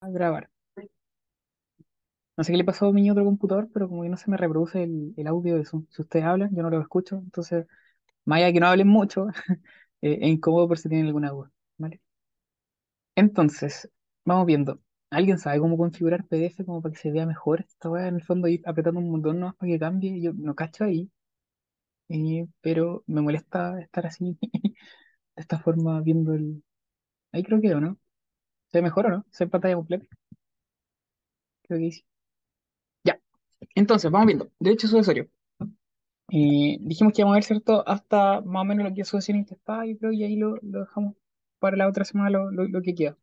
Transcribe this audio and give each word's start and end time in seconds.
a 0.00 0.10
grabar. 0.10 0.50
No 2.36 2.44
sé 2.44 2.52
qué 2.52 2.58
le 2.58 2.64
pasó 2.64 2.86
a 2.86 2.92
mi 2.92 3.10
otro 3.10 3.24
computador, 3.24 3.68
pero 3.72 3.88
como 3.88 4.02
que 4.02 4.08
no 4.08 4.16
se 4.16 4.30
me 4.30 4.36
reproduce 4.36 4.82
el, 4.82 5.26
audio 5.26 5.56
de 5.56 5.62
eso. 5.62 5.84
Si 5.90 6.02
ustedes 6.02 6.24
hablan, 6.24 6.54
yo 6.54 6.62
no 6.62 6.70
lo 6.70 6.80
escucho. 6.80 7.18
Entonces, 7.18 7.66
más 8.24 8.38
allá 8.38 8.46
de 8.48 8.52
que 8.54 8.60
no 8.60 8.66
hablen 8.68 8.88
mucho, 8.88 9.28
eh, 10.02 10.18
es 10.22 10.28
incómodo 10.28 10.68
por 10.68 10.78
si 10.78 10.88
tienen 10.88 11.08
alguna 11.08 11.30
duda. 11.30 11.52
¿Vale? 11.78 12.00
Entonces, 13.14 13.88
vamos 14.24 14.46
viendo. 14.46 14.80
¿Alguien 15.10 15.38
sabe 15.38 15.58
cómo 15.60 15.76
configurar 15.76 16.26
PDF 16.26 16.64
como 16.64 16.80
para 16.82 16.92
que 16.92 16.98
se 17.00 17.10
vea 17.10 17.26
mejor 17.26 17.60
esta? 17.60 17.88
En 18.08 18.16
el 18.16 18.22
fondo, 18.22 18.48
ir 18.48 18.62
apretando 18.66 19.00
un 19.00 19.10
montón 19.10 19.40
nomás 19.40 19.56
para 19.56 19.70
que 19.72 19.78
cambie. 19.78 20.20
Yo 20.20 20.32
no 20.34 20.54
cacho 20.54 20.84
ahí, 20.84 21.10
eh, 22.08 22.46
pero 22.60 23.04
me 23.06 23.20
molesta 23.22 23.80
estar 23.80 24.06
así, 24.06 24.38
de 25.36 25.42
esta 25.42 25.58
forma, 25.60 26.00
viendo 26.02 26.34
el. 26.34 26.62
Ahí 27.32 27.44
creo 27.44 27.60
que, 27.60 27.74
¿o 27.74 27.80
no? 27.80 27.98
¿Se 28.72 28.78
ve 28.78 28.82
mejor 28.82 29.06
o 29.06 29.10
no? 29.10 29.24
¿Se 29.30 29.46
pantalla 29.46 29.76
completa? 29.76 30.06
Creo 31.62 31.80
que 31.80 31.92
sí. 31.92 32.04
Ya. 33.04 33.20
Entonces, 33.74 34.10
vamos 34.10 34.26
viendo. 34.28 34.50
Derecho 34.60 34.88
sucesorio. 34.88 35.28
Eh, 36.32 36.78
dijimos 36.80 37.12
que 37.12 37.22
íbamos 37.22 37.34
a 37.34 37.36
ver, 37.38 37.44
¿cierto? 37.44 37.86
Hasta 37.88 38.40
más 38.42 38.62
o 38.62 38.64
menos 38.64 38.88
lo 38.88 38.94
que 38.94 39.02
es 39.02 39.08
sucesión 39.08 39.36
intestada, 39.38 39.84
yo 39.86 39.98
creo, 39.98 40.12
y 40.12 40.24
ahí 40.24 40.36
lo, 40.36 40.56
dejamos 40.62 41.14
para 41.58 41.76
la 41.76 41.88
otra 41.88 42.04
semana 42.04 42.30
lo, 42.30 42.50
lo- 42.52 42.82
que 42.82 42.94
queda. 42.94 43.16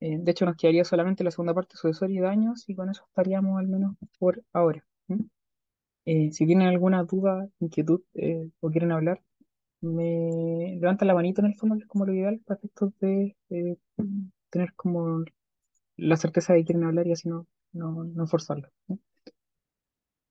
Eh, 0.00 0.16
de 0.18 0.30
hecho, 0.32 0.44
nos 0.44 0.56
quedaría 0.56 0.84
solamente 0.84 1.22
la 1.22 1.30
segunda 1.30 1.54
parte, 1.54 1.76
sucesorio 1.76 2.16
y 2.16 2.20
daños, 2.24 2.68
y 2.68 2.74
con 2.74 2.90
eso 2.90 3.04
estaríamos 3.08 3.58
al 3.60 3.68
menos 3.68 3.94
por 4.18 4.42
ahora. 4.52 4.84
Eh, 6.04 6.32
si 6.32 6.46
tienen 6.46 6.68
alguna 6.68 7.04
duda, 7.04 7.48
inquietud 7.60 8.02
o 8.60 8.70
quieren 8.70 8.92
hablar, 8.92 9.22
me 9.82 10.76
levantan 10.80 11.08
la 11.08 11.14
manito 11.14 11.40
en 11.42 11.48
el 11.48 11.56
fondo, 11.56 11.76
que 11.76 11.82
es 11.84 11.88
como 11.88 12.06
lo 12.06 12.14
ideal 12.14 12.40
para 12.46 12.58
efectos 12.58 12.92
de 13.00 13.36
tener 14.50 14.74
como 14.74 15.24
la 15.96 16.16
certeza 16.18 16.54
de 16.54 16.60
que 16.60 16.66
quieren 16.66 16.84
hablar 16.84 17.06
y 17.08 17.12
así 17.12 17.28
no, 17.28 17.46
no, 17.72 18.04
no 18.04 18.26
forzarlo. 18.28 18.68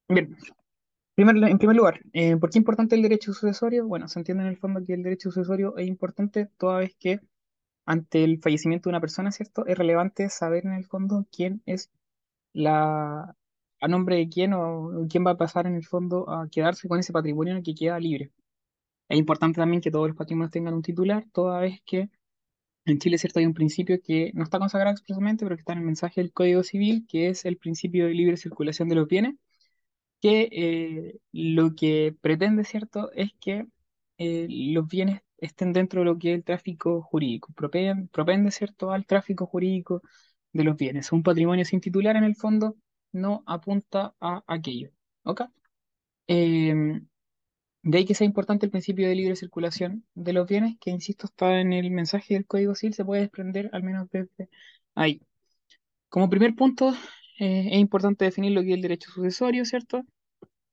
Bien, 0.10 0.36
Primer- 1.16 1.38
en 1.52 1.58
primer 1.60 1.76
lugar, 1.78 2.02
eh, 2.14 2.38
¿por 2.38 2.50
qué 2.50 2.60
es 2.60 2.62
importante 2.64 2.96
el 2.96 3.04
derecho 3.04 3.34
sucesorio? 3.34 3.88
Bueno, 3.88 4.08
se 4.08 4.20
entiende 4.20 4.44
en 4.44 4.50
el 4.50 4.58
fondo 4.58 4.84
que 4.86 4.94
el 4.96 5.04
derecho 5.04 5.32
sucesorio 5.32 5.78
es 5.78 5.88
importante 5.88 6.48
toda 6.58 6.80
vez 6.80 6.96
que 7.00 7.22
ante 7.86 8.24
el 8.24 8.42
fallecimiento 8.42 8.90
de 8.90 8.94
una 8.94 9.02
persona, 9.02 9.32
¿cierto? 9.32 9.66
Es 9.68 9.78
relevante 9.78 10.30
saber 10.30 10.66
en 10.66 10.74
el 10.74 10.86
fondo 10.86 11.28
quién 11.32 11.62
es 11.68 11.92
la, 12.54 13.36
a 13.82 13.90
nombre 13.90 14.18
de 14.18 14.30
quién 14.30 14.54
o 14.54 15.08
quién 15.10 15.26
va 15.28 15.32
a 15.32 15.38
pasar 15.38 15.68
en 15.68 15.76
el 15.76 15.86
fondo 15.86 16.30
a 16.32 16.50
quedarse 16.50 16.88
con 16.90 17.00
ese 17.00 17.14
patrimonio 17.14 17.62
que 17.64 17.76
queda 17.76 18.00
libre. 18.00 18.32
Es 19.10 19.18
importante 19.20 19.60
también 19.62 19.82
que 19.82 19.92
todos 19.92 20.08
los 20.10 20.18
patrimonios 20.18 20.52
tengan 20.52 20.74
un 20.76 20.82
titular, 20.84 21.26
toda 21.34 21.60
vez 21.62 21.82
que 21.86 22.10
en 22.92 23.00
Chile, 23.00 23.18
¿cierto? 23.18 23.40
Hay 23.40 23.46
un 23.46 23.54
principio 23.54 24.00
que 24.04 24.32
no 24.34 24.44
está 24.44 24.60
consagrado 24.60 24.94
expresamente, 24.94 25.46
pero 25.46 25.56
que 25.56 25.62
está 25.62 25.74
en 25.74 25.80
el 25.80 25.86
mensaje 25.86 26.22
del 26.22 26.34
Código 26.34 26.64
Civil, 26.64 27.06
que 27.08 27.30
es 27.30 27.46
el 27.46 27.58
principio 27.58 28.08
de 28.08 28.14
libre 28.14 28.38
circulación 28.38 28.90
de 28.90 28.96
los 28.96 29.08
bienes 29.08 29.36
que 30.22 30.50
eh, 30.52 31.20
lo 31.32 31.76
que 31.76 32.16
pretende, 32.22 32.64
¿cierto?, 32.64 33.12
es 33.14 33.32
que 33.40 33.68
eh, 34.18 34.48
los 34.50 34.88
bienes 34.88 35.22
estén 35.38 35.74
dentro 35.74 36.02
de 36.02 36.06
lo 36.06 36.18
que 36.18 36.32
es 36.32 36.38
el 36.38 36.44
tráfico 36.44 37.02
jurídico, 37.04 37.54
propende, 37.54 38.08
propende, 38.12 38.52
¿cierto?, 38.52 38.92
al 38.92 39.06
tráfico 39.06 39.46
jurídico 39.46 40.02
de 40.54 40.64
los 40.64 40.76
bienes. 40.78 41.12
Un 41.12 41.24
patrimonio 41.24 41.66
sin 41.66 41.82
titular, 41.82 42.16
en 42.16 42.24
el 42.24 42.36
fondo, 42.36 42.78
no 43.12 43.44
apunta 43.48 44.16
a 44.20 44.44
aquello. 44.48 44.92
¿Ok? 45.24 45.42
Eh, 46.28 47.02
de 47.88 47.98
ahí 47.98 48.06
que 48.06 48.16
sea 48.16 48.26
importante 48.26 48.66
el 48.66 48.72
principio 48.72 49.08
de 49.08 49.16
libre 49.16 49.36
circulación 49.36 50.06
de 50.16 50.34
los 50.34 50.48
bienes, 50.48 50.78
que, 50.80 50.92
insisto, 50.92 51.28
está 51.28 51.60
en 51.60 51.74
el 51.74 51.92
mensaje 51.92 52.34
del 52.36 52.46
Código 52.46 52.76
Civil, 52.76 52.94
se 52.94 53.06
puede 53.06 53.22
desprender 53.24 53.70
al 53.74 53.84
menos 53.84 54.10
desde 54.12 54.50
ahí. 54.96 55.22
Como 56.10 56.30
primer 56.30 56.56
punto, 56.56 56.94
eh, 57.40 57.70
es 57.72 57.80
importante 57.80 58.26
definir 58.26 58.52
lo 58.54 58.62
que 58.62 58.70
es 58.70 58.76
el 58.76 58.82
derecho 58.82 59.12
sucesorio, 59.12 59.66
¿cierto? 59.66 60.04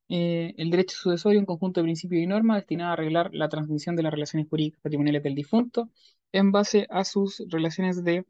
eh, 0.08 0.54
el 0.58 0.70
derecho 0.70 0.96
sucesorio, 0.96 1.40
un 1.40 1.46
conjunto 1.46 1.80
de 1.80 1.84
principios 1.84 2.22
y 2.22 2.26
normas 2.26 2.58
destinado 2.58 2.90
a 2.90 2.92
arreglar 2.94 3.30
la 3.32 3.48
transmisión 3.48 3.96
de 3.96 4.02
las 4.02 4.12
relaciones 4.12 4.48
jurídicas 4.48 4.80
patrimoniales 4.82 5.22
del 5.22 5.34
difunto 5.34 5.90
en 6.32 6.52
base 6.52 6.86
a 6.90 7.04
sus 7.04 7.42
relaciones 7.48 8.04
de 8.04 8.26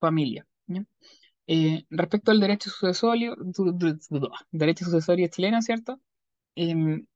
familia. 0.00 0.46
Eh, 1.46 1.84
respecto 1.90 2.30
al 2.30 2.40
derecho 2.40 2.70
sucesorio, 2.70 3.36
derecho 4.52 4.84
sucesorio 4.84 5.28
chileno, 5.28 5.60
¿cierto? 5.62 6.00
Em, 6.54 7.06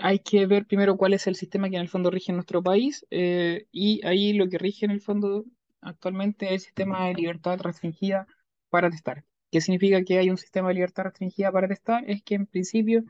hay 0.00 0.18
que 0.20 0.46
ver 0.46 0.66
primero 0.66 0.96
cuál 0.96 1.14
es 1.14 1.26
el 1.26 1.36
sistema 1.36 1.68
que 1.68 1.76
en 1.76 1.82
el 1.82 1.88
fondo 1.88 2.10
rige 2.10 2.32
en 2.32 2.36
nuestro 2.36 2.62
país 2.62 3.06
eh, 3.10 3.66
y 3.72 4.04
ahí 4.06 4.32
lo 4.32 4.48
que 4.48 4.58
rige 4.58 4.84
en 4.84 4.90
el 4.90 5.00
fondo 5.00 5.44
actualmente 5.80 6.46
es 6.46 6.52
el 6.52 6.60
sistema 6.60 7.06
de 7.06 7.14
libertad 7.14 7.60
restringida 7.60 8.26
para 8.70 8.90
testar. 8.90 9.24
¿Qué 9.50 9.60
significa 9.60 10.02
que 10.04 10.18
hay 10.18 10.30
un 10.30 10.38
sistema 10.38 10.68
de 10.68 10.74
libertad 10.74 11.04
restringida 11.04 11.52
para 11.52 11.68
testar? 11.68 12.04
Es 12.08 12.22
que 12.22 12.34
en 12.34 12.46
principio 12.46 13.04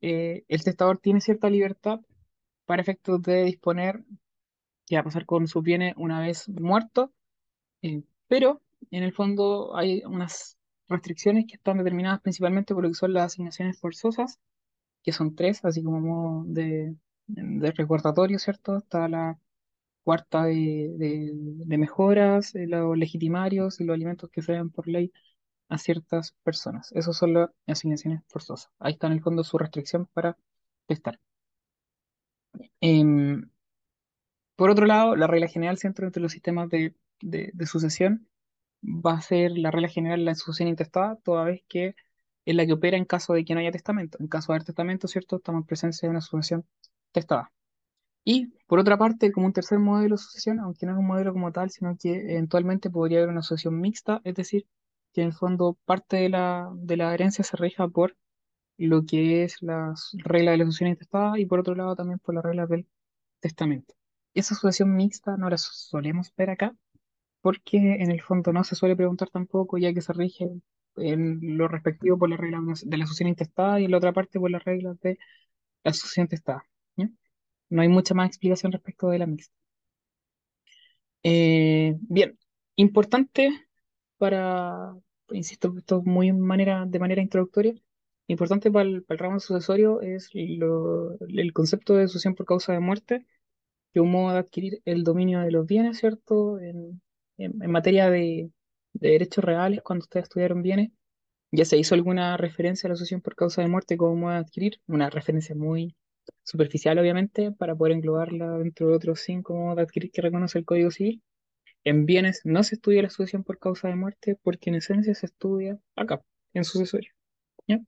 eh, 0.00 0.44
el 0.48 0.62
testador 0.62 0.98
tiene 0.98 1.20
cierta 1.20 1.48
libertad 1.50 2.00
para 2.66 2.82
efectos 2.82 3.22
de 3.22 3.44
disponer 3.44 4.04
qué 4.86 4.96
va 4.96 5.00
a 5.00 5.04
pasar 5.04 5.26
con 5.26 5.46
sus 5.48 5.62
bienes 5.62 5.94
una 5.96 6.20
vez 6.20 6.48
muerto, 6.48 7.12
eh, 7.82 8.02
pero 8.26 8.60
en 8.90 9.02
el 9.02 9.12
fondo 9.12 9.76
hay 9.76 10.02
unas 10.04 10.58
restricciones 10.88 11.46
que 11.46 11.56
están 11.56 11.78
determinadas 11.78 12.20
principalmente 12.20 12.74
por 12.74 12.82
lo 12.84 12.90
que 12.90 12.94
son 12.94 13.12
las 13.12 13.26
asignaciones 13.26 13.78
forzosas, 13.78 14.38
que 15.02 15.12
son 15.12 15.34
tres, 15.34 15.64
así 15.64 15.82
como 15.82 16.00
modo 16.00 16.44
de, 16.46 16.96
de 17.26 17.72
recordatorio, 17.72 18.38
¿cierto? 18.38 18.76
Está 18.78 19.08
la 19.08 19.38
cuarta 20.04 20.44
de, 20.44 20.94
de- 20.98 21.32
de 21.34 21.78
mejoras, 21.78 22.54
eh, 22.54 22.66
los 22.68 22.96
legitimarios 22.98 23.80
y 23.80 23.84
los 23.84 23.94
alimentos 23.94 24.30
que 24.30 24.42
se 24.42 24.52
dan 24.54 24.70
por 24.70 24.88
ley 24.88 25.12
a 25.70 25.78
ciertas 25.78 26.32
personas. 26.44 26.92
Esas 26.92 27.16
son 27.18 27.34
las 27.34 27.50
asignaciones 27.66 28.22
forzosas. 28.28 28.70
Ahí 28.80 28.94
está 28.94 29.06
en 29.08 29.14
el 29.14 29.22
fondo 29.22 29.44
su 29.44 29.58
restricción 29.58 30.06
para 30.14 30.36
testar. 30.86 31.20
Em, 32.80 33.50
por 34.56 34.70
otro 34.70 34.86
lado, 34.86 35.16
la 35.16 35.26
regla 35.26 35.48
general 35.48 35.78
siempre 35.78 36.06
entre 36.06 36.22
los 36.22 36.32
sistemas 36.32 36.68
de, 36.70 36.94
de- 37.20 37.50
de 37.54 37.66
sucesión 37.66 38.28
va 38.84 39.14
a 39.14 39.20
ser 39.22 39.52
la 39.58 39.70
regla 39.70 39.88
general 39.88 40.24
la 40.24 40.34
sucesión 40.34 40.68
intestada, 40.68 41.16
toda 41.24 41.44
vez 41.44 41.62
que 41.68 41.94
es 42.48 42.56
la 42.56 42.66
que 42.66 42.72
opera 42.72 42.96
en 42.96 43.04
caso 43.04 43.34
de 43.34 43.44
que 43.44 43.54
no 43.54 43.60
haya 43.60 43.70
testamento. 43.72 44.16
En 44.20 44.28
caso 44.28 44.52
de 44.52 44.56
haber 44.56 44.64
testamento, 44.64 45.06
¿cierto? 45.08 45.36
Estamos 45.36 45.60
en 45.62 45.66
presencia 45.66 46.06
de 46.06 46.10
una 46.10 46.22
sucesión 46.22 46.66
testada. 47.12 47.52
Y 48.24 48.48
por 48.66 48.78
otra 48.78 48.98
parte, 48.98 49.32
como 49.32 49.46
un 49.46 49.52
tercer 49.52 49.78
modelo 49.78 50.16
de 50.16 50.22
sucesión, 50.22 50.60
aunque 50.60 50.86
no 50.86 50.92
es 50.92 50.98
un 50.98 51.06
modelo 51.06 51.32
como 51.34 51.52
tal, 51.52 51.70
sino 51.70 51.96
que 51.98 52.32
eventualmente 52.32 52.90
podría 52.90 53.18
haber 53.18 53.30
una 53.30 53.42
sucesión 53.42 53.80
mixta, 53.80 54.20
es 54.24 54.34
decir, 54.34 54.66
que 55.12 55.22
en 55.22 55.28
el 55.28 55.32
fondo 55.34 55.78
parte 55.84 56.16
de 56.18 56.30
la, 56.30 56.70
de 56.74 56.96
la 56.96 57.14
herencia 57.14 57.44
se 57.44 57.56
rija 57.56 57.88
por 57.88 58.16
lo 58.78 59.04
que 59.04 59.44
es 59.44 59.62
la 59.62 59.94
regla 60.14 60.52
de 60.52 60.58
la 60.58 60.64
sucesión 60.66 60.90
intestada 60.90 61.38
y 61.38 61.46
por 61.46 61.60
otro 61.60 61.74
lado 61.74 61.96
también 61.96 62.18
por 62.18 62.34
la 62.34 62.42
regla 62.42 62.66
del 62.66 62.86
testamento. 63.40 63.94
Esa 64.34 64.54
sucesión 64.54 64.94
mixta 64.96 65.36
no 65.36 65.50
la 65.50 65.58
solemos 65.58 66.32
ver 66.36 66.50
acá 66.50 66.74
porque 67.42 67.76
en 67.78 68.10
el 68.10 68.22
fondo 68.22 68.52
no 68.52 68.64
se 68.64 68.74
suele 68.74 68.96
preguntar 68.96 69.30
tampoco, 69.30 69.78
ya 69.78 69.92
que 69.94 70.00
se 70.02 70.12
rige 70.12 70.50
en 71.00 71.40
lo 71.58 71.68
respectivo 71.68 72.18
por 72.18 72.28
las 72.30 72.40
reglas 72.40 72.82
de 72.88 72.96
la 72.96 73.06
sucesión 73.06 73.28
intestada 73.30 73.80
y 73.80 73.84
en 73.86 73.90
la 73.92 73.98
otra 73.98 74.12
parte 74.12 74.38
por 74.40 74.50
las 74.50 74.64
reglas 74.64 74.98
de 75.00 75.18
la 75.84 75.92
sucesión 75.94 76.24
intestada. 76.26 76.64
¿ya? 76.96 77.10
No 77.70 77.82
hay 77.82 77.88
mucha 77.88 78.14
más 78.14 78.28
explicación 78.28 78.72
respecto 78.72 79.10
de 79.10 79.18
la 79.20 79.26
mixta. 79.26 79.54
Eh, 81.22 81.96
bien, 82.00 82.38
importante 82.76 83.50
para, 84.18 84.94
insisto, 85.30 85.74
esto 85.78 86.02
muy 86.02 86.32
manera, 86.32 86.84
de 86.86 86.98
manera 86.98 87.22
introductoria, 87.22 87.74
importante 88.28 88.70
para 88.70 88.88
el, 88.88 89.04
para 89.04 89.16
el 89.16 89.18
ramo 89.20 89.40
sucesorio 89.40 90.00
es 90.00 90.30
lo- 90.34 91.16
el 91.28 91.52
concepto 91.52 91.94
de 91.96 92.08
sucesión 92.08 92.34
por 92.34 92.46
causa 92.46 92.72
de 92.72 92.80
muerte 92.80 93.26
que 93.94 94.00
un 94.00 94.12
modo 94.12 94.32
de 94.34 94.40
adquirir 94.40 94.82
el 94.86 95.04
dominio 95.04 95.40
de 95.40 95.52
los 95.52 95.66
bienes, 95.66 95.98
¿cierto? 96.00 96.60
En, 96.60 97.02
en- 97.38 97.62
en 97.62 97.70
materia 97.72 98.10
de, 98.10 98.50
de 98.92 99.10
derechos 99.10 99.44
reales, 99.44 99.82
cuando 99.82 100.04
ustedes 100.04 100.24
estudiaron 100.24 100.62
bienes, 100.62 100.90
ya 101.52 101.64
se 101.64 101.78
hizo 101.78 101.94
alguna 101.94 102.36
referencia 102.36 102.86
a 102.86 102.90
la 102.90 102.96
sucesión 102.96 103.20
por 103.22 103.34
causa 103.34 103.62
de 103.62 103.68
muerte 103.68 103.96
de 103.96 104.26
adquirir, 104.34 104.80
una 104.86 105.10
referencia 105.10 105.54
muy 105.54 105.96
superficial, 106.42 106.98
obviamente, 106.98 107.52
para 107.52 107.74
poder 107.74 107.94
englobarla 107.94 108.58
dentro 108.58 108.88
de 108.88 108.94
otros 108.94 109.20
cinco 109.20 109.54
modos 109.54 109.76
de 109.76 109.82
adquirir 109.82 110.10
que 110.10 110.22
reconoce 110.22 110.58
el 110.58 110.64
Código 110.64 110.90
Civil. 110.90 111.22
En 111.84 112.06
bienes 112.06 112.42
no 112.44 112.62
se 112.64 112.74
estudia 112.76 113.02
la 113.02 113.10
sucesión 113.10 113.44
por 113.44 113.58
causa 113.58 113.88
de 113.88 113.96
muerte 113.96 114.36
porque 114.42 114.70
en 114.70 114.76
esencia 114.76 115.14
se 115.14 115.26
estudia 115.26 115.78
acá, 115.96 116.22
en 116.54 116.64
sucesorio. 116.64 117.12
¿ya? 117.66 117.80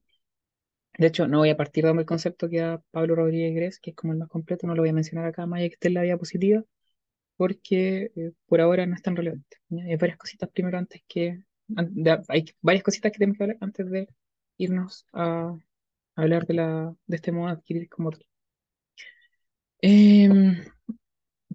De 0.99 1.07
hecho, 1.07 1.27
no 1.29 1.39
voy 1.39 1.51
a 1.51 1.57
partir 1.57 1.85
dando 1.85 2.01
el 2.01 2.07
concepto 2.07 2.49
que 2.49 2.61
da 2.61 2.83
Pablo 2.91 3.17
Rodríguez 3.17 3.55
Gres, 3.55 3.81
que 3.81 3.91
es 3.91 3.97
como 3.97 4.13
el 4.13 4.19
más 4.19 4.29
completo, 4.29 4.67
no 4.67 4.75
lo 4.75 4.83
voy 4.83 4.91
a 4.91 4.93
mencionar 4.93 5.27
acá, 5.27 5.47
más 5.47 5.59
allá 5.59 5.69
que 5.69 5.75
esté 5.75 5.89
en 5.89 5.95
la 5.95 6.03
diapositiva, 6.03 6.65
porque 7.41 8.13
eh, 8.17 8.33
por 8.45 8.61
ahora 8.61 8.85
no 8.85 8.95
es 8.95 9.01
tan 9.01 9.17
relevante. 9.17 9.57
Hay 9.71 9.97
varias 9.97 10.19
cositas 10.19 10.51
primero 10.51 10.77
antes 10.77 11.03
que, 11.09 11.43
hay 12.29 12.45
varias 12.61 12.85
cositas 12.85 13.11
que 13.11 13.19
tenemos 13.19 13.39
que 13.39 13.45
hablar 13.45 13.57
antes 13.63 13.91
de 13.91 14.09
irnos 14.59 15.07
a, 15.15 15.57
hablar 16.17 16.47
de, 16.47 16.53
la, 16.53 16.95
de 17.07 17.17
este 17.17 17.33
modo 17.33 17.47
de 17.47 17.53
adquirir 17.53 17.89
como 17.89 18.11
tal. 18.11 18.27
Em, 19.81 20.63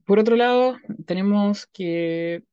por 0.06 0.18
otro 0.18 0.36
lado, 0.36 0.78
tenemos 1.06 1.68
que 1.68 2.44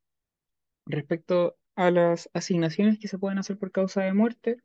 respecto 0.84 1.56
a 1.74 1.90
las 1.90 2.28
asignaciones 2.34 2.98
que 2.98 3.08
se 3.08 3.18
pueden 3.18 3.38
hacer 3.38 3.56
por 3.56 3.72
causa 3.72 4.02
de 4.02 4.12
muerte. 4.12 4.58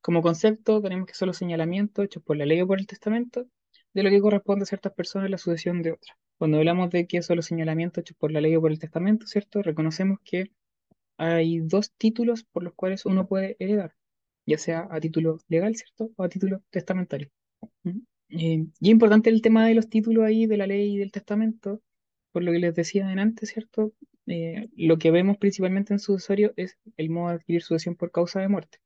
Como 0.00 0.22
concepto, 0.22 0.80
tenemos 0.80 1.08
que 1.08 1.14
son 1.14 1.26
los 1.26 1.36
señalamientos 1.38 2.04
hechos 2.04 2.22
por 2.22 2.36
la 2.36 2.46
ley 2.46 2.60
o 2.60 2.68
por 2.68 2.78
el 2.78 2.86
testamento 2.86 3.48
de 3.92 4.02
lo 4.04 4.10
que 4.10 4.20
corresponde 4.20 4.62
a 4.62 4.66
ciertas 4.66 4.92
personas 4.92 5.26
en 5.26 5.32
la 5.32 5.38
sucesión 5.38 5.82
de 5.82 5.90
otras. 5.94 6.16
Cuando 6.38 6.58
hablamos 6.58 6.90
de 6.90 7.06
que 7.06 7.22
son 7.22 7.36
los 7.36 7.46
señalamientos 7.46 8.02
hechos 8.02 8.16
por 8.16 8.32
la 8.32 8.40
ley 8.40 8.54
o 8.56 8.60
por 8.60 8.70
el 8.70 8.78
testamento, 8.78 9.26
¿cierto? 9.26 9.62
Reconocemos 9.62 10.20
que 10.24 10.52
hay 11.18 11.60
dos 11.60 11.92
títulos 11.98 12.44
por 12.44 12.62
los 12.62 12.74
cuales 12.74 13.04
uno 13.06 13.26
puede 13.26 13.56
heredar, 13.58 13.94
ya 14.46 14.58
sea 14.58 14.88
a 14.90 15.00
título 15.00 15.38
legal, 15.48 15.74
¿cierto? 15.76 16.12
O 16.16 16.22
a 16.22 16.28
título 16.28 16.62
testamentario. 16.70 17.30
¿Mm? 17.82 17.98
Eh, 18.30 18.66
y 18.80 18.88
es 18.88 18.92
importante 18.92 19.30
el 19.30 19.42
tema 19.42 19.66
de 19.66 19.74
los 19.74 19.88
títulos 19.88 20.24
ahí, 20.24 20.46
de 20.46 20.56
la 20.56 20.66
ley 20.66 20.94
y 20.94 20.98
del 20.98 21.12
testamento, 21.12 21.82
por 22.32 22.42
lo 22.44 22.52
que 22.52 22.60
les 22.60 22.74
decía 22.74 23.08
antes, 23.08 23.50
¿cierto? 23.50 23.92
Eh, 24.26 24.68
lo 24.76 24.98
que 24.98 25.10
vemos 25.10 25.38
principalmente 25.38 25.92
en 25.92 25.98
sucesorio 25.98 26.52
es 26.56 26.76
el 26.96 27.10
modo 27.10 27.30
de 27.30 27.34
adquirir 27.36 27.62
sucesión 27.62 27.96
por 27.96 28.12
causa 28.12 28.40
de 28.40 28.48
muerte. 28.48 28.78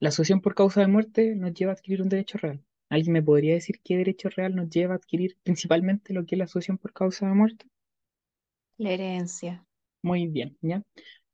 La 0.00 0.10
sucesión 0.10 0.40
por 0.40 0.54
causa 0.54 0.80
de 0.80 0.88
muerte 0.88 1.36
nos 1.36 1.54
lleva 1.54 1.72
a 1.72 1.74
adquirir 1.74 2.02
un 2.02 2.08
derecho 2.08 2.38
real. 2.38 2.64
¿Alguien 2.90 3.12
me 3.12 3.22
podría 3.22 3.54
decir 3.54 3.80
qué 3.82 3.96
derecho 3.96 4.28
real 4.28 4.54
nos 4.54 4.68
lleva 4.68 4.94
a 4.94 4.96
adquirir 4.96 5.38
principalmente 5.44 6.12
lo 6.12 6.26
que 6.26 6.34
es 6.34 6.38
la 6.40 6.46
sucesión 6.48 6.76
por 6.76 6.92
causa 6.92 7.26
de 7.26 7.34
muerte? 7.34 7.66
La 8.78 8.90
herencia. 8.90 9.64
Muy 10.02 10.26
bien, 10.26 10.58
¿ya? 10.60 10.82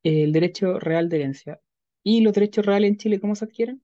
El 0.03 0.31
derecho 0.33 0.79
real 0.79 1.09
de 1.09 1.17
herencia. 1.17 1.59
¿Y 2.03 2.21
los 2.21 2.33
derechos 2.33 2.65
reales 2.65 2.91
en 2.91 2.97
Chile 2.97 3.19
cómo 3.19 3.35
se 3.35 3.45
adquieren? 3.45 3.81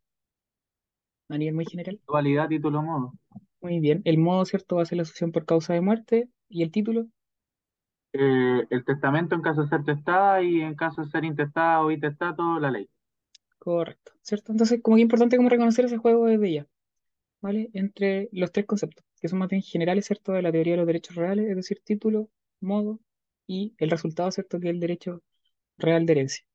A 1.30 1.38
nivel 1.38 1.56
muy 1.56 1.66
general. 1.66 2.00
Dualidad, 2.08 2.48
título, 2.48 2.84
modo. 2.84 3.14
Muy 3.62 3.80
bien. 3.80 4.02
El 4.06 4.20
modo, 4.20 4.46
¿cierto? 4.46 4.76
Va 4.76 4.84
a 4.84 4.86
ser 4.86 5.00
la 5.00 5.06
sucesión 5.06 5.32
por 5.32 5.46
causa 5.46 5.74
de 5.74 5.82
muerte. 5.82 6.30
¿Y 6.50 6.64
el 6.64 6.72
título? 6.72 7.08
Eh, 8.14 8.68
el 8.70 8.86
testamento 8.86 9.34
en 9.34 9.42
caso 9.42 9.64
de 9.64 9.70
ser 9.70 9.84
testada 9.84 10.42
y 10.44 10.62
en 10.62 10.76
caso 10.76 11.02
de 11.02 11.10
ser 11.10 11.26
intestada 11.26 11.82
o 11.82 11.90
intestado, 11.92 12.60
la 12.60 12.70
ley. 12.70 12.88
Correcto, 13.58 14.12
¿cierto? 14.22 14.52
Entonces, 14.52 14.82
como 14.84 14.96
que 14.96 15.02
es 15.02 15.04
importante 15.04 15.38
como 15.38 15.50
reconocer 15.50 15.86
ese 15.86 15.98
juego 15.98 16.26
desde 16.28 16.54
ya, 16.54 16.68
¿vale? 17.44 17.70
Entre 17.74 18.30
los 18.34 18.52
tres 18.54 18.66
conceptos, 18.68 19.06
que 19.22 19.30
son 19.30 19.40
más 19.40 19.50
bien 19.50 19.64
generales, 19.64 20.08
¿cierto? 20.08 20.34
De 20.34 20.42
la 20.44 20.52
teoría 20.54 20.74
de 20.74 20.78
los 20.80 20.88
derechos 20.88 21.16
reales, 21.18 21.50
es 21.50 21.58
decir, 21.58 21.82
título, 21.86 22.30
modo 22.62 23.00
y 23.48 23.76
el 23.80 23.92
resultado, 23.92 24.32
¿cierto? 24.32 24.60
Que 24.60 24.70
es 24.70 24.74
el 24.76 24.80
derecho 24.82 25.24
real 25.78 26.06
de 26.06 26.14
herencia. 26.14 26.46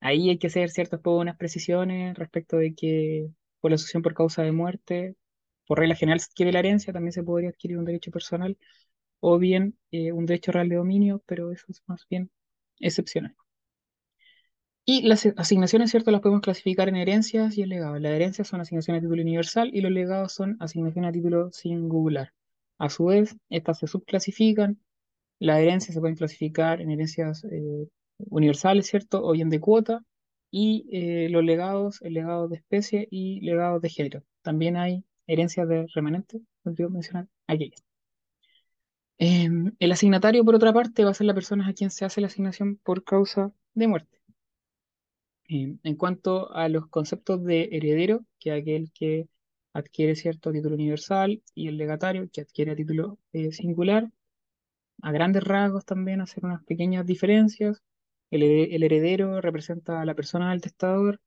Ahí 0.00 0.30
hay 0.30 0.38
que 0.38 0.48
hacer 0.48 0.70
ciertas 0.70 1.00
pues, 1.02 1.20
unas 1.20 1.36
precisiones 1.36 2.16
respecto 2.18 2.58
de 2.58 2.74
que 2.74 3.28
por 3.60 3.70
la 3.70 3.78
sucesión 3.78 4.02
por 4.02 4.14
causa 4.14 4.42
de 4.42 4.52
muerte, 4.52 5.16
por 5.66 5.78
regla 5.80 5.96
general 5.96 6.20
se 6.20 6.26
adquiere 6.30 6.52
la 6.52 6.60
herencia, 6.60 6.92
también 6.92 7.12
se 7.12 7.22
podría 7.24 7.50
adquirir 7.50 7.78
un 7.78 7.84
derecho 7.86 8.10
personal 8.10 8.58
o 9.20 9.38
bien 9.38 9.78
eh, 9.92 10.12
un 10.12 10.26
derecho 10.26 10.52
real 10.52 10.68
de 10.68 10.76
dominio, 10.76 11.22
pero 11.26 11.52
eso 11.52 11.66
es 11.70 11.82
más 11.86 12.06
bien 12.10 12.30
excepcional. 12.80 13.36
Y 14.88 15.02
las 15.02 15.26
asignaciones, 15.36 15.90
¿cierto? 15.90 16.12
Las 16.12 16.20
podemos 16.20 16.42
clasificar 16.42 16.88
en 16.88 16.94
herencias 16.96 17.58
y 17.58 17.62
en 17.62 17.70
legados. 17.70 18.00
Las 18.00 18.12
herencias 18.12 18.46
son 18.46 18.60
asignaciones 18.60 19.00
a 19.00 19.02
título 19.02 19.22
universal 19.22 19.70
y 19.74 19.80
los 19.80 19.90
legados 19.90 20.32
son 20.32 20.56
asignaciones 20.60 21.08
a 21.08 21.12
título 21.12 21.50
singular. 21.52 22.32
A 22.78 22.88
su 22.88 23.06
vez, 23.06 23.36
estas 23.50 23.80
se 23.80 23.88
subclasifican. 23.88 24.80
Las 25.40 25.58
herencias 25.60 25.94
se 25.94 26.00
pueden 26.00 26.16
clasificar 26.16 26.80
en 26.80 26.90
herencias 26.92 27.44
eh, 27.44 27.88
universales, 28.30 28.86
¿cierto? 28.86 29.24
O 29.24 29.32
bien 29.32 29.50
de 29.50 29.60
cuota. 29.60 30.04
Y 30.52 30.86
eh, 30.92 31.28
los 31.30 31.44
legados, 31.44 32.00
el 32.02 32.14
legado 32.14 32.48
de 32.48 32.56
especie 32.56 33.08
y 33.10 33.40
legados 33.40 33.82
de 33.82 33.90
género. 33.90 34.22
También 34.42 34.76
hay 34.76 35.04
herencias 35.26 35.68
de 35.68 35.86
remanente, 35.94 36.40
olvidé 36.64 36.88
mencionar 36.90 37.26
aquellas. 37.48 37.84
Em, 39.18 39.74
el 39.78 39.92
asignatario, 39.92 40.44
por 40.44 40.54
otra 40.54 40.72
parte, 40.72 41.04
va 41.04 41.10
a 41.10 41.14
ser 41.14 41.26
la 41.26 41.34
persona 41.34 41.66
a 41.68 41.72
quien 41.74 41.90
se 41.90 42.04
hace 42.04 42.20
la 42.20 42.28
asignación 42.28 42.76
por 42.84 43.02
causa 43.04 43.52
de 43.74 43.88
muerte. 43.88 44.15
En 45.48 45.96
cuanto 45.96 46.52
a 46.52 46.68
los 46.68 46.88
conceptos 46.88 47.42
de 47.44 47.68
heredero, 47.72 48.24
que 48.40 48.50
es 48.50 48.62
aquel 48.62 48.90
que 48.92 49.28
adquiere 49.72 50.16
cierto 50.16 50.52
título 50.52 50.74
universal, 50.74 51.42
y 51.54 51.68
el 51.68 51.76
legatario, 51.76 52.28
que 52.32 52.40
adquiere 52.42 52.74
título 52.76 53.18
eh, 53.32 53.52
singular, 53.52 54.10
a 55.02 55.12
grandes 55.12 55.44
rasgos 55.44 55.84
también 55.84 56.20
hacer 56.20 56.44
unas 56.44 56.64
pequeñas 56.64 57.06
diferencias. 57.06 57.82
El, 58.30 58.42
el 58.42 58.82
heredero 58.82 59.40
representa 59.40 60.00
a 60.00 60.04
la 60.04 60.14
persona 60.14 60.50
del 60.50 60.62
testador 60.62 61.20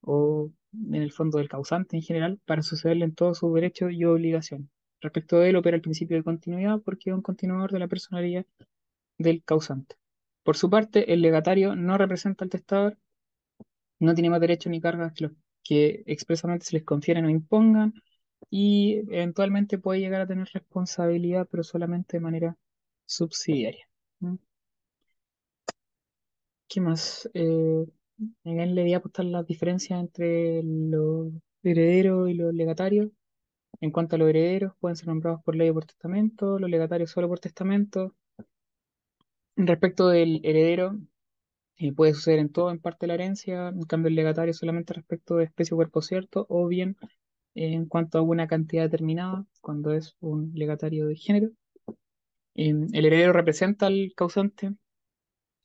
o 0.00 0.50
en 0.72 0.94
el 1.02 1.12
fondo 1.12 1.38
del 1.38 1.48
causante 1.48 1.96
en 1.96 2.02
general 2.02 2.40
para 2.46 2.62
sucederle 2.62 3.04
en 3.04 3.14
todos 3.14 3.38
sus 3.38 3.52
derechos 3.54 3.92
y 3.92 4.04
obligaciones. 4.04 4.68
Respecto 5.00 5.38
de 5.38 5.50
él 5.50 5.56
opera 5.56 5.76
el 5.76 5.82
principio 5.82 6.16
de 6.16 6.24
continuidad 6.24 6.80
porque 6.84 7.10
es 7.10 7.16
un 7.16 7.22
continuador 7.22 7.72
de 7.72 7.78
la 7.78 7.88
personalidad 7.88 8.46
del 9.18 9.42
causante. 9.44 9.96
Por 10.42 10.56
su 10.56 10.70
parte, 10.70 11.12
el 11.12 11.20
legatario 11.20 11.76
no 11.76 11.98
representa 11.98 12.44
al 12.44 12.50
testador, 12.50 12.98
no 14.00 14.14
tiene 14.14 14.30
más 14.30 14.40
derechos 14.40 14.70
ni 14.70 14.80
cargas 14.80 15.12
que 15.12 15.24
los 15.24 15.32
que 15.64 16.02
expresamente 16.06 16.64
se 16.66 16.76
les 16.76 16.84
confieren 16.84 17.26
o 17.26 17.30
impongan 17.30 17.92
y 18.50 18.98
eventualmente 19.10 19.78
puede 19.78 20.00
llegar 20.00 20.22
a 20.22 20.26
tener 20.26 20.48
responsabilidad, 20.52 21.46
pero 21.50 21.62
solamente 21.62 22.16
de 22.16 22.20
manera 22.22 22.56
subsidiaria. 23.06 23.88
¿Qué 26.68 26.80
más? 26.80 27.28
Eh, 27.34 27.86
le 28.44 28.82
voy 28.82 28.94
a 28.94 28.98
apostar 28.98 29.24
las 29.26 29.46
diferencias 29.46 30.00
entre 30.00 30.62
los 30.62 31.32
herederos 31.62 32.30
y 32.30 32.34
los 32.34 32.54
legatarios. 32.54 33.10
En 33.80 33.90
cuanto 33.92 34.16
a 34.16 34.18
los 34.18 34.28
herederos, 34.30 34.74
pueden 34.80 34.96
ser 34.96 35.08
nombrados 35.08 35.42
por 35.42 35.56
ley 35.56 35.70
o 35.70 35.74
por 35.74 35.86
testamento, 35.86 36.58
los 36.58 36.70
legatarios 36.70 37.10
solo 37.10 37.28
por 37.28 37.40
testamento. 37.40 38.14
Respecto 39.56 40.08
del 40.08 40.40
heredero, 40.44 40.98
puede 41.94 42.14
suceder 42.14 42.40
en 42.40 42.50
todo, 42.50 42.70
en 42.70 42.80
parte 42.80 43.06
la 43.06 43.14
herencia, 43.14 43.68
en 43.68 43.82
cambio 43.82 44.08
el 44.08 44.16
legatario 44.16 44.52
solamente 44.54 44.94
respecto 44.94 45.36
de 45.36 45.44
especie 45.44 45.74
o 45.74 45.76
cuerpo 45.78 46.02
cierto, 46.02 46.46
o 46.48 46.66
bien 46.66 46.96
en 47.54 47.86
cuanto 47.86 48.18
a 48.18 48.22
una 48.22 48.46
cantidad 48.48 48.84
determinada, 48.84 49.46
cuando 49.60 49.92
es 49.92 50.16
un 50.20 50.52
legatario 50.54 51.06
de 51.06 51.16
género. 51.16 51.50
el 52.54 53.04
heredero 53.06 53.32
representa 53.32 53.86
al 53.86 54.12
causante 54.16 54.72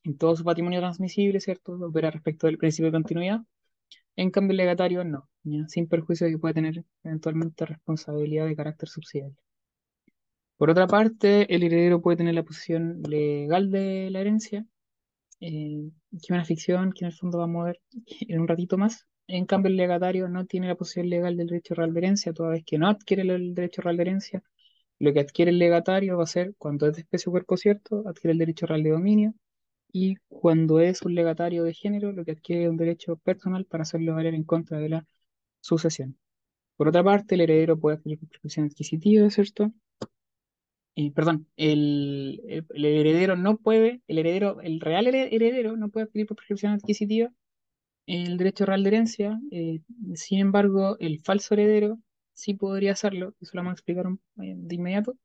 en 0.04 0.16
todo 0.18 0.36
su 0.36 0.44
patrimonio 0.44 0.80
transmisible, 0.80 1.40
¿cierto? 1.40 1.72
Opera 1.74 2.10
respecto 2.10 2.46
del 2.46 2.58
principio 2.58 2.86
de 2.86 2.92
continuidad. 2.92 3.40
En 4.16 4.30
cambio, 4.30 4.52
el 4.52 4.58
legatario 4.58 5.04
no, 5.04 5.28
sin 5.68 5.88
perjuicio 5.88 6.26
de 6.26 6.32
que 6.34 6.38
puede 6.38 6.54
tener 6.54 6.84
eventualmente 7.02 7.66
responsabilidad 7.66 8.46
de 8.46 8.56
carácter 8.56 8.88
subsidiario. 8.88 9.36
Por 10.56 10.70
otra 10.70 10.86
parte, 10.86 11.52
el 11.54 11.64
heredero 11.64 12.00
puede 12.00 12.18
tener 12.18 12.34
la 12.34 12.44
posición 12.44 13.02
legal 13.02 13.70
de 13.70 14.10
la 14.10 14.20
herencia, 14.20 14.66
eh, 15.46 15.90
que 16.22 16.32
una 16.32 16.44
ficción 16.44 16.92
que 16.92 17.04
en 17.04 17.10
el 17.10 17.16
fondo 17.16 17.38
vamos 17.38 17.62
a 17.62 17.66
ver 17.66 17.80
en 18.28 18.40
un 18.40 18.48
ratito 18.48 18.78
más. 18.78 19.06
En 19.26 19.46
cambio, 19.46 19.70
el 19.70 19.76
legatario 19.76 20.28
no 20.28 20.46
tiene 20.46 20.68
la 20.68 20.74
posición 20.76 21.08
legal 21.10 21.36
del 21.36 21.48
derecho 21.48 21.74
real 21.74 21.92
de 21.92 22.00
herencia, 22.00 22.32
toda 22.32 22.50
vez 22.50 22.64
que 22.64 22.78
no 22.78 22.88
adquiere 22.88 23.22
el 23.22 23.54
derecho 23.54 23.82
real 23.82 23.96
de 23.96 24.02
herencia. 24.02 24.42
Lo 24.98 25.12
que 25.12 25.20
adquiere 25.20 25.50
el 25.50 25.58
legatario 25.58 26.16
va 26.18 26.24
a 26.24 26.26
ser, 26.26 26.54
cuando 26.58 26.86
es 26.86 26.94
de 26.96 27.02
especie 27.02 27.30
o 27.30 27.32
cuerpo 27.32 27.56
cierto, 27.56 28.04
adquiere 28.08 28.32
el 28.32 28.38
derecho 28.38 28.66
real 28.66 28.82
de 28.82 28.90
dominio, 28.90 29.34
y 29.92 30.16
cuando 30.28 30.80
es 30.80 31.02
un 31.02 31.14
legatario 31.14 31.64
de 31.64 31.74
género, 31.74 32.12
lo 32.12 32.24
que 32.24 32.32
adquiere 32.32 32.64
es 32.64 32.70
un 32.70 32.76
derecho 32.76 33.16
personal 33.16 33.66
para 33.66 33.82
hacerlo 33.82 34.14
valer 34.14 34.34
en 34.34 34.44
contra 34.44 34.78
de 34.78 34.88
la 34.90 35.06
sucesión. 35.60 36.18
Por 36.76 36.88
otra 36.88 37.04
parte, 37.04 37.36
el 37.36 37.42
heredero 37.42 37.78
puede 37.78 37.96
adquirir 37.98 38.18
prescripción 38.20 38.66
adquisitiva, 38.66 39.30
¿cierto? 39.30 39.72
Eh, 40.96 41.10
perdón, 41.12 41.48
el, 41.56 42.40
heredero 42.72 43.36
no 43.36 43.56
puede, 43.58 44.02
el 44.06 44.18
heredero, 44.18 44.60
el 44.60 44.80
real 44.80 45.08
heredero 45.08 45.76
no 45.76 45.88
puede 45.90 46.04
adquirir 46.04 46.26
por 46.28 46.36
prescripción 46.36 46.72
adquisitiva 46.72 47.32
el 48.06 48.38
derecho 48.38 48.66
real 48.66 48.84
de 48.84 48.88
herencia, 48.90 49.40
eh, 49.52 49.80
sin 50.14 50.40
embargo, 50.40 50.96
el 51.00 51.20
falso 51.20 51.54
heredero 51.54 51.98
sí 52.34 52.54
podría 52.54 52.92
hacerlo, 52.92 53.34
eso 53.40 53.52
lo 53.54 53.60
vamos 53.60 53.72
a 53.72 53.74
explicar 53.74 54.06
eh, 54.42 54.54
de 54.56 54.74
inmediato, 54.76 55.16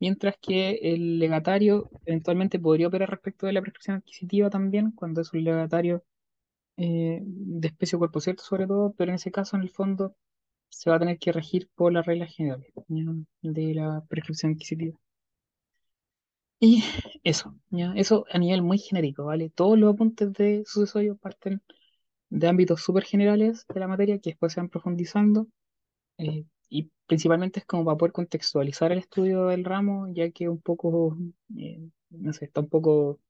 mientras 0.00 0.36
que 0.40 0.80
el 0.82 1.18
legatario 1.20 1.90
eventualmente 2.06 2.58
podría 2.60 2.88
operar 2.88 3.10
respecto 3.10 3.46
de 3.46 3.54
la 3.54 3.62
prescripción 3.62 3.96
adquisitiva 3.98 4.50
también, 4.50 4.92
cuando 4.92 5.22
es 5.22 5.32
un 5.32 5.44
legatario 5.44 6.04
de 6.76 7.68
especie 7.68 7.96
o 7.96 7.98
cuerpo 7.98 8.20
cierto 8.20 8.42
sobre 8.44 8.66
todo, 8.66 8.94
pero 8.96 9.10
en 9.10 9.16
ese 9.16 9.30
caso, 9.30 9.56
en 9.56 9.62
el 9.62 9.70
fondo, 9.70 10.16
se 10.70 10.90
va 10.90 10.96
a 10.96 10.98
tener 11.00 11.18
que 11.18 11.32
regir 11.32 11.68
por 11.74 11.92
las 11.92 12.06
reglas 12.06 12.34
generales 12.34 12.72
de 13.42 13.74
la 13.74 14.04
prescripción 14.08 14.52
adquisitiva. 14.52 14.98
Y 16.60 16.84
eso, 17.24 17.54
¿ya? 17.70 17.92
eso 17.96 18.26
a 18.30 18.38
nivel 18.38 18.62
muy 18.62 18.78
genérico, 18.78 19.24
¿vale? 19.24 19.50
Todos 19.50 19.78
los 19.78 19.94
apuntes 19.94 20.32
de 20.34 20.62
sucesorio 20.66 21.16
parten 21.16 21.62
de 22.30 22.48
ámbitos 22.48 22.82
súper 22.82 23.04
generales 23.04 23.66
de 23.68 23.80
la 23.80 23.88
materia 23.88 24.18
que 24.18 24.30
después 24.30 24.52
se 24.52 24.60
van 24.60 24.68
profundizando. 24.68 25.48
Eh, 26.18 26.44
y 26.68 26.90
principalmente 27.06 27.60
es 27.60 27.66
como 27.66 27.84
para 27.84 27.98
poder 27.98 28.12
contextualizar 28.12 28.92
el 28.92 28.98
estudio 28.98 29.46
del 29.46 29.64
ramo, 29.64 30.08
ya 30.12 30.30
que 30.30 30.48
un 30.48 30.60
poco, 30.60 31.16
eh, 31.58 31.80
no 32.10 32.32
sé, 32.32 32.46
está 32.46 32.60
un 32.60 32.68
poco 32.68 33.20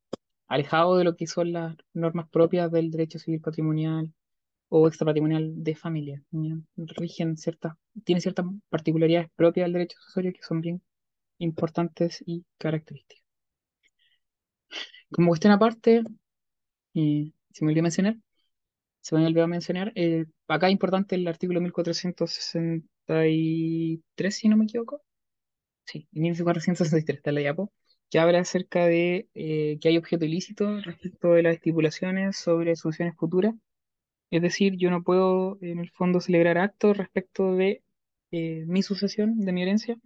alejado 0.48 0.96
de 0.98 1.04
lo 1.04 1.16
que 1.16 1.26
son 1.26 1.52
las 1.52 1.76
normas 1.94 2.28
propias 2.30 2.70
del 2.72 2.90
derecho 2.90 3.18
civil 3.18 3.40
patrimonial 3.40 4.12
o 4.70 4.88
extrapatrimonial 4.88 5.52
de 5.62 5.74
familia. 5.76 6.22
Rigen 6.76 7.36
ciertas, 7.36 7.74
tiene 8.04 8.20
ciertas 8.22 8.46
particularidades 8.70 9.28
propias 9.36 9.66
del 9.66 9.74
derecho 9.74 9.98
sucesorio 10.00 10.32
que 10.32 10.42
son 10.42 10.60
bien 10.62 10.82
importantes 11.38 12.22
y 12.26 12.44
características. 12.58 13.22
Como 15.10 15.28
cuestión 15.28 15.52
aparte, 15.52 16.02
se 16.94 17.64
me 17.64 17.70
olvidó 17.70 17.82
mencionar, 17.82 18.16
se 19.00 19.16
me 19.16 19.26
olvidó 19.26 19.46
mencionar, 19.48 19.92
eh, 19.96 20.26
acá 20.48 20.66
es 20.68 20.72
importante 20.72 21.14
el 21.16 21.26
artículo 21.28 21.60
1463, 21.60 24.36
si 24.36 24.48
no 24.48 24.56
me 24.56 24.64
equivoco. 24.64 25.02
Sí, 25.84 26.08
1463 26.12 27.18
está 27.18 27.30
en 27.30 27.34
la 27.36 27.40
diapo, 27.42 27.72
que 28.10 28.18
habla 28.18 28.40
acerca 28.40 28.86
de 28.86 29.28
eh, 29.34 29.78
que 29.80 29.88
hay 29.88 29.98
objeto 29.98 30.24
ilícito 30.24 30.80
respecto 30.82 31.32
de 31.32 31.42
las 31.42 31.54
estipulaciones 31.54 32.36
sobre 32.38 32.76
sucesiones 32.76 33.16
futuras. 33.16 33.54
Es 34.30 34.42
decir, 34.42 34.76
yo 34.76 34.90
no 34.90 35.02
puedo 35.02 35.58
en 35.62 35.80
el 35.80 35.90
fondo 35.90 36.20
celebrar 36.20 36.58
actos 36.58 36.96
respecto 36.96 37.54
de 37.54 37.82
eh, 38.32 38.64
mi 38.66 38.82
sucesión, 38.82 39.38
de 39.40 39.52
mi 39.52 39.62
herencia, 39.62 39.96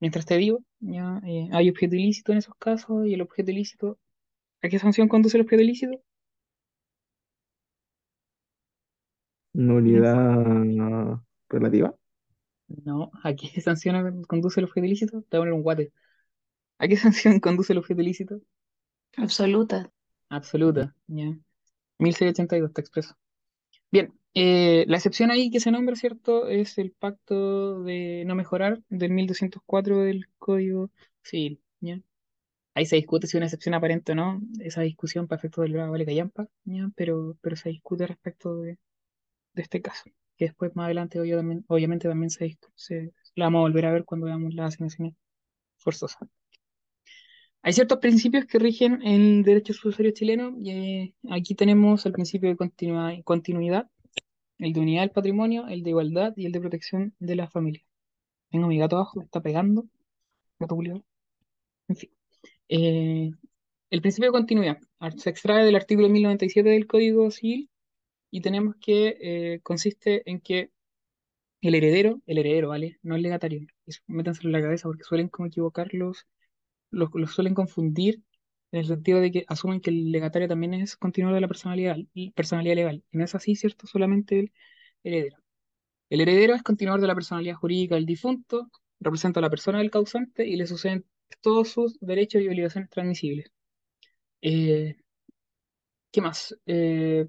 mientras 0.00 0.24
esté 0.24 0.38
vivo. 0.38 0.64
¿ya? 0.80 1.20
Eh, 1.26 1.48
hay 1.52 1.70
objeto 1.70 1.96
ilícito 1.96 2.32
en 2.32 2.38
esos 2.38 2.54
casos 2.56 3.06
y 3.06 3.14
el 3.14 3.22
objeto 3.22 3.50
ilícito, 3.52 3.98
¿a 4.62 4.68
qué 4.68 4.78
sanción 4.78 5.08
conduce 5.08 5.36
el 5.38 5.44
objeto 5.44 5.62
ilícito? 5.62 6.00
Nulidad 9.54 11.20
relativa. 11.48 11.94
No, 12.68 13.10
¿a 13.22 13.34
qué 13.34 13.48
sanción 13.62 14.22
conduce 14.24 14.60
el 14.60 14.66
objeto 14.66 14.86
ilícito? 14.86 15.22
Te 15.28 15.38
voy 15.38 15.48
a 15.48 15.50
poner 15.50 15.52
un 15.54 15.62
guate. 15.62 15.92
¿A 16.78 16.88
qué 16.88 16.96
sanción 16.98 17.40
conduce 17.40 17.72
el 17.72 17.78
objeto 17.80 18.02
ilícito? 18.02 18.40
Absoluta. 19.16 19.90
Absoluta, 20.28 20.94
ya. 21.06 21.36
1682, 21.98 22.70
está 22.70 22.80
expreso. 22.82 23.16
Bien, 23.94 24.12
eh, 24.34 24.84
la 24.88 24.96
excepción 24.96 25.30
ahí 25.30 25.50
que 25.50 25.60
se 25.60 25.70
nombra, 25.70 25.94
¿cierto? 25.96 26.48
Es 26.48 26.78
el 26.78 26.90
pacto 26.92 27.82
de 27.82 28.24
no 28.26 28.34
mejorar 28.34 28.82
del 28.88 29.10
1204 29.12 29.98
del 30.00 30.26
Código 30.38 30.90
Civil. 31.22 31.62
Ahí 32.74 32.86
se 32.86 32.96
discute 32.96 33.26
si 33.26 33.36
una 33.36 33.46
excepción 33.46 33.74
aparente 33.74 34.12
o 34.12 34.14
no, 34.14 34.40
esa 34.60 34.80
discusión 34.82 35.26
para 35.28 35.38
efectos 35.38 35.62
del 35.64 35.74
vale 35.76 36.04
callampa. 36.06 36.48
Pero, 36.96 37.36
pero 37.40 37.56
se 37.56 37.68
discute 37.70 38.06
respecto 38.06 38.56
de, 38.60 38.78
este 39.56 39.82
caso, 39.82 40.04
que 40.38 40.46
después 40.46 40.74
más 40.76 40.86
adelante 40.86 41.20
obviamente 41.68 42.08
también 42.08 42.30
se, 42.30 42.58
se- 42.76 43.12
la 43.36 43.46
vamos 43.46 43.60
a 43.60 43.62
volver 43.62 43.86
a 43.86 43.92
ver 43.92 44.04
cuando 44.06 44.26
veamos 44.26 44.54
las 44.54 44.68
asignaciones 44.74 45.14
forzosas. 45.78 46.28
Hay 47.66 47.72
ciertos 47.72 47.98
principios 47.98 48.44
que 48.44 48.58
rigen 48.58 49.00
el 49.02 49.42
derecho 49.42 49.72
sucesorio 49.72 50.12
chileno 50.12 50.54
y 50.58 50.70
eh, 50.70 51.14
aquí 51.30 51.54
tenemos 51.54 52.04
el 52.04 52.12
principio 52.12 52.50
de 52.50 52.56
continuidad, 53.24 53.88
el 54.58 54.72
de 54.74 54.80
unidad 54.80 55.00
del 55.00 55.10
patrimonio, 55.12 55.66
el 55.68 55.82
de 55.82 55.88
igualdad 55.88 56.34
y 56.36 56.44
el 56.44 56.52
de 56.52 56.60
protección 56.60 57.14
de 57.18 57.36
la 57.36 57.48
familia. 57.48 57.82
Tengo 58.50 58.66
mi 58.66 58.76
gato 58.78 58.96
abajo, 58.96 59.18
me 59.18 59.24
está 59.24 59.40
pegando, 59.40 59.86
gato. 60.58 60.76
En 61.88 61.96
fin. 61.96 62.10
Eh, 62.68 63.30
el 63.88 64.00
principio 64.02 64.28
de 64.28 64.36
continuidad 64.38 64.78
se 65.16 65.30
extrae 65.30 65.64
del 65.64 65.76
artículo 65.76 66.10
1097 66.10 66.68
del 66.68 66.86
Código 66.86 67.30
Civil 67.30 67.70
y 68.30 68.42
tenemos 68.42 68.76
que 68.76 69.16
eh, 69.22 69.60
consiste 69.62 70.22
en 70.30 70.40
que 70.40 70.70
el 71.62 71.74
heredero, 71.74 72.20
el 72.26 72.36
heredero, 72.36 72.68
¿vale? 72.68 72.98
No 73.02 73.16
el 73.16 73.22
legatario. 73.22 73.66
Eso, 73.86 74.02
en 74.06 74.52
la 74.52 74.60
cabeza 74.60 74.86
porque 74.86 75.04
suelen 75.04 75.28
como 75.28 75.46
equivocarlos 75.46 76.26
los, 76.94 77.10
suelen 77.32 77.54
confundir 77.54 78.22
en 78.72 78.80
el 78.80 78.86
sentido 78.86 79.20
de 79.20 79.30
que 79.30 79.44
asumen 79.48 79.80
que 79.80 79.90
el 79.90 80.10
legatario 80.12 80.48
también 80.48 80.74
es 80.74 80.96
continuador 80.96 81.36
de 81.36 81.40
la 81.42 81.48
personalidad, 81.48 81.96
personalidad 82.34 82.74
legal. 82.76 83.04
Y 83.10 83.18
no 83.18 83.24
es 83.24 83.34
así, 83.34 83.56
¿cierto? 83.56 83.86
Solamente 83.86 84.40
el 84.40 84.52
heredero. 85.04 85.38
El 86.10 86.20
heredero 86.22 86.54
es 86.54 86.62
continuador 86.62 87.00
de 87.02 87.08
la 87.08 87.14
personalidad 87.14 87.56
jurídica 87.56 87.96
del 87.96 88.06
difunto, 88.06 88.70
representa 89.00 89.40
a 89.40 89.42
la 89.42 89.50
persona 89.50 89.78
del 89.78 89.90
causante 89.90 90.46
y 90.46 90.56
le 90.56 90.66
suceden 90.66 91.06
todos 91.40 91.70
sus 91.70 91.98
derechos 92.00 92.42
y 92.42 92.48
obligaciones 92.48 92.90
transmisibles. 92.90 93.52
Eh, 94.42 94.96
¿qué 96.10 96.20
más? 96.20 96.56
Eh, 96.66 97.26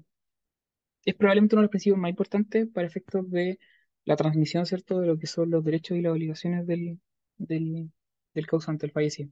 es 1.06 1.14
probablemente 1.14 1.54
uno 1.54 1.62
de 1.62 1.64
los 1.66 1.70
principios 1.70 1.98
más 1.98 2.10
importantes 2.10 2.68
para 2.68 2.86
efectos 2.86 3.30
de 3.30 3.58
la 4.04 4.16
transmisión, 4.16 4.66
¿cierto?, 4.66 5.00
de 5.00 5.06
lo 5.06 5.18
que 5.18 5.26
son 5.26 5.50
los 5.50 5.64
derechos 5.64 5.96
y 5.96 6.02
las 6.02 6.12
obligaciones 6.12 6.66
del, 6.66 7.00
del, 7.38 7.90
del 8.34 8.46
causante, 8.46 8.86
el 8.86 8.92
fallecido. 8.92 9.30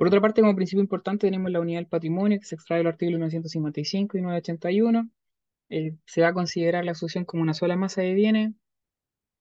Por 0.00 0.06
otra 0.06 0.22
parte, 0.22 0.40
como 0.40 0.56
principio 0.56 0.80
importante 0.80 1.26
tenemos 1.26 1.50
la 1.50 1.60
unidad 1.60 1.80
del 1.80 1.86
patrimonio, 1.86 2.38
que 2.38 2.46
se 2.46 2.54
extrae 2.54 2.78
del 2.78 2.86
artículo 2.86 3.18
955 3.18 4.16
y 4.16 4.22
981. 4.22 5.10
Eh, 5.68 5.94
se 6.06 6.22
va 6.22 6.28
a 6.28 6.32
considerar 6.32 6.86
la 6.86 6.94
sucesión 6.94 7.26
como 7.26 7.42
una 7.42 7.52
sola 7.52 7.76
masa 7.76 8.00
de 8.00 8.14
bienes 8.14 8.54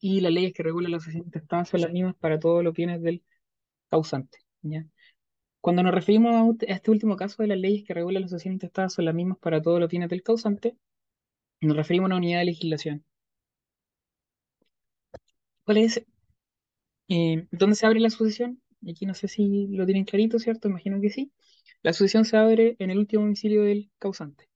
y 0.01 0.19
las 0.19 0.33
leyes 0.33 0.51
que 0.53 0.63
regulan 0.63 0.91
la 0.91 0.99
sucesión 0.99 1.23
intestada 1.23 1.63
son 1.63 1.79
las 1.79 1.93
mismas 1.93 2.15
para 2.17 2.39
todos 2.41 2.61
los 2.61 2.73
bienes 2.73 3.01
del 3.01 3.23
causante. 3.89 4.39
Cuando 5.61 5.81
nos 5.81 5.93
referimos 5.93 6.35
a, 6.35 6.65
este 6.67 6.91
último 6.91 7.15
caso 7.15 7.41
de 7.41 7.47
las 7.47 7.57
leyes 7.57 7.85
que 7.87 7.93
regulan 7.93 8.23
la 8.23 8.27
sucesión 8.27 8.51
intestada 8.53 8.89
son 8.89 9.05
las 9.05 9.15
mismas 9.15 9.37
para 9.37 9.61
todos 9.61 9.79
los 9.79 9.89
bienes 9.89 10.09
del 10.09 10.23
causante, 10.23 10.75
nos 11.61 11.77
referimos 11.77 12.07
a 12.07 12.09
una 12.09 12.17
unidad 12.17 12.39
de 12.39 12.45
legislación. 12.45 13.05
¿Cuál 15.63 15.77
es? 15.77 16.05
Eh, 17.07 17.47
¿dónde 17.51 17.77
se 17.77 17.85
abre 17.85 18.01
la 18.01 18.09
sucesión? 18.09 18.61
Aquí 18.87 19.05
no 19.05 19.13
sé 19.13 19.27
si 19.27 19.67
lo 19.67 19.85
tienen 19.85 20.05
clarito, 20.05 20.39
¿cierto? 20.39 20.67
Imagino 20.69 21.01
que 21.01 21.09
sí. 21.09 21.31
La 21.81 21.93
sucesión 21.93 22.25
se 22.25 22.37
abre 22.37 22.75
en 22.79 22.89
el 22.91 22.97
último 22.97 23.23
domicilio 23.23 23.63
del 23.63 23.89
causante. 23.99 24.49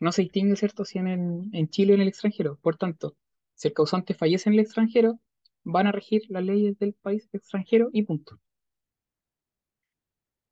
No 0.00 0.12
se 0.12 0.22
distingue, 0.22 0.56
¿cierto?, 0.56 0.84
si 0.84 0.98
en, 0.98 1.50
en 1.52 1.68
Chile 1.70 1.92
o 1.92 1.96
en 1.96 2.02
el 2.02 2.08
extranjero. 2.08 2.58
Por 2.62 2.76
tanto, 2.76 3.16
si 3.54 3.68
el 3.68 3.74
causante 3.74 4.14
fallece 4.14 4.48
en 4.50 4.54
el 4.54 4.60
extranjero, 4.60 5.20
van 5.64 5.86
a 5.86 5.92
regir 5.92 6.22
las 6.28 6.44
leyes 6.44 6.78
del 6.78 6.94
país 6.94 7.28
extranjero 7.32 7.90
y 7.92 8.02
punto. 8.04 8.40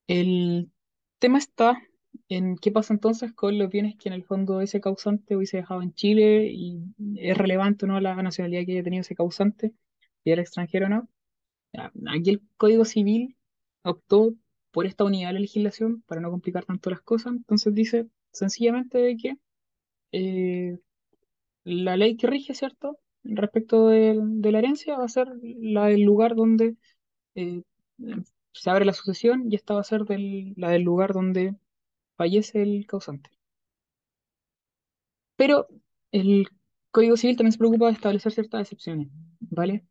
El 0.06 0.70
tema 1.18 1.38
está 1.38 1.80
en 2.28 2.56
qué 2.56 2.70
pasa 2.70 2.94
entonces 2.94 3.32
con 3.32 3.58
los 3.58 3.70
bienes 3.70 3.96
que 3.96 4.08
en 4.08 4.14
el 4.14 4.24
fondo 4.24 4.60
ese 4.60 4.80
causante 4.80 5.36
hubiese 5.36 5.58
dejado 5.58 5.82
en 5.82 5.94
Chile 5.94 6.48
y 6.52 6.80
es 7.16 7.36
relevante 7.36 7.84
o 7.84 7.88
no 7.88 8.00
la 8.00 8.14
nacionalidad 8.22 8.64
que 8.66 8.72
haya 8.72 8.82
tenido 8.84 9.02
ese 9.02 9.14
causante, 9.14 9.72
y 10.24 10.30
el 10.32 10.38
extranjero 10.38 10.88
no. 10.88 11.08
Aquí 12.08 12.30
el 12.30 12.42
Código 12.56 12.84
Civil 12.84 13.36
optó 13.82 14.34
por 14.72 14.86
esta 14.86 15.04
unidad 15.04 15.28
de 15.28 15.34
la 15.34 15.40
legislación 15.40 16.02
para 16.06 16.20
no 16.20 16.30
complicar 16.30 16.64
tanto 16.64 16.90
las 16.90 17.00
cosas. 17.00 17.32
Entonces 17.34 17.74
dice 17.74 18.08
sencillamente 18.32 18.98
de 18.98 19.16
que 19.16 19.36
eh, 20.12 20.78
la 21.64 21.96
ley 21.96 22.16
que 22.16 22.26
rige, 22.28 22.54
¿cierto? 22.54 22.98
Respecto 23.24 23.88
de, 23.88 24.18
de 24.22 24.52
la 24.52 24.58
herencia 24.60 24.98
va 24.98 25.04
a 25.04 25.08
ser 25.08 25.28
la 25.42 25.86
del 25.86 26.02
lugar 26.02 26.34
donde 26.36 26.76
eh, 27.36 27.62
se 28.52 28.70
abre 28.70 28.84
la 28.86 28.94
sucesión 28.94 29.50
y 29.52 29.56
esta 29.56 29.74
va 29.74 29.80
a 29.82 29.84
ser 29.84 30.04
del- 30.04 30.54
la 30.56 30.70
del 30.70 30.82
lugar 30.82 31.12
donde 31.14 31.56
fallece 32.16 32.62
el 32.62 32.86
causante. 32.88 33.30
Pero 35.36 35.68
el 36.12 36.48
Código 36.90 37.16
Civil 37.16 37.36
también 37.36 37.52
se 37.52 37.58
preocupa 37.58 37.86
de 37.86 37.92
establecer 37.92 38.32
ciertas 38.32 38.60
excepciones, 38.62 39.08
¿vale? 39.40 39.84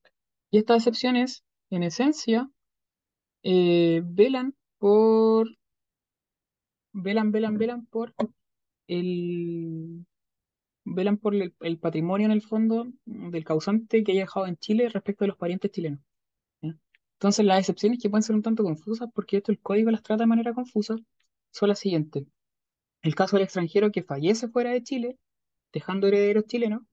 Y 0.51 0.57
estas 0.59 0.77
excepciones, 0.77 1.43
en 1.75 1.83
esencia, 1.83 2.49
eh, 3.43 4.01
velan 4.05 4.55
por, 4.77 5.47
velan, 6.93 7.31
velan, 7.31 7.57
velan 7.57 7.85
por 7.87 8.13
el, 8.87 10.05
velan 10.85 11.17
por 11.17 11.35
el, 11.35 11.79
patrimonio 11.79 12.25
en 12.25 12.31
el 12.31 12.41
fondo 12.41 12.87
del 13.05 13.43
causante 13.43 14.03
que 14.03 14.11
haya 14.13 14.21
dejado 14.21 14.47
en 14.47 14.57
Chile 14.57 14.89
respecto 14.89 15.23
de 15.25 15.29
los 15.29 15.37
parientes 15.37 15.71
chilenos. 15.71 16.01
Entonces, 16.61 17.45
las 17.45 17.59
excepciones 17.59 17.99
que 18.01 18.09
pueden 18.09 18.23
ser 18.23 18.35
un 18.35 18.41
tanto 18.41 18.63
confusas, 18.63 19.09
porque 19.13 19.37
esto 19.37 19.51
el 19.51 19.59
código 19.59 19.89
las 19.91 20.03
trata 20.03 20.23
de 20.23 20.27
manera 20.27 20.53
confusa, 20.53 20.95
son 21.51 21.69
las 21.69 21.79
siguientes. 21.79 22.25
El 23.01 23.15
caso 23.15 23.37
del 23.37 23.45
extranjero 23.45 23.91
que 23.91 24.03
fallece 24.03 24.47
fuera 24.49 24.71
de 24.71 24.83
Chile, 24.83 25.17
dejando 25.73 26.07
herederos 26.07 26.45
chilenos, 26.47 26.83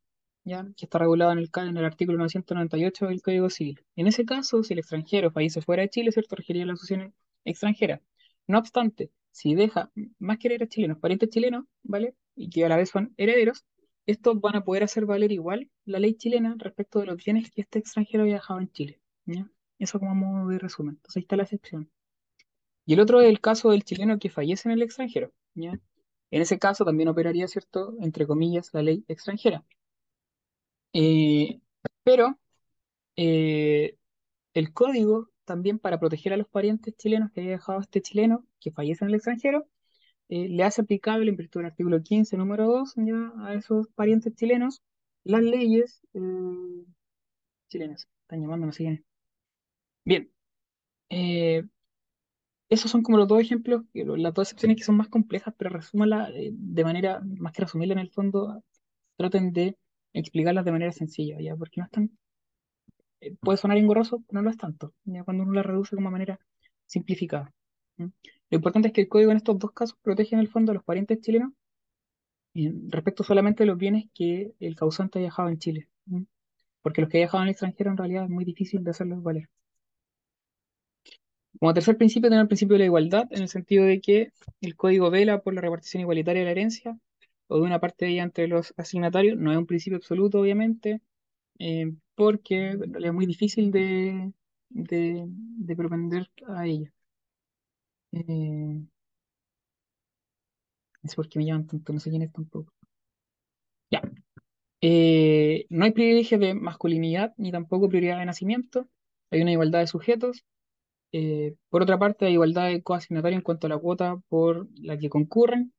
¿ya? 0.44 0.66
que 0.76 0.86
está 0.86 0.98
regulado 0.98 1.32
en 1.32 1.38
el, 1.38 1.50
en 1.54 1.76
el 1.76 1.84
artículo 1.84 2.18
998 2.18 3.06
del 3.06 3.22
Código 3.22 3.50
Civil. 3.50 3.80
En 3.96 4.06
ese 4.06 4.24
caso, 4.24 4.62
si 4.62 4.72
el 4.74 4.80
extranjero 4.80 5.30
fallece 5.30 5.62
fuera 5.62 5.82
de 5.82 5.90
Chile, 5.90 6.12
¿cierto? 6.12 6.36
Regiría 6.36 6.66
la 6.66 6.76
sucesión 6.76 7.14
extranjera. 7.44 8.02
No 8.46 8.58
obstante, 8.58 9.10
si 9.30 9.54
deja 9.54 9.90
más 10.18 10.38
que 10.38 10.48
herederos 10.48 10.70
chilenos, 10.70 10.98
parientes 10.98 11.30
chilenos, 11.30 11.64
¿vale? 11.82 12.14
Y 12.34 12.50
que 12.50 12.64
a 12.64 12.68
la 12.68 12.76
vez 12.76 12.90
son 12.90 13.14
herederos, 13.16 13.64
estos 14.06 14.40
van 14.40 14.56
a 14.56 14.64
poder 14.64 14.82
hacer 14.82 15.06
valer 15.06 15.32
igual 15.32 15.70
la 15.84 15.98
ley 15.98 16.14
chilena 16.14 16.54
respecto 16.58 17.00
de 17.00 17.06
los 17.06 17.22
bienes 17.22 17.50
que 17.50 17.60
este 17.62 17.78
extranjero 17.78 18.22
había 18.24 18.34
dejado 18.34 18.60
en 18.60 18.70
Chile. 18.72 19.00
¿ya? 19.24 19.48
Eso 19.78 19.98
como 19.98 20.14
modo 20.14 20.48
de 20.48 20.58
resumen. 20.58 20.96
Entonces 20.96 21.16
ahí 21.16 21.22
está 21.22 21.36
la 21.36 21.44
excepción. 21.44 21.90
Y 22.86 22.94
el 22.94 23.00
otro 23.00 23.20
es 23.20 23.28
el 23.28 23.40
caso 23.40 23.70
del 23.70 23.84
chileno 23.84 24.18
que 24.18 24.30
fallece 24.30 24.68
en 24.68 24.72
el 24.72 24.82
extranjero. 24.82 25.32
¿ya? 25.54 25.78
En 26.30 26.42
ese 26.42 26.58
caso 26.58 26.84
también 26.84 27.08
operaría, 27.08 27.46
¿cierto? 27.48 27.94
Entre 28.00 28.26
comillas, 28.26 28.70
la 28.72 28.82
ley 28.82 29.04
extranjera. 29.08 29.64
Eh, 30.92 31.60
pero 32.04 32.38
eh, 33.16 33.96
el 34.54 34.72
código 34.72 35.30
también 35.44 35.78
para 35.78 36.00
proteger 36.00 36.32
a 36.32 36.36
los 36.36 36.48
parientes 36.48 36.96
chilenos 36.96 37.30
que 37.32 37.40
haya 37.42 37.50
dejado 37.52 37.80
este 37.80 38.02
chileno 38.02 38.46
que 38.60 38.72
fallece 38.72 39.04
en 39.04 39.10
el 39.10 39.16
extranjero, 39.16 39.66
eh, 40.28 40.48
le 40.48 40.64
hace 40.64 40.82
aplicable 40.82 41.30
en 41.30 41.36
virtud 41.36 41.60
del 41.60 41.70
artículo 41.70 42.02
15, 42.02 42.36
número 42.36 42.66
2, 42.68 42.94
ya 42.96 43.32
a 43.38 43.54
esos 43.54 43.88
parientes 43.94 44.34
chilenos 44.34 44.82
las 45.24 45.42
leyes 45.42 46.02
chilenas. 47.68 48.08
Están 48.22 48.40
llamando, 48.42 48.66
no 48.66 48.72
sé 48.72 48.84
quién 48.84 48.94
es. 48.94 49.04
Bien, 50.04 50.30
esos 52.70 52.90
son 52.90 53.02
como 53.02 53.18
los 53.18 53.28
dos 53.28 53.40
ejemplos, 53.40 53.82
las 53.92 54.32
dos 54.32 54.46
excepciones 54.48 54.76
que 54.76 54.84
son 54.84 54.96
más 54.96 55.08
complejas, 55.08 55.52
pero 55.58 55.70
resúmanlas 55.70 56.30
eh, 56.34 56.50
de 56.52 56.84
manera, 56.84 57.20
más 57.38 57.52
que 57.52 57.62
resumirla 57.62 57.94
en 57.94 57.98
el 58.00 58.10
fondo, 58.10 58.62
traten 59.16 59.52
de 59.52 59.76
explicarlas 60.12 60.64
de 60.64 60.72
manera 60.72 60.92
sencilla, 60.92 61.40
¿ya? 61.40 61.56
Porque 61.56 61.80
no 61.80 61.84
es 61.86 61.90
tan, 61.90 62.10
eh, 63.20 63.34
puede 63.40 63.58
sonar 63.58 63.78
engorroso, 63.78 64.22
pero 64.26 64.40
no 64.40 64.44
lo 64.44 64.50
es 64.50 64.56
tanto, 64.56 64.94
¿ya? 65.04 65.24
Cuando 65.24 65.44
uno 65.44 65.52
la 65.52 65.62
reduce 65.62 65.96
como 65.96 66.10
manera 66.10 66.38
simplificada. 66.86 67.52
Lo 67.96 68.56
importante 68.56 68.88
es 68.88 68.94
que 68.94 69.02
el 69.02 69.08
código 69.08 69.30
en 69.30 69.36
estos 69.36 69.58
dos 69.58 69.72
casos 69.72 69.98
protege 70.02 70.34
en 70.34 70.40
el 70.40 70.48
fondo 70.48 70.72
a 70.72 70.74
los 70.74 70.84
parientes 70.84 71.20
chilenos 71.20 71.52
respecto 72.54 73.22
solamente 73.22 73.62
de 73.62 73.68
los 73.68 73.78
bienes 73.78 74.06
que 74.14 74.54
el 74.58 74.74
causante 74.74 75.18
haya 75.18 75.28
dejado 75.28 75.50
en 75.50 75.58
Chile. 75.58 75.88
Porque 76.82 77.02
los 77.02 77.10
que 77.10 77.18
haya 77.18 77.26
dejado 77.26 77.42
en 77.42 77.48
el 77.48 77.52
extranjero 77.52 77.90
en 77.90 77.96
realidad 77.96 78.24
es 78.24 78.30
muy 78.30 78.44
difícil 78.44 78.82
de 78.82 78.90
hacerlos 78.90 79.22
valer. 79.22 79.48
Como 81.58 81.74
tercer 81.74 81.96
principio, 81.96 82.30
tenemos 82.30 82.44
el 82.44 82.48
principio 82.48 82.74
de 82.74 82.78
la 82.80 82.84
igualdad, 82.86 83.28
en 83.30 83.42
el 83.42 83.48
sentido 83.48 83.84
de 83.84 84.00
que 84.00 84.32
el 84.62 84.76
código 84.76 85.10
vela 85.10 85.42
por 85.42 85.52
la 85.52 85.60
repartición 85.60 86.00
igualitaria 86.00 86.40
de 86.40 86.46
la 86.46 86.52
herencia, 86.52 86.98
o 87.50 87.56
de 87.58 87.62
una 87.62 87.80
parte 87.80 88.06
de 88.06 88.12
ella 88.12 88.24
entre 88.24 88.48
los 88.48 88.74
asignatarios. 88.78 89.38
No 89.38 89.52
es 89.52 89.58
un 89.58 89.66
principio 89.66 89.98
absoluto, 89.98 90.40
obviamente, 90.40 91.02
eh, 91.60 91.92
porque 92.16 92.72
es 93.00 93.12
muy 93.14 93.26
difícil 93.26 93.70
de, 93.72 94.32
de, 94.70 95.24
de 95.28 95.76
propender 95.76 96.30
a 96.48 96.66
ella. 96.66 96.92
Eh, 98.12 98.80
es 101.02 101.14
porque 101.14 101.38
me 101.38 101.44
llaman 101.44 101.66
tanto, 101.66 101.92
no 101.92 102.00
sé 102.00 102.08
quién 102.08 102.22
es 102.22 102.32
tampoco. 102.32 102.72
Ya. 103.90 104.02
Eh, 104.82 105.66
no 105.70 105.84
hay 105.84 105.92
privilegio 105.92 106.38
de 106.38 106.54
masculinidad 106.54 107.34
ni 107.38 107.52
tampoco 107.52 107.88
prioridad 107.88 108.20
de 108.20 108.26
nacimiento. 108.26 108.88
Hay 109.30 109.42
una 109.42 109.52
igualdad 109.52 109.80
de 109.80 109.86
sujetos. 109.88 110.44
Eh, 111.12 111.56
por 111.70 111.82
otra 111.82 111.98
parte, 111.98 112.26
hay 112.26 112.34
igualdad 112.34 112.68
de 112.68 112.82
coasignatario 112.82 113.38
en 113.38 113.42
cuanto 113.44 113.66
a 113.66 113.70
la 113.70 113.78
cuota 113.78 114.18
por 114.28 114.68
la 114.80 114.98
que 114.98 115.10
concurren. 115.10 115.72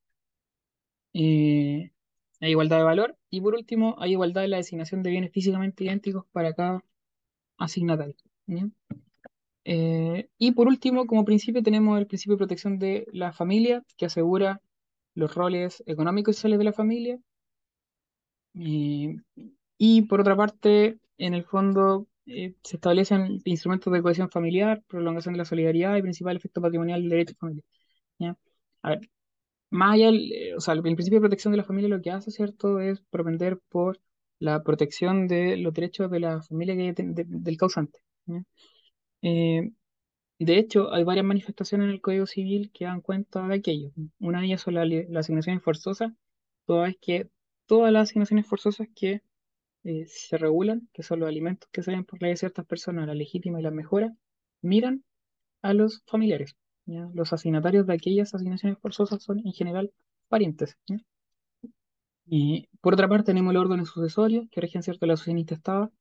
Eh, 1.13 1.91
hay 2.39 2.51
igualdad 2.51 2.77
de 2.77 2.83
valor. 2.83 3.17
Y 3.29 3.41
por 3.41 3.55
último, 3.55 3.95
hay 3.99 4.11
igualdad 4.11 4.45
en 4.45 4.51
la 4.51 4.57
designación 4.57 5.03
de 5.03 5.11
bienes 5.11 5.31
físicamente 5.31 5.83
idénticos 5.85 6.25
para 6.31 6.53
cada 6.53 6.83
asignatario. 7.57 8.15
Eh, 9.63 10.29
y 10.37 10.51
por 10.53 10.67
último, 10.67 11.05
como 11.07 11.25
principio, 11.25 11.63
tenemos 11.63 11.99
el 11.99 12.07
principio 12.07 12.35
de 12.35 12.39
protección 12.39 12.79
de 12.79 13.07
la 13.11 13.33
familia, 13.33 13.83
que 13.97 14.05
asegura 14.07 14.61
los 15.15 15.35
roles 15.35 15.83
económicos 15.87 16.35
y 16.35 16.37
sociales 16.37 16.59
de 16.59 16.65
la 16.65 16.73
familia. 16.73 17.19
Eh, 18.55 19.15
y 19.77 20.03
por 20.03 20.21
otra 20.21 20.35
parte, 20.35 20.99
en 21.17 21.33
el 21.33 21.43
fondo, 21.45 22.07
se 22.25 22.75
establecen 22.77 23.41
instrumentos 23.45 23.91
de 23.93 24.01
cohesión 24.01 24.29
familiar, 24.29 24.83
prolongación 24.87 25.33
de 25.33 25.39
la 25.39 25.45
solidaridad 25.45 25.97
y 25.97 26.01
principal 26.01 26.37
efecto 26.37 26.61
patrimonial 26.61 27.01
del 27.01 27.09
derecho 27.09 27.35
familiar. 27.39 27.65
A 28.83 28.89
ver, 28.89 29.09
más 29.71 29.95
allá, 29.95 30.09
el- 30.09 30.31
eh, 30.33 30.55
o 30.55 30.61
sea, 30.61 30.73
el 30.75 30.81
principio 30.83 31.17
de 31.19 31.21
protección 31.21 31.51
de 31.53 31.57
la 31.57 31.63
familia 31.65 31.89
lo 31.89 32.01
que 32.01 32.11
hace, 32.11 32.31
¿cierto?, 32.31 32.79
es 32.81 33.01
propender 33.09 33.59
por 33.69 33.99
la 34.39 34.63
protección 34.63 35.27
de 35.27 35.57
los 35.57 35.73
derechos 35.73 36.11
de 36.11 36.19
la 36.21 36.41
familia 36.43 36.75
del 36.95 37.57
causante. 37.57 37.99
Eh, 39.21 39.71
de 40.39 40.57
hecho, 40.59 40.93
hay 40.93 41.03
varias 41.05 41.25
manifestaciones 41.25 41.85
en 41.87 41.91
el 41.93 42.01
Código 42.01 42.25
Civil 42.27 42.71
que 42.73 42.85
dan 42.85 43.01
cuenta 43.01 43.47
de 43.47 43.55
aquello. 43.55 43.91
Una 44.19 44.41
de 44.41 44.47
ellas 44.47 44.61
son 44.61 44.75
la- 44.75 44.85
las 44.85 45.25
asignaciones 45.25 45.63
forzosas, 45.63 46.13
toda 46.65 46.85
vez 46.85 46.97
que 47.01 47.29
todas 47.67 47.91
las 47.93 48.03
asignaciones 48.09 48.47
forzosas 48.47 48.87
que 48.95 49.21
eh, 49.85 50.05
se 50.07 50.37
regulan, 50.37 50.89
que 50.93 51.03
son 51.03 51.21
los 51.21 51.29
alimentos 51.29 51.69
que 51.71 51.83
salen 51.83 52.05
por 52.05 52.21
ley 52.21 52.31
de 52.31 52.37
ciertas 52.37 52.65
personas, 52.67 53.07
la 53.07 53.15
legítima 53.15 53.59
y 53.61 53.63
la 53.63 53.71
mejora, 53.71 54.15
miran 54.61 55.03
a 55.63 55.73
los 55.75 56.03
familiares. 56.07 56.55
Los 57.13 57.33
asignatarios 57.33 57.87
de 57.87 57.93
aquellas 57.93 58.33
asignaciones 58.33 58.77
forzosas 58.79 59.23
son 59.23 59.39
en 59.39 59.53
general 59.53 59.91
parientes. 60.27 60.77
Y 62.25 62.67
por 62.81 62.93
otra 62.93 63.07
parte 63.07 63.25
tenemos 63.25 63.53
los 63.53 63.61
órdenes 63.61 63.89
sucesorios 63.89 64.47
que 64.49 64.61
rigen 64.61 64.83
cierto 64.83 65.05
la 65.05 65.17
sucesión 65.17 65.37
intestada, 65.37 65.91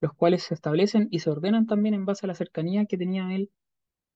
los 0.00 0.12
cuales 0.14 0.42
se 0.44 0.54
establecen 0.54 1.08
y 1.10 1.20
se 1.20 1.30
ordenan 1.30 1.66
también 1.66 1.94
en 1.94 2.04
base 2.06 2.26
a 2.26 2.28
la 2.28 2.34
cercanía 2.34 2.86
que 2.86 2.98
tenía 2.98 3.34
el 3.34 3.50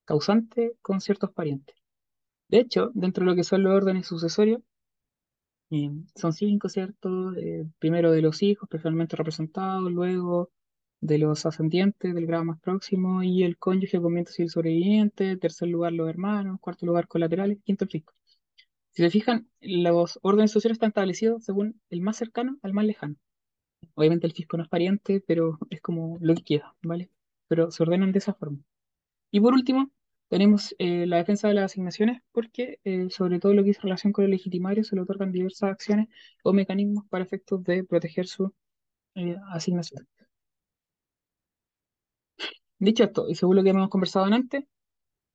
causante 0.05 0.77
con 0.83 1.01
ciertos 1.01 1.31
parientes. 1.33 1.77
De 2.49 2.59
hecho, 2.59 2.91
dentro 2.95 3.25
de 3.25 3.31
lo 3.31 3.37
que 3.37 3.45
son 3.45 3.63
los 3.63 3.75
órdenes 3.75 4.07
sucesorios, 4.07 4.63
eh, 5.71 5.91
son 6.15 6.33
cinco, 6.33 6.69
¿cierto? 6.69 7.35
Eh, 7.37 7.67
primero 7.79 8.13
de 8.13 8.23
los 8.23 8.43
hijos, 8.43 8.69
preferentemente 8.69 9.17
representados, 9.17 9.91
luego 9.91 10.51
de 11.05 11.19
los 11.19 11.45
ascendientes 11.45 12.15
del 12.15 12.27
grado 12.27 12.45
más 12.47 12.61
próximo 12.61 13.23
y 13.23 13.43
el 13.45 13.59
cónyuge 13.59 13.99
viento 13.99 14.33
civil 14.33 14.51
sobreviviente, 14.51 15.37
tercer 15.37 15.69
lugar 15.69 15.93
los 15.93 16.09
hermanos, 16.09 16.59
cuarto 16.61 16.87
lugar 16.87 17.09
colaterales, 17.09 17.59
quinto 17.63 17.85
el 17.85 17.91
fisco. 17.91 18.15
Si 18.93 19.03
se 19.03 19.11
fijan, 19.11 19.49
los 19.61 20.19
órdenes 20.23 20.53
sucesorios 20.53 20.77
están 20.77 20.89
establecidos 20.91 21.45
según 21.45 21.81
el 21.91 22.01
más 22.01 22.17
cercano 22.17 22.59
al 22.63 22.73
más 22.73 22.87
lejano. 22.87 23.17
Obviamente 23.95 24.27
el 24.27 24.33
fisco 24.33 24.57
no 24.57 24.63
es 24.65 24.69
pariente, 24.71 25.23
pero 25.27 25.59
es 25.71 25.81
como 25.83 26.19
lo 26.21 26.35
que 26.35 26.43
queda, 26.45 26.75
¿vale? 26.83 27.11
Pero 27.49 27.71
se 27.71 27.83
ordenan 27.83 28.13
de 28.13 28.19
esa 28.21 28.35
forma. 28.35 28.59
Y 29.31 29.41
por 29.41 29.55
último, 29.55 29.91
tenemos 30.29 30.75
eh, 30.79 31.07
la 31.07 31.19
defensa 31.19 31.49
de 31.49 31.55
las 31.55 31.67
asignaciones, 31.67 32.23
porque 32.33 32.81
eh, 32.85 33.11
sobre 33.11 33.41
todo 33.41 33.55
lo 33.55 33.65
que 33.65 33.71
es 33.71 33.83
relación 33.83 34.13
con 34.13 34.25
el 34.25 34.31
legitimario 34.33 34.85
se 34.85 34.97
le 34.97 35.03
otorgan 35.03 35.33
diversas 35.33 35.71
acciones 35.73 36.09
o 36.43 36.53
mecanismos 36.55 37.05
para 37.11 37.25
efectos 37.25 37.63
de 37.65 37.85
proteger 37.85 38.27
su 38.27 38.55
eh, 39.17 39.37
asignación. 39.53 40.09
Dicho 42.79 43.05
esto, 43.05 43.29
y 43.29 43.35
según 43.35 43.57
lo 43.57 43.63
que 43.63 43.71
hemos 43.71 43.89
conversado 43.89 44.27
antes, 44.27 44.65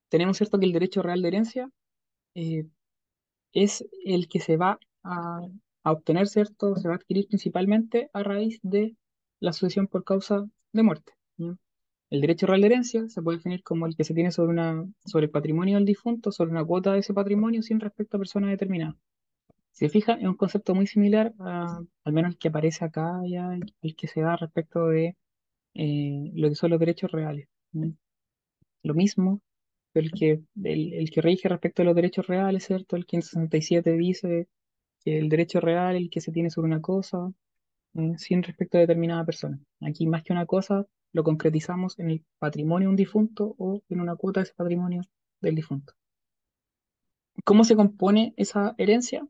tenemos 0.09 0.37
cierto 0.37 0.59
que 0.59 0.65
el 0.65 0.73
derecho 0.73 1.01
real 1.01 1.21
de 1.21 1.27
herencia 1.29 1.69
eh, 2.35 2.65
es 3.53 3.85
el 4.05 4.27
que 4.27 4.39
se 4.39 4.57
va 4.57 4.79
a, 5.03 5.41
obtener, 5.83 6.27
¿cierto? 6.27 6.75
Se 6.75 6.87
va 6.87 6.95
a 6.95 6.97
adquirir 6.97 7.27
principalmente 7.27 8.09
a 8.13 8.23
raíz 8.23 8.59
de 8.61 8.95
la 9.39 9.53
sucesión 9.53 9.87
por 9.87 10.03
causa 10.03 10.45
de 10.73 10.83
muerte. 10.83 11.13
El 12.09 12.21
derecho 12.21 12.47
real 12.47 12.61
de 12.61 12.67
herencia 12.67 13.07
se 13.09 13.21
puede 13.21 13.37
definir 13.37 13.63
como 13.63 13.85
el 13.85 13.95
que 13.95 14.03
se 14.03 14.13
tiene 14.13 14.31
sobre, 14.31 14.51
una, 14.51 14.85
sobre 15.05 15.25
el 15.25 15.31
patrimonio 15.31 15.75
del 15.75 15.85
difunto, 15.85 16.31
sobre 16.31 16.51
una 16.51 16.65
cuota 16.65 16.93
de 16.93 16.99
ese 16.99 17.13
patrimonio 17.13 17.61
sin 17.63 17.79
respecto 17.79 18.17
a 18.17 18.19
personas 18.19 18.51
determinadas. 18.51 18.95
Si 19.71 19.85
se 19.85 19.89
fija, 19.89 20.13
es 20.13 20.27
un 20.27 20.35
concepto 20.35 20.75
muy 20.75 20.87
similar 20.87 21.33
al 21.39 22.13
menos 22.13 22.33
el 22.33 22.37
que 22.37 22.49
aparece 22.49 22.85
acá, 22.85 23.21
ya, 23.27 23.57
el 23.81 23.95
que 23.95 24.07
se 24.07 24.21
da 24.21 24.35
respecto 24.35 24.87
de 24.87 25.15
eh, 25.75 26.31
lo 26.33 26.49
que 26.49 26.55
son 26.55 26.71
los 26.71 26.79
derechos 26.79 27.11
reales. 27.11 27.47
Lo 28.83 28.93
mismo, 28.93 29.41
el 29.93 30.11
que, 30.11 30.41
el, 30.63 31.09
que 31.11 31.21
rige 31.21 31.49
respecto 31.49 31.81
a 31.81 31.85
los 31.85 31.95
derechos 31.95 32.27
reales, 32.27 32.65
¿cierto? 32.65 32.95
El 32.95 33.05
567 33.05 33.91
dice 33.97 34.47
que 35.03 35.17
el 35.17 35.29
derecho 35.29 35.59
real 35.59 35.95
es 35.95 36.01
el 36.03 36.09
que 36.09 36.21
se 36.21 36.31
tiene 36.31 36.49
sobre 36.49 36.67
una 36.67 36.81
cosa, 36.81 37.31
sin 38.17 38.43
respecto 38.43 38.77
a 38.77 38.81
determinada 38.81 39.25
persona. 39.25 39.59
Aquí, 39.81 40.07
más 40.07 40.23
que 40.23 40.33
una 40.33 40.45
cosa, 40.45 40.85
lo 41.11 41.23
concretizamos 41.23 41.97
en 41.99 42.11
el 42.11 42.25
patrimonio 42.37 42.87
de 42.87 42.91
un 42.91 42.95
difunto 42.95 43.55
o 43.57 43.81
en 43.89 43.99
una 43.99 44.15
cuota 44.15 44.41
de 44.41 44.45
ese 44.45 44.53
patrimonio 44.53 45.01
del 45.41 45.55
difunto. 45.55 45.93
¿Cómo 47.43 47.63
se 47.63 47.75
compone 47.75 48.33
esa 48.37 48.75
herencia? 48.77 49.27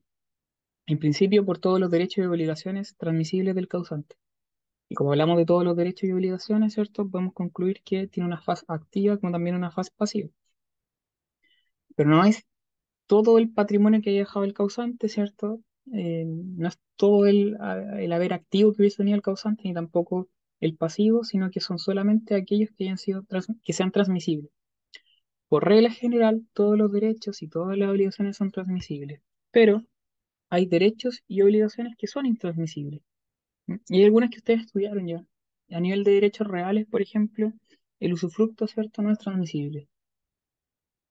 En 0.88 0.99
principio, 0.99 1.45
por 1.45 1.60
todos 1.60 1.80
los 1.80 1.91
derechos 1.91 2.23
y 2.23 2.28
obligaciones 2.28 2.95
transmisibles 2.97 3.56
del 3.56 3.67
causante. 3.67 4.15
Y 4.89 4.95
como 4.95 5.12
hablamos 5.12 5.38
de 5.38 5.45
todos 5.45 5.63
los 5.63 5.75
derechos 5.78 6.10
y 6.10 6.12
obligaciones, 6.12 6.73
¿cierto? 6.73 7.08
Podemos 7.10 7.34
concluir 7.34 7.82
que 7.84 8.08
tiene 8.08 8.28
una 8.28 8.41
fase 8.41 8.65
activa 8.67 9.17
como 9.17 9.32
también 9.32 9.56
una 9.56 9.71
fase 9.71 9.91
pasiva. 9.95 10.30
Pero 11.95 12.10
no 12.10 12.23
es 12.25 12.45
todo 13.08 13.38
el 13.38 13.52
patrimonio 13.52 14.02
que 14.02 14.12
haya 14.12 14.19
dejado 14.19 14.45
el 14.45 14.54
causante, 14.54 15.10
¿cierto? 15.10 15.62
Eh, 15.93 16.25
no 16.28 16.67
es 16.67 16.80
todo 16.95 17.25
el, 17.28 17.58
el 17.99 18.13
haber 18.13 18.34
activo 18.34 18.73
que 18.73 18.82
hubiese 18.84 18.97
tenido 18.97 19.15
el 19.15 19.21
causante, 19.21 19.63
ni 19.65 19.73
tampoco 19.73 20.30
el 20.60 20.75
pasivo, 20.75 21.23
sino 21.23 21.52
que 21.52 21.60
son 21.62 21.80
solamente 21.80 22.36
aquellos 22.36 22.71
que 22.71 22.86
hayan 22.86 22.97
sido 22.97 23.25
que 23.63 23.73
sean 23.73 23.91
transmisibles. 23.91 24.52
Por 25.49 25.65
regla 25.65 25.91
general, 25.91 26.47
todos 26.54 26.78
los 26.78 26.91
derechos 26.91 27.41
y 27.41 27.47
todas 27.49 27.78
las 27.78 27.89
obligaciones 27.89 28.38
son 28.38 28.52
transmisibles, 28.52 29.21
pero 29.52 29.84
hay 30.49 30.65
derechos 30.67 31.23
y 31.28 31.41
obligaciones 31.41 31.95
que 31.97 32.08
son 32.08 32.25
intransmisibles. 32.25 33.02
Y 33.88 33.98
hay 34.00 34.06
algunas 34.06 34.30
que 34.30 34.38
ustedes 34.38 34.62
estudiaron 34.62 35.08
ya. 35.08 35.26
A 35.72 35.80
nivel 35.80 36.04
de 36.04 36.12
derechos 36.12 36.48
reales, 36.48 36.88
por 36.88 37.02
ejemplo, 37.02 37.54
el 38.00 38.14
usufructo, 38.14 38.68
¿cierto? 38.68 39.02
No 39.02 39.12
es 39.12 39.20
transmisible. 39.20 39.88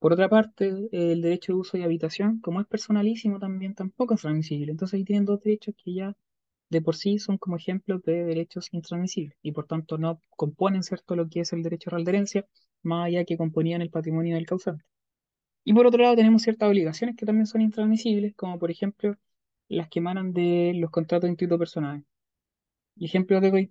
Por 0.00 0.12
otra 0.12 0.28
parte, 0.28 0.88
el 0.92 1.22
derecho 1.22 1.52
de 1.52 1.58
uso 1.58 1.76
y 1.78 1.82
habitación, 1.82 2.40
como 2.40 2.60
es 2.60 2.66
personalísimo 2.66 3.38
también, 3.38 3.74
tampoco 3.74 4.14
es 4.14 4.20
transmisible. 4.22 4.70
Entonces 4.72 4.94
ahí 4.98 5.04
tienen 5.04 5.24
dos 5.24 5.40
derechos 5.40 5.74
que 5.76 5.94
ya 5.94 6.14
de 6.70 6.82
por 6.82 6.96
sí 6.96 7.18
son 7.18 7.38
como 7.38 7.56
ejemplos 7.56 8.02
de 8.04 8.24
derechos 8.24 8.68
intransmisibles 8.72 9.36
y 9.42 9.52
por 9.52 9.66
tanto 9.66 9.98
no 9.98 10.20
componen, 10.36 10.82
¿cierto?, 10.84 11.16
lo 11.16 11.28
que 11.28 11.40
es 11.40 11.52
el 11.52 11.62
derecho 11.62 11.90
real 11.90 12.04
de 12.04 12.10
herencia, 12.12 12.46
más 12.82 13.06
allá 13.06 13.24
que 13.24 13.36
componían 13.38 13.82
el 13.82 13.90
patrimonio 13.90 14.36
del 14.36 14.46
causante. 14.46 14.84
Y 15.64 15.74
por 15.74 15.86
otro 15.86 16.02
lado 16.02 16.16
tenemos 16.16 16.42
ciertas 16.42 16.68
obligaciones 16.70 17.16
que 17.16 17.26
también 17.26 17.46
son 17.46 17.62
intransmisibles, 17.62 18.34
como 18.36 18.58
por 18.58 18.70
ejemplo 18.72 19.16
las 19.68 19.88
que 19.90 20.00
emanan 20.00 20.32
de 20.34 20.74
los 20.76 20.90
contratos 20.90 21.28
de 21.28 21.32
intuito 21.32 21.58
personales. 21.58 22.04
Ejemplos 23.00 23.42
de, 23.42 23.68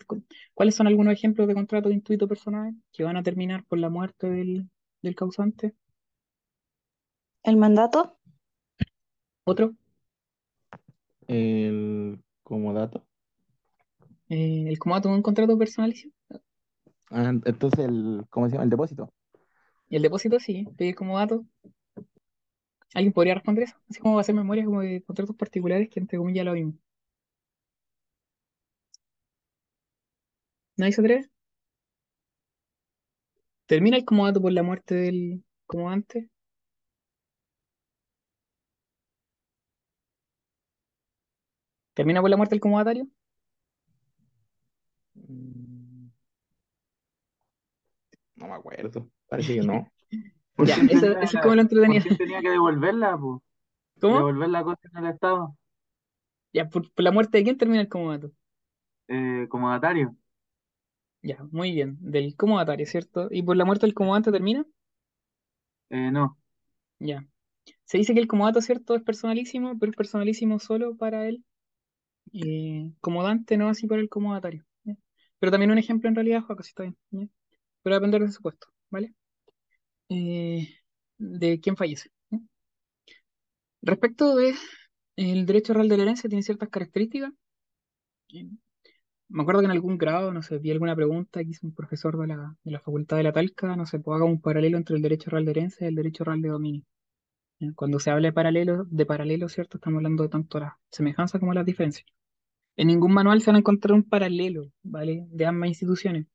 ¿cuáles 0.53 0.75
son 0.75 0.87
algunos 0.87 1.13
ejemplos 1.13 1.47
de 1.47 1.53
contratos 1.55 1.89
de 1.89 1.95
intuito 1.95 2.27
personales 2.27 2.75
que 2.93 3.03
van 3.03 3.17
a 3.17 3.23
terminar 3.23 3.65
por 3.65 3.79
la 3.79 3.89
muerte 3.89 4.27
del, 4.29 4.69
del 5.01 5.15
causante? 5.15 5.75
El 7.41 7.57
mandato, 7.57 8.19
Otro, 9.45 9.73
El 11.27 12.19
comodato. 12.43 13.05
eh, 14.29 14.65
el 14.67 14.79
comodato 14.79 15.09
de 15.09 15.15
un 15.15 15.21
contrato 15.21 15.57
personalísimo. 15.57 16.13
Ah, 17.09 17.31
entonces, 17.45 17.85
el, 17.85 18.25
¿cómo 18.29 18.47
se 18.47 18.53
llama? 18.53 18.63
El 18.65 18.69
depósito. 18.69 19.09
Y 19.89 19.97
el 19.97 20.01
depósito, 20.01 20.39
sí, 20.39 20.65
pedir 20.77 20.95
comodato. 20.95 21.45
¿Alguien 22.93 23.13
podría 23.13 23.35
responder 23.35 23.63
eso? 23.63 23.75
Así 23.89 23.99
como 24.01 24.15
va 24.15 24.19
a 24.19 24.23
hacer 24.23 24.35
memoria 24.35 24.65
como 24.65 24.81
de 24.81 25.01
contratos 25.03 25.35
particulares 25.37 25.87
que 25.89 25.99
entre 26.01 26.17
comillas 26.17 26.43
lo 26.45 26.51
mismo. 26.53 26.73
¿Nadie 30.77 30.93
se 30.93 31.01
atreve? 31.01 31.29
¿Termina 33.65 33.95
el 33.97 34.03
comodato 34.03 34.41
por 34.41 34.51
la 34.51 34.61
muerte 34.63 34.93
del 34.95 35.43
comodante? 35.67 36.29
¿Termina 41.93 42.21
por 42.21 42.29
la 42.29 42.37
muerte 42.37 42.55
del 42.55 42.61
comodatario? 42.61 43.07
Mm, 45.17 46.09
No 48.35 48.47
me 48.47 48.53
acuerdo. 48.55 49.09
Parece 49.27 49.55
que 49.55 49.61
no. 49.63 49.91
¿Por 50.55 50.67
Ya, 50.67 50.75
eso, 50.89 51.07
es 51.19 51.31
como 51.41 51.55
lo 51.55 51.67
por 51.67 52.01
quién 52.01 52.17
tenía 52.17 52.41
que 52.41 52.49
devolverla, 52.49 53.17
po? 53.17 53.43
¿Cómo? 53.99 54.17
Devolver 54.17 54.49
la 54.49 54.63
cosa 54.63 54.81
en 54.93 55.05
el 55.05 55.13
Estado, 55.13 55.55
Ya, 56.53 56.67
por, 56.69 56.91
por 56.93 57.03
la 57.03 57.11
muerte 57.11 57.37
de 57.37 57.43
quién 57.45 57.57
termina 57.57 57.81
el 57.81 57.89
comodato. 57.89 58.31
eh, 59.07 59.47
como 59.49 59.69
datario. 59.69 60.15
Ya, 61.27 61.43
muy 61.51 61.71
bien. 61.73 61.97
Del 61.99 62.35
comodatario, 62.37 62.85
¿cierto? 62.85 63.27
¿Y 63.29 63.43
por 63.43 63.57
la 63.57 63.65
muerte 63.65 63.85
del 63.85 63.93
comodante 63.93 64.31
termina? 64.31 64.65
Eh, 65.89 66.11
no, 66.11 66.37
Ya. 66.99 67.25
Se 67.85 67.97
dice 67.99 68.13
que 68.13 68.19
el 68.21 68.27
comodato, 68.27 68.61
¿cierto? 68.61 68.95
Es 68.95 69.03
personalísimo, 69.03 69.77
pero 69.79 69.91
es 69.91 69.97
personalísimo 69.97 70.59
solo 70.59 70.95
para 70.97 71.27
eh, 72.33 72.91
comodante, 73.01 73.57
no 73.57 73.69
así 73.69 73.87
para 73.87 74.01
el 74.01 74.09
comodatario. 74.09 74.65
Pero 75.39 75.51
también 75.51 75.71
un 75.71 75.77
ejemplo 75.77 76.09
en 76.09 76.15
realidad, 76.15 76.41
Joaco, 76.43 76.63
si 76.63 76.69
está 76.69 76.83
bien. 76.83 76.97
¿ya? 77.11 77.27
Pero 77.83 77.95
a 77.95 77.99
depender 77.99 78.21
del 78.21 78.31
supuesto, 78.31 78.67
¿vale? 78.89 79.13
Eh, 80.09 80.69
de 81.17 81.59
quién 81.61 81.77
fallece. 81.77 82.11
Respecto 83.81 84.35
de 84.35 84.53
el 85.15 85.47
derecho 85.47 85.73
real 85.73 85.89
de 85.89 85.97
la 85.97 86.03
herencia, 86.03 86.29
tiene 86.29 86.43
ciertas 86.43 86.69
características. 86.69 87.33
Me 89.29 89.41
acuerdo 89.41 89.61
que 89.61 89.65
en 89.65 89.71
algún 89.71 89.97
grado, 89.97 90.33
no 90.33 90.41
sé, 90.41 90.57
vi 90.57 90.71
alguna 90.71 90.95
pregunta 90.95 91.41
que 91.41 91.49
hizo 91.49 91.65
un 91.65 91.73
profesor 91.73 92.17
de 92.17 92.27
la, 92.27 92.55
de 92.63 92.71
la 92.71 92.79
Facultad 92.81 93.15
de 93.17 93.23
la 93.23 93.31
Talca, 93.33 93.75
no 93.75 93.85
sé, 93.85 93.99
pues 93.99 94.15
haga 94.15 94.25
un 94.25 94.41
paralelo 94.41 94.77
entre 94.77 94.95
el 94.97 95.01
derecho 95.01 95.29
real 95.29 95.45
de 95.45 95.51
herencia 95.51 95.85
y 95.85 95.89
el 95.89 95.95
derecho 95.95 96.23
real 96.25 96.41
de 96.41 96.49
dominio. 96.49 96.83
Cuando 97.75 97.99
se 97.99 98.11
habla 98.11 98.27
de 98.29 98.33
paralelo, 98.33 98.85
de 98.85 99.05
paralelo, 99.05 99.49
¿cierto? 99.49 99.77
Estamos 99.77 99.97
hablando 99.99 100.23
de 100.23 100.29
tanto 100.29 100.59
las 100.59 100.73
semejanzas 100.91 101.39
como 101.39 101.53
las 101.53 101.65
diferencias. 101.65 102.05
En 102.77 102.87
ningún 102.87 103.13
manual 103.13 103.41
se 103.41 103.47
van 103.51 103.57
a 103.57 103.59
encontrar 103.59 103.93
un 103.93 104.03
paralelo, 104.03 104.71
¿vale? 104.83 105.25
De 105.29 105.45
ambas 105.45 105.69
instituciones. 105.69 106.27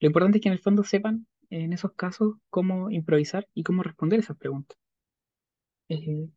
Lo 0.00 0.08
importante 0.08 0.38
es 0.38 0.42
que 0.42 0.48
en 0.50 0.54
el 0.54 0.60
fondo 0.60 0.84
sepan, 0.84 1.26
en 1.50 1.72
esos 1.72 1.92
casos, 1.94 2.36
cómo 2.50 2.90
improvisar 2.90 3.48
y 3.54 3.62
cómo 3.64 3.82
responder 3.82 4.20
esas 4.20 4.36
preguntas. 4.38 4.78
Eh, 5.90 6.30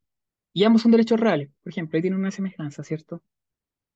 y 0.53 0.63
ambos 0.65 0.81
son 0.83 0.91
derechos 0.91 1.19
reales. 1.19 1.49
Por 1.63 1.71
ejemplo, 1.71 1.97
ahí 1.97 2.01
tienen 2.01 2.19
una 2.19 2.31
semejanza, 2.31 2.83
¿cierto? 2.83 3.23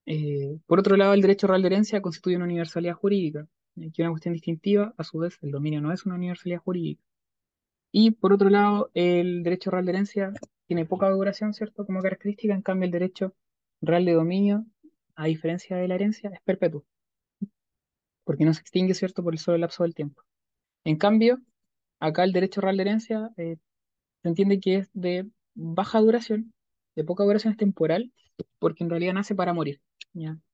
Eh, 0.06 0.60
por 0.68 0.80
otro 0.80 0.98
lado, 0.98 1.14
el 1.14 1.22
derecho 1.22 1.48
real 1.48 1.62
de 1.62 1.68
herencia 1.68 2.02
constituye 2.02 2.36
una 2.36 2.46
universalidad 2.46 2.94
jurídica. 2.96 3.48
Y 3.76 3.88
Aquí 3.88 4.02
una 4.02 4.12
cuestión 4.12 4.34
distintiva, 4.34 4.94
a 4.98 5.04
su 5.04 5.18
vez, 5.20 5.38
el 5.42 5.52
dominio 5.52 5.82
no 5.82 5.92
es 5.92 6.06
una 6.06 6.16
universalidad 6.16 6.62
jurídica. 6.62 7.02
Y 7.92 8.12
por 8.12 8.34
otro 8.34 8.50
lado, 8.50 8.92
el 8.94 9.44
derecho 9.44 9.72
real 9.72 9.86
de 9.86 9.92
herencia 9.92 10.34
tiene 10.68 10.86
poca 10.86 11.10
duración, 11.10 11.54
¿cierto? 11.54 11.86
Como 11.86 12.02
característica, 12.02 12.54
en 12.54 12.62
cambio, 12.62 12.86
el 12.86 12.92
derecho 12.92 13.34
real 13.82 14.06
de 14.06 14.14
dominio, 14.14 14.66
a 15.16 15.28
diferencia 15.28 15.78
de 15.78 15.88
la 15.88 15.96
herencia, 15.96 16.30
es 16.34 16.42
perpetuo, 16.42 16.86
porque 18.24 18.46
no 18.46 18.54
se 18.54 18.62
extingue, 18.62 18.94
¿cierto?, 18.94 19.24
por 19.24 19.34
el 19.34 19.40
solo 19.40 19.58
lapso 19.58 19.84
del 19.84 19.96
tiempo. 19.96 20.24
En 20.84 20.98
cambio, 20.98 21.40
acá 22.00 22.24
el 22.24 22.34
derecho 22.34 22.62
real 22.62 22.78
de 22.78 22.84
herencia 22.84 23.32
eh, 23.38 23.58
se 24.24 24.30
entiende 24.30 24.60
que 24.60 24.78
es 24.78 24.90
de 24.94 25.28
baja 25.54 26.00
duración, 26.00 26.54
de 26.96 27.04
poca 27.04 27.24
duración 27.24 27.54
es 27.54 27.58
temporal, 27.58 28.12
porque 28.60 28.84
en 28.84 28.90
realidad 28.90 29.14
nace 29.14 29.36
para 29.36 29.54
morir. 29.54 29.82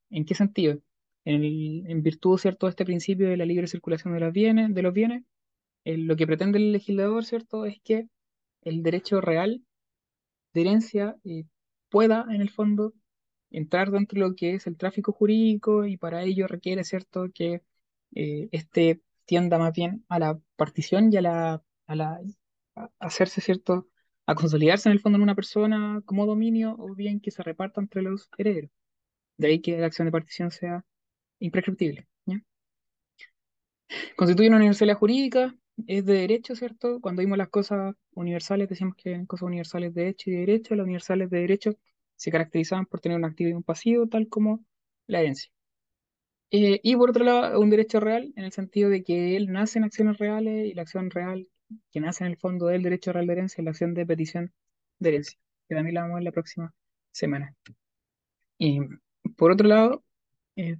¿En 0.09 0.25
qué 0.25 0.35
sentido? 0.35 0.81
En, 1.25 1.43
el- 1.43 1.83
en 1.87 2.01
virtud, 2.03 2.37
¿cierto?, 2.37 2.65
de 2.65 2.71
este 2.71 2.85
principio 2.85 3.29
de 3.29 3.37
la 3.37 3.45
libre 3.45 3.67
circulación 3.67 4.13
de 4.13 4.19
los 4.21 4.33
bienes, 4.33 4.73
de 4.73 4.81
los 4.81 4.93
bienes, 4.93 5.23
eh, 5.85 5.97
lo 5.97 6.15
que 6.17 6.27
pretende 6.27 6.59
el 6.59 6.71
legislador, 6.73 7.25
¿cierto?, 7.25 7.65
es 7.65 7.79
que 7.83 8.07
el 8.63 8.83
derecho 8.83 9.21
real 9.21 9.63
de 10.53 10.61
herencia 10.61 11.17
eh, 11.25 11.45
pueda, 11.89 12.25
en 12.31 12.41
el 12.41 12.49
fondo, 12.51 12.93
entrar 13.51 13.91
dentro 13.91 14.21
de 14.21 14.29
lo 14.29 14.35
que 14.35 14.55
es 14.55 14.67
el 14.67 14.77
tráfico 14.77 15.13
jurídico 15.13 15.85
y 15.85 15.97
para 15.97 16.23
ello 16.23 16.47
requiere, 16.47 16.83
¿cierto?, 16.85 17.27
que 17.33 17.63
eh, 18.15 18.49
este 18.53 19.01
tienda 19.25 19.59
más 19.59 19.73
bien 19.73 20.05
a 20.09 20.19
la 20.19 20.39
partición 20.57 21.13
y 21.13 21.17
a 21.17 21.21
la, 21.23 21.63
a 21.87 21.95
la 21.95 22.21
a 22.75 22.91
hacerse, 22.99 23.41
¿cierto?, 23.41 23.89
a 24.27 24.35
consolidarse 24.35 24.89
en 24.89 24.93
el 24.93 25.01
fondo 25.01 25.17
en 25.17 25.23
una 25.23 25.35
persona 25.35 26.01
como 26.05 26.25
dominio 26.27 26.75
o 26.79 26.95
bien 26.95 27.19
que 27.21 27.31
se 27.31 27.43
reparta 27.43 27.81
entre 27.81 28.01
los 28.03 28.29
herederos. 28.37 28.71
De 29.41 29.47
ahí 29.47 29.59
que 29.59 29.75
la 29.75 29.87
acción 29.87 30.05
de 30.05 30.11
partición 30.11 30.51
sea 30.51 30.85
imprescriptible. 31.39 32.07
Constituye 34.15 34.47
una 34.47 34.57
universalidad 34.57 34.97
jurídica, 34.97 35.55
es 35.87 36.05
de 36.05 36.13
derecho, 36.13 36.55
¿cierto? 36.55 37.01
Cuando 37.01 37.21
vimos 37.21 37.39
las 37.39 37.49
cosas 37.49 37.95
universales, 38.13 38.69
decíamos 38.69 38.95
que 38.95 39.09
eran 39.09 39.25
cosas 39.25 39.47
universales 39.47 39.93
de 39.95 40.09
hecho 40.09 40.29
y 40.29 40.33
de 40.33 40.39
derecho. 40.41 40.75
Las 40.75 40.83
universales 40.85 41.29
de 41.31 41.39
derecho 41.39 41.71
se 42.15 42.31
caracterizaban 42.31 42.85
por 42.85 42.99
tener 42.99 43.17
un 43.17 43.25
activo 43.25 43.49
y 43.49 43.53
un 43.53 43.63
pasivo, 43.63 44.07
tal 44.07 44.29
como 44.29 44.63
la 45.07 45.21
herencia. 45.21 45.51
Eh, 46.51 46.79
y 46.83 46.95
por 46.95 47.09
otro 47.09 47.23
lado, 47.25 47.59
un 47.59 47.71
derecho 47.71 47.99
real, 47.99 48.31
en 48.35 48.43
el 48.43 48.51
sentido 48.51 48.89
de 48.91 49.03
que 49.03 49.35
él 49.37 49.51
nace 49.51 49.79
en 49.79 49.85
acciones 49.85 50.19
reales 50.19 50.67
y 50.67 50.73
la 50.75 50.83
acción 50.83 51.09
real 51.09 51.47
que 51.91 51.99
nace 51.99 52.23
en 52.23 52.31
el 52.31 52.37
fondo 52.37 52.67
del 52.67 52.83
derecho 52.83 53.11
real 53.11 53.25
de 53.25 53.33
herencia 53.33 53.61
es 53.61 53.65
la 53.65 53.71
acción 53.71 53.93
de 53.95 54.05
petición 54.05 54.53
de 54.99 55.09
herencia, 55.09 55.39
que 55.67 55.75
también 55.75 55.95
la 55.95 56.01
vamos 56.01 56.13
a 56.13 56.17
ver 56.17 56.23
la 56.25 56.31
próxima 56.31 56.73
semana. 57.11 57.55
Y 58.57 58.79
por 59.37 59.51
otro 59.51 59.67
lado, 59.67 60.03
eh, 60.55 60.77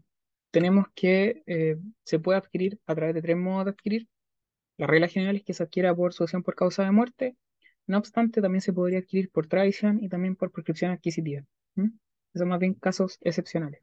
tenemos 0.51 0.87
que 0.95 1.43
eh, 1.47 1.77
se 2.03 2.19
puede 2.19 2.37
adquirir 2.39 2.79
a 2.85 2.95
través 2.95 3.15
de 3.15 3.21
tres 3.21 3.37
modos 3.37 3.65
de 3.65 3.71
adquirir. 3.71 4.07
La 4.77 4.87
regla 4.87 5.07
general 5.07 5.35
es 5.37 5.43
que 5.43 5.53
se 5.53 5.63
adquiera 5.63 5.95
por 5.95 6.13
sucesión 6.13 6.43
por 6.43 6.55
causa 6.55 6.83
de 6.83 6.91
muerte. 6.91 7.37
No 7.87 7.97
obstante, 7.97 8.41
también 8.41 8.61
se 8.61 8.73
podría 8.73 8.99
adquirir 8.99 9.31
por 9.31 9.47
tradición 9.47 10.03
y 10.03 10.09
también 10.09 10.35
por 10.35 10.51
prescripción 10.51 10.91
adquisitiva. 10.91 11.43
¿m? 11.75 11.91
Esos 12.33 12.47
más 12.47 12.59
bien 12.59 12.73
casos 12.75 13.17
excepcionales. 13.21 13.81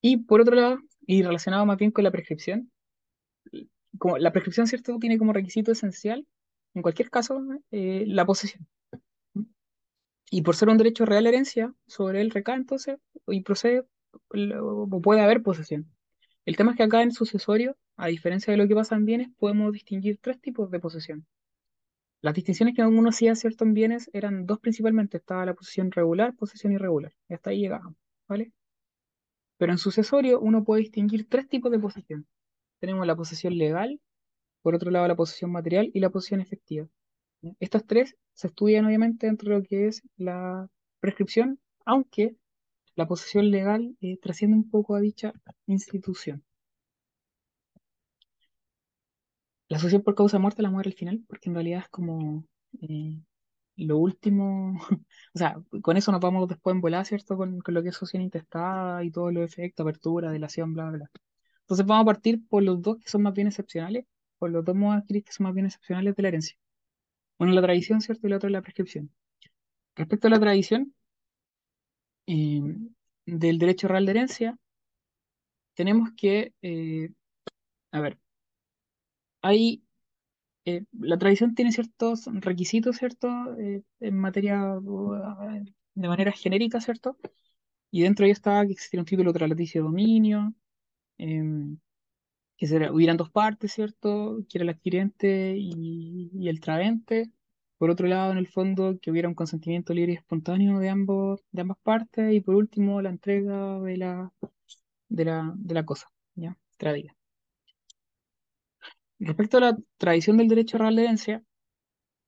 Y 0.00 0.18
por 0.18 0.40
otro 0.40 0.54
lado, 0.54 0.78
y 1.06 1.22
relacionado 1.22 1.66
más 1.66 1.78
bien 1.78 1.90
con 1.90 2.04
la 2.04 2.10
prescripción, 2.10 2.70
como 3.98 4.18
la 4.18 4.32
prescripción, 4.32 4.66
¿cierto?, 4.66 4.98
tiene 4.98 5.18
como 5.18 5.32
requisito 5.32 5.72
esencial, 5.72 6.26
en 6.74 6.82
cualquier 6.82 7.10
caso, 7.10 7.40
eh, 7.70 8.04
la 8.06 8.26
posesión. 8.26 8.66
Y 10.36 10.42
por 10.42 10.56
ser 10.56 10.68
un 10.68 10.78
derecho 10.78 11.04
real 11.06 11.26
herencia, 11.28 11.72
sobre 11.86 12.20
él 12.20 12.30
recae 12.30 12.56
entonces 12.56 12.98
y 13.28 13.42
procede, 13.42 13.84
lo- 14.30 14.88
puede 15.02 15.22
haber 15.22 15.42
posesión. 15.42 15.82
El 16.44 16.56
tema 16.56 16.72
es 16.72 16.76
que 16.76 16.82
acá 16.82 17.02
en 17.02 17.12
sucesorio, 17.12 17.76
a 17.96 18.08
diferencia 18.08 18.50
de 18.50 18.56
lo 18.58 18.66
que 18.68 18.74
pasa 18.74 18.96
en 18.96 19.04
bienes, 19.06 19.28
podemos 19.38 19.72
distinguir 19.72 20.18
tres 20.20 20.40
tipos 20.40 20.70
de 20.72 20.80
posesión. 20.80 21.26
Las 22.22 22.34
distinciones 22.34 22.74
que 22.74 22.82
uno 22.82 23.10
hacía, 23.10 23.36
¿cierto? 23.36 23.64
En 23.64 23.74
bienes 23.74 24.10
eran 24.12 24.46
dos 24.46 24.58
principalmente. 24.60 25.18
Estaba 25.18 25.46
la 25.46 25.54
posesión 25.54 25.92
regular, 25.92 26.34
posesión 26.36 26.72
irregular. 26.72 27.14
Y 27.28 27.34
hasta 27.34 27.50
ahí 27.50 27.60
llegábamos, 27.60 27.96
¿vale? 28.28 28.52
Pero 29.56 29.72
en 29.72 29.78
sucesorio 29.78 30.38
uno 30.38 30.62
puede 30.62 30.82
distinguir 30.82 31.28
tres 31.28 31.48
tipos 31.48 31.72
de 31.72 31.80
posesión. 31.80 32.24
Tenemos 32.80 33.06
la 33.06 33.16
posesión 33.16 33.58
legal, 33.58 34.00
por 34.62 34.74
otro 34.74 34.90
lado 34.90 35.08
la 35.08 35.16
posesión 35.16 35.52
material 35.52 35.90
y 35.94 36.00
la 36.00 36.10
posesión 36.10 36.40
efectiva. 36.40 36.88
¿Ya? 37.44 37.52
Estas 37.60 37.86
tres 37.86 38.16
se 38.34 38.48
estudian 38.48 38.86
obviamente 38.86 39.26
dentro 39.26 39.50
de 39.50 39.58
lo 39.58 39.64
que 39.64 39.88
es 39.88 40.02
la 40.16 40.68
prescripción, 41.00 41.60
aunque 41.84 42.36
la 42.96 43.08
posesión 43.08 43.50
legal 43.50 43.96
eh, 44.00 44.18
trasciende 44.18 44.56
un 44.56 44.70
poco 44.70 44.96
a 44.96 45.00
dicha 45.00 45.34
institución. 45.66 46.44
La 49.68 49.78
sucesión 49.78 50.02
por 50.02 50.14
causa 50.14 50.36
de 50.38 50.42
muerte 50.42 50.62
la 50.62 50.70
muere 50.70 50.88
al 50.90 50.94
final, 50.96 51.22
porque 51.28 51.48
en 51.50 51.54
realidad 51.54 51.80
es 51.80 51.88
como 51.88 52.44
eh, 52.80 53.20
lo 53.76 53.98
último. 53.98 54.78
O 55.34 55.38
sea, 55.38 55.56
con 55.82 55.96
eso 55.96 56.12
nos 56.12 56.20
vamos 56.20 56.48
después 56.48 56.74
en 56.74 56.80
volar, 56.80 57.06
¿cierto? 57.06 57.36
Con, 57.36 57.60
con 57.60 57.74
lo 57.74 57.82
que 57.82 57.90
es 57.90 57.96
sucesión 57.96 58.22
intestada 58.22 59.04
y 59.04 59.10
todos 59.10 59.32
los 59.34 59.44
efectos, 59.44 59.84
apertura, 59.84 60.30
delación, 60.32 60.74
bla, 60.74 60.90
bla. 60.90 61.10
Entonces 61.62 61.86
vamos 61.86 62.02
a 62.04 62.06
partir 62.06 62.46
por 62.48 62.62
los 62.62 62.82
dos 62.82 62.98
que 62.98 63.08
son 63.10 63.22
más 63.22 63.34
bien 63.34 63.48
excepcionales, 63.48 64.06
por 64.38 64.50
los 64.50 64.64
dos 64.64 64.76
modos 64.76 64.96
de 64.96 65.02
adquirir 65.02 65.24
que 65.24 65.32
son 65.32 65.44
más 65.44 65.54
bien 65.54 65.66
excepcionales 65.66 66.16
de 66.16 66.22
la 66.22 66.28
herencia. 66.28 66.56
Uno 67.38 67.50
es 67.50 67.54
la 67.56 67.62
tradición, 67.62 68.00
¿cierto? 68.00 68.26
Y 68.26 68.30
el 68.30 68.34
otro 68.36 68.48
es 68.48 68.52
la 68.52 68.62
prescripción. 68.62 69.10
Respecto 69.96 70.28
a 70.28 70.30
la 70.32 70.40
tradición, 70.40 70.94
eh, 72.26 72.60
del 73.26 73.58
derecho 73.58 73.88
real 73.88 74.04
de 74.06 74.12
herencia, 74.12 74.58
tenemos 75.74 76.10
que, 76.16 76.52
eh, 76.62 77.10
a 77.92 78.00
ver, 78.00 78.18
hay 79.42 79.82
eh, 80.66 80.84
la 80.92 81.18
tradición 81.18 81.54
tiene 81.54 81.72
ciertos 81.72 82.26
requisitos, 82.26 82.96
¿cierto? 82.98 83.28
Eh, 83.58 83.82
en 84.00 84.18
materia, 84.18 84.78
de 85.94 86.08
manera 86.08 86.32
genérica, 86.32 86.80
¿cierto? 86.80 87.16
Y 87.90 88.02
dentro 88.02 88.24
de 88.24 88.28
ello 88.30 88.34
estaba 88.34 88.66
que 88.66 88.72
existiera 88.72 89.02
un 89.02 89.06
título 89.06 89.32
de 89.32 89.80
dominio, 89.80 90.54
em, 91.18 91.78
que 92.56 92.66
hubieran 92.90 93.16
dos 93.16 93.30
partes, 93.30 93.72
¿cierto? 93.72 94.38
Que 94.48 94.58
era 94.58 94.64
el 94.64 94.70
adquirente 94.70 95.54
y, 95.56 96.48
el 96.48 96.60
traente. 96.60 97.30
Por 97.78 97.90
otro 97.90 98.06
lado, 98.06 98.32
en 98.32 98.38
el 98.38 98.48
fondo, 98.48 98.98
que 99.00 99.10
hubiera 99.10 99.28
un 99.28 99.34
consentimiento 99.34 99.94
libre 99.94 100.12
y 100.12 100.16
espontáneo 100.16 100.78
de 100.78 100.88
ambos, 100.88 101.40
de 101.52 101.62
ambas 101.62 101.78
partes. 101.82 102.32
Y 102.32 102.40
por 102.40 102.54
último, 102.54 103.02
la 103.02 103.10
entrega 103.10 103.80
de 103.80 103.96
la, 103.96 104.32
de 105.08 105.24
la, 105.24 105.52
de 105.56 105.74
la 105.74 105.84
cosa, 105.84 106.10
¿ya? 106.34 106.56
Traída. 106.76 107.16
Respecto 109.18 109.58
a 109.58 109.60
la 109.60 109.78
tradición 109.96 110.36
del 110.36 110.48
derecho 110.48 110.78
real 110.78 110.96
de 110.96 111.04
herencia, 111.04 111.42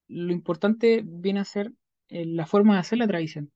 lo 0.09 0.33
importante 0.33 1.03
viene 1.05 1.41
a 1.41 1.45
ser 1.45 1.73
eh, 2.09 2.25
la 2.27 2.47
forma 2.47 2.75
de 2.75 2.81
hacer 2.81 2.99
la 2.99 3.09
tradición. 3.09 3.53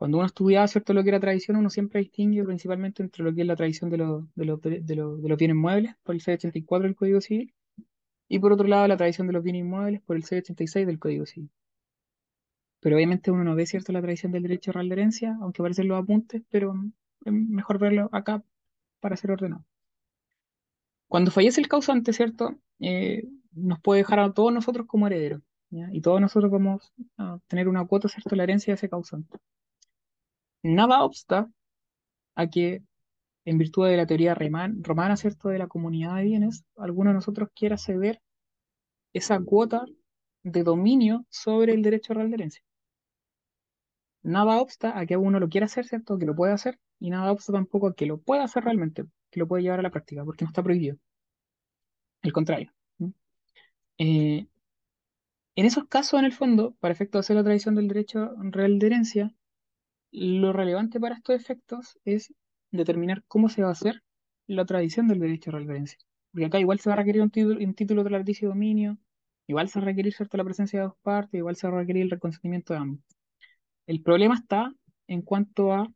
Cuando 0.00 0.18
uno 0.18 0.26
estudiaba 0.26 0.66
cierto 0.66 0.94
lo 0.94 1.04
que 1.04 1.10
era 1.10 1.20
tradición, 1.20 1.56
uno 1.56 1.70
siempre 1.70 2.00
distingue 2.00 2.42
principalmente 2.42 3.04
entre 3.04 3.22
lo 3.22 3.32
que 3.32 3.42
es 3.42 3.46
la 3.46 3.54
tradición 3.54 3.88
de, 3.88 3.98
los 3.98 4.24
de, 4.34 4.80
de 4.80 4.96
los- 4.96 5.38
bienes 5.38 5.56
muebles 5.56 5.94
por 6.02 6.16
el 6.16 6.20
684 6.20 6.88
del 6.88 6.96
Código 6.96 7.20
Civil 7.20 7.54
y 8.28 8.38
por 8.40 8.52
otro 8.52 8.68
lado 8.68 8.88
la 8.88 8.96
tradición 8.98 9.26
de 9.28 9.34
los 9.34 9.42
bienes 9.44 9.60
inmuebles 9.60 10.02
por 10.02 10.16
el 10.16 10.24
686 10.24 10.86
del 10.86 10.98
Código 10.98 11.26
Civil. 11.26 11.50
Pero 12.80 12.96
obviamente 12.96 13.30
uno 13.30 13.42
no 13.42 13.54
ve 13.54 13.64
cierto 13.64 13.90
la 13.90 14.02
tradición 14.02 14.32
del 14.32 14.42
derecho 14.42 14.70
real 14.72 14.90
de 14.90 14.92
herencia, 14.92 15.38
aunque 15.40 15.62
aparecen 15.62 15.88
los 15.88 15.98
apuntes, 16.02 16.42
pero 16.50 16.74
es 17.24 17.32
mejor 17.32 17.78
verlo 17.78 18.10
acá 18.12 18.44
para 19.00 19.16
ser 19.16 19.30
ordenado. 19.30 19.64
Cuando 21.08 21.30
fallece 21.30 21.60
el 21.60 21.68
causante, 21.68 22.12
¿cierto? 22.14 22.56
Eh, 22.78 23.24
nos 23.52 23.80
puede 23.80 24.00
dejar 24.00 24.20
a 24.20 24.32
todos 24.32 24.52
nosotros 24.52 24.86
como 24.86 25.06
herederos. 25.06 25.42
Y 25.92 26.00
todos 26.00 26.20
nosotros 26.20 26.50
vamos 26.50 26.92
a 27.16 27.38
tener 27.46 27.68
una 27.68 27.86
cuota, 27.86 28.08
¿cierto? 28.08 28.34
La 28.34 28.42
herencia 28.42 28.72
de 28.72 28.76
ese 28.76 28.88
causante. 28.88 29.38
Nada 30.62 31.02
obsta 31.04 31.50
a 32.36 32.48
que, 32.50 32.82
en 33.46 33.58
virtud 33.58 33.86
de 33.88 33.96
la 33.98 34.06
teoría 34.06 34.34
reman- 34.36 34.82
romana, 34.84 35.16
¿cierto? 35.16 35.48
De 35.50 35.58
la 35.58 35.68
comunidad 35.68 36.16
de 36.16 36.24
bienes, 36.24 36.64
alguno 36.76 37.10
de 37.10 37.14
nosotros 37.16 37.50
quiera 37.54 37.78
ceder 37.78 38.20
esa 39.12 39.40
cuota 39.40 39.84
de 40.44 40.62
dominio 40.64 41.26
sobre 41.30 41.74
el 41.74 41.82
derecho 41.82 42.14
real 42.14 42.30
de 42.30 42.36
herencia. 42.36 42.62
Nada 44.34 44.52
obsta 44.62 44.98
a 44.98 45.04
que 45.04 45.18
uno 45.18 45.38
lo 45.40 45.50
quiera 45.50 45.66
hacer, 45.66 45.84
¿cierto? 45.86 46.16
Que 46.18 46.24
lo 46.24 46.34
pueda 46.34 46.54
hacer, 46.54 46.78
y 47.00 47.10
nada 47.10 47.32
obsta 47.32 47.52
tampoco 47.52 47.88
a 47.88 47.94
que 47.94 48.06
lo 48.06 48.16
pueda 48.18 48.44
hacer 48.44 48.64
realmente, 48.64 49.04
que 49.30 49.40
lo 49.40 49.46
puede 49.46 49.62
llevar 49.62 49.80
a 49.80 49.82
la 49.82 49.90
práctica, 49.90 50.24
porque 50.24 50.44
no 50.46 50.48
está 50.50 50.62
prohibido. 50.62 50.96
El 52.22 52.32
contrario. 52.32 52.72
Eh, 53.98 54.46
en 55.54 55.64
esos 55.64 55.86
casos, 55.86 56.18
en 56.18 56.24
el 56.24 56.32
fondo, 56.32 56.74
para 56.80 56.90
efectos 56.92 57.20
de 57.20 57.20
hacer 57.20 57.36
la 57.36 57.44
tradición 57.44 57.76
del 57.76 57.86
derecho 57.86 58.32
real 58.50 58.80
de 58.80 58.86
herencia, 58.88 59.32
lo 60.12 60.52
relevante 60.52 61.00
para 61.00 61.16
estos 61.16 61.36
efectos 61.36 61.98
es 62.04 62.34
determinar 62.70 63.22
cómo 63.26 63.48
se 63.48 63.62
va 63.62 63.68
a 63.68 63.72
hacer 63.72 64.02
la 64.46 64.64
tradición 64.64 65.08
del 65.08 65.20
derecho 65.20 65.50
de 65.50 65.62
herencia. 65.62 65.98
Porque 66.32 66.46
acá 66.46 66.58
igual 66.58 66.80
se 66.80 66.90
va 66.90 66.94
a 66.94 66.98
requerir 66.98 67.22
un 67.22 67.30
título, 67.30 67.64
un 67.64 67.74
título 67.74 68.04
de 68.04 68.22
de 68.22 68.38
dominio, 68.42 68.98
igual 69.46 69.68
se 69.68 69.78
va 69.78 69.84
a 69.84 69.86
requerir 69.86 70.14
¿cierto? 70.14 70.36
la 70.36 70.44
presencia 70.44 70.80
de 70.80 70.86
dos 70.86 70.96
partes, 71.02 71.38
igual 71.38 71.56
se 71.56 71.68
va 71.68 71.76
a 71.76 71.80
requerir 71.80 72.02
el 72.04 72.10
reconsentimiento 72.10 72.72
de 72.72 72.80
ambos. 72.80 73.00
El 73.86 74.02
problema 74.02 74.36
está 74.36 74.72
en 75.08 75.22
cuanto 75.22 75.72
a 75.72 75.88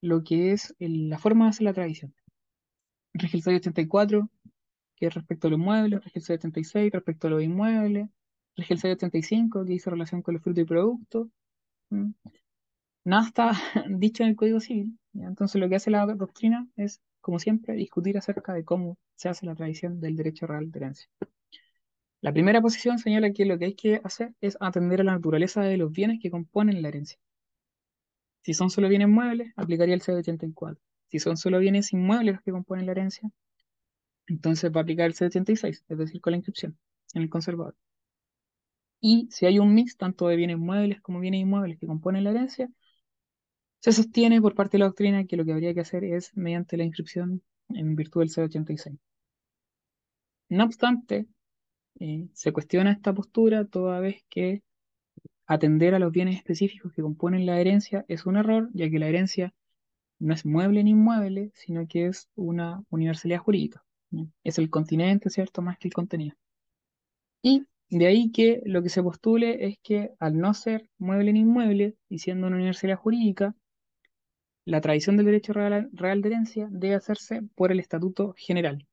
lo 0.00 0.22
que 0.24 0.52
es 0.52 0.74
la 0.78 1.18
forma 1.18 1.46
de 1.46 1.50
hacer 1.50 1.64
la 1.64 1.74
tradición. 1.74 2.14
Rige 3.12 3.36
el 3.36 3.42
684, 3.42 4.30
que 4.96 5.06
es 5.06 5.14
respecto 5.14 5.48
a 5.48 5.50
los 5.50 5.58
muebles, 5.58 6.02
rige 6.04 6.18
el 6.18 6.24
686 6.24 6.92
respecto 6.92 7.26
a 7.26 7.30
los 7.30 7.42
inmuebles, 7.42 8.08
rige 8.56 8.74
el 8.74 8.80
685, 8.80 9.64
que 9.64 9.72
dice 9.72 9.90
relación 9.90 10.22
con 10.22 10.34
los 10.34 10.42
frutos 10.42 10.62
y 10.62 10.66
productos. 10.66 11.28
Nada 13.06 13.28
está 13.28 13.52
dicho 13.88 14.24
en 14.24 14.30
el 14.30 14.36
Código 14.36 14.58
Civil. 14.58 14.98
Entonces 15.14 15.60
lo 15.60 15.68
que 15.68 15.76
hace 15.76 15.92
la 15.92 16.04
doctrina 16.06 16.66
es, 16.74 17.00
como 17.20 17.38
siempre, 17.38 17.74
discutir 17.74 18.18
acerca 18.18 18.52
de 18.52 18.64
cómo 18.64 18.98
se 19.14 19.28
hace 19.28 19.46
la 19.46 19.54
tradición 19.54 20.00
del 20.00 20.16
derecho 20.16 20.48
real 20.48 20.72
de 20.72 20.78
herencia. 20.80 21.08
La 22.20 22.32
primera 22.32 22.60
posición 22.60 22.98
señala 22.98 23.30
que 23.32 23.44
lo 23.44 23.58
que 23.58 23.66
hay 23.66 23.74
que 23.74 24.00
hacer 24.02 24.34
es 24.40 24.56
atender 24.58 25.02
a 25.02 25.04
la 25.04 25.12
naturaleza 25.12 25.62
de 25.62 25.76
los 25.76 25.92
bienes 25.92 26.18
que 26.20 26.32
componen 26.32 26.82
la 26.82 26.88
herencia. 26.88 27.16
Si 28.42 28.54
son 28.54 28.70
solo 28.70 28.88
bienes 28.88 29.08
muebles, 29.08 29.52
aplicaría 29.54 29.94
el 29.94 30.00
684. 30.00 30.82
Si 31.06 31.20
son 31.20 31.36
solo 31.36 31.60
bienes 31.60 31.92
inmuebles 31.92 32.34
los 32.34 32.42
que 32.42 32.50
componen 32.50 32.86
la 32.86 32.92
herencia, 32.92 33.30
entonces 34.26 34.72
va 34.72 34.80
a 34.80 34.82
aplicar 34.82 35.06
el 35.06 35.14
686, 35.14 35.84
es 35.88 35.98
decir, 35.98 36.20
con 36.20 36.32
la 36.32 36.38
inscripción 36.38 36.76
en 37.14 37.22
el 37.22 37.30
conservador. 37.30 37.76
Y 39.00 39.28
si 39.30 39.46
hay 39.46 39.60
un 39.60 39.74
mix 39.74 39.96
tanto 39.96 40.26
de 40.26 40.34
bienes 40.34 40.58
muebles 40.58 41.00
como 41.00 41.20
bienes 41.20 41.42
inmuebles 41.42 41.78
que 41.78 41.86
componen 41.86 42.24
la 42.24 42.30
herencia, 42.30 42.68
se 43.86 43.92
sostiene 43.92 44.40
por 44.42 44.56
parte 44.56 44.78
de 44.78 44.80
la 44.80 44.86
doctrina 44.86 45.26
que 45.26 45.36
lo 45.36 45.44
que 45.44 45.52
habría 45.52 45.72
que 45.72 45.78
hacer 45.78 46.02
es 46.02 46.36
mediante 46.36 46.76
la 46.76 46.82
inscripción 46.82 47.40
en 47.68 47.94
virtud 47.94 48.22
del 48.22 48.30
686. 48.30 48.98
No 50.48 50.64
obstante, 50.64 51.28
eh, 52.00 52.26
se 52.32 52.52
cuestiona 52.52 52.90
esta 52.90 53.14
postura 53.14 53.64
toda 53.64 54.00
vez 54.00 54.24
que 54.28 54.64
atender 55.46 55.94
a 55.94 56.00
los 56.00 56.10
bienes 56.10 56.34
específicos 56.34 56.94
que 56.94 57.02
componen 57.02 57.46
la 57.46 57.60
herencia 57.60 58.04
es 58.08 58.26
un 58.26 58.36
error, 58.36 58.70
ya 58.74 58.90
que 58.90 58.98
la 58.98 59.06
herencia 59.06 59.54
no 60.18 60.34
es 60.34 60.44
mueble 60.44 60.82
ni 60.82 60.90
inmueble, 60.90 61.52
sino 61.54 61.86
que 61.86 62.06
es 62.06 62.28
una 62.34 62.82
universalidad 62.90 63.38
jurídica. 63.38 63.84
Es 64.42 64.58
el 64.58 64.68
continente, 64.68 65.30
¿cierto?, 65.30 65.62
más 65.62 65.78
que 65.78 65.86
el 65.86 65.94
contenido. 65.94 66.34
Y 67.40 67.66
de 67.88 68.06
ahí 68.08 68.32
que 68.32 68.62
lo 68.66 68.82
que 68.82 68.88
se 68.88 69.00
postule 69.00 69.64
es 69.64 69.78
que 69.80 70.10
al 70.18 70.38
no 70.38 70.54
ser 70.54 70.90
mueble 70.98 71.32
ni 71.32 71.40
inmueble, 71.42 71.94
y 72.08 72.18
siendo 72.18 72.48
una 72.48 72.56
universalidad 72.56 72.98
jurídica, 72.98 73.54
la 74.66 74.82
tradición 74.82 75.16
del 75.18 75.26
derecho 75.26 75.54
real, 75.54 75.90
de 75.92 76.28
herencia 76.28 76.68
debe 76.70 76.96
hacerse 76.96 77.42
por 77.56 77.72
el 77.72 77.80
estatuto 77.80 78.34
general, 78.38 78.86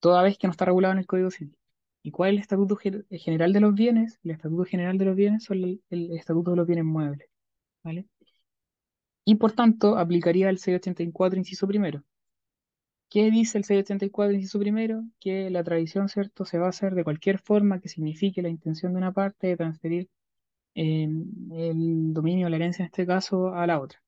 toda 0.00 0.22
vez 0.22 0.38
que 0.38 0.46
no 0.46 0.50
está 0.52 0.64
regulado 0.66 0.92
en 0.92 0.98
el 0.98 1.06
Código 1.06 1.30
Civil. 1.30 1.56
¿Y 2.02 2.10
cuál 2.12 2.30
es 2.30 2.34
el 2.36 2.40
estatuto 2.42 2.76
ge- 2.76 3.04
general 3.10 3.52
de 3.52 3.60
los 3.60 3.74
bienes? 3.74 4.18
El 4.24 4.32
estatuto 4.32 4.64
general 4.64 4.98
de 4.98 5.04
los 5.04 5.16
bienes 5.16 5.44
son 5.44 5.58
el, 5.90 6.12
estatuto 6.12 6.52
de 6.52 6.56
los 6.56 6.66
bienes 6.66 6.84
muebles, 6.84 7.28
¿vale? 7.84 8.06
Y 9.24 9.36
por 9.36 9.52
tanto 9.52 9.96
aplicaría 9.96 10.50
el 10.50 10.58
684, 10.58 11.38
inciso 11.38 11.66
primero. 11.66 12.04
¿Qué 13.10 13.30
dice 13.30 13.58
el 13.58 13.64
684, 13.64 14.34
inciso 14.36 14.58
primero? 14.58 15.04
Que 15.20 15.50
la 15.50 15.64
tradición, 15.64 16.08
¿cierto?, 16.08 16.44
se 16.44 16.58
va 16.58 16.66
a 16.66 16.68
hacer 16.70 16.94
de 16.94 17.04
cualquier 17.04 17.38
forma 17.38 17.80
que 17.80 17.88
signifique 17.88 18.40
la 18.42 18.48
intención 18.48 18.92
de 18.92 18.98
una 18.98 19.12
parte 19.12 19.48
de 19.48 19.56
transferir 19.56 20.08
eh, 20.76 21.04
el 21.52 22.14
dominio 22.14 22.48
la 22.50 22.56
herencia, 22.56 22.84
en 22.84 22.86
este 22.86 23.06
caso, 23.06 23.54
a 23.54 23.66
la 23.66 23.80
otra. 23.80 24.00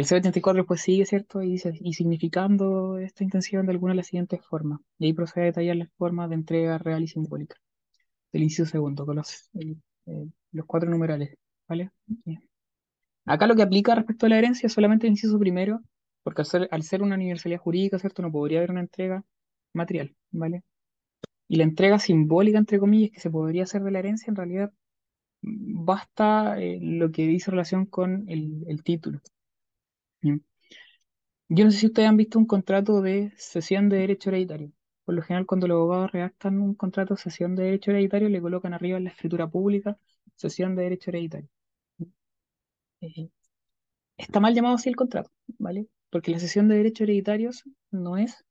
El 0.00 0.06
784 0.06 0.64
pues 0.64 0.80
sigue, 0.80 1.04
¿cierto? 1.04 1.42
Y 1.42 1.50
dice, 1.50 1.74
y 1.78 1.92
significando 1.92 2.96
esta 2.96 3.22
intención 3.22 3.66
de 3.66 3.72
alguna 3.72 3.92
de 3.92 3.98
las 3.98 4.06
siguientes 4.06 4.40
formas. 4.42 4.80
Y 4.98 5.04
ahí 5.04 5.12
procede 5.12 5.42
a 5.42 5.46
detallar 5.48 5.76
las 5.76 5.90
formas 5.98 6.30
de 6.30 6.36
entrega 6.36 6.78
real 6.78 7.02
y 7.02 7.06
simbólica 7.06 7.56
del 8.32 8.44
inciso 8.44 8.64
segundo, 8.64 9.04
con 9.04 9.16
los, 9.16 9.50
los 10.52 10.66
cuatro 10.66 10.88
numerales, 10.88 11.36
¿vale? 11.68 11.90
Acá 13.26 13.46
lo 13.46 13.54
que 13.54 13.60
aplica 13.60 13.94
respecto 13.94 14.24
a 14.24 14.30
la 14.30 14.38
herencia 14.38 14.68
es 14.68 14.72
solamente 14.72 15.06
el 15.06 15.12
inciso 15.12 15.38
primero, 15.38 15.82
porque 16.22 16.44
al 16.70 16.82
ser, 16.82 17.02
una 17.02 17.16
universalidad 17.16 17.60
jurídica, 17.60 17.98
¿cierto? 17.98 18.22
No 18.22 18.32
podría 18.32 18.60
haber 18.60 18.70
una 18.70 18.80
entrega 18.80 19.22
material, 19.74 20.16
¿vale? 20.30 20.62
Y 21.46 21.56
la 21.56 21.64
entrega 21.64 21.98
simbólica, 21.98 22.56
entre 22.56 22.78
comillas, 22.78 23.10
que 23.10 23.20
se 23.20 23.28
podría 23.28 23.64
hacer 23.64 23.82
de 23.82 23.90
la 23.90 23.98
herencia, 23.98 24.30
en 24.30 24.36
realidad 24.36 24.72
mm, 25.42 25.84
basta 25.84 26.58
eh, 26.58 26.78
lo 26.80 27.12
que 27.12 27.26
dice 27.26 27.50
relación 27.50 27.84
con 27.84 28.24
el 28.30 28.82
título. 28.82 29.20
¿Bien? 30.22 30.44
Yo 31.50 31.64
no 31.66 31.70
sé 31.70 31.78
si 31.80 31.86
ustedes 31.86 32.08
han 32.08 32.16
visto 32.16 32.38
un 32.38 32.46
contrato 32.46 33.02
de 33.02 33.32
cesión 33.36 33.88
de 33.90 33.98
derecho 33.98 34.30
hereditario. 34.30 34.72
Por 35.04 35.14
lo 35.14 35.22
general, 35.22 35.44
cuando 35.46 35.66
los 35.68 35.74
abogados 35.76 36.10
redactan 36.12 36.58
un 36.60 36.74
contrato 36.74 37.14
de 37.14 37.20
cesión 37.20 37.54
de 37.56 37.64
derecho 37.64 37.90
hereditario, 37.90 38.28
le 38.30 38.40
colocan 38.40 38.72
arriba 38.72 38.96
en 38.98 39.04
la 39.04 39.10
escritura 39.10 39.46
pública 39.48 39.98
cesión 40.36 40.74
de 40.76 40.84
derecho 40.84 41.10
hereditario. 41.10 41.48
Eh, 43.02 43.28
está 44.18 44.40
mal 44.40 44.54
llamado 44.54 44.76
así 44.76 44.88
el 44.90 44.96
contrato, 44.96 45.30
¿vale? 45.58 45.88
Porque 46.10 46.30
la 46.32 46.38
cesión 46.40 46.68
de 46.68 46.76
derechos 46.76 47.02
hereditarios 47.04 47.64
no 47.90 48.16
es 48.18 48.44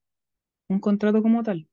un 0.69 0.79
contrato 0.81 1.21
como 1.23 1.43
tal. 1.43 1.69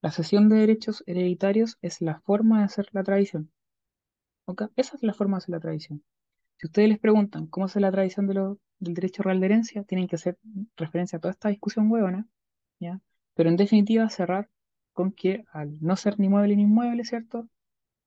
La 0.00 0.10
cesión 0.10 0.48
de 0.48 0.56
derechos 0.56 1.04
hereditarios 1.06 1.76
es 1.82 2.00
la 2.00 2.18
forma 2.20 2.60
de 2.60 2.64
hacer 2.64 2.88
la 2.92 3.04
tradición, 3.04 3.52
¿ok? 4.46 4.64
Esa 4.76 4.96
es 4.96 5.02
la 5.04 5.14
forma 5.14 5.36
de 5.36 5.38
hacer 5.38 5.50
la 5.52 5.60
tradición. 5.60 6.04
Si 6.58 6.66
ustedes 6.66 6.88
les 6.88 6.98
preguntan 6.98 7.46
cómo 7.46 7.66
hace 7.66 7.80
la 7.80 7.90
tradición 7.92 8.26
de 8.26 8.34
lo- 8.34 8.58
del 8.78 8.94
derecho 8.94 9.22
real 9.22 9.40
de 9.40 9.46
herencia, 9.46 9.84
tienen 9.84 10.06
que 10.08 10.16
hacer 10.16 10.38
referencia 10.76 11.16
a 11.18 11.20
toda 11.20 11.32
esta 11.32 11.48
discusión 11.48 11.90
huevona, 11.90 12.26
¿ya? 12.80 13.00
Pero 13.34 13.48
en 13.50 13.56
definitiva 13.56 14.08
cerrar 14.10 14.48
con 14.92 15.12
que 15.12 15.44
al 15.52 15.78
no 15.82 15.96
ser 15.96 16.18
ni 16.18 16.28
mueble 16.28 16.56
ni 16.56 16.62
inmueble, 16.62 17.04
¿cierto? 17.04 17.48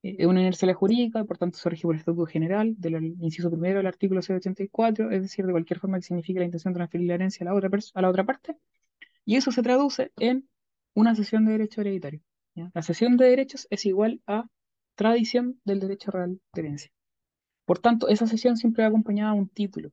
Eh, 0.03 0.17
es 0.19 0.25
una 0.27 0.39
universalidad 0.41 0.77
jurídica, 0.77 1.23
por 1.25 1.37
tanto 1.37 1.57
se 1.59 1.69
por 1.81 1.95
el 1.95 1.99
Estatuto 1.99 2.25
General 2.27 2.75
del 2.79 3.15
inciso 3.21 3.49
primero 3.51 3.77
del 3.79 3.87
artículo 3.87 4.21
684, 4.21 5.11
es 5.11 5.21
decir, 5.23 5.45
de 5.45 5.51
cualquier 5.53 5.79
forma 5.79 5.97
que 5.99 6.03
signifique 6.03 6.39
la 6.39 6.45
intención 6.45 6.73
de 6.73 6.79
transferir 6.79 7.07
la 7.07 7.15
herencia 7.15 7.43
a 7.45 7.47
la 7.51 7.55
otra, 7.55 7.69
a 7.95 8.01
la 8.01 8.09
otra 8.09 8.25
parte, 8.25 8.57
y 9.25 9.35
eso 9.37 9.51
se 9.51 9.63
traduce 9.63 10.11
en 10.17 10.49
una 10.95 11.15
cesión 11.15 11.45
de 11.45 11.53
derecho 11.53 11.81
hereditario. 11.81 12.21
La 12.73 12.81
cesión 12.83 13.17
de 13.17 13.27
derechos 13.29 13.67
es 13.69 13.85
igual 13.85 14.21
a 14.27 14.47
tradición 14.95 15.61
del 15.65 15.79
derecho 15.79 16.11
real 16.11 16.41
de 16.53 16.61
herencia. 16.61 16.91
Por 17.69 17.77
tanto, 17.77 18.07
esa 18.07 18.25
cesión 18.25 18.57
siempre 18.57 18.81
va 18.81 18.89
acompañada 18.89 19.33
de 19.33 19.41
un 19.41 19.47
título. 19.47 19.91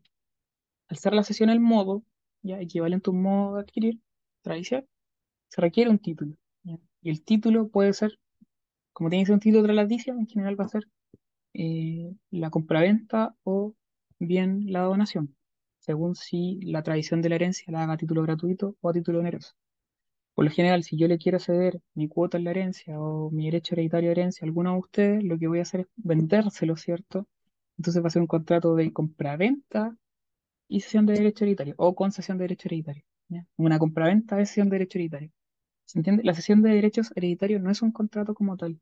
Al 0.88 0.96
ser 0.96 1.12
la 1.12 1.22
cesión 1.22 1.50
el 1.50 1.60
modo, 1.60 2.02
ya 2.40 2.58
equivalente 2.58 3.10
a 3.10 3.12
un 3.12 3.20
modo 3.20 3.56
de 3.56 3.60
adquirir, 3.60 4.00
tradición, 4.40 4.86
se 5.48 5.60
requiere 5.60 5.90
un 5.90 5.98
título. 5.98 6.36
Y 7.02 7.10
el 7.10 7.22
título 7.22 7.68
puede 7.68 7.92
ser, 7.92 8.18
como 8.94 9.10
tiene 9.10 9.24
que 9.24 9.26
ser 9.26 9.34
un 9.34 9.40
título 9.40 9.62
traditicio, 9.64 10.14
en 10.14 10.26
general 10.26 10.58
va 10.58 10.64
a 10.64 10.68
ser 10.68 10.88
eh, 11.52 12.14
la 12.30 12.48
compraventa 12.48 13.36
o 13.44 13.74
bien 14.18 14.72
la 14.72 14.80
donación, 14.80 15.36
según 15.78 16.14
si 16.14 16.58
la 16.62 16.82
tradición 16.82 17.20
de 17.20 17.28
la 17.28 17.34
herencia 17.34 17.70
la 17.70 17.82
haga 17.82 17.92
a 17.92 17.98
título 17.98 18.22
gratuito 18.22 18.74
o 18.80 18.88
a 18.88 18.94
título 18.94 19.18
oneroso. 19.18 19.52
Por 20.34 20.46
lo 20.46 20.50
general, 20.50 20.82
si 20.82 20.96
yo 20.96 21.08
le 21.08 21.18
quiero 21.18 21.38
ceder 21.40 21.82
mi 21.92 22.08
cuota 22.08 22.38
en 22.38 22.44
la 22.44 22.52
herencia 22.52 22.98
o 22.98 23.30
mi 23.30 23.44
derecho 23.44 23.74
hereditario 23.74 24.08
de 24.08 24.12
herencia 24.12 24.46
a 24.46 24.48
alguno 24.48 24.72
de 24.72 24.78
ustedes, 24.78 25.24
lo 25.24 25.38
que 25.38 25.46
voy 25.46 25.58
a 25.58 25.62
hacer 25.62 25.80
es 25.80 25.86
vendérselo, 25.96 26.74
¿cierto? 26.76 27.28
Entonces 27.78 28.02
va 28.02 28.08
a 28.08 28.10
ser 28.10 28.22
un 28.22 28.28
contrato 28.28 28.74
de 28.74 28.92
compraventa 28.92 29.96
y 30.68 30.80
cesión 30.80 31.06
de 31.06 31.14
derecho 31.14 31.44
hereditario 31.44 31.74
o 31.78 31.94
concesión 31.94 32.38
de 32.38 32.44
derecho 32.44 32.68
hereditario. 32.68 33.04
¿ya? 33.28 33.46
Una 33.56 33.78
compraventa 33.78 34.40
es 34.40 34.48
cesión 34.48 34.68
de 34.68 34.76
derecho 34.76 34.98
hereditario. 34.98 35.30
¿Se 35.84 35.98
entiende? 35.98 36.24
La 36.24 36.34
cesión 36.34 36.62
de 36.62 36.70
derechos 36.70 37.12
hereditarios 37.14 37.62
no 37.62 37.70
es 37.70 37.82
un 37.82 37.92
contrato 37.92 38.34
como 38.34 38.56
tal. 38.56 38.80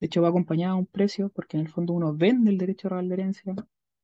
De 0.00 0.06
hecho, 0.06 0.22
va 0.22 0.28
acompañado 0.28 0.74
a 0.74 0.78
un 0.78 0.86
precio 0.86 1.30
porque 1.30 1.56
en 1.56 1.62
el 1.64 1.68
fondo 1.70 1.92
uno 1.92 2.14
vende 2.14 2.50
el 2.50 2.58
derecho 2.58 2.88
real 2.88 3.08
de 3.08 3.14
herencia 3.14 3.54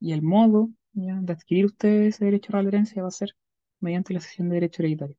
y 0.01 0.13
el 0.13 0.23
modo 0.23 0.71
de 0.93 1.33
adquirir 1.33 1.67
usted 1.67 2.03
ese 2.05 2.25
derecho 2.25 2.53
real 2.53 2.65
de 2.65 2.69
herencia 2.71 3.03
va 3.03 3.09
a 3.09 3.13
ser 3.13 3.37
mediante 3.81 4.15
la 4.15 4.21
cesión 4.21 4.49
de 4.49 4.55
derecho 4.57 4.83
hereditario. 4.83 5.17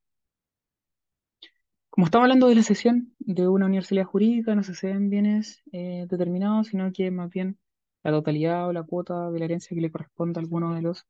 Como 1.90 2.06
estamos 2.06 2.26
hablando 2.26 2.50
de 2.50 2.56
la 2.56 2.64
cesión 2.64 3.14
de 3.20 3.48
una 3.48 3.68
universidad 3.68 4.04
jurídica, 4.04 4.54
no 4.54 4.64
se 4.64 4.76
ceden 4.76 5.10
bienes 5.10 5.64
eh, 5.72 6.06
determinados, 6.10 6.68
sino 6.68 6.92
que 6.92 7.10
más 7.10 7.30
bien 7.30 7.58
la 8.06 8.12
totalidad 8.12 8.68
o 8.70 8.74
la 8.74 8.84
cuota 8.84 9.32
de 9.32 9.40
la 9.40 9.46
herencia 9.46 9.76
que 9.76 9.82
le 9.82 9.92
corresponde 9.92 10.40
a 10.40 10.44
alguno 10.44 10.76
de 10.76 10.82
los, 10.84 11.06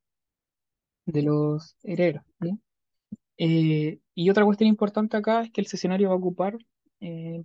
de 1.06 1.22
los 1.24 1.76
herederos. 1.84 2.24
¿ya? 2.40 2.58
Eh, 3.38 4.00
y 4.16 4.32
otra 4.32 4.46
cuestión 4.46 4.70
importante 4.70 5.18
acá 5.18 5.44
es 5.44 5.52
que 5.52 5.62
el 5.62 5.68
cesionario 5.68 6.10
va 6.10 6.16
a 6.16 6.18
ocupar, 6.18 6.58
eh, 7.02 7.44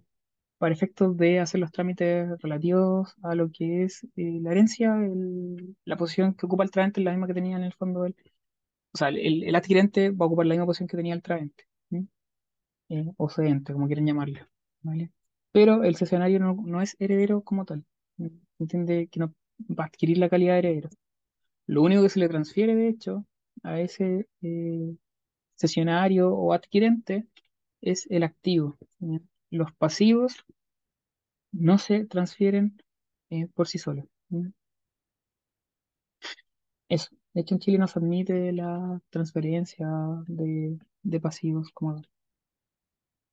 para 0.58 0.74
efectos 0.74 1.16
de 1.16 1.40
hacer 1.40 1.60
los 1.60 1.72
trámites 1.72 2.28
relativos 2.42 3.14
a 3.22 3.34
lo 3.34 3.50
que 3.52 3.84
es 3.84 4.04
eh, 4.16 4.40
la 4.42 4.52
herencia, 4.52 4.94
el- 4.96 5.76
la 5.84 5.96
posición 5.98 6.34
que 6.34 6.46
ocupa 6.46 6.64
el 6.64 6.70
traente 6.72 7.00
es 7.00 7.04
la 7.04 7.12
misma 7.12 7.26
que 7.28 7.34
tenía 7.34 7.56
en 7.58 7.64
el 7.64 7.74
fondo 7.74 8.04
el, 8.06 8.16
o 8.94 8.98
sea, 8.98 9.08
el, 9.10 9.44
el 9.44 9.54
adquirente 9.56 10.10
va 10.10 10.24
a 10.26 10.28
ocupar 10.28 10.46
la 10.46 10.54
misma 10.54 10.66
posición 10.66 10.88
que 10.88 10.96
tenía 10.98 11.14
el 11.14 11.22
traente, 11.22 11.64
¿sí? 11.90 12.08
Eh, 12.90 13.06
o 13.18 13.28
cedente, 13.30 13.72
como 13.72 13.86
quieran 13.86 14.06
llamarlo, 14.06 14.40
¿vale? 14.82 15.12
Pero 15.52 15.84
el 15.84 15.96
cesionario 15.96 16.40
no, 16.40 16.54
no 16.64 16.82
es 16.82 16.96
heredero 17.00 17.42
como 17.42 17.64
tal, 17.64 17.84
¿sí? 18.18 18.30
entiende 18.58 19.08
que 19.08 19.20
no 19.20 19.34
va 19.68 19.84
a 19.84 19.86
adquirir 19.88 20.18
la 20.18 20.28
calidad 20.28 20.54
de 20.54 20.58
heredero. 20.60 20.90
Lo 21.66 21.82
único 21.82 22.02
que 22.02 22.08
se 22.08 22.20
le 22.20 22.28
transfiere, 22.28 22.74
de 22.74 22.88
hecho, 22.88 23.26
a 23.62 23.80
ese 23.80 24.28
eh, 24.42 24.96
cesionario 25.54 26.32
o 26.32 26.52
adquirente 26.52 27.26
es 27.80 28.06
el 28.10 28.22
activo. 28.24 28.78
Los 29.50 29.72
pasivos 29.74 30.44
no 31.52 31.78
se 31.78 32.04
transfieren 32.06 32.82
eh, 33.30 33.46
por 33.54 33.68
sí 33.68 33.78
solos. 33.78 34.06
Eso. 36.88 37.10
De 37.32 37.40
hecho, 37.42 37.54
en 37.54 37.60
Chile 37.60 37.78
no 37.78 37.86
se 37.86 37.98
admite 37.98 38.52
la 38.52 39.00
transferencia 39.10 39.88
de, 40.26 40.78
de 41.02 41.20
pasivos 41.20 41.70
como 41.72 41.94
tal. 41.94 42.08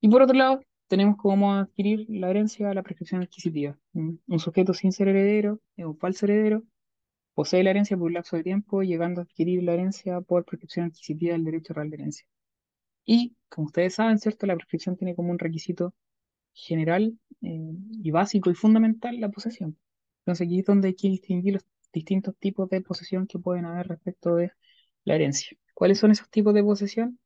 Y 0.00 0.08
por 0.08 0.22
otro 0.22 0.36
lado, 0.36 0.60
tenemos 0.88 1.16
cómo 1.16 1.54
adquirir 1.54 2.06
la 2.08 2.30
herencia 2.30 2.70
a 2.70 2.74
la 2.74 2.82
prescripción 2.82 3.22
adquisitiva. 3.22 3.78
Un 3.92 4.38
sujeto 4.38 4.74
sin 4.74 4.92
ser 4.92 5.08
heredero, 5.08 5.60
es 5.76 5.84
un 5.84 5.96
falso 5.98 6.26
heredero, 6.26 6.64
posee 7.34 7.62
la 7.62 7.70
herencia 7.70 7.96
por 7.96 8.06
un 8.06 8.14
lapso 8.14 8.36
de 8.36 8.42
tiempo, 8.42 8.82
llegando 8.82 9.20
a 9.20 9.24
adquirir 9.24 9.62
la 9.62 9.74
herencia 9.74 10.20
por 10.22 10.44
prescripción 10.44 10.86
adquisitiva 10.86 11.34
del 11.34 11.44
derecho 11.44 11.74
real 11.74 11.90
de 11.90 11.96
herencia. 11.96 12.26
Y, 13.04 13.36
como 13.48 13.66
ustedes 13.66 13.94
saben, 13.94 14.18
¿cierto? 14.18 14.46
La 14.46 14.56
prescripción 14.56 14.96
tiene 14.96 15.14
como 15.14 15.30
un 15.30 15.38
requisito 15.38 15.94
general 16.52 17.18
eh, 17.42 17.72
y 18.02 18.10
básico 18.10 18.50
y 18.50 18.54
fundamental 18.54 19.20
la 19.20 19.30
posesión. 19.30 19.78
Entonces 20.20 20.46
aquí 20.46 20.60
es 20.60 20.66
donde 20.66 20.88
hay 20.88 20.94
que 20.94 21.08
distinguir 21.08 21.54
los 21.54 21.64
distintos 21.92 22.36
tipos 22.38 22.68
de 22.70 22.80
posesión 22.80 23.26
que 23.26 23.38
pueden 23.38 23.64
haber 23.66 23.88
respecto 23.88 24.36
de 24.36 24.52
la 25.04 25.14
herencia. 25.14 25.56
¿Cuáles 25.74 25.98
son 25.98 26.10
esos 26.10 26.28
tipos 26.30 26.54
de 26.54 26.62
posesión? 26.62 27.18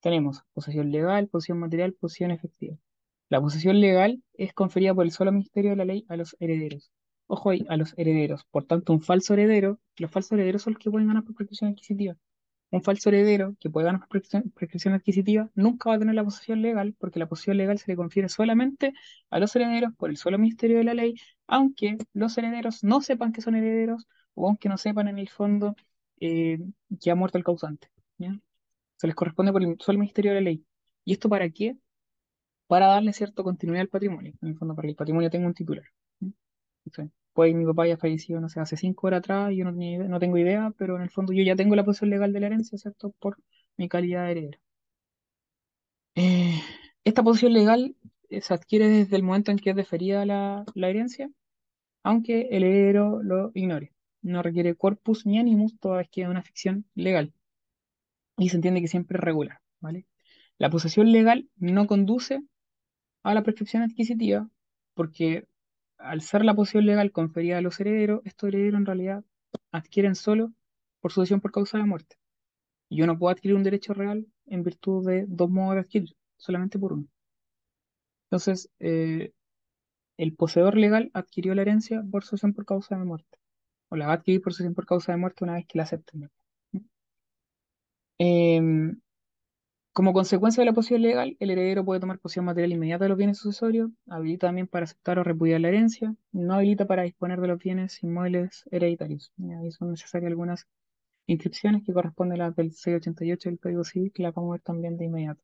Tenemos 0.00 0.42
posesión 0.54 0.90
legal, 0.92 1.28
posesión 1.28 1.58
material, 1.58 1.92
posesión 1.94 2.30
efectiva. 2.30 2.78
La 3.28 3.40
posesión 3.40 3.80
legal 3.80 4.22
es 4.34 4.52
conferida 4.52 4.94
por 4.94 5.04
el 5.04 5.10
solo 5.12 5.32
Ministerio 5.32 5.70
de 5.70 5.76
la 5.76 5.84
Ley 5.84 6.04
a 6.08 6.16
los 6.16 6.36
herederos. 6.40 6.90
Ojo 7.26 7.50
ahí, 7.50 7.66
a 7.68 7.76
los 7.76 7.92
herederos. 7.96 8.44
Por 8.50 8.64
tanto, 8.64 8.92
un 8.92 9.02
falso 9.02 9.34
heredero, 9.34 9.80
los 9.96 10.10
falsos 10.10 10.32
herederos 10.32 10.62
son 10.62 10.74
los 10.74 10.82
que 10.82 10.90
pueden 10.90 11.08
ganar 11.08 11.24
por 11.24 11.34
prescripción 11.34 11.70
adquisitiva. 11.70 12.16
Un 12.70 12.82
falso 12.82 13.08
heredero 13.08 13.56
que 13.60 13.70
puede 13.70 13.86
ganar 13.86 14.00
por 14.00 14.08
prescripción, 14.54 14.94
adquisitiva 14.94 15.50
nunca 15.54 15.90
va 15.90 15.96
a 15.96 15.98
tener 15.98 16.14
la 16.14 16.24
posesión 16.24 16.62
legal 16.62 16.94
porque 16.98 17.18
la 17.18 17.28
posesión 17.28 17.56
legal 17.56 17.78
se 17.78 17.90
le 17.90 17.96
confiere 17.96 18.28
solamente 18.28 18.92
a 19.30 19.38
los 19.38 19.54
herederos 19.56 19.92
por 19.96 20.10
el 20.10 20.16
solo 20.16 20.38
Ministerio 20.38 20.78
de 20.78 20.84
la 20.84 20.94
Ley, 20.94 21.14
aunque 21.46 21.96
los 22.12 22.36
herederos 22.38 22.82
no 22.84 23.00
sepan 23.00 23.32
que 23.32 23.40
son 23.40 23.54
herederos 23.56 24.06
o 24.34 24.48
aunque 24.48 24.68
no 24.68 24.78
sepan 24.78 25.08
en 25.08 25.18
el 25.18 25.28
fondo 25.28 25.74
eh, 26.20 26.58
que 27.00 27.10
ha 27.10 27.14
muerto 27.14 27.38
el 27.38 27.44
causante. 27.44 27.88
¿ya? 28.18 28.38
Se 28.96 29.06
les 29.06 29.16
corresponde 29.16 29.52
por 29.52 29.62
el 29.62 29.76
solo 29.80 29.98
Ministerio 29.98 30.32
de 30.32 30.40
la 30.40 30.44
Ley. 30.44 30.64
¿Y 31.04 31.12
esto 31.12 31.28
para 31.28 31.48
qué? 31.50 31.76
Para 32.66 32.86
darle 32.88 33.12
cierta 33.12 33.42
continuidad 33.42 33.82
al 33.82 33.88
patrimonio, 33.88 34.32
en 34.42 34.48
el 34.48 34.56
fondo 34.56 34.74
para 34.74 34.88
el 34.88 34.96
patrimonio 34.96 35.30
tenga 35.30 35.46
un 35.46 35.54
titular. 35.54 35.84
¿sí? 36.20 36.34
Que 36.92 37.54
mi 37.54 37.66
papá 37.66 37.84
haya 37.84 37.96
fallecido, 37.98 38.40
no 38.40 38.48
sé, 38.48 38.60
hace 38.60 38.76
cinco 38.76 39.06
horas 39.06 39.18
atrás 39.18 39.52
yo 39.54 39.64
no, 39.64 40.18
tengo 40.18 40.38
idea, 40.38 40.72
pero 40.78 40.96
en 40.96 41.02
el 41.02 41.10
fondo 41.10 41.32
yo 41.32 41.42
ya 41.42 41.54
tengo 41.56 41.76
la 41.76 41.84
posesión 41.84 42.10
legal 42.10 42.32
de 42.32 42.40
la 42.40 42.46
herencia, 42.46 42.78
¿cierto? 42.78 43.12
Por 43.18 43.38
mi 43.76 43.88
calidad 43.88 44.24
de 44.24 44.30
heredero. 44.32 44.58
Eh, 46.14 46.60
esta 47.04 47.22
posición 47.22 47.52
legal 47.52 47.94
eh, 48.30 48.40
se 48.40 48.54
adquiere 48.54 48.88
desde 48.88 49.16
el 49.16 49.22
momento 49.22 49.50
en 49.50 49.58
que 49.58 49.70
es 49.70 49.76
deferida 49.76 50.24
la, 50.24 50.64
la 50.74 50.88
herencia, 50.88 51.30
aunque 52.02 52.48
el 52.52 52.64
heredero 52.64 53.22
lo 53.22 53.50
ignore. 53.54 53.92
No 54.22 54.42
requiere 54.42 54.74
corpus 54.74 55.26
ni 55.26 55.38
animus, 55.38 55.78
toda 55.78 55.98
vez 55.98 56.08
que 56.10 56.22
es 56.22 56.28
una 56.28 56.42
ficción 56.42 56.86
legal. 56.94 57.32
Y 58.38 58.48
se 58.48 58.56
entiende 58.56 58.80
que 58.80 58.88
siempre 58.88 59.18
es 59.18 59.24
regular, 59.24 59.60
¿vale? 59.80 60.06
La 60.58 60.70
posesión 60.70 61.12
legal 61.12 61.48
no 61.56 61.86
conduce 61.86 62.42
a 63.26 63.34
la 63.34 63.42
prescripción 63.42 63.82
adquisitiva, 63.82 64.48
porque 64.94 65.48
al 65.98 66.20
ser 66.20 66.44
la 66.44 66.54
posesión 66.54 66.86
legal 66.86 67.10
conferida 67.10 67.58
a 67.58 67.60
los 67.60 67.80
herederos, 67.80 68.20
estos 68.24 68.48
herederos 68.48 68.78
en 68.78 68.86
realidad 68.86 69.24
adquieren 69.72 70.14
solo 70.14 70.52
por 71.00 71.10
sucesión 71.10 71.40
por 71.40 71.50
causa 71.50 71.76
de 71.78 71.84
muerte. 71.84 72.16
Yo 72.88 73.04
no 73.04 73.18
puedo 73.18 73.32
adquirir 73.32 73.56
un 73.56 73.64
derecho 73.64 73.94
real 73.94 74.28
en 74.46 74.62
virtud 74.62 75.04
de 75.08 75.24
dos 75.26 75.50
modos 75.50 75.74
de 75.74 75.80
adquirir, 75.80 76.16
solamente 76.36 76.78
por 76.78 76.92
uno. 76.92 77.08
Entonces, 78.26 78.70
eh, 78.78 79.32
el 80.18 80.36
poseedor 80.36 80.76
legal 80.76 81.10
adquirió 81.12 81.52
la 81.56 81.62
herencia 81.62 82.04
por 82.08 82.22
sucesión 82.22 82.54
por 82.54 82.64
causa 82.64 82.96
de 82.96 83.04
muerte, 83.04 83.38
o 83.88 83.96
la 83.96 84.06
va 84.06 84.12
a 84.12 84.16
adquirir 84.16 84.40
por 84.40 84.52
sucesión 84.52 84.74
por 84.74 84.86
causa 84.86 85.10
de 85.10 85.18
muerte 85.18 85.42
una 85.42 85.54
vez 85.54 85.66
que 85.66 85.78
la 85.78 85.82
acepten. 85.82 86.20
¿verdad? 86.20 86.86
Como 89.96 90.12
consecuencia 90.12 90.60
de 90.60 90.66
la 90.66 90.74
posesión 90.74 91.00
legal, 91.00 91.38
el 91.40 91.50
heredero 91.50 91.82
puede 91.82 92.00
tomar 92.00 92.18
posesión 92.18 92.44
material 92.44 92.72
inmediata 92.72 93.06
de 93.06 93.08
los 93.08 93.16
bienes 93.16 93.38
sucesorios, 93.38 93.90
habilita 94.10 94.48
también 94.48 94.66
para 94.66 94.84
aceptar 94.84 95.18
o 95.18 95.24
repudiar 95.24 95.62
la 95.62 95.68
herencia, 95.68 96.14
no 96.32 96.52
habilita 96.52 96.86
para 96.86 97.04
disponer 97.04 97.40
de 97.40 97.48
los 97.48 97.58
bienes 97.58 98.02
inmuebles 98.02 98.64
hereditarios. 98.70 99.32
Y 99.38 99.52
ahí 99.52 99.70
son 99.70 99.92
necesarias 99.92 100.28
algunas 100.28 100.66
inscripciones 101.26 101.82
que 101.82 101.94
corresponden 101.94 102.42
a 102.42 102.48
las 102.48 102.56
del 102.56 102.72
688 102.72 103.48
del 103.48 103.58
Código 103.58 103.84
Civil, 103.84 104.12
que 104.12 104.22
las 104.22 104.34
vamos 104.34 104.50
a 104.50 104.52
ver 104.56 104.60
también 104.60 104.98
de 104.98 105.06
inmediato. 105.06 105.40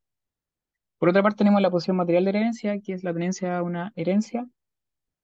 Por 0.99 1.09
otra 1.09 1.23
parte, 1.23 1.39
tenemos 1.39 1.63
la 1.63 1.71
posesión 1.71 1.97
material 1.97 2.25
de 2.25 2.31
herencia, 2.33 2.79
que 2.81 2.93
es 2.93 3.05
la 3.05 3.15
tenencia 3.15 3.55
de 3.55 3.63
una 3.63 3.95
herencia 3.97 4.47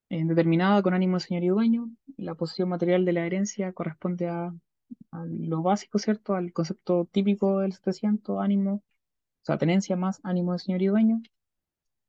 eh, 0.08 0.24
determinada 0.24 0.80
con 0.80 0.94
ánimo 0.94 1.18
de 1.18 1.24
señorío 1.24 1.52
dueño. 1.52 1.90
La 2.16 2.34
posesión 2.34 2.70
material 2.70 3.04
de 3.04 3.12
la 3.12 3.26
herencia 3.26 3.74
corresponde 3.74 4.26
a, 4.26 4.54
a 5.10 5.24
lo 5.26 5.60
básico, 5.60 5.98
¿cierto? 5.98 6.34
Al 6.34 6.54
concepto 6.54 7.06
típico 7.12 7.58
del 7.58 7.74
700, 7.74 8.40
ánimo, 8.40 8.82
sea, 9.48 9.58
tenencia 9.58 9.96
más 9.96 10.20
ánimo 10.22 10.52
de 10.52 10.58
señorío 10.60 10.92
dueño. 10.92 11.20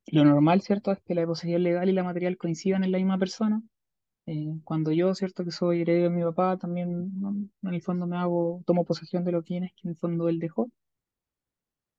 Lo 0.08 0.26
normal, 0.26 0.62
¿cierto? 0.62 0.92
Es 0.92 1.00
que 1.02 1.16
la 1.16 1.26
posesión 1.26 1.64
legal 1.64 1.90
y 1.90 1.94
la 1.94 2.04
material 2.04 2.38
coincidan 2.38 2.84
en 2.84 2.92
la 2.92 2.98
misma 2.98 3.18
persona. 3.18 3.62
Eh, 4.26 4.60
cuando 4.64 4.92
yo, 4.92 5.16
¿cierto? 5.16 5.44
Que 5.46 5.52
soy 5.52 5.82
heredero 5.82 6.10
de 6.10 6.16
mi 6.16 6.24
papá, 6.24 6.58
también 6.58 7.12
en 7.64 7.74
el 7.74 7.82
fondo 7.82 8.08
me 8.08 8.18
hago, 8.18 8.62
tomo 8.66 8.86
posesión 8.86 9.24
de 9.26 9.32
los 9.32 9.44
bienes 9.44 9.72
que 9.74 9.88
en 9.88 9.92
el 9.92 9.98
fondo 9.98 10.30
él 10.30 10.40
dejó. 10.40 10.70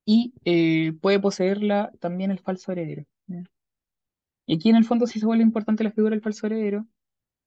Y 0.05 0.33
eh, 0.45 0.93
puede 1.01 1.19
poseerla 1.19 1.91
también 1.99 2.31
el 2.31 2.39
falso 2.39 2.71
heredero. 2.71 3.05
Y 4.45 4.55
aquí 4.55 4.69
en 4.69 4.75
el 4.75 4.85
fondo 4.85 5.07
sí 5.07 5.19
se 5.19 5.25
vuelve 5.25 5.43
importante 5.43 5.83
la 5.83 5.91
figura 5.91 6.11
del 6.11 6.21
falso 6.21 6.47
heredero, 6.47 6.87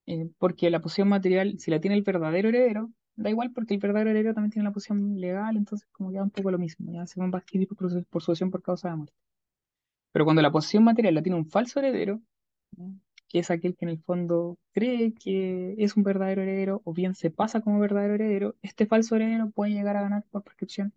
eh, 0.06 0.30
porque 0.38 0.70
la 0.70 0.80
posesión 0.80 1.08
material, 1.08 1.58
si 1.58 1.70
la 1.70 1.80
tiene 1.80 1.96
el 1.96 2.02
verdadero 2.02 2.48
heredero, 2.48 2.90
da 3.16 3.30
igual 3.30 3.52
porque 3.52 3.74
el 3.74 3.80
verdadero 3.80 4.10
heredero 4.10 4.34
también 4.34 4.50
tiene 4.50 4.68
la 4.68 4.72
posesión 4.72 5.20
legal, 5.20 5.56
entonces 5.56 5.88
como 5.92 6.12
ya 6.12 6.22
un 6.22 6.30
poco 6.30 6.50
lo 6.50 6.58
mismo, 6.58 6.92
ya 6.92 7.06
se 7.06 7.20
va 7.20 7.26
a 7.26 7.30
por, 7.30 8.04
por 8.06 8.22
sucesión 8.22 8.50
por 8.50 8.62
causa 8.62 8.90
de 8.90 8.96
muerte. 8.96 9.14
Pero 10.12 10.24
cuando 10.24 10.42
la 10.42 10.52
posesión 10.52 10.84
material 10.84 11.14
la 11.14 11.22
tiene 11.22 11.38
un 11.38 11.46
falso 11.46 11.80
heredero, 11.80 12.20
que 13.28 13.40
es 13.40 13.50
aquel 13.50 13.76
que 13.76 13.84
en 13.84 13.90
el 13.90 13.98
fondo 13.98 14.58
cree 14.72 15.12
que 15.14 15.74
es 15.78 15.96
un 15.96 16.02
verdadero 16.04 16.42
heredero 16.42 16.82
o 16.84 16.92
bien 16.92 17.14
se 17.14 17.30
pasa 17.30 17.60
como 17.60 17.80
verdadero 17.80 18.14
heredero, 18.14 18.56
este 18.62 18.86
falso 18.86 19.16
heredero 19.16 19.50
puede 19.50 19.72
llegar 19.72 19.96
a 19.96 20.02
ganar 20.02 20.24
por 20.30 20.42
prescripción 20.42 20.92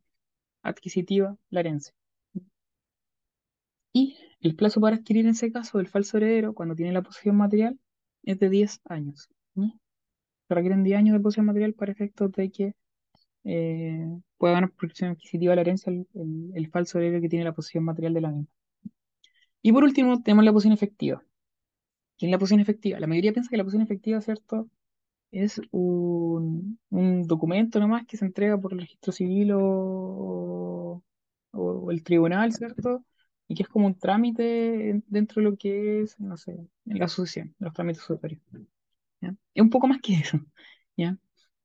adquisitiva 0.61 1.37
la 1.49 1.61
herencia. 1.61 1.93
Y 3.93 4.15
el 4.41 4.55
plazo 4.55 4.79
para 4.79 4.97
adquirir 4.97 5.25
en 5.25 5.31
ese 5.31 5.51
caso 5.51 5.79
del 5.79 5.87
falso 5.87 6.17
heredero, 6.17 6.53
cuando 6.53 6.75
tiene 6.75 6.91
la 6.91 7.01
posesión 7.01 7.35
material, 7.37 7.79
es 8.23 8.39
de 8.39 8.49
10 8.49 8.81
años. 8.85 9.29
¿no? 9.55 9.79
Se 10.47 10.55
requieren 10.55 10.83
10 10.83 10.97
años 10.99 11.13
de 11.13 11.19
posesión 11.21 11.45
material 11.47 11.73
para 11.73 11.91
efectos 11.91 12.31
de 12.33 12.49
que 12.51 12.73
eh, 13.45 14.07
pueda 14.37 14.55
ganar 14.55 14.69
por 14.71 14.79
prescripción 14.79 15.11
adquisitiva 15.11 15.55
la 15.55 15.61
herencia 15.61 15.91
el, 15.93 16.69
falso 16.71 16.99
heredero 16.99 17.21
que 17.21 17.29
tiene 17.29 17.45
la 17.45 17.53
posesión 17.55 17.85
material 17.85 18.13
de 18.15 18.21
la 18.21 18.31
misma. 18.31 18.47
Y 19.61 19.71
por 19.71 19.83
último, 19.83 20.21
tenemos 20.21 20.45
la 20.45 20.53
posesión 20.53 20.73
efectiva. 20.73 21.23
¿Qué 22.17 22.27
es 22.27 22.31
la 22.31 22.39
posesión 22.39 22.61
efectiva? 22.61 22.99
La 22.99 23.07
mayoría 23.07 23.33
piensa 23.33 23.49
que 23.49 23.57
la 23.57 23.63
posesión 23.63 23.83
efectiva, 23.83 24.21
¿cierto? 24.21 24.69
Es 25.31 25.61
un, 25.71 26.79
un 26.91 27.23
documento 27.23 27.79
nomás 27.79 28.05
que 28.07 28.17
se 28.17 28.25
entrega 28.25 28.59
por 28.59 28.73
el 28.73 28.81
registro 28.81 29.13
civil 29.13 29.51
o, 29.55 31.03
o 31.51 31.91
el 31.91 32.03
tribunal, 32.03 32.53
¿cierto? 32.53 33.05
Y 33.47 33.55
que 33.55 33.63
es 33.63 33.69
como 33.69 33.87
un 33.87 33.95
trámite 33.99 34.89
en- 34.91 35.05
dentro 35.07 35.41
de 35.43 35.49
lo 35.51 35.57
que 35.57 36.01
es, 36.03 36.19
no 36.19 36.37
sé, 36.37 36.53
en 36.53 36.99
la 36.99 37.05
asociación, 37.05 37.55
los 37.59 37.73
trámites 37.73 38.03
superiores. 38.03 38.43
¿Ya? 39.21 39.35
Es 39.53 39.61
un 39.63 39.69
poco 39.69 39.87
más 39.87 39.99
que 40.01 40.13
eso, 40.15 40.39
¿ya? 40.97 41.17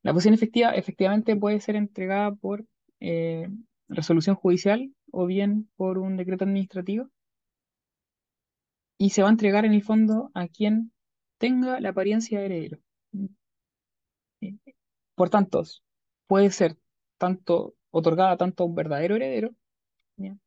La 0.02 0.12
posesión 0.12 0.34
efectiva 0.34 0.70
efectivamente 0.74 1.36
puede 1.36 1.60
ser 1.60 1.76
entregada 1.76 2.34
por 2.34 2.64
eh, 3.00 3.48
resolución 3.88 4.36
judicial 4.36 4.92
o 5.12 5.26
bien 5.26 5.70
por 5.76 5.98
un 5.98 6.16
decreto 6.16 6.44
administrativo 6.44 7.08
y 8.98 9.10
se 9.10 9.22
va 9.22 9.28
a 9.28 9.32
entregar 9.32 9.66
en 9.66 9.74
el 9.74 9.82
fondo 9.82 10.30
a 10.34 10.48
quien 10.48 10.92
tenga 11.38 11.78
la 11.80 11.90
apariencia 11.90 12.38
de 12.40 12.46
heredero. 12.46 12.78
Eh, 14.40 14.56
Por 15.14 15.30
tanto, 15.30 15.62
puede 16.26 16.50
ser 16.50 16.76
tanto 17.18 17.74
otorgada 17.90 18.36
tanto 18.36 18.64
a 18.64 18.66
un 18.66 18.74
verdadero 18.74 19.16
heredero. 19.16 19.54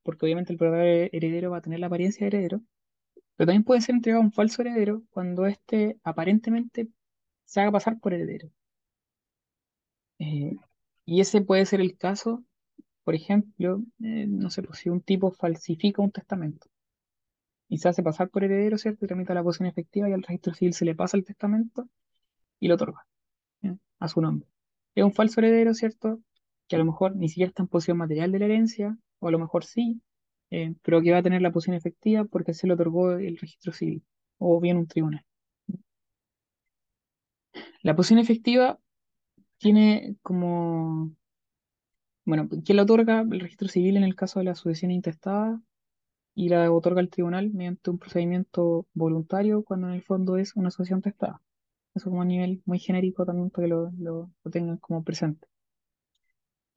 Porque 0.04 0.26
obviamente 0.26 0.54
el 0.54 0.58
verdadero 0.60 1.10
heredero 1.14 1.52
va 1.52 1.58
a 1.58 1.62
tener 1.62 1.80
la 1.80 1.88
apariencia 1.88 2.22
de 2.22 2.28
heredero, 2.38 2.62
pero 3.36 3.48
también 3.48 3.64
puede 3.64 3.82
ser 3.82 3.96
entregada 3.96 4.24
a 4.24 4.26
un 4.28 4.34
falso 4.34 4.62
heredero 4.64 5.04
cuando 5.12 5.46
éste 5.48 6.00
aparentemente 6.04 6.90
se 7.46 7.62
haga 7.62 7.72
pasar 7.72 8.00
por 8.00 8.14
heredero. 8.14 8.50
Eh, 10.20 10.56
y 11.06 11.22
ese 11.22 11.42
puede 11.42 11.66
ser 11.66 11.82
el 11.82 11.98
caso, 11.98 12.44
por 13.04 13.16
ejemplo, 13.16 13.84
eh, 14.04 14.28
no 14.28 14.50
sé, 14.50 14.64
pues 14.64 14.80
si 14.80 14.90
un 14.90 15.02
tipo 15.02 15.32
falsifica 15.32 16.02
un 16.02 16.12
testamento 16.12 16.68
y 17.68 17.78
se 17.80 17.90
hace 17.90 18.04
pasar 18.04 18.30
por 18.30 18.44
heredero, 18.44 18.78
¿cierto? 18.78 19.06
Y 19.06 19.08
tramita 19.08 19.34
la 19.34 19.44
posesión 19.44 19.68
efectiva 19.68 20.10
y 20.10 20.14
al 20.14 20.24
registro 20.24 20.54
civil 20.54 20.74
se 20.74 20.86
le 20.86 20.96
pasa 20.96 21.18
el 21.18 21.26
testamento 21.26 21.88
y 22.60 22.68
lo 22.68 22.76
otorga. 22.76 23.06
a 24.00 24.08
su 24.08 24.22
nombre. 24.22 24.48
Es 24.96 25.04
un 25.04 25.14
falso 25.14 25.42
heredero, 25.42 25.74
¿cierto? 25.74 26.22
Que 26.68 26.76
a 26.78 26.80
lo 26.80 26.86
mejor 26.86 27.16
ni 27.16 27.30
siquiera 27.30 27.50
está 27.50 27.64
en 27.64 27.70
posición 27.70 27.98
material 27.98 28.32
de 28.32 28.40
la 28.40 28.46
herencia, 28.46 28.98
o 29.20 29.28
a 29.30 29.32
lo 29.32 29.40
mejor 29.40 29.66
sí, 29.66 30.02
eh, 30.52 30.76
pero 30.84 31.02
que 31.02 31.12
va 31.12 31.20
a 31.20 31.24
tener 31.24 31.42
la 31.42 31.52
posición 31.52 31.76
efectiva 31.78 32.26
porque 32.26 32.54
se 32.54 32.68
le 32.68 32.74
otorgó 32.74 33.14
el 33.14 33.38
registro 33.38 33.74
civil, 33.74 34.04
o 34.38 34.60
bien 34.62 34.78
un 34.78 34.88
tribunal. 34.88 35.26
La 37.86 37.96
posición 37.96 38.20
efectiva 38.20 38.82
tiene 39.60 40.18
como, 40.24 41.16
bueno, 42.26 42.48
¿quién 42.66 42.76
la 42.78 42.84
otorga? 42.84 43.22
El 43.22 43.40
registro 43.40 43.68
civil 43.68 43.98
en 43.98 44.04
el 44.04 44.16
caso 44.16 44.40
de 44.40 44.46
la 44.46 44.56
sucesión 44.56 44.92
intestada 44.92 45.62
y 46.36 46.50
la 46.50 46.72
otorga 46.72 47.02
el 47.02 47.10
tribunal 47.12 47.52
mediante 47.54 47.90
un 47.92 48.00
procedimiento 48.00 48.88
voluntario 48.94 49.64
cuando 49.64 49.88
en 49.90 49.96
el 49.96 50.04
fondo 50.04 50.38
es 50.38 50.56
una 50.56 50.72
sucesión 50.72 51.02
testada. 51.04 51.42
Eso 51.96 52.10
como 52.12 52.24
a 52.24 52.26
nivel 52.26 52.62
muy 52.66 52.80
genérico 52.80 53.26
también 53.26 53.50
para 53.52 53.66
que 53.68 53.70
lo, 53.70 53.92
lo- 54.00 54.32
tengan 54.52 54.78
como 54.80 55.04
presente. 55.04 55.48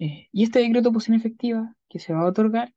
Eh, 0.00 0.28
y 0.32 0.42
este 0.42 0.58
decreto 0.60 0.88
de 0.90 0.94
posición 0.94 1.16
efectiva 1.16 1.76
que 1.88 1.98
se 2.00 2.12
va 2.12 2.22
a 2.22 2.26
otorgar 2.26 2.74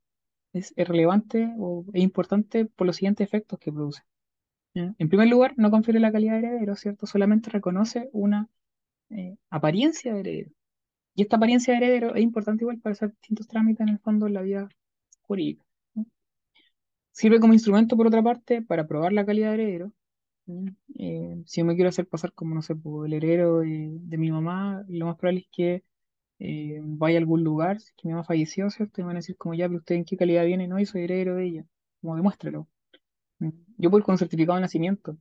es 0.53 0.73
relevante 0.77 1.53
o 1.59 1.85
es 1.93 2.03
importante 2.03 2.65
por 2.65 2.87
los 2.87 2.97
siguientes 2.97 3.27
efectos 3.27 3.59
que 3.59 3.71
produce. 3.73 4.03
En 4.73 5.09
primer 5.09 5.27
lugar, 5.27 5.53
no 5.57 5.69
confiere 5.71 5.99
la 5.99 6.11
calidad 6.11 6.33
de 6.33 6.47
heredero, 6.47 6.75
¿cierto? 6.75 7.05
Solamente 7.05 7.49
reconoce 7.49 8.09
una 8.13 8.49
eh, 9.09 9.37
apariencia 9.49 10.13
de 10.13 10.21
heredero. 10.21 10.51
Y 11.15 11.23
esta 11.23 11.37
apariencia 11.37 11.73
de 11.73 11.79
heredero 11.85 12.15
es 12.15 12.23
importante 12.23 12.63
igual 12.63 12.79
para 12.79 12.93
hacer 12.93 13.11
distintos 13.11 13.47
trámites 13.47 13.81
en 13.81 13.89
el 13.89 13.99
fondo 13.99 14.27
en 14.27 14.33
la 14.35 14.41
vida 14.43 14.69
jurídica. 15.23 15.65
Sirve 17.11 17.39
como 17.39 17.53
instrumento, 17.53 17.95
por 17.97 18.07
otra 18.07 18.21
parte, 18.23 18.61
para 18.61 18.87
probar 18.87 19.13
la 19.13 19.25
calidad 19.25 19.49
de 19.49 19.53
heredero. 19.55 19.91
Eh, 20.97 21.41
si 21.45 21.61
yo 21.61 21.65
me 21.65 21.75
quiero 21.75 21.89
hacer 21.89 22.07
pasar 22.07 22.33
como, 22.33 22.55
no 22.55 22.61
sé, 22.61 22.73
el 23.05 23.13
heredero 23.13 23.59
de, 23.59 23.97
de 24.01 24.17
mi 24.17 24.31
mamá, 24.31 24.83
lo 24.87 25.05
más 25.07 25.17
probable 25.17 25.41
es 25.41 25.47
que 25.51 25.83
eh, 26.39 26.79
vaya 26.83 27.17
a 27.17 27.21
algún 27.21 27.43
lugar, 27.43 27.79
si 27.81 27.87
es 27.89 27.93
que 27.97 28.07
mi 28.07 28.13
mamá 28.13 28.25
falleció, 28.25 28.69
¿cierto? 28.69 29.01
Y 29.01 29.03
me 29.03 29.07
van 29.09 29.17
a 29.17 29.19
decir 29.19 29.37
como 29.37 29.55
ya, 29.55 29.67
pero 29.67 29.79
usted 29.79 29.95
en 29.95 30.05
qué 30.05 30.17
calidad 30.17 30.45
viene, 30.45 30.67
no, 30.67 30.79
y 30.79 30.85
soy 30.85 31.03
heredero 31.03 31.35
de 31.35 31.45
ella. 31.47 31.65
Como 32.01 32.15
demuéstralo. 32.17 32.67
Yo 33.77 33.89
ir 33.97 34.03
con 34.03 34.17
certificado 34.17 34.55
de 34.57 34.61
nacimiento, 34.61 35.17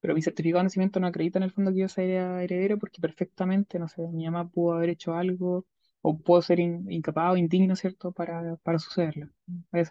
pero 0.00 0.14
mi 0.14 0.22
certificado 0.22 0.60
de 0.60 0.64
nacimiento 0.64 1.00
no 1.00 1.06
acredita 1.08 1.38
en 1.38 1.44
el 1.44 1.52
fondo 1.52 1.72
que 1.72 1.80
yo 1.80 1.88
sea 1.90 2.42
heredero 2.42 2.78
porque 2.78 3.00
perfectamente, 3.02 3.78
no 3.78 3.88
sé, 3.88 4.02
mi 4.08 4.26
mamá 4.26 4.48
pudo 4.50 4.74
haber 4.74 4.90
hecho 4.90 5.14
algo 5.14 5.66
o 6.02 6.18
puedo 6.18 6.42
ser 6.42 6.60
in- 6.60 6.90
incapaz 6.92 7.32
o 7.34 7.36
indigno, 7.38 7.76
¿cierto? 7.76 8.12
Para, 8.12 8.56
para 8.58 8.78
sucederlo. 8.78 9.30
Vaya. 9.72 9.90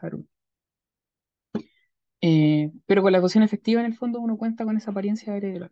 Eh, 2.21 2.71
pero 2.87 3.01
con 3.03 3.11
la 3.11 3.21
posición 3.21 3.43
efectiva 3.43 3.79
en 3.81 3.85
el 3.87 3.95
fondo 3.97 4.19
uno 4.19 4.37
cuenta 4.37 4.65
con 4.65 4.77
esa 4.77 4.91
apariencia 4.91 5.31
de 5.33 5.37
heredero. 5.39 5.69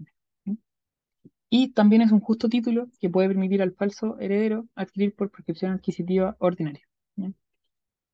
Y 1.51 1.73
también 1.73 2.01
es 2.01 2.11
un 2.11 2.19
justo 2.19 2.49
título 2.49 2.87
que 2.99 3.07
puede 3.07 3.27
permitir 3.27 3.61
al 3.61 3.75
falso 3.75 4.17
heredero 4.19 4.67
adquirir 4.73 5.13
por 5.15 5.29
prescripción 5.29 5.71
adquisitiva 5.71 6.35
ordinaria. 6.39 6.81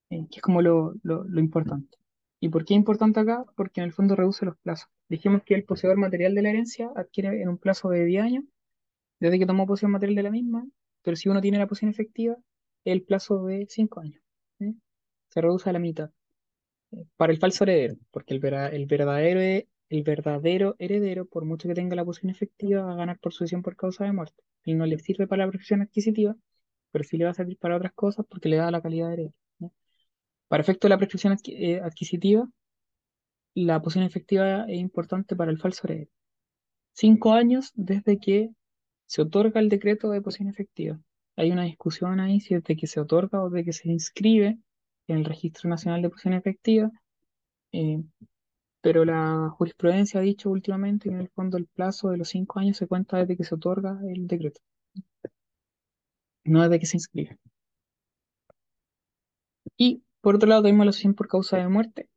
eh, 0.10 0.28
que 0.30 0.38
es 0.38 0.42
como 0.42 0.62
lo, 0.62 0.94
lo 1.26 1.40
importante. 1.40 1.98
¿Y 2.40 2.50
por 2.50 2.66
qué 2.66 2.74
es 2.74 2.78
importante 2.78 3.20
acá? 3.20 3.46
Porque 3.56 3.82
en 3.82 3.86
el 3.86 3.94
fondo 3.94 4.16
reduce 4.16 4.46
los 4.46 4.58
plazos. 4.58 4.90
Dijimos 5.10 5.42
que 5.44 5.56
el 5.56 5.64
poseedor 5.64 5.98
material 5.98 6.36
de 6.36 6.42
la 6.42 6.50
herencia 6.50 6.92
adquiere 6.96 7.42
en 7.42 7.50
un 7.50 7.58
plazo 7.58 7.90
de 7.90 8.06
10 8.06 8.24
años, 8.24 8.44
desde 9.20 9.40
que 9.40 9.46
tomó 9.46 9.66
posesión 9.66 9.92
material 9.92 10.16
de 10.16 10.24
la 10.24 10.32
misma, 10.32 10.68
pero 11.02 11.18
si 11.18 11.30
uno 11.30 11.42
tiene 11.42 11.58
la 11.58 11.68
posesión 11.68 11.92
efectiva, 11.92 12.38
el 12.86 13.04
plazo 13.04 13.46
de 13.46 13.66
5 13.70 14.00
años. 14.02 14.22
Se 15.30 15.42
reduce 15.42 15.70
a 15.70 15.74
la 15.74 15.80
mitad. 15.80 16.12
Eh, 16.92 17.06
Para 17.18 17.34
el 17.34 17.40
falso 17.40 17.64
heredero, 17.64 17.96
porque 18.12 18.34
el, 18.34 18.40
verdadero, 18.40 19.42
el 19.90 20.04
verdadero 20.04 20.76
heredero, 20.80 21.26
por 21.26 21.46
mucho 21.46 21.68
que 21.68 21.76
tenga 21.76 21.96
la 21.96 22.06
posesión 22.06 22.30
efectiva, 22.32 22.84
va 22.84 22.94
a 22.94 22.96
ganar 22.98 23.20
por 23.20 23.34
sucesión 23.34 23.62
por 23.62 23.76
causa 23.76 24.06
de 24.06 24.14
muerte. 24.14 24.44
Y 24.64 24.74
no 24.76 24.86
le 24.86 25.00
sirve 25.00 25.28
para 25.28 25.46
la 25.46 25.52
profesión 25.52 25.82
adquisitiva, 25.82 26.36
pero 26.92 27.04
sí 27.04 27.18
le 27.18 27.26
va 27.26 27.32
a 27.32 27.34
servir 27.34 27.58
para 27.58 27.78
otras 27.78 27.94
cosas 27.94 28.26
porque 28.30 28.50
le 28.50 28.58
da 28.58 28.72
la 28.72 28.82
calidad 28.82 29.08
de 29.08 29.14
heredero. 29.14 29.36
Para 30.48 30.62
efecto 30.62 30.88
de 30.88 30.90
la 30.90 30.98
prescripción 30.98 31.38
eh, 31.46 31.82
adquisitiva, 31.82 32.50
la 33.56 33.82
posición 33.82 34.06
efectiva 34.06 34.66
es 34.68 34.80
importante 34.80 35.36
para 35.36 35.52
el 35.52 35.58
falso 35.58 35.88
heredero. 35.88 36.12
Cinco 36.94 37.34
años 37.34 37.72
desde 37.76 38.20
que 38.20 38.52
se 39.08 39.22
otorga 39.22 39.60
el 39.60 39.70
decreto 39.70 40.10
de 40.10 40.22
posición 40.22 40.50
efectiva. 40.50 41.00
Hay 41.36 41.52
una 41.52 41.64
discusión 41.64 42.20
ahí 42.20 42.40
si 42.40 42.56
es 42.56 42.64
de 42.64 42.76
que 42.76 42.88
se 42.88 43.00
otorga 43.00 43.44
o 43.44 43.50
de 43.50 43.64
que 43.64 43.74
se 43.74 43.90
inscribe 43.90 44.60
en 45.08 45.18
el 45.18 45.26
Registro 45.26 45.70
Nacional 45.70 46.02
de 46.02 46.10
Posición 46.10 46.34
Efectiva, 46.34 46.92
eh, 47.72 48.04
pero 48.82 49.06
la 49.06 49.50
jurisprudencia 49.58 50.20
ha 50.20 50.24
dicho 50.24 50.50
últimamente 50.50 51.10
que 51.10 51.16
en 51.16 51.22
el 51.22 51.30
fondo 51.30 51.58
el 51.58 51.68
plazo 51.68 52.10
de 52.10 52.18
los 52.18 52.30
cinco 52.30 52.60
años 52.60 52.78
se 52.78 52.88
cuenta 52.88 53.18
desde 53.18 53.38
que 53.38 53.44
se 53.44 53.56
otorga 53.56 54.00
el 54.08 54.28
decreto, 54.28 54.62
no 56.46 56.64
desde 56.64 56.80
que 56.80 56.86
se 56.88 56.98
inscribe. 56.98 57.38
Y 59.78 60.02
por 60.22 60.36
otro 60.36 60.50
lado 60.50 60.64
tenemos 60.64 60.86
la 60.86 60.92
sucesión 60.92 61.14
por 61.16 61.28
causa 61.28 61.58
de 61.58 61.68
muerte, 61.68 62.10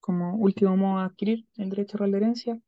como 0.00 0.36
último 0.36 0.76
modo 0.76 1.00
de 1.00 1.06
adquirir 1.06 1.46
el 1.56 1.70
derecho 1.70 1.98
real 1.98 2.12
de 2.12 2.18
herencia. 2.18 2.60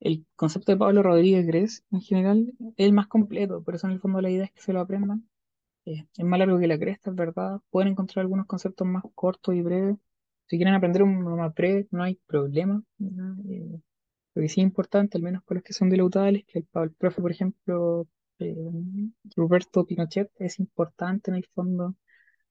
El 0.00 0.26
concepto 0.36 0.72
de 0.72 0.78
Pablo 0.78 1.02
Rodríguez 1.02 1.46
Gres, 1.46 1.84
en 1.90 2.00
general, 2.00 2.52
es 2.76 2.86
el 2.86 2.92
más 2.92 3.06
completo, 3.08 3.62
por 3.62 3.74
eso 3.74 3.86
en 3.86 3.94
el 3.94 4.00
fondo 4.00 4.20
la 4.20 4.30
idea 4.30 4.44
es 4.44 4.52
que 4.52 4.60
se 4.60 4.72
lo 4.72 4.80
aprendan. 4.80 5.28
Eh, 5.86 6.06
es 6.16 6.24
más 6.24 6.38
largo 6.38 6.58
que 6.58 6.66
la 6.66 6.78
cresta, 6.78 7.10
es 7.10 7.16
verdad. 7.16 7.60
Pueden 7.70 7.92
encontrar 7.92 8.22
algunos 8.22 8.46
conceptos 8.46 8.86
más 8.86 9.02
cortos 9.14 9.54
y 9.54 9.62
breves. 9.62 9.96
Si 10.46 10.56
quieren 10.56 10.74
aprender 10.74 11.02
uno 11.02 11.36
más 11.36 11.54
breve, 11.54 11.88
no 11.90 12.02
hay 12.02 12.16
problema. 12.26 12.82
¿no? 12.98 13.36
Eh, 13.50 13.80
lo 14.34 14.42
que 14.42 14.48
sí 14.48 14.60
es 14.60 14.64
importante, 14.66 15.18
al 15.18 15.22
menos 15.22 15.42
para 15.44 15.56
los 15.58 15.64
que 15.64 15.72
son 15.72 15.90
dilautables, 15.90 16.44
que 16.46 16.60
el, 16.60 16.66
el 16.82 16.90
profe, 16.92 17.22
por 17.22 17.30
ejemplo, 17.32 18.06
eh, 18.38 18.54
Roberto 19.36 19.84
Pinochet, 19.86 20.30
es 20.38 20.58
importante 20.58 21.30
en 21.30 21.36
el 21.36 21.46
fondo 21.54 21.94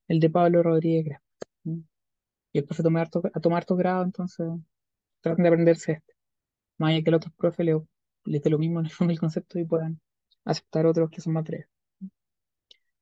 el 0.08 0.20
de 0.20 0.30
Pablo 0.30 0.64
Rodríguez 0.64 1.06
Gres. 1.06 1.20
Y 1.66 2.60
el 2.60 2.66
profe 2.66 2.84
toma 2.84 3.02
harto, 3.02 3.22
a 3.34 3.40
tomar 3.40 3.58
harto 3.58 3.76
grado, 3.76 4.04
entonces 4.04 4.48
traten 5.22 5.44
de 5.44 5.50
aprenderse 5.50 5.94
este. 5.94 6.14
Más 6.78 6.92
allá 6.92 7.04
que 7.04 7.10
el 7.10 7.16
otro 7.16 7.32
profe 7.38 7.64
le, 7.64 7.82
les 8.26 8.44
dé 8.44 8.50
lo 8.50 8.60
mismo 8.60 8.80
en 8.82 8.86
el 8.86 8.92
fondo 8.92 9.14
el 9.14 9.20
concepto 9.20 9.60
y 9.60 9.66
puedan 9.66 10.00
aceptar 10.46 10.86
otros 10.86 11.10
que 11.10 11.22
son 11.22 11.34
más 11.34 11.44
breves. 11.44 11.68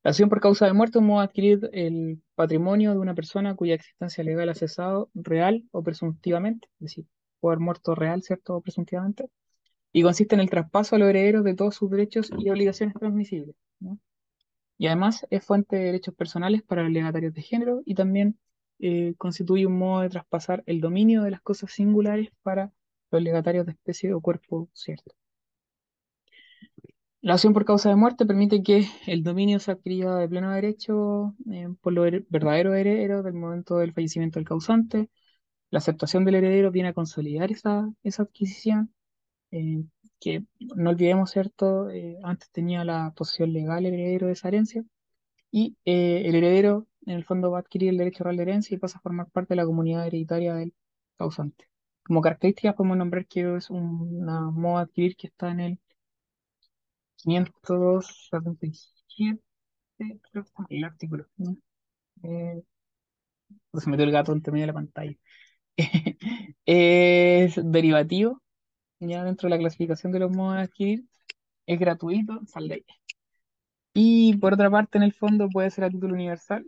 La 0.04 0.10
acción 0.10 0.30
por 0.30 0.42
causa 0.42 0.66
de 0.66 0.74
muerte 0.74 0.98
es 0.98 1.02
un 1.02 1.08
modo 1.08 1.20
de 1.20 1.26
adquirir 1.26 1.70
el 1.74 2.24
patrimonio 2.34 2.92
de 2.92 2.98
una 2.98 3.14
persona 3.14 3.56
cuya 3.56 3.76
existencia 3.76 4.24
legal 4.24 4.50
ha 4.50 4.56
cesado 4.56 5.12
real 5.14 5.64
o 5.72 5.84
presuntivamente, 5.84 6.68
es 6.80 6.80
decir, 6.80 7.06
haber 7.44 7.60
muerto 7.60 7.94
real, 7.94 8.24
¿cierto? 8.24 8.56
O 8.56 8.62
presuntivamente, 8.62 9.30
y 9.92 10.04
consiste 10.04 10.36
en 10.36 10.42
el 10.42 10.50
traspaso 10.50 10.96
a 10.96 11.00
los 11.00 11.10
herederos 11.10 11.44
de 11.44 11.56
todos 11.56 11.76
sus 11.76 11.90
derechos 11.92 12.32
y 12.38 12.50
obligaciones 12.50 12.96
transmisibles, 12.96 13.56
¿no? 13.80 14.00
Y 14.78 14.88
además 14.88 15.28
es 15.30 15.46
fuente 15.46 15.76
de 15.76 15.84
derechos 15.86 16.16
personales 16.16 16.64
para 16.64 16.84
los 16.84 16.92
legatarios 16.92 17.34
de 17.36 17.44
género 17.44 17.84
y 17.86 17.94
también 17.94 18.40
eh, 18.84 19.14
constituye 19.18 19.68
un 19.68 19.78
modo 19.78 20.02
de 20.02 20.10
traspasar 20.10 20.64
el 20.66 20.82
dominio 20.82 21.22
de 21.22 21.32
las 21.32 21.42
cosas 21.42 21.72
singulares 21.72 22.30
para 22.42 22.72
los 23.12 23.22
legatarios 23.22 23.68
de 23.68 23.74
especie 23.74 24.14
o 24.14 24.22
cuerpo 24.22 24.70
cierto. 24.74 25.14
La 27.22 27.34
acción 27.36 27.54
por 27.54 27.66
causa 27.66 27.90
de 27.90 27.96
muerte 27.96 28.26
permite 28.26 28.64
que 28.64 28.88
el 29.06 29.24
dominio 29.24 29.60
sea 29.60 29.76
adquirido 29.76 30.16
de 30.16 30.28
pleno 30.28 30.52
derecho 30.52 31.36
eh, 31.52 31.68
por 31.82 31.94
los 31.94 32.10
verdaderos 32.30 32.76
herederos 32.76 33.24
del 33.24 33.34
momento 33.36 33.78
del 33.78 33.94
fallecimiento 33.94 34.40
del 34.40 34.48
causante. 34.48 35.10
La 35.70 35.80
aceptación 35.80 36.26
del 36.26 36.36
heredero 36.36 36.72
viene 36.72 36.90
a 36.90 36.94
consolidar 36.94 37.52
esa, 37.52 37.88
esa 38.04 38.24
adquisición, 38.24 38.94
eh, 39.52 39.84
que 40.20 40.46
no 40.76 40.90
olvidemos, 40.92 41.32
¿cierto? 41.32 41.88
Antes 42.24 42.50
tenía 42.52 42.84
la 42.86 43.14
posesión 43.16 43.54
legal 43.54 43.86
el 43.86 43.94
heredero 43.94 44.28
de 44.28 44.34
esa 44.34 44.48
herencia 44.50 44.84
y 45.52 45.78
el 45.86 46.36
heredero 46.36 46.88
en 47.06 47.14
el 47.16 47.26
fondo 47.26 47.52
va 47.52 47.58
a 47.60 47.62
adquirir 47.62 47.90
el 47.90 47.98
derecho 47.98 48.24
real 48.24 48.38
de 48.38 48.44
herencia 48.44 48.76
y 48.76 48.80
pasa 48.80 48.98
a 48.98 49.02
formar 49.02 49.30
parte 49.32 49.54
de 49.54 49.58
la 49.58 49.66
comunidad 49.66 50.08
hereditaria 50.08 50.54
del 50.56 50.74
causante. 51.18 51.68
Como 52.04 52.22
características 52.22 52.76
podemos 52.76 52.98
nombrar 52.98 53.26
que 53.28 53.56
es 53.58 53.70
una 53.70 54.42
modo 54.52 54.78
de 54.78 54.84
adquirir 54.84 55.16
que 55.16 55.28
está 55.28 55.52
en 55.52 55.60
el 55.62 55.80
577, 57.18 59.42
creo 59.98 60.44
que 60.44 60.50
está 60.50 60.66
en 60.70 60.78
el 60.78 60.84
artículo. 60.84 61.26
Eh, 62.24 62.62
se 63.74 63.90
metió 63.90 64.06
el 64.06 64.12
gato 64.12 64.32
entre 64.34 64.52
medio 64.52 64.64
de 64.64 64.68
la 64.68 64.74
pantalla. 64.74 65.16
Es 66.66 67.60
derivativo, 67.64 68.42
ya 69.00 69.24
dentro 69.24 69.48
de 69.48 69.56
la 69.56 69.60
clasificación 69.60 70.12
de 70.14 70.20
los 70.20 70.32
modos 70.32 70.56
de 70.58 70.62
adquirir, 70.64 71.06
es 71.68 71.80
gratuito, 71.80 72.42
sal. 72.48 72.70
Y 73.94 74.36
por 74.38 74.54
otra 74.54 74.70
parte, 74.70 74.98
en 74.98 75.04
el 75.04 75.14
fondo 75.14 75.50
puede 75.50 75.70
ser 75.72 75.86
a 75.86 75.90
título 75.90 76.14
universal 76.14 76.66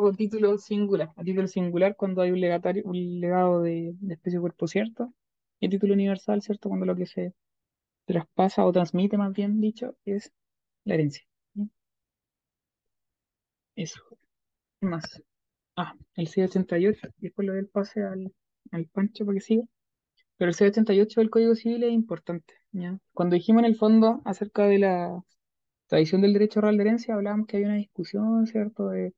o 0.00 0.12
título 0.12 0.48
singular. 0.58 1.10
A 1.16 1.22
título 1.24 1.46
singular 1.48 1.96
cuando 1.96 2.22
hay 2.22 2.30
un 2.30 2.40
legatario, 2.40 2.82
un 2.86 3.20
legado 3.20 3.62
de, 3.62 3.94
de 4.00 4.14
especie 4.14 4.40
cuerpo 4.40 4.66
cierto, 4.68 5.12
y 5.60 5.66
a 5.66 5.70
título 5.70 5.94
universal, 5.94 6.42
¿cierto? 6.42 6.68
Cuando 6.68 6.86
lo 6.86 6.96
que 6.96 7.06
se 7.06 7.34
traspasa 8.06 8.66
o 8.66 8.72
transmite, 8.72 9.18
más 9.18 9.32
bien 9.32 9.60
dicho, 9.60 9.96
es 10.04 10.32
la 10.84 10.94
herencia. 10.94 11.24
¿sí? 11.54 11.70
Eso. 13.76 14.00
¿Qué 14.80 14.86
más? 14.86 15.04
Ah, 15.76 15.94
el 16.16 16.28
C88, 16.28 17.12
y 17.18 17.22
después 17.22 17.46
lo 17.46 17.54
del 17.54 17.68
pase 17.68 18.02
al, 18.02 18.32
al 18.72 18.86
Pancho 18.86 19.24
para 19.26 19.36
que 19.36 19.40
siga. 19.42 19.64
Pero 20.36 20.50
el 20.50 20.56
C88 20.56 21.16
del 21.16 21.30
Código 21.30 21.54
Civil 21.56 21.84
es 21.84 21.92
importante, 21.92 22.54
¿ya? 22.72 22.98
Cuando 23.12 23.34
dijimos 23.34 23.60
en 23.60 23.66
el 23.66 23.76
fondo 23.76 24.22
acerca 24.24 24.66
de 24.66 24.78
la 24.78 25.22
tradición 25.88 26.22
del 26.22 26.34
derecho 26.34 26.60
real 26.60 26.76
de 26.76 26.84
herencia, 26.84 27.14
hablábamos 27.14 27.46
que 27.48 27.58
hay 27.58 27.64
una 27.64 27.76
discusión, 27.76 28.46
¿cierto? 28.46 28.88
De 28.90 29.14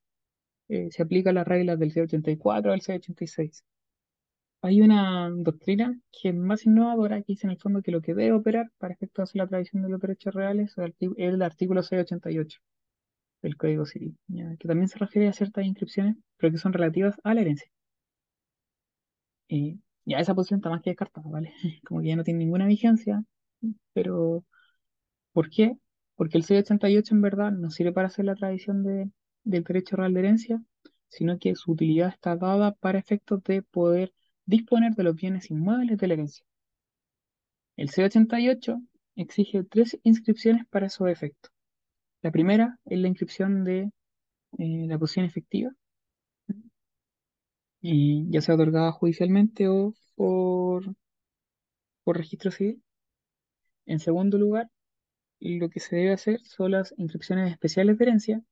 eh, 0.71 0.89
se 0.93 1.03
aplican 1.03 1.35
las 1.35 1.47
reglas 1.49 1.79
del 1.79 1.93
C84 1.93 2.73
al 2.73 2.81
C86. 2.81 3.65
Hay 4.63 4.81
una 4.81 5.29
doctrina 5.31 5.99
que 6.13 6.31
es 6.31 6.35
más 6.35 6.65
innovadora, 6.67 7.19
que 7.19 7.33
dice 7.33 7.47
en 7.47 7.53
el 7.53 7.59
fondo 7.59 7.83
que 7.83 7.91
lo 7.91 8.01
que 8.03 8.15
debe 8.15 8.33
operar 8.33 8.71
para 8.79 8.95
efectos 8.95 9.33
de 9.33 9.39
la 9.39 9.49
tradición 9.49 9.83
de 9.83 9.89
los 9.89 10.01
derechos 10.01 10.35
reales 10.35 10.75
es 10.79 10.95
el 11.17 11.43
artículo 11.43 11.83
C88 11.83 12.59
del 13.43 13.57
Código 13.57 13.87
Civil, 13.87 14.17
¿ya? 14.29 14.57
Que 14.59 14.69
también 14.69 14.89
se 14.89 14.99
refiere 14.99 15.29
a 15.29 15.33
ciertas 15.33 15.65
inscripciones, 15.65 16.17
pero 16.37 16.53
que 16.53 16.59
son 16.59 16.73
relativas 16.73 17.17
a 17.25 17.35
la 17.35 17.41
herencia. 17.43 17.71
Y 19.49 19.81
ya 20.05 20.19
esa 20.19 20.35
posición 20.35 20.59
está 20.61 20.71
más 20.71 20.83
que 20.83 20.91
descartada, 20.91 21.29
¿vale? 21.29 21.53
Como 21.87 22.01
que 22.01 22.09
ya 22.09 22.17
no 22.17 22.25
tiene 22.25 22.39
ninguna 22.41 22.67
vigencia, 22.67 23.25
pero 23.93 24.45
¿por 25.33 25.51
qué? 25.51 25.77
Porque 26.17 26.39
el 26.39 26.45
C88 26.45 27.13
en 27.13 27.23
verdad 27.23 27.53
no 27.53 27.71
sirve 27.71 27.93
para 27.93 28.09
hacer 28.09 28.25
la 28.27 28.37
tradición 28.37 28.85
de, 28.85 29.11
del 29.45 29.65
derecho 29.65 29.97
real 29.97 30.15
de 30.15 30.21
herencia, 30.21 30.63
sino 31.09 31.39
que 31.39 31.55
su 31.55 31.73
utilidad 31.73 32.11
está 32.11 32.37
dada 32.37 32.73
para 32.73 32.99
efectos 32.99 33.43
de 33.45 33.63
poder 33.63 34.13
disponer 34.47 34.95
de 34.95 35.05
los 35.05 35.17
bienes 35.17 35.51
inmuebles 35.51 35.99
de 35.99 36.07
la 36.07 36.15
herencia. 36.15 36.45
El 37.77 37.91
C88 37.91 38.81
exige 39.17 39.65
tres 39.65 39.99
inscripciones 40.03 40.67
para 40.67 40.87
esos 40.87 41.09
efectos. 41.09 41.51
La 42.23 42.31
primera 42.31 42.79
es 42.85 42.99
la 42.99 43.09
inscripción 43.09 43.65
de 43.65 43.91
eh, 44.59 44.87
la 44.89 44.99
posición 44.99 45.25
efectiva, 45.25 45.73
ya 47.83 48.41
sea 48.41 48.55
otorgada 48.55 48.93
judicialmente 48.93 49.69
o 49.69 49.95
por, 50.15 50.95
por 52.05 52.17
registro 52.17 52.51
civil. 52.51 52.83
En 53.87 53.99
segundo 54.01 54.39
lugar, 54.39 54.71
lo 55.41 55.71
que 55.71 55.81
se 55.81 55.97
debe 55.97 56.13
hacer 56.13 56.41
son 56.45 56.73
las 56.73 56.95
inscripciones 56.99 57.51
especiales 57.51 57.99
de 57.99 58.05
herencia. 58.05 58.43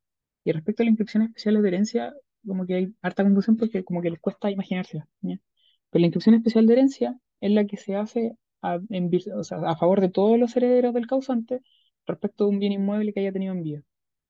Y 0.45 0.53
respecto 0.53 0.83
a 0.83 0.85
las 0.85 0.91
inscripciones 0.91 1.29
especiales 1.31 1.63
de 1.63 1.69
herencia, 1.69 2.15
como 2.47 2.67
que 2.67 2.75
hay 2.75 2.95
harta 3.03 3.25
confusión 3.25 3.57
porque 3.57 3.85
como 3.85 4.03
que 4.03 4.11
les 4.11 4.21
cuesta 4.21 4.51
imaginársela. 4.51 5.07
Pero 5.21 5.41
la 6.01 6.07
inscripción 6.07 6.35
especial 6.37 6.67
de 6.67 6.73
herencia 6.75 7.19
es 7.41 7.51
la 7.53 7.67
que 7.67 7.77
se 7.77 7.97
hace 7.97 8.37
a, 8.63 8.79
a 9.67 9.77
favor 9.77 10.01
de 10.01 10.09
todos 10.11 10.39
los 10.39 10.57
herederos 10.57 10.95
del 10.95 11.07
causante 11.07 11.61
respecto 12.07 12.45
de 12.45 12.51
un 12.51 12.59
bien 12.59 12.73
inmueble 12.73 13.13
que 13.13 13.21
haya 13.21 13.33
tenido 13.33 13.53
en 13.55 13.63
vida. 13.63 13.83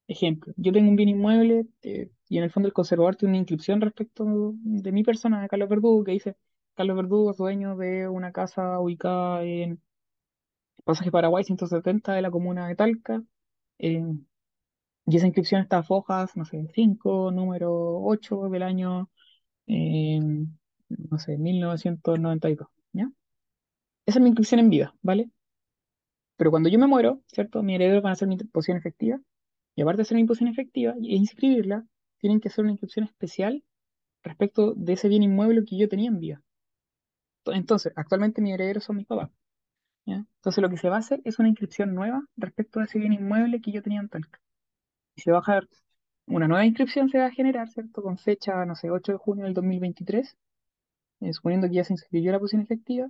Ejemplo, 0.09 0.55
yo 0.57 0.73
tengo 0.73 0.89
un 0.91 0.97
bien 0.97 1.11
inmueble 1.11 1.67
eh, 1.83 2.11
y 2.29 2.39
en 2.39 2.45
el 2.45 2.51
fondo 2.51 2.67
el 2.69 2.73
conservador 2.73 3.17
tiene 3.17 3.33
una 3.33 3.39
inscripción 3.39 3.81
respecto 3.81 4.25
de 4.55 4.93
mi 4.93 5.05
persona, 5.05 5.43
de 5.43 5.49
Carlos 5.49 5.69
Verdugo, 5.69 6.05
que 6.05 6.13
dice, 6.13 6.37
Carlos 6.75 6.97
Verdugo 6.97 7.31
es 7.33 7.37
dueño 7.37 7.77
de 7.77 8.09
una 8.09 8.33
casa 8.33 8.81
ubicada 8.81 9.45
en 9.45 9.81
Pasaje 10.85 11.11
Paraguay 11.11 11.45
170 11.45 12.15
de 12.15 12.23
la 12.23 12.31
comuna 12.31 12.67
de 12.69 12.75
Talca. 12.77 13.23
Y 15.09 15.17
esa 15.17 15.27
inscripción 15.27 15.63
está 15.63 15.79
a 15.79 15.83
fojas, 15.83 16.37
no 16.37 16.45
sé, 16.45 16.69
5, 16.75 17.31
número 17.33 18.03
8 18.05 18.51
del 18.51 18.63
año, 18.63 19.11
eh, 19.67 20.21
no 20.21 21.19
sé, 21.19 21.39
1992, 21.39 22.69
¿ya? 22.93 23.11
Esa 24.07 24.19
es 24.19 24.23
mi 24.23 24.29
inscripción 24.29 24.61
en 24.61 24.71
vida, 24.71 24.95
¿vale? 25.03 25.31
Pero 26.37 26.51
cuando 26.51 26.69
yo 26.69 26.79
me 26.79 26.87
muero, 26.87 27.23
¿cierto? 27.27 27.63
Mis 27.63 27.77
herederos 27.77 28.03
van 28.03 28.11
a 28.11 28.13
hacer 28.15 28.29
mi 28.29 28.37
posición 28.37 28.77
efectiva. 28.79 29.19
Y 29.75 29.83
aparte 29.83 29.99
de 29.99 30.03
hacer 30.03 30.17
mi 30.17 30.25
posición 30.25 30.51
efectiva 30.51 30.93
e 30.93 31.17
inscribirla, 31.17 31.87
tienen 32.19 32.41
que 32.41 32.49
hacer 32.49 32.65
una 32.65 32.73
inscripción 32.73 33.07
especial 33.07 33.65
respecto 34.23 34.75
de 34.75 34.93
ese 34.95 35.09
bien 35.09 35.23
inmueble 35.23 35.65
que 35.65 35.79
yo 35.79 35.89
tenía 35.89 36.09
en 36.09 36.21
vida. 36.21 36.43
Entonces, 37.47 37.93
actualmente 37.97 38.43
mis 38.43 38.55
herederos 38.55 38.85
son 38.85 38.97
mis 38.97 39.07
papás. 39.07 39.31
Entonces, 40.07 40.63
lo 40.63 40.71
que 40.71 40.77
se 40.79 40.89
va 40.89 40.97
a 40.97 41.01
hacer 41.01 41.21
es 41.25 41.39
una 41.39 41.49
inscripción 41.49 41.95
nueva 41.95 42.23
respecto 42.37 42.81
de 42.81 42.87
ese 42.87 42.99
bien 42.99 43.13
inmueble 43.13 43.61
que 43.61 43.73
yo 43.73 43.83
tenía 43.83 44.01
en 44.01 44.09
Talca. 44.09 44.41
Se 45.19 45.33
va 45.33 45.39
a 45.39 45.61
una 46.27 46.49
nueva 46.49 46.65
inscripción, 46.67 47.09
se 47.11 47.19
va 47.19 47.27
a 47.27 47.31
generar, 47.31 47.69
¿cierto? 47.69 48.03
Con 48.03 48.19
fecha, 48.19 48.65
no 48.65 48.75
sé, 48.75 48.91
8 48.91 49.13
de 49.13 49.19
junio 49.19 49.45
del 49.45 49.55
2023, 49.55 50.37
eh, 51.21 51.33
suponiendo 51.33 51.69
que 51.69 51.75
ya 51.75 51.85
se 51.85 51.95
inscribió 51.95 52.33
la 52.33 52.39
posición 52.39 52.63
efectiva. 52.63 53.09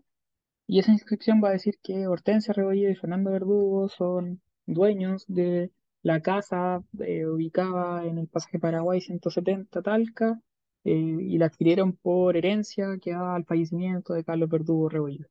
Y 0.66 0.80
esa 0.80 0.92
inscripción 0.92 1.42
va 1.42 1.48
a 1.50 1.52
decir 1.52 1.78
que 1.82 2.06
Hortensia 2.06 2.54
Rebolledo 2.54 2.90
y 2.92 2.96
Fernando 2.96 3.30
Verdugo 3.32 3.88
son 3.88 4.40
dueños 4.66 5.24
de 5.28 5.72
la 6.02 6.20
casa 6.20 6.82
eh, 7.00 7.26
ubicada 7.26 8.04
en 8.06 8.18
el 8.18 8.28
pasaje 8.28 8.59
Paraguay 8.59 9.00
170 9.00 9.82
Talca 9.82 10.40
eh, 10.84 10.92
y 10.92 11.38
la 11.38 11.46
adquirieron 11.46 11.94
por 11.94 12.36
herencia 12.36 12.98
que 13.02 13.12
da 13.12 13.34
al 13.34 13.44
fallecimiento 13.44 14.14
de 14.14 14.24
Carlos 14.24 14.48
Verdugo 14.48 14.88
Rebolledo. 14.88 15.28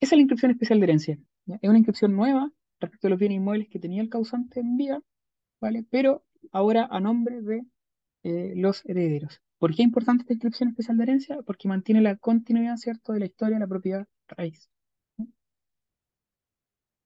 Esa 0.00 0.14
es 0.14 0.18
la 0.18 0.22
inscripción 0.22 0.50
especial 0.50 0.80
de 0.80 0.84
herencia. 0.84 1.18
Es 1.46 1.68
una 1.68 1.78
inscripción 1.78 2.14
nueva 2.14 2.50
respecto 2.78 3.06
a 3.06 3.10
los 3.10 3.18
bienes 3.18 3.36
inmuebles 3.36 3.68
que 3.68 3.78
tenía 3.78 4.02
el 4.02 4.10
causante 4.10 4.60
en 4.60 4.76
vida, 4.76 5.00
Pero 5.90 6.24
ahora 6.52 6.88
a 6.90 7.00
nombre 7.00 7.42
de 7.42 7.64
eh, 8.22 8.54
los 8.56 8.84
herederos. 8.86 9.40
¿Por 9.58 9.70
qué 9.70 9.82
es 9.82 9.86
importante 9.86 10.22
esta 10.22 10.34
inscripción 10.34 10.68
especial 10.70 10.96
de 10.96 11.04
herencia? 11.04 11.42
Porque 11.42 11.68
mantiene 11.68 12.00
la 12.00 12.16
continuidad, 12.16 12.76
¿cierto?, 12.76 13.12
de 13.12 13.20
la 13.20 13.26
historia 13.26 13.56
de 13.56 13.60
la 13.60 13.66
propiedad 13.66 14.06
raíz. 14.28 14.68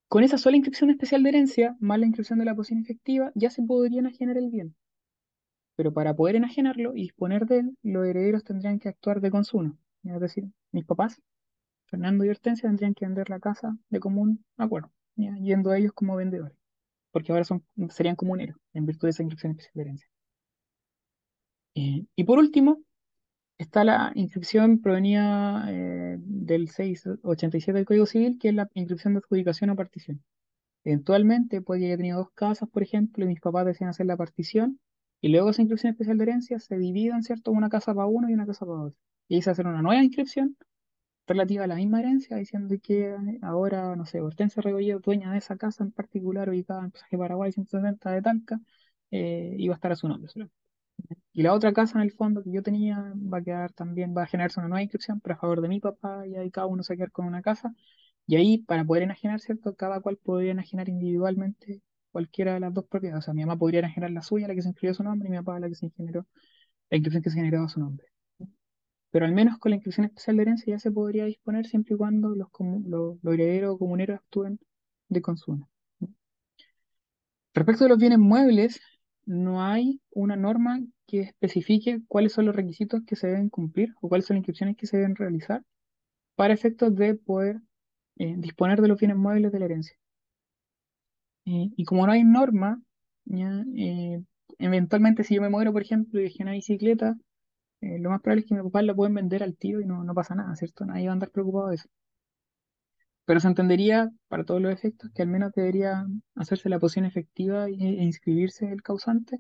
Con 0.09 0.25
esa 0.25 0.39
sola 0.39 0.57
inscripción 0.57 0.91
especial 0.91 1.23
de 1.23 1.29
herencia, 1.29 1.77
más 1.81 1.99
la 1.99 2.07
inscripción 2.07 2.39
de 2.39 2.47
la 2.47 2.55
posición 2.55 2.81
efectiva, 2.81 3.31
ya 3.35 3.51
se 3.51 3.63
podría 3.63 4.01
enajenar 4.01 4.39
el 4.39 4.49
bien. 4.51 4.75
Pero 5.77 5.93
para 5.93 6.15
poder 6.15 6.37
enajenarlo 6.37 6.97
y 6.97 7.03
disponer 7.03 7.47
de 7.47 7.59
él, 7.59 7.77
los 7.83 8.07
herederos 8.07 8.43
tendrían 8.43 8.79
que 8.79 8.89
actuar 8.89 9.21
de 9.21 9.31
consumo. 9.31 9.79
Es 10.03 10.19
decir, 10.19 10.45
mis 10.73 10.85
papás, 10.85 11.21
Fernando 11.87 12.25
y 12.25 12.31
Hortensia, 12.31 12.69
tendrían 12.69 12.95
que 12.95 13.07
vender 13.07 13.29
la 13.29 13.39
casa 13.39 13.77
de 13.91 14.01
común 14.01 14.45
acuerdo, 14.57 14.91
yendo 15.17 15.71
a 15.71 15.79
ellos 15.79 15.93
como 15.93 16.17
vendedores, 16.17 16.57
porque 17.11 17.33
ahora 17.33 17.45
son, 17.45 17.65
serían 17.91 18.17
comuneros 18.17 18.57
en 18.73 18.87
virtud 18.87 19.09
de 19.09 19.11
esa 19.11 19.23
inscripción 19.23 19.53
especial 19.53 19.73
de 19.75 19.83
herencia. 19.83 20.09
Eh, 21.75 22.07
y 22.17 22.25
por 22.25 22.39
último, 22.39 22.79
está 23.59 23.85
la 23.85 24.13
inscripción 24.15 24.81
provenida 24.81 25.67
eh, 25.69 26.17
del 26.21 26.69
687 26.69 27.73
del 27.73 27.87
Código 27.87 28.07
Civil, 28.07 28.39
que 28.39 28.49
es 28.49 28.55
la 28.55 28.69
inscripción 28.75 29.15
de 29.15 29.19
adjudicación 29.19 29.71
o 29.71 29.77
partición. 29.77 30.23
Eventualmente, 30.85 31.61
puede 31.63 31.81
que 31.81 31.87
haya 31.87 31.97
tenido 31.97 32.19
dos 32.19 32.31
casas, 32.35 32.69
por 32.71 32.83
ejemplo, 32.83 33.25
y 33.25 33.29
mis 33.29 33.41
papás 33.41 33.67
decían 33.67 33.91
hacer 33.91 34.07
la 34.07 34.17
partición, 34.17 34.81
y 35.21 35.29
luego 35.29 35.51
esa 35.51 35.63
inscripción 35.63 35.93
especial 35.93 36.19
de 36.19 36.25
herencia 36.25 36.59
se 36.61 36.79
dividan, 36.79 37.23
¿cierto? 37.23 37.51
Una 37.53 37.69
casa 37.69 37.95
para 37.95 38.07
uno 38.07 38.31
y 38.31 38.35
una 38.35 38.47
casa 38.47 38.67
para 38.67 38.81
otro. 38.83 38.99
Y 39.29 39.37
ahí 39.37 39.43
se 39.43 39.51
hace 39.51 39.63
una 39.63 39.83
nueva 39.83 40.03
inscripción 40.03 40.57
relativa 41.29 41.65
a 41.65 41.67
la 41.67 41.77
misma 41.77 42.01
herencia, 42.01 42.37
diciendo 42.37 42.75
que 42.83 43.11
eh, 43.11 43.39
ahora, 43.43 43.95
no 43.97 44.07
sé, 44.07 44.21
Hortensia 44.21 44.63
Rebolledo, 44.63 45.01
dueña 45.01 45.33
de 45.33 45.39
esa 45.39 45.57
casa 45.57 45.85
en 45.85 45.93
particular, 45.93 46.49
ubicada 46.49 46.85
en 46.85 46.91
Pasaje 46.91 47.19
Paraguay 47.19 47.53
160 47.53 48.11
de 48.13 48.23
Talca, 48.23 48.61
eh, 49.11 49.55
iba 49.59 49.75
a 49.75 49.77
estar 49.77 49.93
a 49.93 49.97
su 49.97 50.09
nombre. 50.09 50.31
Y 51.33 51.43
la 51.43 51.55
otra 51.55 51.73
casa, 51.73 51.99
en 51.99 52.05
el 52.05 52.13
fondo, 52.13 52.43
que 52.43 52.51
yo 52.53 52.63
tenía, 52.63 53.13
va 53.17 53.39
a 53.39 53.43
quedar 53.43 53.73
también, 53.73 54.15
va 54.17 54.25
a 54.25 54.27
generarse 54.27 54.61
una 54.61 54.69
nueva 54.69 54.83
inscripción, 54.83 55.21
pero 55.21 55.35
a 55.37 55.39
favor 55.39 55.61
de 55.61 55.69
mi 55.69 55.81
papá, 55.81 56.27
y 56.27 56.37
ahí 56.37 56.51
cada 56.51 56.67
uno 56.67 56.83
se 56.83 56.93
va 56.93 56.95
a 56.95 56.99
quedar 56.99 57.13
con 57.13 57.27
una 57.27 57.43
casa. 57.43 57.75
Y 58.27 58.37
ahí, 58.37 58.59
para 58.59 58.85
poder 58.85 59.05
enajenar, 59.05 59.41
¿cierto? 59.41 59.75
Cada 59.77 60.01
cual 60.01 60.17
podría 60.19 60.53
enajenar 60.53 60.89
individualmente 60.89 61.83
cualquiera 62.11 62.55
de 62.55 62.61
las 62.61 62.75
dos 62.75 62.87
propiedades. 62.87 63.25
O 63.25 63.27
sea, 63.27 63.35
mi 63.35 63.43
mamá 63.43 63.59
podría 63.59 63.81
enajenar 63.81 64.11
la 64.11 64.23
suya, 64.23 64.49
la 64.49 64.55
que 64.55 64.63
se 64.63 64.69
inscribió 64.69 64.93
a 64.93 64.95
su 64.95 65.05
nombre, 65.05 65.29
y 65.29 65.31
mi 65.31 65.39
papá 65.39 65.61
la 65.61 65.69
que 65.69 65.75
se 65.77 65.91
generó, 65.91 66.27
la 66.91 66.97
inscripción 66.99 67.23
que 67.23 67.31
se 67.31 67.37
generó 67.37 67.65
a 67.65 67.69
su 67.69 67.81
nombre. 67.81 68.07
Pero 69.11 69.25
al 69.25 69.33
menos 69.33 69.59
con 69.59 69.71
la 69.71 69.77
inscripción 69.77 70.07
especial 70.07 70.37
de 70.37 70.43
herencia 70.43 70.75
ya 70.75 70.79
se 70.79 70.91
podría 70.91 71.25
disponer 71.25 71.67
siempre 71.67 71.95
y 71.95 71.99
cuando 71.99 72.35
los, 72.35 72.49
los, 72.87 73.35
herederos 73.35 73.75
o 73.75 73.79
comuneros 73.79 74.19
actúen 74.19 74.59
de 75.09 75.23
consumo. 75.23 75.69
Respecto 77.55 77.85
de 77.85 77.91
los 77.91 77.99
bienes 77.99 78.19
muebles, 78.19 78.81
no 79.25 79.63
hay 79.63 80.01
una 80.11 80.37
norma 80.37 80.81
que 81.07 81.21
especifique 81.21 82.03
cuáles 82.07 82.33
son 82.33 82.47
los 82.47 82.55
requisitos 82.55 83.03
que 83.07 83.17
se 83.17 83.29
deben 83.29 83.49
cumplir 83.49 83.95
o 84.01 84.09
cuáles 84.09 84.27
son 84.27 84.37
las 84.37 84.41
inscripciones 84.41 84.77
que 84.77 84.87
se 84.87 84.99
deben 84.99 85.17
realizar 85.17 85.65
para 86.37 86.55
efectos 86.55 86.95
de 86.95 87.15
poder 87.15 87.61
eh, 88.17 88.35
disponer 88.37 88.81
de 88.81 88.89
los 88.89 88.99
bienes 88.99 89.17
muebles 89.17 89.53
de 89.53 89.59
la 89.59 89.65
herencia. 89.65 89.97
Eh, 91.47 91.71
y 91.77 91.85
como 91.85 92.07
no 92.07 92.13
hay 92.13 92.25
norma, 92.25 92.81
eh, 93.31 94.23
eventualmente 94.59 95.25
si 95.25 95.35
yo 95.35 95.43
me 95.43 95.49
muero, 95.49 95.73
por 95.73 95.83
ejemplo, 95.83 96.21
y 96.21 96.25
dejé 96.25 96.43
una 96.43 96.53
bicicleta, 96.53 97.17
eh, 97.81 97.99
lo 97.99 98.11
más 98.11 98.21
probable 98.21 98.43
es 98.43 98.47
que 98.49 98.55
mi 98.55 98.63
papá 98.63 98.83
la 98.83 98.95
pueden 98.95 99.15
vender 99.15 99.43
al 99.43 99.57
tío 99.57 99.81
y 99.81 99.87
no, 99.87 100.05
no 100.05 100.15
pasa 100.15 100.35
nada, 100.35 100.55
¿cierto? 100.57 100.85
Nadie 100.85 101.07
va 101.07 101.13
a 101.13 101.15
andar 101.15 101.31
preocupado 101.31 101.69
de 101.69 101.77
eso. 101.77 101.89
Pero 103.27 103.39
se 103.41 103.47
entendería, 103.49 104.11
para 104.29 104.45
todos 104.45 104.61
los 104.61 104.73
efectos, 104.73 105.11
que 105.15 105.23
al 105.23 105.29
menos 105.29 105.53
debería 105.53 106.05
hacerse 106.35 106.69
la 106.69 106.81
posición 106.81 107.05
efectiva 107.05 107.69
e, 107.69 107.73
e 107.75 108.05
inscribirse 108.05 108.71
el 108.73 108.83
causante, 108.83 109.39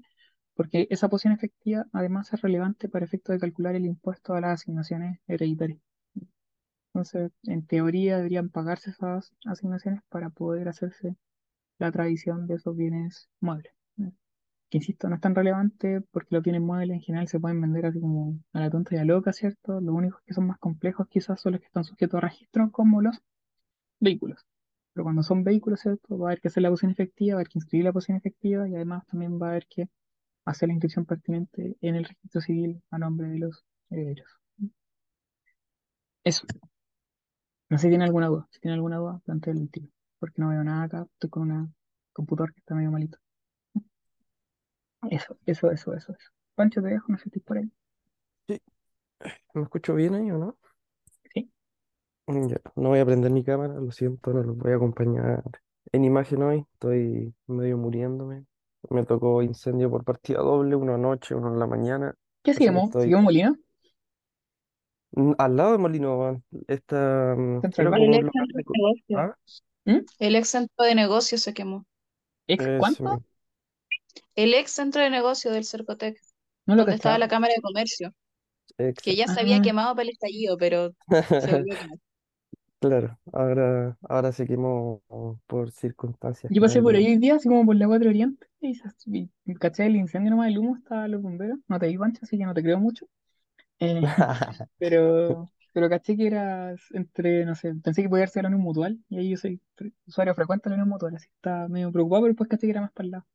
porque 0.54 0.86
esa 0.90 1.08
posición 1.08 1.34
efectiva 1.34 1.86
además 1.92 2.32
es 2.32 2.40
relevante 2.42 2.88
para 2.88 3.04
efectos 3.06 3.34
de 3.34 3.40
calcular 3.40 3.74
el 3.76 3.86
impuesto 3.86 4.34
a 4.34 4.40
las 4.40 4.62
asignaciones 4.62 5.20
hereditarias. 5.28 5.80
Entonces, 6.92 7.32
en 7.44 7.64
teoría 7.66 8.18
deberían 8.18 8.50
pagarse 8.50 8.90
esas 8.90 9.32
asignaciones 9.46 10.02
para 10.10 10.28
poder 10.28 10.68
hacerse 10.68 11.16
la 11.78 11.92
tradición 11.92 12.46
de 12.48 12.56
esos 12.56 12.76
bienes 12.76 13.28
muebles. 13.40 13.72
Que 14.70 14.78
insisto, 14.78 15.08
no 15.08 15.14
es 15.14 15.20
tan 15.20 15.34
relevante 15.34 16.02
porque 16.10 16.34
los 16.34 16.42
bienes 16.42 16.60
muebles 16.60 16.96
en 16.96 17.00
general 17.00 17.28
se 17.28 17.40
pueden 17.40 17.60
vender 17.60 17.86
así 17.86 18.00
como 18.00 18.38
a 18.52 18.60
la 18.60 18.70
tonta 18.70 18.94
y 18.94 18.98
a 18.98 19.04
loca, 19.04 19.32
¿cierto? 19.32 19.80
Los 19.80 19.94
únicos 19.94 20.20
que 20.26 20.34
son 20.34 20.46
más 20.46 20.58
complejos 20.58 21.08
quizás 21.08 21.40
son 21.40 21.52
los 21.52 21.60
que 21.60 21.66
están 21.66 21.84
sujetos 21.84 22.18
a 22.18 22.20
registro, 22.20 22.70
como 22.70 23.00
los 23.00 23.18
vehículos. 24.00 24.46
Pero 24.92 25.04
cuando 25.04 25.22
son 25.22 25.44
vehículos, 25.44 25.80
¿cierto? 25.80 26.18
Va 26.18 26.28
a 26.28 26.30
haber 26.30 26.40
que 26.40 26.48
hacer 26.48 26.62
la 26.62 26.70
posición 26.70 26.92
efectiva, 26.92 27.34
va 27.34 27.38
a 27.38 27.40
haber 27.40 27.48
que 27.48 27.58
inscribir 27.58 27.84
la 27.86 27.92
posición 27.92 28.18
efectiva 28.18 28.68
y 28.68 28.74
además 28.74 29.06
también 29.06 29.40
va 29.40 29.48
a 29.48 29.50
haber 29.50 29.66
que 29.68 29.88
hacer 30.44 30.68
la 30.68 30.74
inscripción 30.74 31.06
pertinente 31.06 31.76
en 31.80 31.94
el 31.94 32.04
registro 32.04 32.40
civil 32.40 32.82
a 32.90 32.98
nombre 32.98 33.28
de 33.28 33.38
los 33.38 33.64
herederos. 33.90 34.28
Eso. 36.24 36.46
No 37.70 37.78
sé 37.78 37.82
si 37.84 37.88
tiene 37.88 38.04
alguna 38.04 38.26
duda. 38.26 38.48
Si 38.50 38.60
tiene 38.60 38.74
alguna 38.74 38.96
duda, 38.96 39.20
plantéenla 39.24 39.62
el 39.62 39.70
tiro. 39.70 39.88
Porque 40.18 40.42
no 40.42 40.48
veo 40.50 40.64
nada 40.64 40.82
acá. 40.84 41.06
Estoy 41.12 41.30
con 41.30 41.50
un 41.50 41.74
computador 42.12 42.52
que 42.52 42.60
está 42.60 42.74
medio 42.74 42.90
malito. 42.90 43.18
Eso, 45.08 45.36
eso, 45.44 45.70
eso, 45.72 45.92
eso, 45.94 46.12
eso. 46.12 46.30
Pancho, 46.54 46.80
te 46.80 46.88
dejo, 46.88 47.10
no 47.10 47.18
sé 47.18 47.24
si 47.24 47.28
estoy 47.30 47.42
por 47.42 47.58
ahí. 47.58 47.70
Sí, 48.48 48.60
¿me 49.54 49.62
escucho 49.64 49.94
bien 49.94 50.14
ahí 50.16 50.30
o 50.32 50.38
no? 50.38 50.58
Sí. 51.34 51.48
Mm, 52.26 52.48
Ya, 52.48 52.56
no 52.76 52.90
voy 52.90 52.98
a 53.00 53.06
prender 53.06 53.30
mi 53.30 53.42
cámara, 53.44 53.74
lo 53.74 53.90
siento, 53.90 54.32
no 54.32 54.42
los 54.42 54.56
voy 54.56 54.72
a 54.72 54.76
acompañar 54.76 55.42
en 55.92 56.04
imagen 56.04 56.42
hoy, 56.42 56.64
estoy 56.74 57.34
medio 57.46 57.78
muriéndome. 57.78 58.44
Me 58.90 59.04
tocó 59.04 59.42
incendio 59.42 59.90
por 59.90 60.04
partida 60.04 60.38
doble, 60.40 60.76
uno 60.76 60.94
anoche, 60.94 61.34
uno 61.34 61.52
en 61.52 61.58
la 61.58 61.66
mañana, 61.66 62.14
¿Qué 62.42 62.52
así 62.52 62.72
que 62.72 62.78
seguimos? 62.78 62.96
estoy 62.98 63.18
¿Seguimos 63.18 63.24
Molino? 63.24 63.56
Mm, 65.12 65.32
al 65.38 65.56
lado 65.56 65.72
de 65.72 65.78
Molino, 65.78 66.18
Van, 66.18 66.44
esta, 66.68 67.34
mm. 67.36 67.64
El 68.06 68.14
un 68.14 68.14
ex 68.14 68.26
local 68.26 68.32
centro 68.32 68.58
de... 68.58 68.62
de 68.62 68.64
co- 68.64 68.78
negocio. 68.78 69.24
¿Ah? 69.24 69.34
¿Mm? 69.86 69.98
El 70.20 70.36
ex 70.36 70.48
centro 70.50 70.84
de 70.86 70.94
negocio 70.94 71.38
se 71.38 71.54
quemó. 71.54 71.86
¿Ex 72.48 72.68
cuánto? 72.76 73.22
El 74.34 74.54
ex 74.54 74.72
centro 74.72 75.02
de 75.02 75.10
negocio 75.10 75.50
del 75.52 75.64
Cercotec, 75.64 76.18
No 76.66 76.76
lo 76.76 76.84
donde 76.84 76.96
estaba 76.96 77.18
la 77.18 77.28
Cámara 77.28 77.54
de 77.56 77.62
Comercio, 77.62 78.14
que 79.02 79.16
ya 79.16 79.28
se 79.28 79.40
había 79.40 79.60
Ah, 79.60 79.62
quemado 79.62 79.94
para 79.94 80.04
el 80.04 80.10
estallido, 80.10 80.58
pero 80.58 80.94
se 81.38 81.52
volvió 81.52 81.74
a 81.74 81.78
quemar. 81.78 81.98
Claro, 82.80 83.18
ahora, 83.32 83.96
ahora 84.08 84.30
se 84.32 84.46
quemó 84.46 85.02
por 85.48 85.70
circunstancias 85.72 86.54
yo 86.54 86.62
pasé 86.62 86.80
por 86.82 86.96
ahí 86.96 87.06
hoy 87.06 87.18
día, 87.18 87.36
así 87.36 87.48
como 87.48 87.66
por 87.66 87.76
la 87.76 87.86
4 87.86 88.08
Oriente, 88.10 88.46
y, 88.60 88.74
se- 88.74 88.88
y 89.44 89.54
caché 89.54 89.86
el 89.86 89.96
incendio 89.96 90.30
nomás, 90.30 90.48
el 90.48 90.58
humo, 90.58 90.76
estaban 90.76 91.10
los 91.10 91.22
bomberos. 91.22 91.58
No 91.68 91.78
te 91.78 91.88
vi, 91.88 91.98
Pancho, 91.98 92.20
así 92.22 92.38
que 92.38 92.44
no 92.44 92.54
te 92.54 92.62
creo 92.62 92.78
mucho. 92.80 93.06
Eh, 93.80 94.02
pero, 94.78 95.50
pero 95.72 95.88
caché 95.90 96.16
que 96.16 96.26
eras 96.28 96.80
entre, 96.92 97.44
no 97.46 97.54
sé, 97.56 97.74
pensé 97.76 98.02
que 98.02 98.08
podía 98.10 98.26
ser 98.28 98.44
la 98.44 98.48
Unión 98.50 98.62
Mutual, 98.64 99.00
y 99.10 99.18
ahí 99.18 99.30
yo 99.30 99.36
soy 99.38 99.60
fre- 99.76 99.94
usuario 100.06 100.34
frecuente 100.34 100.68
de 100.70 100.76
la 100.76 100.82
Unión 100.82 100.90
Mutual, 100.90 101.16
así 101.16 101.28
que 101.28 101.34
estaba 101.36 101.68
medio 101.68 101.92
preocupado, 101.92 102.22
pero 102.24 102.32
después 102.34 102.50
caché 102.50 102.66
que 102.68 102.72
era 102.72 102.82
más 102.82 102.92
para 102.92 103.06
el 103.06 103.10
lado. 103.12 103.26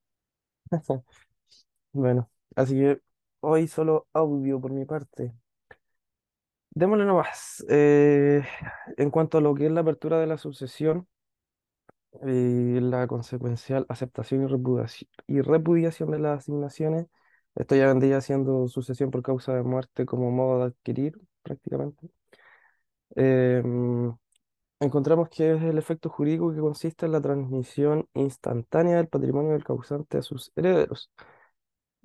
Bueno, 1.94 2.30
así 2.56 2.76
que 2.76 3.02
hoy 3.42 3.68
solo 3.68 4.08
audio 4.14 4.60
por 4.62 4.72
mi 4.74 4.86
parte. 4.86 5.34
Démosle 6.76 7.06
nomás. 7.06 7.64
Eh, 7.70 8.44
en 8.98 9.10
cuanto 9.12 9.38
a 9.38 9.42
lo 9.42 9.54
que 9.56 9.68
es 9.68 9.72
la 9.72 9.82
apertura 9.82 10.20
de 10.20 10.28
la 10.28 10.38
sucesión 10.38 11.08
y 12.26 12.80
la 12.80 13.08
consecuencial 13.08 13.86
aceptación 13.90 14.44
y 14.44 14.48
repudiaci- 14.48 15.08
y 15.28 15.42
repudiación 15.42 16.12
de 16.12 16.20
las 16.20 16.40
asignaciones, 16.40 17.08
esto 17.56 17.76
ya 17.76 17.88
vendría 17.88 18.22
siendo 18.22 18.68
sucesión 18.68 19.12
por 19.12 19.22
causa 19.24 19.54
de 19.56 19.64
muerte 19.64 20.06
como 20.06 20.32
modo 20.32 20.60
de 20.60 20.66
adquirir, 20.68 21.20
prácticamente. 21.44 22.10
Em, 23.16 24.14
encontramos 24.84 25.30
que 25.30 25.54
es 25.54 25.62
el 25.64 25.78
efecto 25.78 26.10
jurídico 26.10 26.54
que 26.54 26.60
consiste 26.60 27.06
en 27.06 27.14
la 27.14 27.22
transmisión 27.22 28.08
instantánea 28.14 28.98
del 28.98 29.08
patrimonio 29.08 29.52
del 29.54 29.64
causante 29.64 30.18
a 30.18 30.22
sus 30.22 30.52
herederos. 30.56 31.12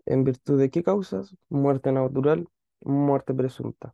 ¿En 0.07 0.25
virtud 0.25 0.59
de 0.59 0.71
qué 0.71 0.83
causas? 0.83 1.35
Muerte 1.49 1.93
natural, 1.93 2.49
muerte 2.81 3.35
presunta. 3.35 3.93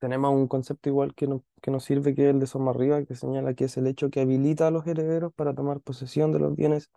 Tenemos 0.00 0.32
un 0.34 0.48
concepto 0.48 0.88
igual 0.90 1.14
que, 1.14 1.26
no- 1.28 1.44
que 1.62 1.70
nos 1.70 1.84
sirve, 1.84 2.14
que 2.14 2.24
es 2.28 2.34
el 2.34 2.40
de 2.40 2.46
Soma 2.46 2.72
arriba, 2.72 3.04
que 3.04 3.14
señala 3.16 3.54
que 3.54 3.64
es 3.66 3.76
el 3.76 3.86
hecho 3.88 4.10
que 4.10 4.20
habilita 4.22 4.68
a 4.68 4.70
los 4.72 4.86
herederos 4.86 5.32
para 5.34 5.54
tomar 5.54 5.80
posesión 5.80 6.32
de 6.32 6.40
los 6.40 6.56
bienes 6.56 6.90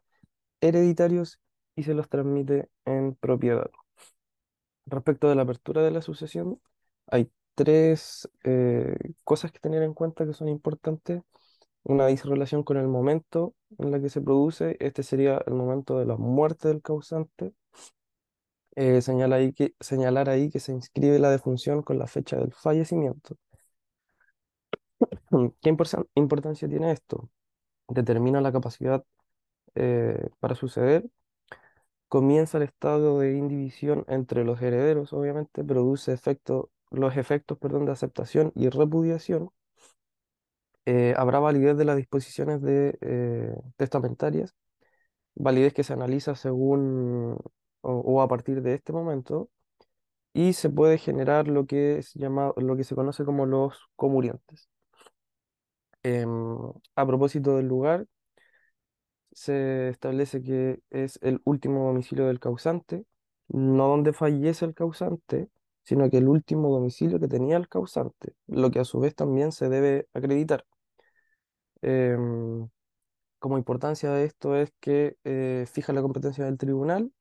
hereditarios 0.62 1.40
y 1.76 1.84
se 1.84 1.94
los 1.96 2.10
transmite 2.10 2.70
en 2.86 3.16
propiedad. 3.16 3.70
Respecto 4.88 5.30
de 5.30 5.36
la 5.36 5.44
apertura 5.44 5.82
de 5.84 5.92
la 5.92 6.02
sucesión, 6.02 6.60
hay 7.08 7.32
tres 7.56 8.30
eh, 8.44 8.96
cosas 9.24 9.52
que 9.52 9.60
tener 9.60 9.84
en 9.84 9.94
cuenta 9.94 10.26
que 10.26 10.34
son 10.34 10.50
importantes. 10.50 11.24
Una 11.84 12.08
dice 12.08 12.28
relación 12.30 12.64
con 12.64 12.78
el 12.78 12.88
momento 12.88 13.56
en 13.80 13.92
la 13.92 14.02
que 14.02 14.10
se 14.10 14.22
produce. 14.22 14.78
Este 14.80 15.04
sería 15.04 15.42
el 15.48 15.54
momento 15.56 16.00
de 16.00 16.06
la 16.06 16.18
muerte 16.18 16.70
del 16.70 16.82
causante. 16.84 17.54
Eh, 18.76 19.02
señala 19.02 19.38
ahí 19.38 19.54
que, 19.54 19.74
señalar 19.80 20.30
ahí 20.30 20.50
que 20.50 20.60
se 20.60 20.72
inscribe 20.74 21.20
la 21.20 21.30
defunción 21.32 21.82
con 21.82 21.98
la 22.00 22.08
fecha 22.08 22.38
del 22.38 22.54
fallecimiento. 22.54 23.38
¿Qué 25.62 25.70
importan- 25.70 26.08
importancia 26.16 26.68
tiene 26.68 26.92
esto? 26.92 27.30
Determina 27.88 28.42
la 28.42 28.52
capacidad 28.52 29.04
eh, 29.76 30.30
para 30.40 30.56
suceder. 30.56 31.06
Comienza 32.08 32.58
el 32.58 32.64
estado 32.64 33.20
de 33.20 33.38
indivisión 33.38 34.06
entre 34.08 34.44
los 34.44 34.62
herederos, 34.62 35.14
obviamente, 35.14 35.64
produce 35.64 36.14
efecto, 36.14 36.72
los 37.00 37.18
efectos, 37.18 37.58
perdón, 37.60 37.86
de 37.86 37.92
aceptación 37.94 38.52
y 38.56 38.70
repudiación. 38.70 39.50
Eh, 40.86 41.16
habrá 41.18 41.40
validez 41.40 41.78
de 41.78 41.86
las 41.86 41.98
disposiciones 41.98 42.62
de, 42.62 42.98
eh, 43.02 43.56
testamentarias, 43.78 44.54
validez 45.36 45.74
que 45.74 45.84
se 45.84 45.94
analiza 45.94 46.36
según 46.36 47.38
o, 47.82 48.22
a 48.22 48.28
partir 48.28 48.62
de 48.62 48.76
este 48.76 48.94
momento, 48.94 49.50
y 50.34 50.54
se 50.54 50.70
puede 50.70 50.98
generar 51.00 51.48
lo 51.48 51.66
que 51.68 52.00
es 52.00 52.14
llamado, 52.16 52.56
lo 52.58 52.78
que 52.78 52.84
se 52.86 52.96
conoce 52.96 53.26
como 53.26 53.46
los 53.46 53.90
comurientes. 53.96 54.70
Em, 56.04 56.30
a 56.96 57.06
propósito 57.06 57.58
del 57.58 57.68
lugar, 57.68 58.06
se 59.34 59.90
establece 59.90 60.42
que 60.42 60.80
es 60.90 61.20
el 61.22 61.42
último 61.46 61.88
domicilio 61.88 62.28
del 62.28 62.40
causante, 62.40 63.06
no 63.50 63.88
donde 63.90 64.14
fallece 64.14 64.66
el 64.66 64.74
causante, 64.74 65.50
sino 65.86 66.10
que 66.10 66.18
el 66.18 66.28
último 66.28 66.70
domicilio 66.72 67.20
que 67.20 67.28
tenía 67.30 67.58
el 67.58 67.70
causante, 67.70 68.36
lo 68.48 68.72
que 68.72 68.80
a 68.80 68.86
su 68.86 69.00
vez 69.00 69.16
también 69.16 69.52
se 69.52 69.70
debe 69.70 70.08
acreditar. 70.14 70.66
Em, 71.82 72.68
como 73.40 73.58
importancia 73.58 74.12
de 74.12 74.26
esto 74.26 74.56
es 74.56 74.72
que 74.80 75.18
eh, 75.26 75.66
fija 75.72 75.94
la 75.94 76.02
competencia 76.02 76.46
del 76.46 76.58
tribunal 76.58 77.12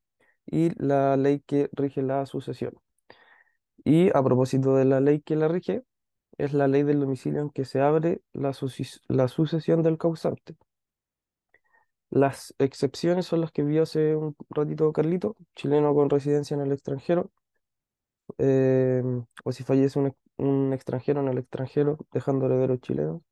y 0.47 0.71
la 0.83 1.17
ley 1.17 1.41
que 1.47 1.71
rige 1.73 2.03
la 2.03 2.27
sucesión. 2.27 2.75
Y 3.85 4.09
a 4.17 4.23
propósito 4.23 4.75
de 4.77 4.85
la 4.85 5.01
ley 5.01 5.21
que 5.21 5.37
la 5.37 5.49
rige, 5.49 5.85
es 6.39 6.53
la 6.53 6.69
ley 6.69 6.83
del 6.83 7.01
domicilio 7.01 7.41
en 7.43 7.51
que 7.51 7.65
se 7.65 7.81
abre 7.81 8.23
la, 8.33 8.53
la 9.09 9.29
sucesión 9.29 9.83
del 9.83 9.99
causante. 9.99 10.57
Las 12.11 12.55
excepciones 12.59 13.27
son 13.27 13.41
las 13.41 13.53
que 13.53 13.63
vio 13.65 13.83
hace 13.83 14.15
un 14.17 14.37
ratito 14.51 14.93
Carlito, 14.93 15.37
chileno 15.55 15.95
con 15.95 16.09
residencia 16.11 16.55
en 16.55 16.63
el 16.63 16.73
extranjero, 16.73 17.31
eh, 18.39 19.03
o 19.45 19.53
si 19.53 19.65
fallece 19.65 19.99
un, 19.99 20.17
un 20.39 20.73
extranjero 20.73 21.21
en 21.21 21.29
el 21.29 21.39
extranjero, 21.39 21.99
dejando 22.13 22.47
herederos 22.47 22.81
chilenos, 22.81 23.23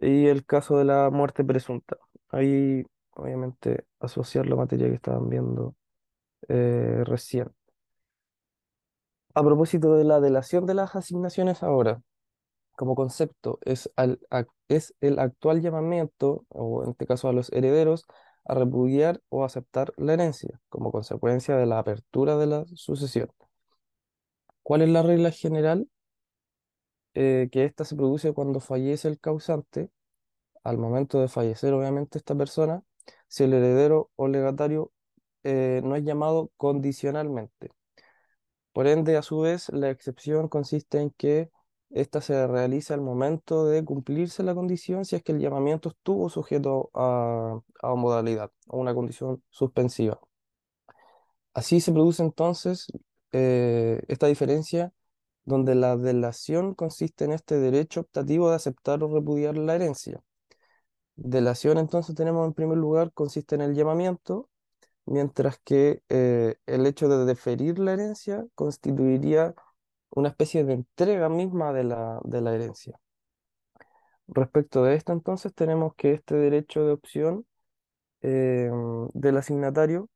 y 0.00 0.26
el 0.26 0.44
caso 0.46 0.78
de 0.78 0.84
la 0.84 1.10
muerte 1.10 1.44
presunta. 1.44 1.96
Ahí, 2.30 2.84
obviamente, 3.12 3.84
asociar 4.00 4.46
la 4.46 4.56
materia 4.56 4.88
que 4.88 4.94
estaban 4.94 5.28
viendo 5.28 5.74
eh, 6.48 7.02
recién. 7.06 7.52
A 9.34 9.42
propósito 9.44 9.94
de 9.94 10.04
la 10.04 10.20
delación 10.20 10.66
de 10.66 10.74
las 10.74 10.96
asignaciones 10.96 11.62
ahora, 11.62 12.02
como 12.76 12.94
concepto, 12.96 13.58
es, 13.64 13.90
al- 13.96 14.20
es 14.68 14.94
el 15.00 15.18
actual 15.20 15.62
llamamiento, 15.62 16.46
o 16.50 16.84
en 16.84 16.90
este 16.92 17.06
caso 17.06 17.28
a 17.28 17.32
los 17.34 17.52
herederos, 17.52 18.06
a 18.46 18.54
repudiar 18.54 19.22
o 19.30 19.44
aceptar 19.44 19.92
la 19.98 20.14
herencia, 20.14 20.60
como 20.70 20.92
consecuencia 20.92 21.56
de 21.56 21.66
la 21.66 21.78
apertura 21.80 22.36
de 22.38 22.46
la 22.48 22.66
sucesión. 22.74 23.30
¿Cuál 24.68 24.82
es 24.82 24.90
la 24.90 25.00
regla 25.02 25.30
general? 25.30 25.88
Eh, 27.14 27.48
que 27.50 27.64
ésta 27.64 27.86
se 27.86 27.96
produce 27.96 28.34
cuando 28.34 28.60
fallece 28.60 29.08
el 29.08 29.18
causante, 29.18 29.90
al 30.64 30.78
momento 30.78 31.20
de 31.20 31.28
fallecer, 31.28 31.72
obviamente, 31.72 32.18
esta 32.18 32.34
persona, 32.34 32.82
si 33.28 33.44
el 33.44 33.54
heredero 33.54 34.10
o 34.16 34.28
legatario 34.28 34.92
eh, 35.44 35.80
no 35.84 35.96
es 35.96 36.04
llamado 36.04 36.50
condicionalmente. 36.58 37.70
Por 38.72 38.86
ende, 38.86 39.16
a 39.16 39.22
su 39.22 39.40
vez, 39.40 39.70
la 39.70 39.88
excepción 39.90 40.48
consiste 40.48 41.00
en 41.00 41.10
que 41.12 41.50
ésta 41.90 42.20
se 42.20 42.46
realiza 42.46 42.92
al 42.92 43.00
momento 43.00 43.64
de 43.66 43.82
cumplirse 43.84 44.42
la 44.42 44.54
condición 44.54 45.06
si 45.06 45.16
es 45.16 45.22
que 45.22 45.32
el 45.32 45.40
llamamiento 45.40 45.88
estuvo 45.88 46.28
sujeto 46.28 46.90
a, 46.94 47.58
a 47.82 47.94
modalidad 47.94 48.52
o 48.66 48.78
una 48.78 48.94
condición 48.94 49.42
suspensiva. 49.48 50.20
Así 51.54 51.80
se 51.80 51.92
produce 51.92 52.22
entonces 52.22 52.86
eh, 53.32 54.02
esta 54.08 54.26
diferencia 54.26 54.92
donde 55.44 55.74
la 55.74 55.96
delación 55.96 56.74
consiste 56.74 57.24
en 57.24 57.32
este 57.32 57.58
derecho 57.58 58.00
optativo 58.00 58.50
de 58.50 58.56
aceptar 58.56 59.02
o 59.02 59.12
repudiar 59.12 59.56
la 59.56 59.74
herencia. 59.74 60.22
Delación 61.16 61.78
entonces 61.78 62.14
tenemos 62.14 62.46
en 62.46 62.54
primer 62.54 62.78
lugar 62.78 63.12
consiste 63.12 63.54
en 63.56 63.62
el 63.62 63.74
llamamiento, 63.74 64.48
mientras 65.06 65.58
que 65.64 66.02
eh, 66.08 66.56
el 66.66 66.86
hecho 66.86 67.08
de 67.08 67.24
deferir 67.24 67.78
la 67.78 67.94
herencia 67.94 68.46
constituiría 68.54 69.54
una 70.10 70.28
especie 70.28 70.64
de 70.64 70.74
entrega 70.74 71.28
misma 71.28 71.72
de 71.72 71.84
la, 71.84 72.20
de 72.24 72.40
la 72.40 72.54
herencia. 72.54 73.00
Respecto 74.28 74.84
de 74.84 74.94
esto, 74.94 75.12
entonces, 75.12 75.54
tenemos 75.54 75.94
que 75.96 76.12
este 76.12 76.34
derecho 76.36 76.84
de 76.84 76.92
opción 76.92 77.46
eh, 78.22 78.70
del 79.14 79.36
asignatario, 79.38 80.10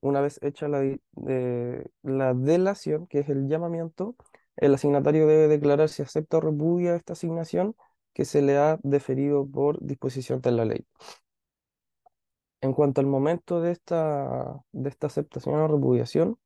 una 0.00 0.20
vez 0.20 0.38
hecha 0.42 0.68
la, 0.68 0.80
de- 0.80 1.90
la 2.02 2.34
delación, 2.34 3.06
que 3.06 3.20
es 3.20 3.28
el 3.28 3.48
llamamiento, 3.48 4.16
el 4.56 4.74
asignatario 4.74 5.26
debe 5.26 5.48
declarar 5.48 5.88
si 5.88 6.02
acepta 6.02 6.38
o 6.38 6.40
repudia 6.40 6.96
esta 6.96 7.12
asignación 7.14 7.74
que 8.14 8.24
se 8.24 8.42
le 8.42 8.58
ha 8.58 8.78
deferido 8.82 9.46
por 9.48 9.80
disposición 9.84 10.40
de 10.40 10.52
la 10.52 10.64
ley. 10.64 10.86
En 12.62 12.72
cuanto 12.74 13.00
al 13.02 13.06
momento 13.06 13.60
de 13.60 13.72
esta, 13.72 14.62
de 14.72 14.88
esta 14.90 15.06
aceptación 15.08 15.56
o 15.56 15.68
repudiación, 15.68 16.38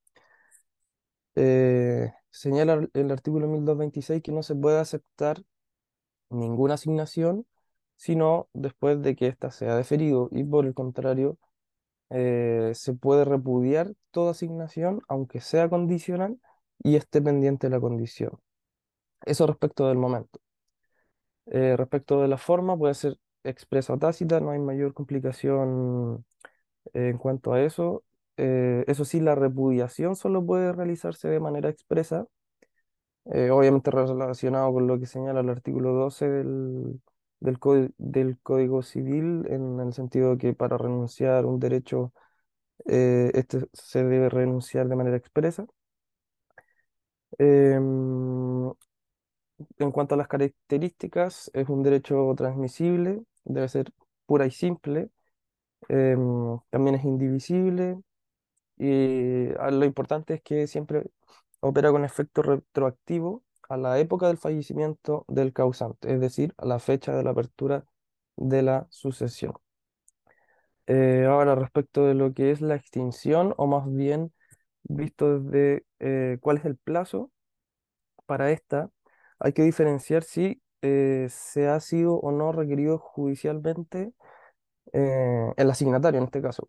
eh, 1.37 2.13
señala 2.31 2.89
el 2.95 3.11
artículo 3.11 3.47
1226 3.49 4.23
que 4.23 4.33
no 4.33 4.43
se 4.43 4.55
puede 4.55 4.79
aceptar 4.81 5.43
ninguna 6.31 6.75
asignación, 6.77 7.47
sino 7.97 8.49
después 8.55 9.03
de 9.03 9.17
que 9.17 9.29
ésta 9.29 9.51
sea 9.51 9.77
deferido 9.77 10.29
y 10.33 10.45
por 10.45 10.67
el 10.67 10.75
contrario, 10.75 11.39
eh, 12.11 12.73
se 12.75 12.95
puede 12.95 13.25
repudiar 13.25 13.93
toda 14.11 14.33
asignación, 14.33 15.03
aunque 15.09 15.41
sea 15.41 15.69
condicional 15.69 16.39
y 16.83 16.97
esté 16.97 17.23
pendiente 17.23 17.69
la 17.71 17.81
condición. 17.81 18.33
Eso 19.27 19.47
respecto 19.47 19.89
del 19.89 19.99
momento. 19.99 20.41
Eh, 21.47 21.77
respecto 21.77 22.23
de 22.23 22.29
la 22.29 22.39
forma, 22.39 22.77
puede 22.77 22.95
ser 22.95 23.19
expresa 23.45 23.93
o 23.95 23.99
tácita, 23.99 24.41
no 24.41 24.51
hay 24.51 24.59
mayor 24.59 24.95
complicación 24.95 26.25
eh, 26.95 27.09
en 27.11 27.19
cuanto 27.19 27.53
a 27.53 27.63
eso. 27.63 28.05
Eso 28.37 29.05
sí, 29.05 29.21
la 29.21 29.37
repudiación 29.37 30.17
solo 30.17 30.45
puede 30.45 30.73
realizarse 30.73 31.29
de 31.29 31.39
manera 31.41 31.69
expresa 31.69 32.27
obviamente 33.25 33.91
relacionado 33.91 34.73
con 34.73 34.87
lo 34.87 34.99
que 34.99 35.07
señala 35.07 35.41
el 35.41 35.49
artículo 35.49 35.93
12 35.93 36.29
del, 36.29 37.01
del, 37.41 37.59
del 37.99 38.39
Código 38.41 38.83
Civil, 38.83 39.47
en 39.51 39.81
el 39.81 39.93
sentido 39.93 40.33
de 40.33 40.39
que 40.39 40.55
para 40.55 40.79
renunciar 40.79 41.45
a 41.45 41.47
un 41.47 41.61
derecho, 41.61 42.13
eh, 42.87 43.33
este 43.35 43.69
se 43.73 44.05
debe 44.05 44.29
renunciar 44.31 44.89
de 44.89 44.97
manera 44.97 45.17
expresa. 45.19 45.67
Em, 47.39 48.73
en 49.79 49.93
cuanto 49.93 50.15
a 50.15 50.19
las 50.19 50.29
características, 50.29 51.51
es 51.55 51.69
un 51.69 51.83
derecho 51.83 52.33
transmisible, 52.37 53.23
debe 53.45 53.69
ser 53.69 53.93
pura 54.27 54.47
y 54.47 54.51
simple, 54.51 55.11
em, 55.89 56.59
también 56.71 56.97
es 56.97 57.05
indivisible, 57.05 58.01
y 58.79 59.49
ah, 59.61 59.71
lo 59.73 59.85
importante 59.87 60.35
es 60.35 60.43
que 60.43 60.67
siempre 60.69 61.05
opera 61.61 61.91
con 61.93 62.05
efecto 62.05 62.43
retroactivo 62.43 63.45
a 63.69 63.77
la 63.77 63.99
época 63.99 64.29
del 64.29 64.39
fallecimiento 64.39 65.25
del 65.29 65.53
causante, 65.53 66.13
es 66.13 66.21
decir, 66.21 66.55
a 66.59 66.67
la 66.67 66.79
fecha 66.79 67.15
de 67.15 67.23
la 67.25 67.31
apertura 67.31 67.85
de 68.37 68.63
la 68.63 68.87
sucesión. 68.91 69.55
Eh, 70.87 71.25
ahora, 71.29 71.55
respecto 71.55 72.05
de 72.07 72.15
lo 72.15 72.35
que 72.35 72.51
es 72.51 72.61
la 72.61 72.75
extinción, 72.77 73.55
o 73.57 73.67
más 73.67 73.91
bien 73.91 74.33
visto 74.85 75.41
desde 75.41 75.87
eh, 76.01 76.39
cuál 76.41 76.59
es 76.59 76.65
el 76.67 76.77
plazo 76.77 77.31
para 78.27 78.51
esta, 78.53 78.91
hay 79.39 79.53
que 79.53 79.63
diferenciar 79.63 80.25
si 80.25 80.63
eh, 80.83 81.29
se 81.31 81.69
ha 81.69 81.81
sido 81.81 82.17
o 82.17 82.33
no 82.33 82.53
requerido 82.53 82.99
judicialmente 82.99 84.13
el 84.93 85.71
asignatario 85.71 86.19
en 86.19 86.25
este 86.27 86.41
caso. 86.41 86.69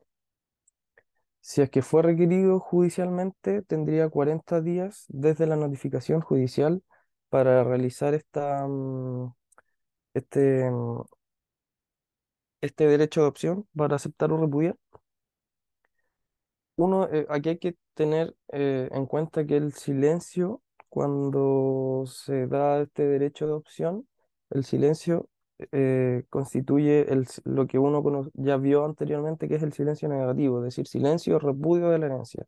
Si 1.45 1.61
es 1.61 1.69
que 1.69 1.83
fue 1.83 2.01
requerido 2.01 2.59
judicialmente, 2.59 3.61
tendría 3.61 4.09
40 4.09 4.61
días 4.61 5.05
desde 5.09 5.45
la 5.45 5.55
notificación 5.55 6.21
judicial 6.21 6.81
para 7.29 7.63
realizar 7.63 8.15
esta, 8.15 8.67
mm, 8.67 9.31
este, 10.15 10.71
mm, 10.71 11.03
este 12.61 12.87
derecho 12.87 13.21
de 13.21 13.27
opción 13.27 13.67
para 13.75 13.95
aceptar 13.95 14.31
o 14.31 14.37
repudiar. 14.37 14.75
Uno, 16.77 17.07
eh, 17.11 17.25
aquí 17.29 17.49
hay 17.49 17.57
que 17.59 17.77
tener 17.93 18.35
eh, 18.51 18.89
en 18.91 19.05
cuenta 19.05 19.45
que 19.45 19.57
el 19.57 19.73
silencio, 19.73 20.61
cuando 20.89 22.05
se 22.07 22.47
da 22.47 22.81
este 22.81 23.05
derecho 23.07 23.47
de 23.47 23.53
opción, 23.53 24.07
el 24.49 24.65
silencio 24.65 25.29
eh, 25.71 26.23
constituye 26.29 27.11
el 27.11 27.27
lo 27.45 27.67
que 27.67 27.79
uno 27.79 28.29
ya 28.33 28.57
vio 28.57 28.85
anteriormente, 28.85 29.47
que 29.47 29.55
es 29.55 29.63
el 29.63 29.73
silencio 29.73 30.09
negativo, 30.09 30.59
es 30.59 30.65
decir, 30.65 30.87
silencio 30.87 31.37
o 31.37 31.39
repudio 31.39 31.89
de 31.89 31.99
la 31.99 32.07
herencia. 32.07 32.45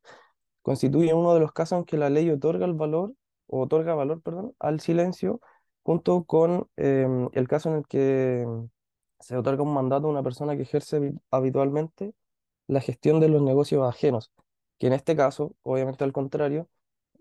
constituye 0.62 1.14
uno 1.14 1.34
de 1.34 1.40
los 1.40 1.52
casos 1.54 1.80
en 1.80 1.86
que 1.86 1.98
la 1.98 2.10
ley 2.10 2.30
otorga 2.30 2.66
el 2.66 2.74
valor, 2.74 3.14
o 3.48 3.62
otorga 3.62 3.96
valor, 3.96 4.22
perdón, 4.22 4.54
al 4.60 4.80
silencio, 4.82 5.40
junto 5.84 6.26
con 6.26 6.68
em, 6.78 7.30
el 7.34 7.48
caso 7.48 7.70
en 7.70 7.76
el 7.78 7.88
que 7.88 8.42
em, 8.42 8.70
se 9.20 9.38
otorga 9.38 9.64
un 9.64 9.74
mandato 9.74 10.08
a 10.08 10.10
una 10.12 10.24
persona 10.24 10.56
que 10.56 10.64
ejerce 10.64 10.98
habi- 11.00 11.20
habitualmente 11.32 12.14
la 12.68 12.82
gestión 12.82 13.20
de 13.22 13.30
los 13.30 13.42
negocios 13.42 13.88
ajenos, 13.88 14.32
que 14.80 14.88
en 14.88 14.94
este 14.94 15.16
caso, 15.16 15.56
obviamente 15.64 16.04
al 16.04 16.14
contrario, 16.14 16.70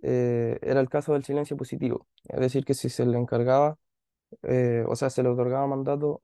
eh, 0.03 0.59
era 0.63 0.81
el 0.81 0.89
caso 0.89 1.13
del 1.15 1.25
silencio 1.25 1.57
positivo, 1.57 2.07
es 2.25 2.41
decir, 2.41 2.65
que 2.65 2.75
si 2.75 2.89
se 2.91 3.07
le 3.07 3.19
encargaba, 3.19 3.79
eh, 4.43 4.85
o 4.89 4.97
sea, 4.97 5.11
se 5.11 5.23
le 5.23 5.29
otorgaba 5.31 5.67
mandato 5.67 6.21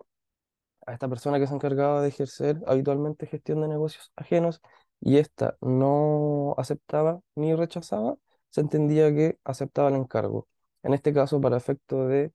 a 0.87 0.93
esta 0.93 1.09
persona 1.09 1.39
que 1.39 1.47
se 1.47 1.55
encargaba 1.55 2.03
de 2.03 2.09
ejercer 2.09 2.59
habitualmente 2.67 3.27
gestión 3.27 3.61
de 3.61 3.69
negocios 3.69 4.13
ajenos 4.17 4.61
y 5.01 5.19
ésta 5.19 5.57
no 5.61 6.55
aceptaba 6.59 7.21
ni 7.35 7.55
rechazaba, 7.55 8.17
se 8.51 8.61
entendía 8.61 9.15
que 9.15 9.39
aceptaba 9.45 9.89
el 9.89 9.97
encargo. 9.97 10.49
En 10.83 10.95
este 10.95 11.13
caso, 11.13 11.41
para 11.41 11.57
efecto 11.57 12.07
de 12.09 12.33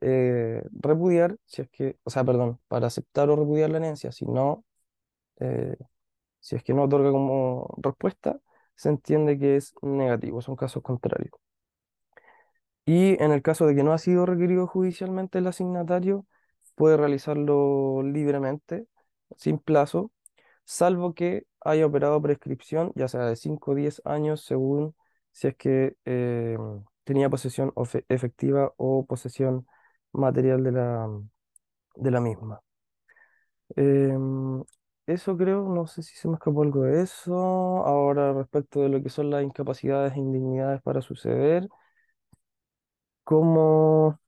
eh, 0.00 0.62
repudiar, 0.72 1.36
si 1.46 1.62
es 1.62 1.68
que, 1.70 1.98
o 2.04 2.10
sea, 2.10 2.24
perdón, 2.24 2.60
para 2.68 2.86
aceptar 2.88 3.30
o 3.30 3.36
repudiar 3.36 3.70
la 3.70 3.78
herencia, 3.78 4.12
si 4.12 4.24
no, 4.26 4.64
eh, 5.40 5.76
si 6.40 6.56
es 6.56 6.62
que 6.64 6.74
no 6.74 6.84
otorga 6.84 7.10
como 7.12 7.74
respuesta, 7.78 8.40
se 8.76 8.90
entiende 8.90 9.38
que 9.38 9.56
es 9.56 9.74
negativo, 9.82 10.40
son 10.42 10.56
casos 10.56 10.82
contrarios. 10.82 11.32
Y 12.88 13.22
en 13.22 13.32
el 13.32 13.42
caso 13.42 13.66
de 13.66 13.74
que 13.74 13.82
no 13.82 13.92
ha 13.92 13.98
sido 13.98 14.24
requerido 14.24 14.66
judicialmente 14.66 15.38
el 15.38 15.46
asignatario, 15.46 16.26
puede 16.74 16.96
realizarlo 16.96 18.02
libremente, 18.02 18.86
sin 19.36 19.58
plazo, 19.58 20.10
salvo 20.64 21.14
que 21.14 21.46
haya 21.60 21.86
operado 21.86 22.22
prescripción, 22.22 22.92
ya 22.96 23.08
sea 23.08 23.26
de 23.26 23.36
5 23.36 23.72
o 23.72 23.74
10 23.74 24.00
años, 24.06 24.42
según 24.44 24.94
si 25.32 25.48
es 25.48 25.56
que 25.56 25.96
eh, 26.06 26.56
tenía 27.04 27.28
posesión 27.30 27.74
efectiva 28.08 28.72
o 28.78 29.04
posesión 29.06 29.66
material 30.12 30.64
de 30.64 30.72
la, 30.72 31.08
de 31.96 32.10
la 32.10 32.20
misma. 32.22 32.62
Em, 33.76 34.62
eso 35.06 35.36
creo, 35.36 35.68
no 35.68 35.86
sé 35.86 36.02
si 36.02 36.16
se 36.16 36.28
me 36.28 36.34
escapó 36.34 36.62
algo 36.62 36.82
de 36.82 37.02
eso. 37.02 37.34
Ahora, 37.34 38.32
respecto 38.32 38.80
de 38.80 38.88
lo 38.88 39.02
que 39.02 39.08
son 39.10 39.30
las 39.30 39.42
incapacidades 39.44 40.14
e 40.14 40.18
indignidades 40.20 40.82
para 40.82 41.00
suceder, 41.02 41.68
como 43.28 44.18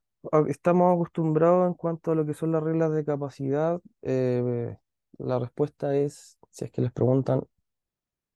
estamos 0.49 0.93
acostumbrados 0.95 1.67
en 1.67 1.73
cuanto 1.75 2.13
a 2.13 2.15
lo 2.15 2.27
que 2.27 2.35
son 2.35 2.53
las 2.53 2.63
reglas 2.63 2.93
de 2.93 3.03
capacidad, 3.07 3.81
eh, 4.03 4.77
la 5.17 5.39
respuesta 5.39 5.97
es, 5.97 6.39
si 6.51 6.67
es 6.67 6.71
que 6.71 6.83
les 6.83 6.93
preguntan 6.93 7.43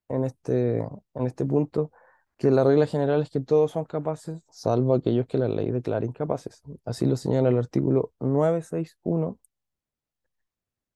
en 0.09 0.25
este, 0.25 0.79
en 0.79 1.27
este 1.27 1.45
punto, 1.45 1.93
que 2.39 2.51
la 2.51 2.65
regla 2.65 2.87
general 2.87 3.21
es 3.21 3.29
que 3.29 3.41
todos 3.41 3.73
son 3.73 3.85
capaces, 3.85 4.43
salvo 4.51 4.95
aquellos 4.95 5.27
que 5.27 5.37
la 5.37 5.49
ley 5.49 5.71
declara 5.71 6.07
incapaces. 6.07 6.63
Así 6.87 7.05
lo 7.05 7.17
señala 7.19 7.51
el 7.51 7.59
artículo 7.59 8.15
961. 8.21 9.39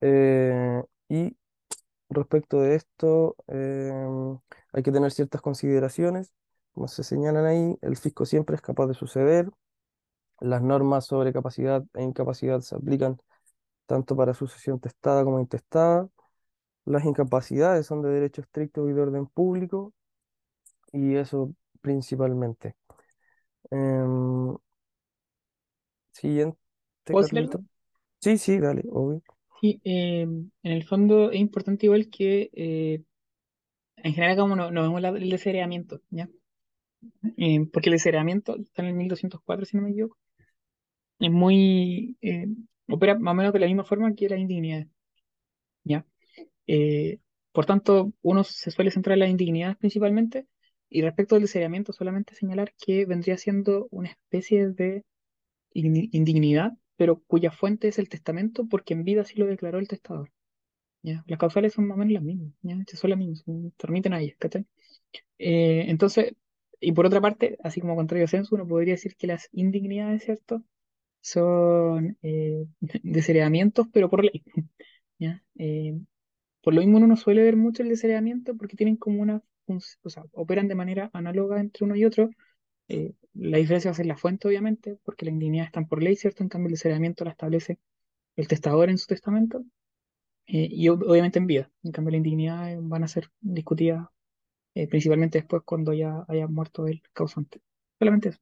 eh, 0.00 0.82
y 1.10 1.36
Respecto 2.10 2.60
de 2.60 2.74
esto, 2.76 3.36
em, 3.48 4.38
hay 4.72 4.82
que 4.82 4.92
tener 4.92 5.12
ciertas 5.12 5.42
consideraciones. 5.42 6.32
Como 6.78 6.86
se 6.88 7.02
señalan 7.02 7.44
ahí, 7.44 7.76
el 7.82 7.96
fisco 7.96 8.24
siempre 8.24 8.54
es 8.54 8.62
capaz 8.62 8.86
de 8.86 8.94
suceder. 8.94 9.50
Las 10.40 10.62
normas 10.62 11.06
sobre 11.06 11.32
capacidad 11.32 11.84
e 11.94 12.02
incapacidad 12.04 12.60
se 12.60 12.76
aplican 12.76 13.18
tanto 13.86 14.16
para 14.16 14.34
sucesión 14.34 14.80
testada 14.80 15.24
como 15.24 15.40
intestada. 15.40 16.08
Las 16.86 17.04
incapacidades 17.06 17.86
son 17.86 18.02
de 18.02 18.10
derecho 18.10 18.42
estricto 18.42 18.88
y 18.88 18.94
de 18.94 19.02
orden 19.02 19.26
público, 19.26 19.94
y 20.92 21.16
eso 21.16 21.54
principalmente. 21.82 22.76
Em, 23.70 24.56
siguiente. 26.12 26.58
Sí, 28.20 28.38
sí, 28.38 28.58
dale, 28.60 28.84
obvio. 28.90 29.22
Sí, 29.60 29.80
eh, 29.84 30.22
en 30.22 30.52
el 30.62 30.84
fondo 30.84 31.30
es 31.32 31.40
importante 31.40 31.86
igual 31.86 32.08
que 32.10 32.50
eh, 32.54 33.02
en 33.98 34.14
general 34.14 34.36
como 34.38 34.56
no, 34.56 34.70
no 34.72 34.82
vemos 34.82 35.00
la- 35.02 35.10
el 35.10 35.30
desheredamiento, 35.30 36.00
¿ya? 36.10 36.28
Eh, 37.36 37.66
porque 37.72 37.88
el 37.90 37.94
desheredamiento 37.94 38.56
está 38.58 38.82
en 38.82 38.88
el 38.88 38.94
1204, 38.94 39.64
si 39.66 39.76
no 39.76 39.82
me 39.84 39.90
equivoco, 39.90 40.16
es 41.18 41.30
muy... 41.30 42.16
eh, 42.20 42.46
opera 42.88 43.18
más 43.18 43.32
o 43.32 43.34
menos 43.34 43.52
de 43.52 43.58
la 43.60 43.66
misma 43.66 43.84
forma 43.84 44.14
que 44.14 44.28
la 44.28 44.38
indignidad, 44.38 44.86
¿ya? 45.84 46.06
Eh, 46.66 47.20
por 47.52 47.66
tanto, 47.66 48.12
uno 48.22 48.44
se 48.44 48.70
suele 48.72 48.90
centrar 48.92 49.14
en 49.14 49.20
las 49.20 49.30
indignidades 49.30 49.76
principalmente, 49.78 50.48
y 50.90 51.02
respecto 51.02 51.36
al 51.36 51.42
desheredamiento 51.42 51.92
solamente 51.92 52.34
señalar 52.36 52.74
que 52.84 53.06
vendría 53.06 53.38
siendo 53.38 53.88
una 53.90 54.10
especie 54.10 54.68
de 54.70 55.04
indi- 55.74 56.10
indignidad, 56.12 56.72
pero 56.96 57.20
cuya 57.26 57.50
fuente 57.52 57.88
es 57.88 57.98
el 57.98 58.08
testamento, 58.10 58.66
porque 58.68 58.94
en 58.94 59.04
vida 59.04 59.24
sí 59.24 59.36
lo 59.38 59.46
declaró 59.46 59.78
el 59.80 59.88
testador. 59.88 60.32
¿ya? 61.02 61.24
Las 61.28 61.38
causales 61.40 61.74
son 61.74 61.86
más 61.88 61.96
o 61.96 62.00
menos 62.00 62.14
las 62.14 62.24
mismas, 62.24 62.52
¿ya? 62.62 62.76
Son 62.94 63.10
las 63.10 63.18
mismas, 63.18 63.44
se 63.78 63.88
remiten 63.88 64.14
a 64.14 64.20
ellas. 64.22 64.36
Eh, 65.38 65.84
entonces, 65.88 66.34
y 66.80 66.92
por 66.92 67.06
otra 67.06 67.20
parte, 67.20 67.58
así 67.64 67.80
como 67.80 67.96
contrario 67.96 68.24
a 68.26 68.28
censo, 68.28 68.54
uno 68.54 68.66
podría 68.68 68.94
decir 68.94 69.16
que 69.16 69.26
las 69.26 69.48
indignidades, 69.52 70.24
¿cierto? 70.24 70.62
Son 71.22 72.18
eh, 72.22 72.66
desheredamientos, 73.04 73.88
pero 73.92 74.10
por 74.10 74.24
ley, 74.24 74.44
¿ya? 75.18 75.44
Eh, 75.58 75.98
por 76.62 76.74
lo 76.74 76.80
mismo 76.80 76.98
uno 76.98 77.06
no 77.06 77.16
suele 77.16 77.42
ver 77.42 77.56
mucho 77.56 77.82
el 77.82 77.88
desheredamiento 77.90 78.56
porque 78.56 78.76
tienen 78.76 78.96
como 78.96 79.22
una, 79.22 79.42
o 79.68 80.10
sea, 80.10 80.24
operan 80.32 80.68
de 80.68 80.74
manera 80.74 81.10
análoga 81.12 81.60
entre 81.60 81.84
uno 81.84 81.96
y 81.96 82.04
otro. 82.04 82.30
Eh, 82.88 83.14
la 83.34 83.58
diferencia 83.58 83.90
va 83.90 83.92
a 83.92 83.96
ser 83.96 84.06
la 84.06 84.16
fuente, 84.18 84.48
obviamente, 84.48 84.98
porque 85.04 85.26
las 85.26 85.32
indignidades 85.34 85.68
están 85.70 85.88
por 85.88 86.02
ley, 86.02 86.16
¿cierto? 86.16 86.42
En 86.42 86.48
cambio, 86.50 86.68
el 86.68 86.72
desheredamiento 86.74 87.24
la 87.24 87.32
establece 87.32 87.78
el 88.36 88.48
testador 88.48 88.90
en 88.90 88.98
su 88.98 89.06
testamento 89.06 89.64
eh, 90.46 90.68
y 90.70 90.88
ob- 90.88 91.04
obviamente 91.08 91.38
en 91.38 91.46
vida. 91.46 91.70
En 91.82 91.92
cambio, 91.92 92.12
las 92.12 92.18
indignidades 92.18 92.78
van 92.82 93.04
a 93.04 93.08
ser 93.08 93.30
discutidas 93.40 94.06
eh, 94.82 94.88
principalmente 94.88 95.38
después 95.38 95.62
cuando 95.64 95.92
ya 95.94 96.24
haya 96.28 96.46
muerto 96.48 96.86
el 96.86 97.02
causante. 97.14 97.60
Solamente 98.00 98.30
eso. 98.30 98.40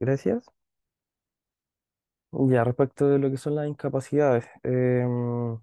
Gracias. 0.00 0.46
Ya, 2.32 2.64
respecto 2.64 3.08
de 3.08 3.18
lo 3.18 3.30
que 3.30 3.38
son 3.38 3.54
las 3.54 3.66
incapacidades, 3.68 4.44
em, 4.62 5.58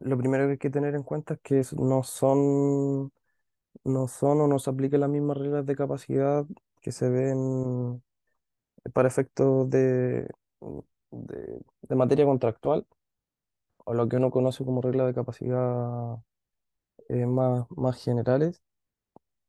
lo 0.00 0.18
primero 0.18 0.46
que 0.46 0.52
hay 0.52 0.58
que 0.58 0.70
tener 0.70 0.94
en 0.94 1.02
cuenta 1.04 1.34
es 1.34 1.40
que 1.42 1.62
no 1.78 2.02
son, 2.04 3.12
no 3.84 4.08
son 4.08 4.40
o 4.42 4.48
no 4.48 4.58
se 4.60 4.70
aplican 4.70 5.00
las 5.00 5.10
mismas 5.10 5.38
reglas 5.38 5.66
de 5.66 5.76
capacidad 5.76 6.46
que 6.82 6.92
se 6.92 7.10
ven 7.10 8.02
para 8.94 9.08
efectos 9.08 9.70
de, 9.70 10.28
de 11.82 11.94
materia 11.96 12.24
contractual 12.24 12.86
o 13.84 13.94
lo 13.94 14.08
que 14.08 14.16
uno 14.16 14.30
conoce 14.30 14.64
como 14.64 14.80
reglas 14.82 15.06
de 15.08 15.14
capacidad 15.14 16.18
eh, 17.08 17.26
más, 17.26 17.66
más 17.70 18.02
generales. 18.04 18.62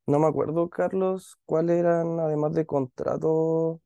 No 0.08 0.20
me 0.20 0.28
acuerdo, 0.28 0.70
Carlos, 0.70 1.38
cuáles 1.46 1.80
eran, 1.80 2.20
además 2.20 2.54
de 2.56 2.66
contrato, 2.66 3.82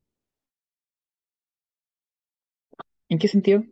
¿En 3.09 3.19
qué 3.19 3.27
sentido? 3.27 3.63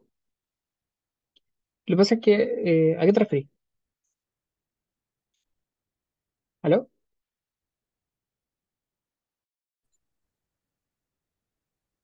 Lo 1.87 1.95
que 1.95 1.97
pasa 1.97 2.15
es 2.15 2.21
que, 2.21 2.91
eh, 2.91 2.97
¿a 2.99 3.05
qué 3.05 3.13
te 3.13 3.19
referís? 3.21 3.47
¿Aló? 6.63 6.89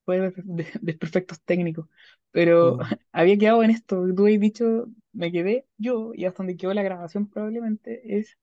Puede 0.05 0.31
de- 0.31 0.33
de- 0.45 0.79
desperfectos 0.81 1.41
técnicos, 1.43 1.87
pero 2.31 2.77
mm, 2.77 2.79
había 3.11 3.37
quedado 3.37 3.63
en 3.63 3.71
esto, 3.71 4.03
tú 4.15 4.23
habías 4.25 4.41
dicho, 4.41 4.87
me 5.13 5.31
quedé 5.31 5.65
yo, 5.77 6.13
y 6.15 6.25
hasta 6.25 6.39
donde 6.39 6.57
quedó 6.57 6.73
la 6.73 6.83
grabación 6.83 7.27
probablemente, 7.29 8.17
es 8.19 8.37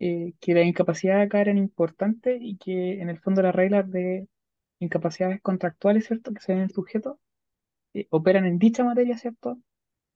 eh, 0.00 0.34
que 0.40 0.54
las 0.54 0.66
incapacidades 0.66 1.26
acá 1.26 1.40
eran 1.40 1.58
importantes 1.58 2.38
y 2.42 2.56
que 2.58 3.00
en 3.00 3.08
el 3.10 3.18
fondo 3.20 3.42
las 3.42 3.54
reglas 3.54 3.90
de 3.90 4.28
incapacidades 4.80 5.40
contractuales, 5.42 6.06
¿cierto? 6.06 6.32
Que 6.32 6.40
se 6.40 6.52
ven 6.52 6.60
en 6.60 6.64
el 6.66 6.72
sujeto, 6.72 7.20
eh, 7.94 8.06
operan 8.10 8.46
en 8.46 8.58
dicha 8.58 8.84
materia, 8.84 9.18
¿cierto? 9.18 9.58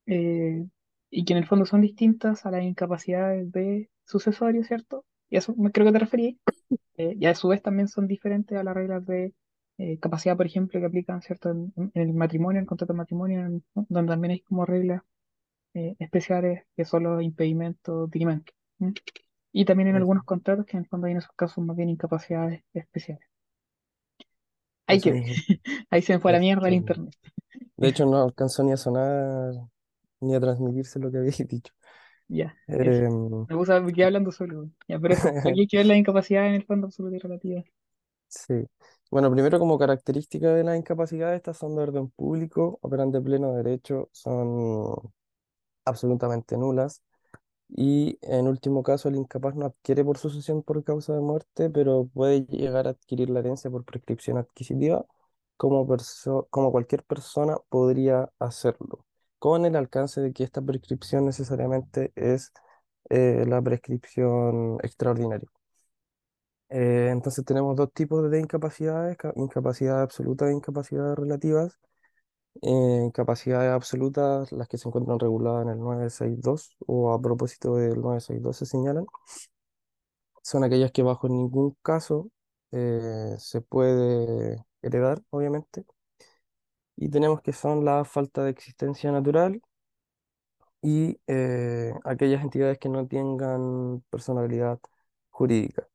Eh, 0.06 0.66
y 1.11 1.24
que 1.24 1.32
en 1.34 1.38
el 1.38 1.46
fondo 1.46 1.66
son 1.66 1.82
distintas 1.82 2.46
a 2.46 2.50
las 2.50 2.62
incapacidades 2.64 3.50
de 3.52 3.90
sucesorio, 4.04 4.64
¿cierto? 4.64 5.04
Y 5.30 5.36
a 5.36 5.38
eso 5.40 5.54
me 5.56 5.72
creo 5.72 5.86
que 5.86 5.92
te 5.92 5.98
referí. 6.00 6.40
Eh, 6.96 7.14
y 7.18 7.26
a 7.26 7.34
su 7.34 7.48
vez 7.48 7.62
también 7.62 7.88
son 7.88 8.06
diferentes 8.09 8.59
a 8.59 8.64
las 8.64 8.74
reglas 8.74 9.06
de 9.06 9.34
eh, 9.78 9.98
capacidad, 10.00 10.36
por 10.36 10.46
ejemplo, 10.46 10.80
que 10.80 10.86
aplican, 10.86 11.22
¿cierto? 11.22 11.50
En, 11.50 11.72
en 11.76 11.92
el 12.02 12.14
matrimonio, 12.14 12.58
en 12.58 12.64
el 12.64 12.68
contrato 12.68 12.92
de 12.94 12.98
matrimonio, 12.98 13.40
en- 13.46 13.64
¿no? 13.74 13.86
donde 13.88 14.12
también 14.12 14.32
hay 14.32 14.40
como 14.40 14.66
reglas 14.66 15.02
eh, 15.74 15.96
especiales 16.00 16.64
que 16.76 16.84
son 16.86 17.04
los 17.04 17.22
impedimentos. 17.22 18.10
Y 19.52 19.66
también 19.66 19.88
en 19.90 19.96
algunos 19.96 20.24
contratos 20.24 20.64
que 20.64 20.78
en 20.78 20.84
el 20.84 20.88
fondo 20.88 21.06
hay 21.06 21.12
en 21.12 21.18
esos 21.18 21.32
casos 21.36 21.62
más 21.62 21.76
bien 21.76 21.90
incapacidades 21.90 22.62
especiales. 22.72 23.28
Quedé. 24.86 25.20
mismo. 25.20 25.36
Ahí 25.90 26.02
se 26.02 26.14
me 26.14 26.18
fue 26.20 26.30
a 26.32 26.34
la 26.34 26.40
mierda 26.40 26.68
el 26.68 26.74
Esto, 26.74 26.74
internet. 26.74 27.14
de 27.76 27.88
hecho, 27.88 28.06
no 28.06 28.22
alcanzó 28.22 28.62
ni 28.64 28.72
a 28.72 28.76
sonar 28.76 29.54
ni 30.20 30.34
a 30.34 30.40
transmitirse 30.40 30.98
lo 31.00 31.10
que 31.12 31.18
habéis 31.18 31.38
dicho. 31.48 31.72
Ya. 32.28 32.56
Em, 32.68 33.48
Me 33.48 33.56
puse 33.56 33.72
a 33.72 33.84
quedé 33.86 34.04
hablando 34.04 34.32
solo. 34.32 34.70
Ya, 34.88 34.98
pero 34.98 35.14
eso. 35.14 35.28
Aquí 35.44 35.60
hay 35.60 35.66
que 35.66 35.78
ver 35.78 35.86
las 35.86 35.96
incapacidades 35.98 36.50
en 36.50 36.54
el 36.56 36.64
fondo 36.66 36.86
absoluto 36.86 37.16
y 37.16 37.18
relativa. 37.18 37.64
sí. 38.28 38.66
Bueno, 39.11 39.30
primero 39.30 39.59
como 39.59 39.78
característica 39.78 40.52
de 40.54 40.64
las 40.64 40.76
incapacidades, 40.76 41.36
estas 41.36 41.56
son 41.56 41.74
de 41.76 41.82
orden 41.82 42.11
público, 42.11 42.78
operan 42.82 43.11
de 43.11 43.20
pleno 43.22 43.54
derecho, 43.54 44.11
son 44.12 44.94
absolutamente 45.84 46.56
nulas 46.59 47.02
y 47.68 48.18
en 48.22 48.48
último 48.48 48.82
caso 48.82 49.09
el 49.09 49.16
incapaz 49.16 49.54
no 49.56 49.66
adquiere 49.66 50.04
por 50.04 50.18
sucesión 50.18 50.62
por 50.62 50.84
causa 50.84 51.14
de 51.14 51.20
muerte, 51.20 51.70
pero 51.70 52.06
puede 52.14 52.46
llegar 52.46 52.86
a 52.88 52.90
adquirir 52.92 53.30
la 53.30 53.40
herencia 53.40 53.70
por 53.70 53.84
prescripción 53.84 54.38
adquisitiva, 54.38 55.06
como, 55.56 55.86
perso- 55.88 56.48
como 56.50 56.72
cualquier 56.72 57.04
persona 57.04 57.59
podría 57.70 58.30
hacerlo, 58.40 59.06
con 59.38 59.66
el 59.66 59.76
alcance 59.76 60.20
de 60.22 60.32
que 60.34 60.44
esta 60.44 60.62
prescripción 60.62 61.26
necesariamente 61.26 62.12
es 62.16 62.52
eh, 63.11 63.44
la 63.48 63.62
prescripción 63.62 64.78
extraordinaria. 64.82 65.48
Eh, 66.70 67.08
entonces 67.12 67.44
tenemos 67.44 67.76
dos 67.76 67.92
tipos 67.92 68.30
de 68.30 68.40
incapacidades, 68.40 69.16
ca- 69.16 69.32
incapacidad 69.36 70.02
absoluta 70.02 70.48
e 70.48 70.52
incapacidades 70.52 71.16
relativas. 71.18 71.78
Eh, 72.62 73.02
incapacidades 73.06 73.72
absolutas, 73.72 74.52
las 74.52 74.68
que 74.68 74.78
se 74.78 74.88
encuentran 74.88 75.18
reguladas 75.20 75.64
en 75.64 75.70
el 75.70 75.80
962 75.80 76.76
o 76.86 77.12
a 77.12 77.20
propósito 77.22 77.76
del 77.76 78.00
962 78.00 78.56
se 78.58 78.66
señalan, 78.66 79.06
son 80.42 80.64
aquellas 80.64 80.92
que 80.92 81.02
bajo 81.02 81.28
ningún 81.28 81.76
caso 81.82 82.30
eh, 82.72 83.34
se 83.38 83.60
puede 83.60 84.64
heredar, 84.82 85.22
obviamente. 85.30 85.84
Y 86.96 87.08
tenemos 87.08 87.40
que 87.40 87.54
son 87.54 87.82
la 87.86 88.04
falta 88.04 88.44
de 88.44 88.50
existencia 88.50 89.10
natural 89.10 89.62
y 90.82 91.18
eh, 91.26 91.92
aquellas 92.04 92.42
entidades 92.42 92.78
que 92.78 92.88
no 92.88 93.06
tengan 93.06 94.02
personalidad 94.10 94.78
jurídica. 95.30 95.88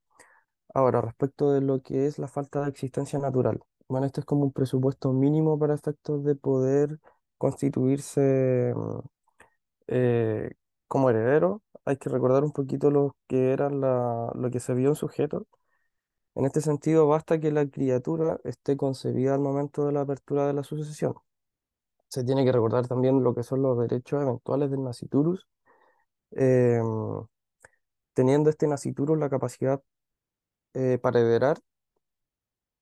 Ahora, 0.73 1.01
respecto 1.01 1.51
de 1.51 1.61
lo 1.61 1.81
que 1.81 2.07
es 2.07 2.17
la 2.19 2.27
falta 2.27 2.61
de 2.63 2.69
existencia 2.69 3.19
natural, 3.19 3.61
bueno, 3.87 4.05
este 4.07 4.21
es 4.21 4.25
como 4.25 4.43
un 4.43 4.51
presupuesto 4.51 5.11
mínimo 5.13 5.59
para 5.59 5.75
efectos 5.75 6.23
de 6.23 6.35
poder 6.35 6.99
constituirse 7.37 8.73
mm, 8.75 8.99
eh, 9.87 10.51
como 10.87 11.09
heredero. 11.09 11.61
Hay 11.85 11.97
que 11.97 12.09
recordar 12.09 12.43
un 12.43 12.51
poquito 12.51 12.91
lo 12.91 13.15
que 13.27 13.51
era 13.53 13.69
la, 13.69 14.31
lo 14.35 14.49
que 14.51 14.59
se 14.59 14.73
vio 14.73 14.89
en 14.89 14.95
sujeto. 14.95 15.47
En 16.35 16.45
este 16.45 16.61
sentido, 16.61 17.07
basta 17.07 17.39
que 17.39 17.51
la 17.51 17.67
criatura 17.67 18.39
esté 18.43 18.77
concebida 18.77 19.35
al 19.35 19.41
momento 19.41 19.85
de 19.87 19.93
la 19.93 20.01
apertura 20.01 20.47
de 20.47 20.53
la 20.53 20.63
sucesión. 20.63 21.15
Se 22.07 22.23
tiene 22.23 22.45
que 22.45 22.51
recordar 22.51 22.87
también 22.87 23.23
lo 23.23 23.35
que 23.35 23.43
son 23.43 23.61
los 23.61 23.77
derechos 23.79 24.21
eventuales 24.21 24.71
del 24.71 24.83
naciturus, 24.83 25.47
em, 26.31 26.83
teniendo 28.13 28.49
este 28.49 28.67
naciturus 28.67 29.17
la 29.17 29.29
capacidad 29.29 29.81
eh, 30.73 30.97
para 31.01 31.19
heredar, 31.19 31.59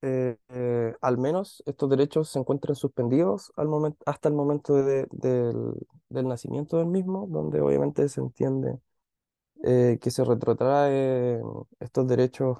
eh, 0.03 0.37
eh, 0.49 0.95
al 1.01 1.17
menos 1.17 1.61
estos 1.65 1.89
derechos 1.89 2.29
se 2.29 2.39
encuentran 2.39 2.75
suspendidos 2.75 3.51
al 3.55 3.67
momento, 3.67 3.99
hasta 4.05 4.29
el 4.29 4.35
momento 4.35 4.73
de- 4.75 5.07
del, 5.11 5.55
del 6.09 6.27
nacimiento 6.27 6.77
del 6.77 6.87
mismo, 6.87 7.27
donde 7.29 7.61
obviamente 7.61 8.07
se 8.09 8.21
entiende 8.21 8.79
que 9.63 10.11
se 10.11 10.23
retrotrae 10.23 11.41
estos 11.79 12.07
derechos 12.07 12.57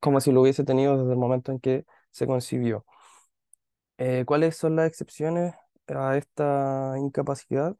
como 0.00 0.20
si 0.20 0.32
lo 0.32 0.42
hubiese 0.42 0.64
tenido 0.64 0.96
desde 0.98 1.12
el 1.12 1.18
momento 1.18 1.52
en 1.52 1.60
que 1.60 1.84
se 2.10 2.26
concibió. 2.26 2.84
¿cuáles 4.26 4.56
son 4.56 4.76
las 4.76 4.86
excepciones 4.88 5.54
a 5.88 6.16
esta 6.16 6.94
incapacidad? 6.98 7.76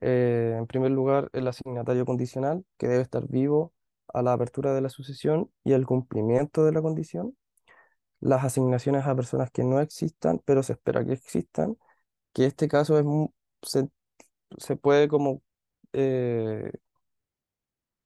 En 0.00 0.66
primer 0.66 0.90
lugar, 0.92 1.30
el 1.32 1.48
asignatario 1.48 2.06
condicional, 2.06 2.64
que 2.78 2.88
debe 2.88 3.02
estar 3.02 3.26
vivo 3.28 3.72
a 4.14 4.22
la 4.22 4.32
apertura 4.34 4.74
de 4.74 4.80
la 4.82 4.88
sucesión 4.90 5.50
y 5.64 5.72
el 5.72 5.86
cumplimiento 5.86 6.64
de 6.64 6.72
la 6.72 6.82
condición. 6.82 7.36
Las 8.20 8.44
asignaciones 8.44 9.06
a 9.06 9.16
personas 9.16 9.50
que 9.50 9.64
no 9.64 9.80
existan, 9.80 10.40
pero 10.44 10.62
se 10.62 10.74
espera 10.74 11.04
que 11.04 11.12
existan, 11.14 11.76
que 12.32 12.46
este 12.46 12.68
caso 12.68 12.98
es, 12.98 13.06
se, 13.62 13.88
se 14.58 14.76
puede 14.76 15.08
como 15.08 15.42
eh, 15.92 16.72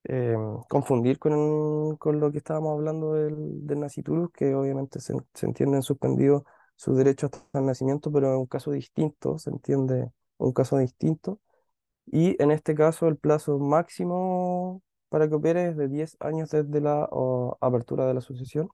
eh, 0.04 0.36
confundir 0.68 1.18
con, 1.18 1.96
con 1.96 2.20
lo 2.20 2.30
que 2.32 2.38
estábamos 2.38 2.72
hablando 2.72 3.14
del, 3.14 3.66
del 3.66 3.80
naciturus, 3.80 4.30
que 4.32 4.54
obviamente 4.54 5.00
se, 5.00 5.14
se 5.34 5.46
entienden 5.46 5.82
suspendidos 5.82 6.42
sus 6.76 6.96
derechos 6.96 7.30
hasta 7.32 7.58
el 7.58 7.66
nacimiento, 7.66 8.12
pero 8.12 8.30
en 8.32 8.38
un 8.38 8.46
caso 8.46 8.70
distinto, 8.72 9.38
se 9.38 9.50
entiende 9.50 10.10
un 10.38 10.52
caso 10.52 10.78
distinto. 10.78 11.40
Y 12.06 12.40
en 12.42 12.50
este 12.52 12.74
caso 12.74 13.08
el 13.08 13.18
plazo 13.18 13.58
máximo 13.58 14.82
para 15.08 15.28
que 15.28 15.34
opere 15.34 15.74
de 15.74 15.88
10 15.88 16.16
años 16.20 16.50
desde 16.50 16.80
la 16.80 17.08
apertura 17.60 18.06
de 18.06 18.14
la 18.14 18.20
sucesión. 18.20 18.68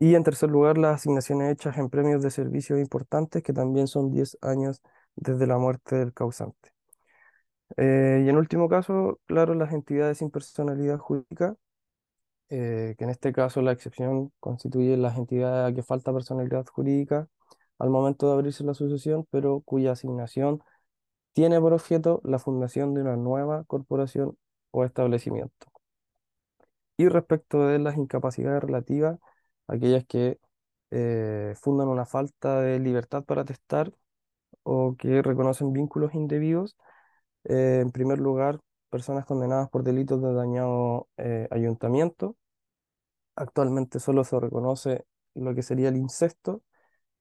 Y 0.00 0.14
en 0.14 0.24
tercer 0.24 0.50
lugar, 0.50 0.78
las 0.78 0.96
asignaciones 0.96 1.52
hechas 1.52 1.76
en 1.78 1.90
premios 1.90 2.22
de 2.22 2.30
servicios 2.30 2.78
importantes, 2.78 3.42
que 3.42 3.52
también 3.52 3.86
son 3.88 4.10
10 4.10 4.38
años 4.42 4.82
desde 5.16 5.46
la 5.46 5.58
muerte 5.58 5.96
del 5.96 6.12
causante. 6.14 6.70
Eh, 7.76 8.22
y 8.24 8.28
en 8.28 8.36
último 8.36 8.68
caso, 8.68 9.20
claro, 9.26 9.54
las 9.54 9.72
entidades 9.72 10.18
sin 10.18 10.30
personalidad 10.30 10.98
jurídica, 10.98 11.56
eh, 12.50 12.94
que 12.98 13.04
en 13.04 13.10
este 13.10 13.32
caso 13.32 13.60
la 13.62 13.72
excepción 13.72 14.32
constituye 14.40 14.96
las 14.96 15.18
entidades 15.18 15.72
a 15.72 15.74
que 15.74 15.82
falta 15.82 16.12
personalidad 16.12 16.66
jurídica 16.66 17.28
al 17.78 17.90
momento 17.90 18.26
de 18.28 18.34
abrirse 18.34 18.64
la 18.64 18.74
sucesión, 18.74 19.26
pero 19.30 19.60
cuya 19.60 19.92
asignación 19.92 20.62
tiene 21.34 21.60
por 21.60 21.72
objeto 21.74 22.20
la 22.24 22.38
fundación 22.38 22.94
de 22.94 23.02
una 23.02 23.16
nueva 23.16 23.64
corporación 23.64 24.36
o 24.70 24.84
establecimiento. 24.84 25.68
Y 26.96 27.08
respecto 27.08 27.66
de 27.66 27.78
las 27.78 27.96
incapacidades 27.96 28.62
relativas, 28.62 29.18
aquellas 29.68 30.04
que 30.06 30.38
eh, 30.90 31.54
fundan 31.60 31.88
una 31.88 32.06
falta 32.06 32.60
de 32.60 32.80
libertad 32.80 33.24
para 33.24 33.44
testar 33.44 33.92
o 34.64 34.96
que 34.98 35.22
reconocen 35.22 35.72
vínculos 35.72 36.14
indebidos, 36.14 36.76
eh, 37.44 37.80
en 37.82 37.92
primer 37.92 38.18
lugar, 38.20 38.60
personas 38.90 39.26
condenadas 39.26 39.70
por 39.70 39.84
delitos 39.84 40.22
de 40.22 40.34
dañado 40.34 41.08
eh, 41.18 41.48
ayuntamiento. 41.50 42.36
Actualmente 43.36 44.00
solo 44.00 44.24
se 44.24 44.38
reconoce 44.40 45.04
lo 45.34 45.54
que 45.54 45.62
sería 45.62 45.88
el 45.90 45.96
incesto, 45.96 46.62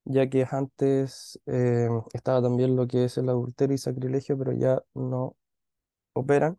ya 0.05 0.29
que 0.29 0.47
antes 0.51 1.39
eh, 1.47 1.89
estaba 2.13 2.41
también 2.41 2.75
lo 2.75 2.87
que 2.87 3.05
es 3.05 3.17
el 3.17 3.29
adulterio 3.29 3.75
y 3.75 3.79
sacrilegio, 3.79 4.37
pero 4.37 4.53
ya 4.53 4.81
no 4.95 5.35
operan. 6.13 6.57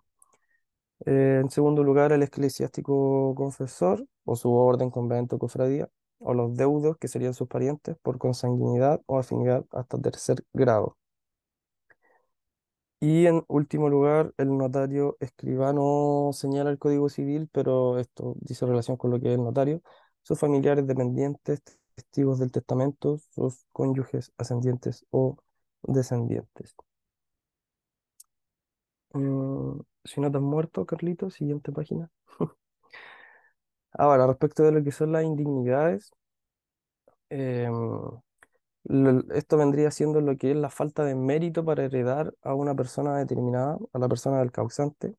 Eh, 1.07 1.41
en 1.43 1.51
segundo 1.51 1.83
lugar, 1.85 2.13
el 2.13 2.23
eclesiástico 2.23 3.35
confesor 3.35 4.07
o 4.25 4.37
su 4.37 4.53
orden, 4.53 4.91
convento, 4.91 5.39
cofradía, 5.39 5.89
o 6.19 6.35
los 6.35 6.57
deudos, 6.57 6.97
que 6.99 7.09
serían 7.09 7.35
sus 7.35 7.49
parientes, 7.49 7.97
por 8.03 8.19
consanguinidad 8.19 9.01
o 9.07 9.19
afinidad 9.19 9.65
hasta 9.73 9.99
tercer 10.01 10.45
grado. 10.53 10.97
Y 13.01 13.27
en 13.27 13.45
último 13.49 13.89
lugar, 13.89 14.35
el 14.39 14.57
notario 14.57 15.17
escribano 15.21 16.31
señala 16.33 16.71
el 16.71 16.79
Código 16.79 17.09
Civil, 17.09 17.49
pero 17.53 17.99
esto 17.99 18.35
dice 18.41 18.67
relación 18.67 18.97
con 18.97 19.11
lo 19.13 19.21
que 19.21 19.29
es 19.29 19.35
el 19.39 19.45
notario, 19.45 19.83
sus 20.23 20.39
familiares 20.39 20.87
dependientes, 20.87 21.63
testigos 21.95 22.39
del 22.41 22.51
testamento, 22.51 23.19
sus 23.31 23.65
cónyuges 23.73 24.33
ascendientes 24.37 25.07
o 25.11 25.37
descendientes. 25.83 26.75
Mm, 29.15 29.81
si 30.09 30.21
no 30.21 30.31
te 30.31 30.39
has 30.39 30.43
muerto, 30.43 30.87
Carlito, 30.87 31.31
siguiente 31.31 31.73
página. 31.73 32.11
Ahora, 33.93 34.27
respecto 34.27 34.63
de 34.63 34.73
lo 34.73 34.83
que 34.83 34.93
son 34.93 35.13
las 35.13 35.25
indignidades, 35.25 36.11
em, 37.31 38.21
esto 39.35 39.57
vendría 39.57 39.91
siendo 39.91 40.21
lo 40.21 40.37
que 40.37 40.51
es 40.53 40.57
la 40.57 40.71
falta 40.71 41.05
de 41.05 41.15
mérito 41.15 41.65
para 41.65 41.85
heredar 41.85 42.35
a 42.43 42.55
una 42.55 42.75
persona 42.75 43.17
determinada, 43.19 43.79
a 43.93 43.99
la 43.99 44.09
persona 44.09 44.39
del 44.39 44.51
causante, 44.53 45.15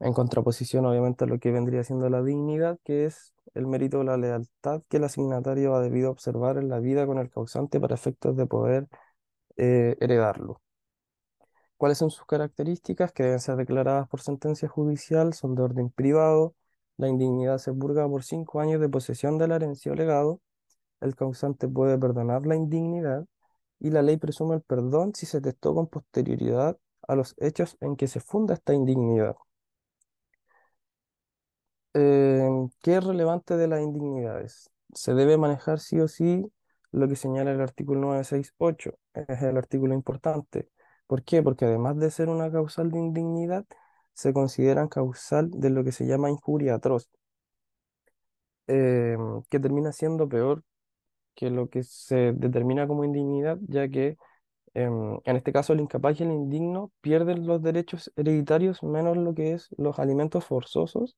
en 0.00 0.12
contraposición 0.14 0.86
obviamente 0.86 1.24
a 1.24 1.26
lo 1.28 1.38
que 1.38 1.52
vendría 1.52 1.84
siendo 1.84 2.08
la 2.10 2.22
dignidad, 2.22 2.78
que 2.84 3.06
es 3.06 3.34
el 3.54 3.66
mérito 3.66 4.00
o 4.00 4.04
la 4.04 4.16
lealtad 4.16 4.82
que 4.88 4.98
el 4.98 5.04
asignatario 5.04 5.74
ha 5.74 5.82
debido 5.82 6.10
observar 6.10 6.58
en 6.58 6.68
la 6.68 6.80
vida 6.80 7.06
con 7.06 7.18
el 7.18 7.30
causante 7.30 7.80
para 7.80 7.94
efectos 7.94 8.36
de 8.36 8.46
poder 8.46 8.88
eh, 9.56 9.96
heredarlo. 10.00 10.60
¿Cuáles 11.80 11.96
son 11.96 12.10
sus 12.10 12.26
características? 12.26 13.10
Que 13.10 13.22
deben 13.22 13.40
ser 13.40 13.56
declaradas 13.56 14.06
por 14.06 14.20
sentencia 14.20 14.68
judicial, 14.68 15.32
son 15.32 15.54
de 15.54 15.62
orden 15.62 15.88
privado, 15.88 16.54
la 16.98 17.08
indignidad 17.08 17.56
se 17.56 17.72
purga 17.72 18.06
por 18.06 18.22
cinco 18.22 18.60
años 18.60 18.82
de 18.82 18.90
posesión 18.90 19.38
de 19.38 19.48
la 19.48 19.56
herencia 19.56 19.90
o 19.90 19.94
legado, 19.94 20.42
el 21.00 21.16
causante 21.16 21.68
puede 21.68 21.98
perdonar 21.98 22.46
la 22.46 22.56
indignidad 22.56 23.24
y 23.78 23.90
la 23.90 24.02
ley 24.02 24.18
presume 24.18 24.56
el 24.56 24.62
perdón 24.62 25.14
si 25.14 25.24
se 25.26 25.40
testó 25.40 25.74
con 25.74 25.86
posterioridad 25.88 26.78
a 27.08 27.14
los 27.16 27.34
hechos 27.38 27.78
en 27.80 27.96
que 27.96 28.08
se 28.08 28.20
funda 28.20 28.54
esta 28.54 28.74
indignidad. 28.74 29.36
Eh, 31.94 32.46
¿qué 32.82 32.96
es 32.98 33.04
relevante 33.04 33.56
de 33.56 33.68
las 33.68 33.80
indignidades? 33.80 34.70
Se 34.94 35.14
debe 35.14 35.38
manejar 35.38 35.80
sí 35.80 35.98
o 36.00 36.08
sí 36.08 36.44
lo 36.92 37.08
que 37.08 37.16
señala 37.16 37.52
el 37.52 37.60
artículo 37.62 38.00
968, 38.00 38.98
es 39.14 39.42
el 39.42 39.56
artículo 39.56 39.94
importante. 39.94 40.68
¿Por 41.10 41.24
qué? 41.24 41.42
Porque 41.42 41.64
además 41.64 41.98
de 41.98 42.08
ser 42.12 42.28
una 42.28 42.52
causal 42.52 42.92
de 42.92 42.98
indignidad, 43.00 43.66
se 44.12 44.32
consideran 44.32 44.86
causal 44.88 45.50
de 45.50 45.68
lo 45.70 45.82
que 45.82 45.90
se 45.90 46.06
llama 46.06 46.30
injuria 46.30 46.76
atroz, 46.76 47.10
eh, 48.68 49.16
que 49.48 49.58
termina 49.60 49.92
siendo 49.92 50.28
peor 50.28 50.62
que 51.34 51.50
lo 51.50 51.70
que 51.70 51.82
se 51.84 52.32
determina 52.34 52.86
como 52.88 53.04
indignidad, 53.04 53.58
ya 53.68 53.88
que 53.88 54.18
em, 54.74 55.18
en 55.24 55.36
este 55.36 55.52
caso 55.52 55.72
el 55.74 55.80
incapaz 55.80 56.20
y 56.20 56.24
el 56.24 56.32
indigno 56.32 56.92
pierden 57.02 57.46
los 57.46 57.62
derechos 57.62 58.12
hereditarios 58.16 58.82
menos 58.82 59.16
lo 59.16 59.34
que 59.34 59.54
es 59.54 59.68
los 59.78 59.98
alimentos 60.00 60.44
forzosos, 60.46 61.16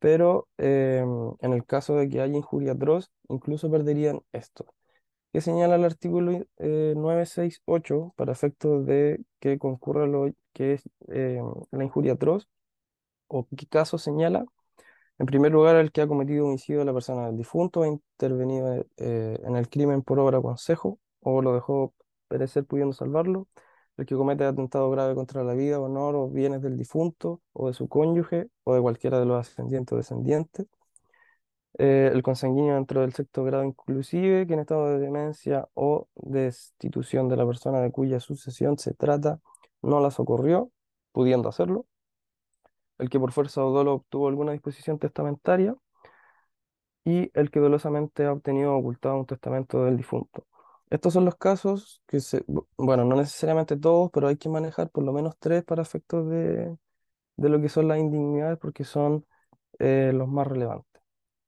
pero 0.00 0.48
em, 0.58 1.34
en 1.40 1.52
el 1.54 1.64
caso 1.66 1.96
de 1.96 2.08
que 2.08 2.20
haya 2.22 2.36
injuria 2.36 2.72
atroz, 2.72 3.10
incluso 3.28 3.70
perderían 3.70 4.22
esto. 4.32 4.66
¿Qué 5.34 5.40
señala 5.40 5.74
el 5.74 5.84
artículo 5.84 6.30
eh, 6.58 6.94
968 6.96 8.14
para 8.16 8.30
efectos 8.30 8.86
de 8.86 9.24
que 9.40 9.58
concurra 9.58 10.06
lo 10.06 10.30
que 10.52 10.74
es 10.74 10.88
em, 11.08 11.44
la 11.72 11.82
injuria 11.82 12.12
atroz? 12.12 12.48
¿O 13.28 13.46
qué 13.56 13.66
caso 13.66 13.98
señala? 13.98 14.44
En 15.18 15.26
primer 15.26 15.52
lugar, 15.52 15.76
el 15.76 15.92
que 15.92 16.02
ha 16.02 16.08
cometido 16.08 16.46
homicidio 16.46 16.80
de 16.80 16.86
la 16.86 16.94
persona 16.94 17.26
del 17.26 17.36
difunto 17.38 17.82
ha 17.82 17.88
intervenido 17.88 18.86
eh, 18.98 19.40
en 19.44 19.56
el 19.56 19.68
crimen 19.68 20.02
por 20.02 20.20
obra 20.20 20.38
o 20.38 20.42
consejo 20.42 21.00
o 21.20 21.42
lo 21.42 21.54
dejó 21.54 21.94
perecer 22.28 22.64
pudiendo 22.64 22.94
salvarlo. 22.94 23.48
El 23.96 24.06
que 24.06 24.16
comete 24.16 24.44
atentado 24.44 24.90
grave 24.90 25.16
contra 25.16 25.44
la 25.44 25.54
vida, 25.54 25.80
honor 25.80 26.14
o 26.16 26.28
bienes 26.30 26.62
del 26.62 26.76
difunto 26.76 27.42
o 27.52 27.68
de 27.68 27.74
su 27.74 27.88
cónyuge 27.88 28.50
o 28.64 28.74
de 28.74 28.82
cualquiera 28.82 29.18
de 29.20 29.26
los 29.26 29.48
ascendientes 29.48 29.92
o 29.94 29.96
descendientes. 29.96 30.66
Eh, 31.78 32.10
el 32.12 32.22
consanguíneo 32.22 32.74
dentro 32.76 33.00
del 33.02 33.12
sexto 33.14 33.44
grado 33.44 33.64
inclusive, 33.64 34.46
que 34.46 34.54
en 34.54 34.60
estado 34.60 34.88
de 34.90 34.98
demencia 34.98 35.68
o 35.74 36.08
destitución 36.16 37.28
de 37.28 37.36
la 37.36 37.46
persona 37.46 37.80
de 37.80 37.90
cuya 37.92 38.20
sucesión 38.20 38.78
se 38.78 38.94
trata, 38.94 39.40
no 39.82 40.00
la 40.00 40.10
socorrió, 40.10 40.70
pudiendo 41.12 41.48
hacerlo, 41.48 41.86
el 42.98 43.08
que 43.08 43.20
por 43.20 43.30
fuerza 43.32 43.64
o 43.64 43.70
dolo 43.70 43.92
obtuvo 43.94 44.26
alguna 44.28 44.50
disposición 44.52 44.98
testamentaria, 44.98 45.76
y 47.04 47.30
el 47.34 47.50
que 47.50 47.60
dolosamente 47.60 48.24
ha 48.24 48.32
obtenido 48.32 48.74
o 48.74 48.78
ocultado 48.78 49.16
un 49.18 49.26
testamento 49.26 49.84
del 49.84 49.96
difunto. 49.96 50.46
Estos 50.90 51.12
son 51.14 51.24
los 51.24 51.36
casos 51.36 52.02
que 52.06 52.20
se, 52.20 52.44
bu- 52.46 52.66
bueno, 52.76 53.04
no 53.04 53.16
necesariamente 53.16 53.76
todos, 53.76 54.10
pero 54.12 54.28
hay 54.28 54.36
que 54.36 54.48
manejar 54.48 54.90
por 54.90 55.04
lo 55.04 55.12
menos 55.12 55.34
tres 55.38 55.64
para 55.64 55.82
efectos 55.82 56.28
de, 56.30 56.76
de 57.36 57.48
lo 57.48 57.60
que 57.60 57.68
son 57.68 57.88
las 57.88 57.98
indignidades 58.00 58.58
porque 58.58 58.84
son 58.84 59.26
eh, 59.78 60.12
los 60.14 60.28
más 60.28 60.46
relevantes. 60.48 60.93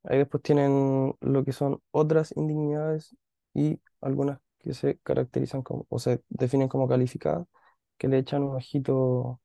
Ahí 0.07 0.19
después 0.19 0.43
tienen 0.43 1.15
lo 1.21 1.45
que 1.45 1.53
son 1.53 1.83
otras 1.93 2.33
indignidades 2.37 3.17
y 3.55 3.81
algunas 4.01 4.41
que 4.59 4.75
se 4.75 4.99
caracterizan 5.01 5.63
como, 5.63 5.87
o 5.89 5.99
se 5.99 6.23
definen 6.29 6.69
como 6.69 6.89
calificadas, 6.89 7.47
que 7.99 8.09
le 8.09 8.19
echan 8.19 8.43
un 8.45 8.57
ojito, 8.57 9.41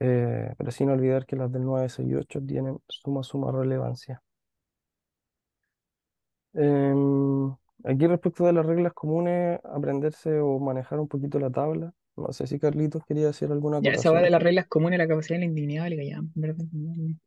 eh, 0.00 0.54
pero 0.58 0.70
sin 0.72 0.90
olvidar 0.90 1.26
que 1.26 1.36
las 1.36 1.52
del 1.52 1.64
9, 1.64 1.88
6 1.88 2.08
y 2.08 2.14
8 2.14 2.40
tienen 2.46 2.80
suma, 2.88 3.22
suma 3.22 3.52
relevancia. 3.52 4.22
Em, 6.52 7.50
aquí 7.84 8.06
respecto 8.06 8.44
de 8.44 8.52
las 8.52 8.66
reglas 8.66 8.92
comunes, 8.92 9.60
aprenderse 9.64 10.38
o 10.40 10.58
manejar 10.58 10.98
un 11.00 11.08
poquito 11.08 11.38
la 11.38 11.50
tabla. 11.50 11.92
No 12.16 12.32
sé 12.32 12.46
si 12.46 12.58
Carlitos 12.58 13.04
quería 13.04 13.26
decir 13.26 13.50
alguna 13.50 13.80
Ya, 13.80 13.92
esa 13.92 14.10
va 14.10 14.20
de 14.20 14.30
las 14.30 14.42
reglas 14.42 14.66
comunes, 14.66 14.98
la 14.98 15.08
capacidad 15.08 15.36
de 15.36 15.40
la 15.40 15.46
indignidad, 15.46 15.88
ya, 15.88 16.20
verdad, 16.34 16.64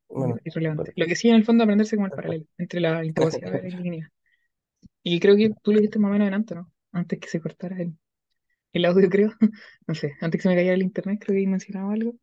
Bueno, 0.10 0.36
es 0.44 0.54
irrelevante. 0.56 0.94
Lo 0.96 1.06
que 1.06 1.16
sí, 1.16 1.30
en 1.30 1.36
el 1.36 1.46
fondo, 1.46 1.64
aprenderse 1.64 1.96
como 1.96 2.08
el 2.08 2.12
paralelo 2.16 2.46
entre 2.58 2.80
la 2.80 3.04
incapacidad 3.06 3.50
y 3.64 3.72
la 3.72 3.78
indignidad. 3.78 4.10
Y 5.04 5.20
creo 5.20 5.36
que 5.36 5.54
tú 5.62 5.72
lo 5.72 5.80
dijiste 5.80 6.00
más 6.00 6.10
o 6.10 6.14
menos 6.14 6.26
adelante, 6.26 6.56
¿no? 6.56 6.72
Antes 6.92 7.20
que 7.20 7.28
se 7.28 7.42
cortara 7.42 7.78
el, 7.82 7.98
el 8.74 8.86
audio, 8.86 9.10
creo. 9.12 9.34
No 9.88 9.96
sé, 9.96 10.16
antes 10.22 10.40
que 10.40 10.44
se 10.44 10.50
me 10.50 10.56
cayera 10.56 10.76
el 10.76 10.84
internet, 10.84 11.22
creo 11.26 11.38
que 11.40 11.48
mencionaba 11.48 11.94
algo. 11.94 12.16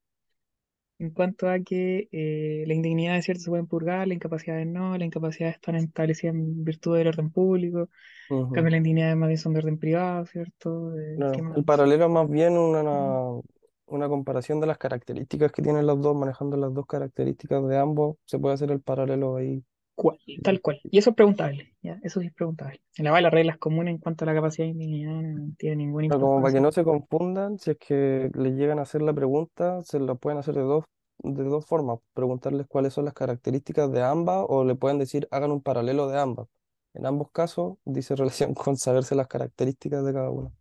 En 1.01 1.11
cuanto 1.11 1.48
a 1.51 1.61
que 1.61 2.09
eh, 2.12 2.64
las 2.68 2.76
indignidades, 2.76 3.26
¿cierto? 3.26 3.42
Se 3.44 3.51
pueden 3.51 3.66
purgar, 3.68 4.09
las 4.09 4.16
incapacidades 4.16 4.66
no, 4.68 4.98
las 4.98 5.07
incapacidades 5.07 5.57
están 5.57 5.76
establecidas 5.76 6.34
en 6.36 6.64
virtud 6.64 6.96
del 6.98 7.09
orden 7.09 7.30
público, 7.32 7.80
en 7.82 7.88
ujú, 8.30 8.57
cambio 8.57 8.70
las 8.72 8.78
indignidades 8.78 9.16
más 9.16 9.28
bien 9.28 9.38
son 9.38 9.55
de 9.55 9.61
orden 9.61 9.78
privado, 9.78 10.26
¿cierto? 10.26 10.98
Eh, 10.98 11.26
¿qué 11.32 11.42
claro. 11.42 11.42
más? 11.42 11.57
El 11.57 11.64
paralelo 11.64 12.05
es 12.07 12.11
más 12.11 12.28
bien 12.28 12.57
una, 12.59 13.40
una 13.86 14.09
comparación 14.09 14.61
de 14.61 14.66
las 14.66 14.78
características 14.78 15.53
que 15.53 15.62
tienen 15.62 15.86
los 15.86 16.01
dos, 16.01 16.16
manejando 16.16 16.57
las 16.57 16.72
dos 16.74 16.86
características 16.86 17.66
de 17.68 17.78
ambos. 17.78 18.16
Se 18.24 18.38
puede 18.38 18.55
hacer 18.55 18.70
el 18.70 18.80
paralelo 18.80 19.36
ahí. 19.36 19.64
Cual, 19.94 20.18
tal 20.42 20.61
cual. 20.61 20.80
Y 20.90 20.98
eso 20.98 21.11
es 21.11 21.16
preguntable, 21.16 21.74
¿ya? 21.82 21.89
Eso 22.03 22.20
sí 22.20 22.26
es 22.26 22.34
preguntable. 22.34 22.80
En 22.96 23.05
la 23.05 23.11
base, 23.11 23.22
las 23.22 23.32
reglas 23.32 23.59
comunes 23.59 23.92
en 23.92 23.98
cuanto 23.98 24.24
a 24.24 24.26
la 24.26 24.34
capacidad 24.34 24.66
de 24.66 24.72
indignidad 24.72 25.20
no 25.22 25.55
tiene 25.59 25.76
ninguna 25.76 26.09
Pero 26.09 26.20
como 26.20 26.40
para 26.40 26.55
que 26.55 26.61
no 26.61 26.72
se 26.72 26.84
confundan, 26.84 27.59
si 27.59 27.72
es 27.72 27.78
que 27.78 28.30
les 28.34 28.55
llegan 28.55 28.78
a 28.78 28.82
hacer 28.82 29.03
la 29.03 29.12
pregunta, 29.12 29.82
se 29.82 30.01
la 30.01 30.14
pueden 30.14 30.38
hacer 30.38 30.55
de 30.55 30.62
dos, 30.62 30.84
de 31.18 31.44
dos 31.44 31.66
formas. 31.66 31.98
Preguntarles 32.14 32.66
cuáles 32.66 32.94
son 32.94 33.05
las 33.05 33.14
características 33.14 33.90
de 33.92 34.03
ambas 34.03 34.44
o 34.48 34.64
le 34.64 34.74
pueden 34.74 34.98
decir 34.98 35.28
hagan 35.30 35.53
un 35.53 35.62
paralelo 35.62 36.09
de 36.09 36.18
ambas. 36.18 36.48
En 36.94 37.07
ambos 37.07 37.30
casos 37.30 37.78
dice 37.84 38.16
relación 38.16 38.55
con 38.55 38.76
saberse 38.76 39.14
las 39.14 39.28
características 39.28 40.05
de 40.05 40.12
cada 40.12 40.30
uno. 40.30 40.53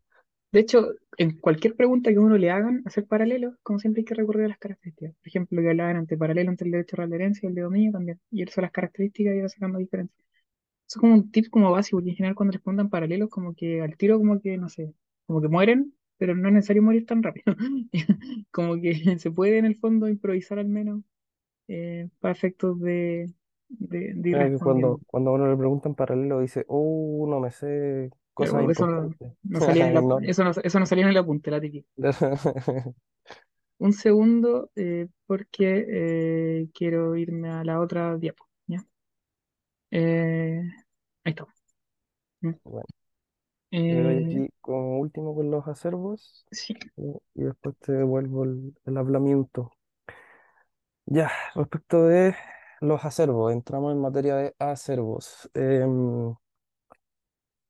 De 0.51 0.61
hecho, 0.61 0.93
en 1.17 1.37
cualquier 1.37 1.75
pregunta 1.75 2.09
que 2.11 2.17
uno 2.17 2.35
le 2.35 2.49
hagan, 2.49 2.81
hacer 2.85 3.05
paralelos, 3.05 3.53
como 3.61 3.77
siempre 3.77 4.01
hay 4.01 4.05
que 4.05 4.15
recurrir 4.15 4.45
a 4.45 4.47
las 4.47 4.57
características. 4.57 5.15
Por 5.15 5.27
ejemplo, 5.27 5.55
lo 5.57 5.61
que 5.61 5.69
hablaban 5.69 5.97
antes, 5.97 6.17
paralelo 6.17 6.49
entre 6.49 6.65
el 6.65 6.71
derecho 6.71 6.99
a 6.99 7.05
la 7.05 7.15
herencia 7.15 7.45
y 7.45 7.49
el 7.49 7.55
de 7.55 7.61
dominio 7.61 7.91
también. 7.91 8.19
Y 8.31 8.41
eso 8.41 8.59
las 8.59 8.71
características 8.71 9.35
y 9.35 9.41
va 9.41 9.49
sacando 9.49 9.77
diferencias. 9.77 10.28
Es 10.89 10.95
como 10.97 11.13
un 11.13 11.31
tip 11.31 11.49
como 11.51 11.71
básico, 11.71 11.97
porque 11.97 12.11
en 12.11 12.15
general 12.17 12.35
cuando 12.35 12.53
les 12.53 12.61
preguntan 12.61 12.89
paralelos, 12.89 13.29
como 13.29 13.53
que 13.55 13.81
al 13.81 13.95
tiro, 13.97 14.17
como 14.17 14.41
que, 14.41 14.57
no 14.57 14.69
sé, 14.69 14.93
como 15.27 15.41
que 15.41 15.47
mueren, 15.47 15.93
pero 16.17 16.35
no 16.35 16.47
es 16.49 16.53
necesario 16.55 16.83
morir 16.83 17.05
tan 17.05 17.23
rápido. 17.23 17.55
Como 18.51 18.81
que 18.81 18.93
se 19.19 19.31
puede 19.31 19.57
en 19.59 19.65
el 19.65 19.75
fondo 19.77 20.07
improvisar 20.09 20.59
al 20.59 20.67
menos 20.67 21.01
eh, 21.69 22.09
para 22.19 22.33
efectos 22.33 22.79
de, 22.81 23.33
de, 23.69 24.13
de 24.15 24.29
ir 24.31 24.37
que 24.37 24.59
cuando, 24.59 24.99
respondiendo. 24.99 25.01
cuando 25.07 25.31
a 25.31 25.33
uno 25.33 25.47
le 25.49 25.57
preguntan 25.57 25.95
paralelo 25.95 26.39
dice, 26.41 26.65
oh, 26.67 27.25
no 27.29 27.39
me 27.39 27.51
sé 27.51 28.11
cosas 28.33 28.61
Pero 28.61 28.71
eso 28.71 28.87
no, 28.87 29.07
importantes. 29.07 29.31
no 29.43 29.61
salía 29.61 29.89
en 29.89 29.97
No. 29.97 29.97
ap- 29.97 30.11
eso 30.21 30.43
no, 30.43 30.51
eso 30.51 30.79
no 30.79 30.85
salía 30.85 31.03
en 31.05 31.11
el 31.11 31.17
apunte, 31.17 31.51
la 31.51 31.61
típica. 31.61 31.87
Un 33.79 33.93
segundo, 33.93 34.71
eh, 34.75 35.07
porque 35.25 35.85
eh, 35.89 36.69
quiero 36.73 37.15
irme 37.15 37.49
a 37.49 37.63
la 37.63 37.79
otra 37.81 38.17
diapo. 38.17 38.48
Eh, 39.91 40.61
ahí 41.23 41.31
está. 41.31 41.47
¿ya? 42.41 42.53
Bueno, 42.63 42.85
le 43.89 44.01
doy 44.01 44.17
Eh, 44.21 44.45
aquí 44.45 44.49
como 44.61 44.99
último 44.99 45.35
con 45.35 45.51
los 45.51 45.67
acervos 45.67 46.47
sí, 46.51 46.75
y 46.97 47.03
y 47.35 47.43
después 47.45 47.75
te 47.79 47.93
devuelvo 47.93 48.43
el, 48.45 48.75
el 48.85 48.97
hablamiento. 48.97 49.71
Ya, 51.05 51.31
respecto 51.55 52.03
de 52.07 52.35
los 52.81 53.03
acervos, 53.03 53.51
entramos 53.51 53.91
en 53.93 53.99
materia 54.01 54.35
de 54.35 54.55
acervos. 54.59 55.49
Em, 55.53 56.35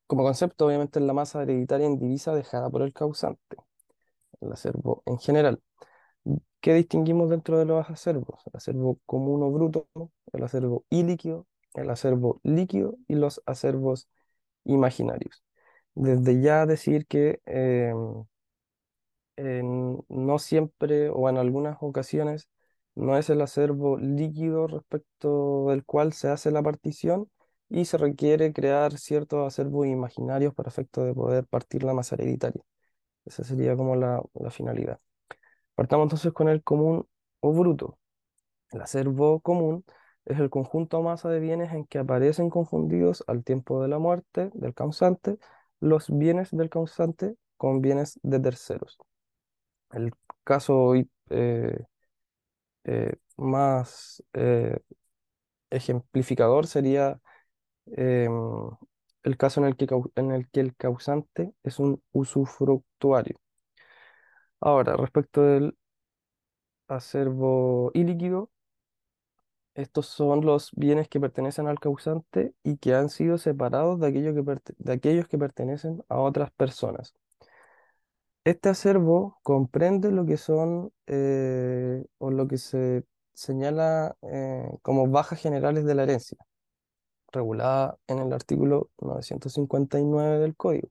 como 0.07 0.23
concepto, 0.23 0.65
obviamente, 0.65 0.99
es 0.99 1.05
la 1.05 1.13
masa 1.13 1.41
hereditaria 1.43 1.87
indivisa 1.87 2.33
dejada 2.33 2.69
por 2.69 2.81
el 2.81 2.93
causante, 2.93 3.57
el 4.41 4.51
acervo 4.53 5.03
en 5.07 5.19
general. 5.19 5.61
¿Qué 6.61 6.73
distinguimos 6.73 7.29
dentro 7.29 7.57
de 7.57 7.65
los 7.65 7.89
acervos? 7.89 8.41
El 8.47 8.51
acervo 8.57 8.99
común 9.05 9.41
o 9.43 9.51
bruto, 9.51 9.87
el 10.33 10.43
acervo 10.43 10.85
ilíquido, 10.89 11.47
el 11.75 11.89
acervo 11.89 12.39
líquido 12.43 12.97
y 13.07 13.15
los 13.15 13.41
acervos 13.45 14.09
imaginarios. 14.65 15.43
Desde 15.95 16.41
ya 16.41 16.65
decir 16.65 17.07
que 17.07 17.41
em, 17.45 18.25
no 20.09 20.39
siempre 20.39 21.09
o 21.09 21.29
en 21.29 21.37
algunas 21.37 21.77
ocasiones 21.81 22.49
no 22.95 23.17
es 23.17 23.29
el 23.29 23.41
acervo 23.41 23.97
líquido 23.97 24.67
respecto 24.67 25.67
del 25.69 25.85
cual 25.85 26.13
se 26.13 26.29
hace 26.29 26.51
la 26.51 26.61
partición 26.63 27.29
y 27.69 27.85
se 27.85 27.97
requiere 27.97 28.51
crear 28.53 28.97
ciertos 28.97 29.47
acervos 29.47 29.87
imaginarios 29.87 30.53
para 30.53 30.69
efecto 30.69 31.03
de 31.03 31.13
poder 31.13 31.45
partir 31.47 31.83
la 31.83 31.93
masa 31.93 32.15
hereditaria. 32.15 32.61
Esa 33.25 33.43
sería 33.43 33.75
como 33.77 33.95
la 33.95 34.23
finalidad. 34.51 34.99
Partamos 35.75 36.05
entonces 36.07 36.33
con 36.33 36.49
el 36.49 36.63
común 36.63 37.07
o 37.39 37.53
bruto. 37.53 37.97
El 38.71 38.81
acervo 38.81 39.39
común 39.41 39.85
es 40.29 40.39
el 40.39 40.49
conjunto 40.49 41.01
masa 41.01 41.29
de 41.29 41.39
bienes 41.39 41.73
en 41.73 41.85
que 41.85 41.99
aparecen 41.99 42.49
confundidos 42.49 43.23
al 43.27 43.43
tiempo 43.43 43.81
de 43.81 43.89
la 43.89 43.99
muerte 43.99 44.51
del 44.53 44.73
causante 44.73 45.37
los 45.81 46.09
bienes 46.09 46.51
del 46.51 46.69
causante 46.69 47.35
con 47.57 47.81
bienes 47.81 48.19
de 48.23 48.39
terceros. 48.39 48.97
El 49.91 50.13
caso 50.43 50.93
eh, 50.95 51.85
eh, 52.83 53.13
más 53.37 54.23
eh, 54.33 54.79
ejemplificador 55.69 56.67
sería 56.67 57.19
em, 57.87 58.31
el 59.23 59.37
caso 59.37 59.61
en 59.61 59.67
el 59.67 59.75
que, 59.77 59.87
en 60.15 60.31
el 60.31 60.49
que 60.49 60.61
el 60.61 60.75
causante 60.75 61.53
es 61.63 61.79
un 61.79 62.01
usufructuario. 62.13 63.37
Ahora, 64.61 64.95
respecto 64.97 65.41
del 65.43 65.75
acervo 66.87 67.91
ilíquido, 67.93 68.49
estos 69.79 70.07
son 70.07 70.45
los 70.45 70.71
bienes 70.75 71.07
que 71.09 71.19
pertenecen 71.19 71.67
al 71.67 71.79
causante 71.79 72.53
y 72.63 72.77
que 72.77 72.93
han 72.95 73.09
sido 73.09 73.37
separados 73.37 73.99
de, 73.99 74.13
que 74.13 74.21
de 74.77 74.93
aquellos 74.93 75.27
que 75.27 75.37
pertenecen 75.37 76.03
a 76.09 76.19
otras 76.19 76.51
personas. 76.51 77.15
Este 78.43 78.69
acervo 78.69 79.39
comprende 79.43 80.11
lo 80.11 80.25
que 80.25 80.37
son 80.37 80.91
eh, 81.07 82.03
o 82.17 82.31
lo 82.31 82.47
que 82.47 82.57
se 82.57 83.05
señala 83.33 84.17
eh, 84.23 84.69
como 84.81 85.07
bajas 85.07 85.39
generales 85.41 85.85
de 85.85 85.95
la 85.95 86.03
herencia, 86.03 86.37
regulada 87.31 87.97
en 88.07 88.19
el 88.19 88.33
artículo 88.33 88.89
959 88.99 90.39
del 90.39 90.55
Código. 90.55 90.89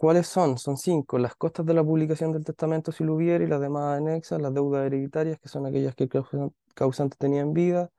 ¿Cuáles 0.00 0.26
son? 0.28 0.56
Son 0.56 0.78
cinco. 0.78 1.18
Las 1.18 1.34
costas 1.36 1.66
de 1.66 1.74
la 1.74 1.84
publicación 1.84 2.32
del 2.32 2.42
testamento 2.44 2.90
si 2.90 3.04
lo 3.04 3.14
hubiera 3.14 3.44
y 3.44 3.46
las 3.46 3.60
demás 3.60 3.98
anexas, 3.98 4.40
las 4.40 4.54
deudas 4.54 4.86
hereditarias, 4.86 5.38
que 5.38 5.48
son 5.50 5.66
aquellas 5.66 5.94
que 5.94 6.04
el 6.04 6.08
causan- 6.10 6.54
causante 6.74 7.16
tenía 7.18 7.42
en 7.42 7.52
vida, 7.52 7.90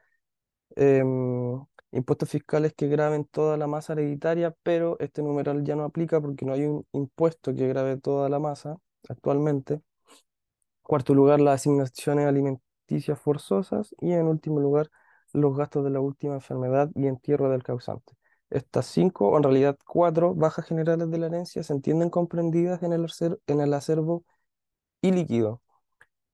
em, 0.75 1.63
impuestos 1.91 2.29
fiscales 2.29 2.73
que 2.75 2.87
graben 2.87 3.25
toda 3.25 3.57
la 3.57 3.67
masa 3.67 3.93
hereditaria, 3.93 4.55
pero 4.63 4.97
este 4.99 5.23
numeral 5.23 5.63
ya 5.63 5.75
no 5.75 5.83
aplica 5.85 6.21
porque 6.21 6.45
no 6.45 6.53
hay 6.53 6.65
un 6.65 6.85
impuesto 6.93 7.53
que 7.55 7.67
grave 7.67 7.97
toda 7.97 8.29
la 8.29 8.39
masa 8.39 8.77
actualmente. 9.09 9.81
Cuarto 10.83 11.15
lugar, 11.15 11.39
las 11.41 11.55
asignaciones 11.61 12.27
alimenticias 12.27 13.19
forzosas. 13.19 13.95
Y 13.99 14.11
en 14.13 14.27
último 14.27 14.59
lugar, 14.59 14.91
los 15.33 15.57
gastos 15.57 15.83
de 15.83 15.89
la 15.89 16.01
última 16.01 16.35
enfermedad 16.35 16.91
y 16.93 17.07
entierro 17.07 17.49
del 17.49 17.63
causante. 17.63 18.13
Estas 18.51 18.87
cinco, 18.87 19.29
o 19.29 19.37
en 19.37 19.43
realidad 19.43 19.77
cuatro, 19.87 20.35
bajas 20.35 20.65
generales 20.67 21.09
de 21.11 21.19
la 21.19 21.27
herencia 21.27 21.63
se 21.63 21.73
entienden 21.73 22.11
comprendidas 22.11 22.83
en 22.83 22.93
el, 22.93 23.05
acer- 23.05 23.39
en 23.47 23.73
acervo 23.73 24.25
ilíquido, 25.01 25.61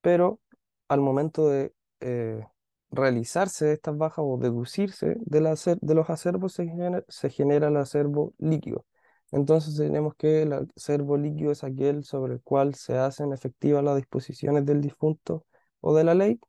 pero 0.02 0.40
al 0.88 1.02
momento 1.02 1.50
de 1.50 1.74
eh, 2.02 2.46
realizarse 2.92 3.74
estas 3.74 3.98
bajas 3.98 4.20
o 4.28 4.38
deducirse 4.38 5.18
del 5.22 5.48
acer- 5.48 5.80
de 5.82 5.96
los 5.96 6.10
acervos 6.10 6.54
se 6.54 6.66
genera, 6.68 7.04
se 7.08 7.30
genera 7.30 7.68
el 7.70 7.78
acervo 7.78 8.34
líquido. 8.38 8.86
Entonces 9.32 9.76
tenemos 9.78 10.16
que 10.16 10.44
el 10.44 10.54
acervo 10.54 11.18
líquido 11.18 11.52
es 11.52 11.64
aquel 11.64 12.04
sobre 12.06 12.34
el 12.36 12.42
cual 12.42 12.76
se 12.76 12.98
hacen 12.98 13.34
efectivas 13.34 13.84
las 13.84 13.98
disposiciones 13.98 14.66
del 14.66 14.82
difunto 14.82 15.46
o 15.82 15.96
de 15.96 16.04
la 16.06 16.16
ley, 16.16 16.40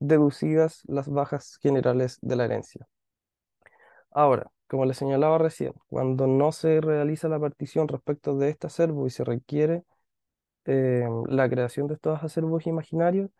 deducidas 0.00 0.82
las 0.86 1.08
bajas 1.08 1.58
generales 1.62 2.18
de 2.22 2.36
la 2.36 2.44
herencia. 2.46 2.88
Ahora, 4.10 4.50
como 4.68 4.84
les 4.86 4.96
señalaba 4.98 5.38
recién, 5.38 5.72
cuando 5.88 6.26
no 6.26 6.52
se 6.52 6.80
realiza 6.80 7.28
la 7.28 7.40
partición 7.40 7.88
respecto 7.88 8.36
de 8.36 8.50
este 8.50 8.68
acervo 8.68 9.06
y 9.06 9.10
se 9.10 9.24
requiere 9.24 9.84
eh, 10.66 11.06
la 11.28 11.48
creación 11.48 11.86
de 11.88 11.94
estos 11.94 12.22
acervos 12.22 12.66
imaginarios, 12.66 13.30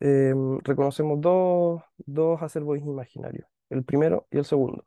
eh, 0.00 0.34
reconocemos 0.64 1.20
dos, 1.20 1.82
dos 1.98 2.42
acervos 2.42 2.78
imaginarios, 2.78 3.46
el 3.70 3.84
primero 3.84 4.26
y 4.30 4.38
el 4.38 4.44
segundo. 4.44 4.84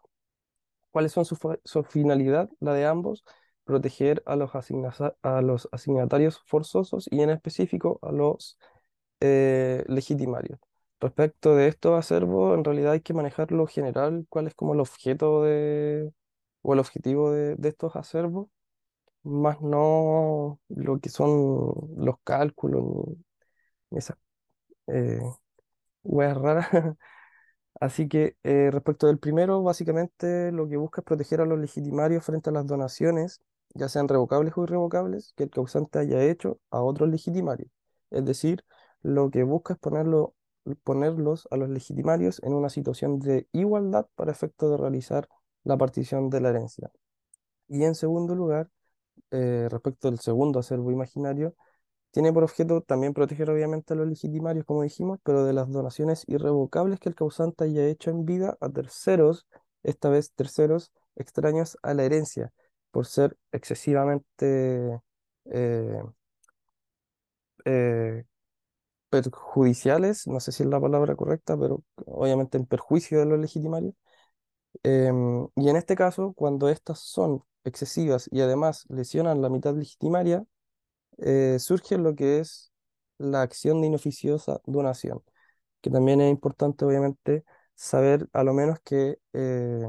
¿Cuáles 0.92 1.12
son 1.12 1.26
su, 1.26 1.38
su 1.64 1.84
finalidad? 1.84 2.50
La 2.60 2.74
de 2.74 2.86
ambos, 2.86 3.24
proteger 3.64 4.24
a 4.26 4.36
los, 4.36 4.52
a 5.22 5.42
los 5.42 5.70
asignatarios 5.72 6.42
forzosos 6.46 7.08
y 7.12 7.22
en 7.22 7.30
específico 7.30 8.00
a 8.02 8.12
los 8.12 8.58
eh, 9.20 9.84
legitimarios. 9.88 10.60
Respecto 11.02 11.56
de 11.56 11.68
estos 11.70 11.98
acervos, 11.98 12.58
en 12.58 12.64
realidad 12.66 12.94
hay 12.94 13.02
que 13.02 13.14
manejar 13.14 13.52
lo 13.52 13.68
general, 13.68 14.26
cuál 14.30 14.48
es 14.48 14.56
como 14.56 14.74
el 14.74 14.82
objeto 14.82 15.44
de, 15.44 16.12
o 16.62 16.74
el 16.74 16.80
objetivo 16.80 17.32
de, 17.32 17.56
estos 17.70 17.96
acervos, 17.96 18.50
más 19.24 19.62
no 19.62 20.60
lo 20.70 21.00
que 21.00 21.10
son 21.10 21.76
los 21.98 22.18
cálculos 22.24 22.86
esas 23.92 24.18
eh, 24.88 25.22
raras. 26.04 26.68
Así 27.80 28.08
que 28.10 28.38
eh, 28.44 28.70
respecto 28.72 29.08
del 29.08 29.20
primero, 29.20 29.64
básicamente 29.64 30.52
lo 30.52 30.68
que 30.70 30.78
busca 30.78 31.02
es 31.02 31.06
proteger 31.06 31.42
a 31.42 31.46
los 31.46 31.60
legitimarios 31.60 32.26
frente 32.26 32.50
a 32.50 32.54
las 32.54 32.68
donaciones, 32.68 33.42
ya 33.74 33.90
sean 33.90 34.08
revocables 34.08 34.54
o 34.58 34.64
irrevocables, 34.64 35.34
que 35.38 35.44
el 35.44 35.50
causante 35.52 36.00
haya 36.00 36.24
hecho 36.24 36.60
a 36.72 36.82
otros 36.82 37.10
legitimarios. 37.10 37.70
Es 38.12 38.26
decir, 38.26 38.66
lo 39.02 39.30
que 39.32 39.44
busca 39.44 39.74
es 39.74 39.80
ponerlo, 39.80 40.36
ponerlos 40.76 41.48
a 41.52 41.58
los 41.58 41.70
legitimarios 41.70 42.42
en 42.44 42.54
una 42.54 42.70
situación 42.70 43.20
de 43.20 43.48
igualdad 43.52 44.08
para 44.16 44.32
efecto 44.32 44.70
de 44.70 44.78
realizar 44.78 45.28
la 45.64 45.78
partición 45.78 46.30
de 46.30 46.42
la 46.42 46.50
herencia. 46.50 46.92
Y 47.68 47.84
en 47.84 47.96
segundo 47.96 48.36
lugar, 48.36 48.70
eh, 49.32 49.68
respecto 49.70 50.10
del 50.10 50.20
segundo 50.20 50.60
acervo 50.60 50.92
imaginario, 50.92 51.56
tiene 52.12 52.34
por 52.34 52.44
objeto 52.44 52.82
también 52.82 53.14
proteger 53.14 53.50
obviamente 53.50 53.94
a 53.94 53.98
los 53.98 54.08
legitimarios, 54.08 54.66
como 54.66 54.84
dijimos, 54.84 55.20
pero 55.24 55.46
de 55.46 55.54
las 55.54 55.70
donaciones 55.72 56.24
irrevocables 56.28 57.00
que 57.00 57.10
el 57.10 57.16
causante 57.16 57.66
haya 57.66 57.86
hecho 57.88 58.10
en 58.10 58.26
vida 58.26 58.58
a 58.62 58.70
terceros, 58.70 59.48
esta 59.84 60.10
vez 60.10 60.34
terceros 60.34 60.92
extraños 61.16 61.78
a 61.84 61.94
la 61.94 62.04
herencia, 62.06 62.52
por 62.92 63.06
ser 63.06 63.38
excesivamente 63.52 65.00
eh, 65.46 66.02
eh, 67.66 68.24
perjudiciales, 69.10 70.28
no 70.28 70.40
sé 70.40 70.52
si 70.52 70.64
es 70.64 70.70
la 70.70 70.80
palabra 70.82 71.16
correcta, 71.16 71.58
pero 71.58 71.84
obviamente 72.06 72.58
en 72.58 72.66
perjuicio 72.66 73.20
de 73.20 73.26
los 73.26 73.40
legitimarios. 73.40 73.96
Em, 74.84 75.48
y 75.56 75.70
en 75.70 75.76
este 75.76 75.96
caso, 75.96 76.34
cuando 76.34 76.70
estas 76.70 77.00
son 77.00 77.44
excesivas 77.64 78.30
y 78.32 78.42
además 78.42 78.86
lesionan 78.90 79.42
la 79.42 79.50
mitad 79.50 79.76
legitimaria, 79.76 80.46
eh, 81.20 81.58
surge 81.60 81.98
lo 81.98 82.16
que 82.16 82.40
es 82.40 82.72
la 83.18 83.42
acción 83.42 83.82
de 83.82 83.88
inoficiosa 83.88 84.62
donación, 84.66 85.24
que 85.82 85.90
también 85.92 86.22
es 86.22 86.32
importante, 86.32 86.86
obviamente, 86.86 87.46
saber 87.76 88.30
a 88.34 88.44
lo 88.44 88.54
menos 88.54 88.80
que 88.82 89.20
eh, 89.34 89.88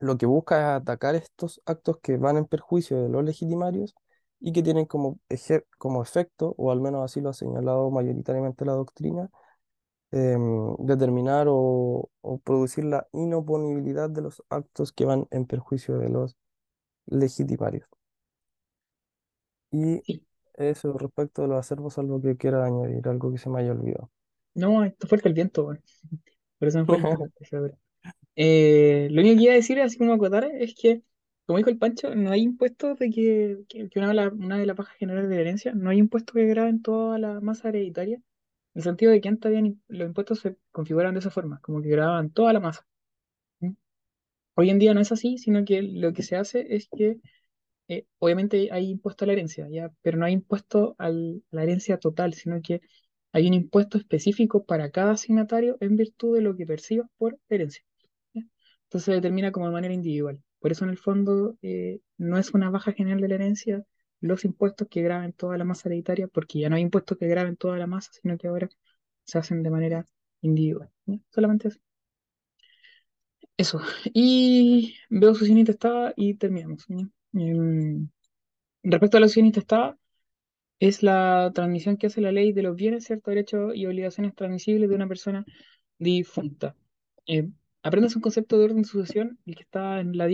lo 0.00 0.16
que 0.18 0.26
busca 0.26 0.58
es 0.58 0.82
atacar 0.82 1.14
estos 1.14 1.62
actos 1.66 1.98
que 2.02 2.16
van 2.16 2.36
en 2.36 2.46
perjuicio 2.46 3.02
de 3.02 3.08
los 3.08 3.24
legitimarios 3.24 3.94
y 4.42 4.52
que 4.52 4.62
tienen 4.64 4.86
como, 4.86 5.20
eje- 5.30 5.66
como 5.78 6.02
efecto, 6.02 6.54
o 6.58 6.72
al 6.72 6.80
menos 6.82 7.04
así 7.04 7.22
lo 7.22 7.30
ha 7.30 7.34
señalado 7.34 7.90
mayoritariamente 7.92 8.66
la 8.66 8.74
doctrina, 8.74 9.30
em, 10.12 10.76
determinar 10.78 11.46
o, 11.50 12.10
o 12.22 12.38
producir 12.40 12.84
la 12.84 13.08
inoponibilidad 13.12 14.10
de 14.10 14.22
los 14.22 14.42
actos 14.50 14.92
que 14.92 15.04
van 15.06 15.26
en 15.30 15.46
perjuicio 15.46 15.98
de 15.98 16.08
los 16.10 16.36
legitimarios. 17.06 17.88
Y 19.72 20.04
Sí. 20.06 20.22
eso 20.54 20.92
respecto 20.98 21.42
de 21.42 21.48
los 21.48 21.58
acervos, 21.58 21.98
algo 21.98 22.22
que 22.22 22.36
quiera 22.36 22.64
añadir, 22.64 23.08
algo 23.08 23.32
que 23.32 23.38
se 23.38 23.50
me 23.50 23.60
haya 23.60 23.72
olvidado. 23.72 24.10
No, 24.54 24.84
esto 24.84 25.06
fue 25.06 25.18
el 25.24 25.34
viento, 25.34 25.64
weón. 25.64 25.82
Por 26.58 26.68
eso 26.68 26.78
me 26.80 26.86
fue 26.86 26.98
el 26.98 27.04
viento. 27.12 27.30
Eh, 28.36 29.08
lo 29.10 29.20
único 29.20 29.36
que 29.38 29.42
iba 29.44 29.52
a 29.52 29.56
decir, 29.56 29.80
así 29.80 29.98
como 29.98 30.14
acotar, 30.14 30.44
es 30.44 30.74
que, 30.74 31.02
como 31.52 31.58
dijo 31.58 31.68
el 31.68 31.76
Pancho, 31.76 32.14
no 32.14 32.30
hay 32.30 32.40
impuestos 32.40 32.98
de 32.98 33.10
que, 33.10 33.58
una, 33.96 34.58
de 34.58 34.64
las 34.66 34.74
bajas 34.74 34.96
generales 34.96 35.28
de 35.28 35.38
herencia, 35.38 35.74
no 35.74 35.90
hay 35.90 35.98
impuestos 35.98 36.34
que 36.34 36.46
graben 36.46 36.80
toda 36.80 37.18
la 37.18 37.40
masa 37.40 37.68
hereditaria, 37.68 38.16
en 38.16 38.22
el 38.72 38.82
sentido 38.82 39.12
de 39.12 39.20
que 39.20 39.28
antes 39.28 39.50
habían, 39.50 39.82
los 39.88 40.08
impuestos 40.08 40.40
se 40.40 40.56
configuran 40.70 41.12
de 41.12 41.20
esa 41.20 41.30
forma, 41.30 41.60
como 41.60 41.82
que 41.82 41.90
grababan 41.90 42.30
toda 42.30 42.54
la 42.54 42.60
masa. 42.60 42.86
Hoy 44.54 44.70
en 44.70 44.78
día 44.78 44.94
no 44.94 45.00
es 45.00 45.12
así, 45.12 45.36
sino 45.36 45.62
que 45.66 45.82
lo 45.82 46.14
que 46.14 46.22
se 46.22 46.36
hace 46.36 46.74
es 46.74 46.88
que 46.88 47.18
eh, 47.88 48.06
obviamente 48.18 48.70
hay 48.72 48.88
impuesto 48.88 49.24
a 49.24 49.26
la 49.26 49.34
herencia, 49.34 49.68
¿ya? 49.68 49.92
Pero 50.00 50.16
no 50.16 50.24
hay 50.24 50.32
impuesto 50.32 50.96
a 50.98 51.10
la 51.10 51.62
herencia 51.62 51.98
total, 51.98 52.32
sino 52.32 52.62
que 52.62 52.80
hay 53.32 53.46
un 53.46 53.52
impuesto 53.52 53.98
específico 53.98 54.64
para 54.64 54.90
cada 54.90 55.12
asignatario 55.12 55.76
en 55.80 55.96
virtud 55.96 56.34
de 56.34 56.42
lo 56.42 56.56
que 56.56 56.64
percibas 56.64 57.10
por 57.18 57.38
herencia. 57.50 57.84
Entonces 58.34 59.04
se 59.04 59.12
determina 59.12 59.52
como 59.52 59.66
de 59.66 59.72
manera 59.72 59.92
individual. 59.92 60.42
Por 60.62 60.72
eso 60.72 60.84
en 60.84 60.90
el 60.90 60.98
fondo 60.98 61.58
eh, 61.62 62.00
no 62.18 62.38
es 62.38 62.54
una 62.54 62.70
baja 62.70 62.92
general 62.92 63.20
de 63.20 63.28
la 63.28 63.34
herencia 63.34 63.84
los 64.20 64.44
impuestos 64.44 64.88
que 64.88 65.02
graben 65.02 65.32
toda 65.32 65.58
la 65.58 65.64
masa 65.64 65.88
hereditaria, 65.88 66.28
porque 66.28 66.60
ya 66.60 66.70
no 66.70 66.76
hay 66.76 66.82
impuestos 66.82 67.18
que 67.18 67.26
graben 67.26 67.56
toda 67.56 67.76
la 67.76 67.88
masa, 67.88 68.12
sino 68.12 68.38
que 68.38 68.46
ahora 68.48 68.68
se 69.24 69.38
hacen 69.38 69.62
de 69.64 69.70
manera 69.70 70.08
individual. 70.40 70.90
Solamente 71.30 71.68
eso. 71.68 71.80
Eso. 73.56 73.80
Y 74.14 74.94
veo 75.10 75.34
su 75.34 75.44
siguiente 75.44 75.72
estaba 75.72 76.14
y 76.16 76.34
terminamos. 76.34 76.86
Em, 77.32 78.08
respecto 78.84 79.16
a 79.16 79.20
la 79.20 79.26
acción 79.26 79.46
intestada, 79.46 79.98
es 80.80 81.02
la 81.02 81.50
transmisión 81.54 81.96
que 81.96 82.08
hace 82.08 82.20
la 82.20 82.32
ley 82.32 82.52
de 82.52 82.62
los 82.62 82.76
bienes, 82.76 83.04
ciertos 83.04 83.32
derechos 83.32 83.74
y 83.74 83.86
obligaciones 83.86 84.34
transmisibles 84.34 84.88
de 84.88 84.96
una 84.96 85.08
persona 85.08 85.44
difunta. 85.98 86.76
Eh, 87.26 87.50
aprendes 87.82 88.16
un 88.16 88.22
concepto 88.22 88.58
de 88.58 88.64
orden 88.66 88.78
de 88.82 88.84
sucesión, 88.88 89.38
el 89.46 89.56
que 89.56 89.62
está 89.62 90.00
en 90.00 90.16
la, 90.16 90.26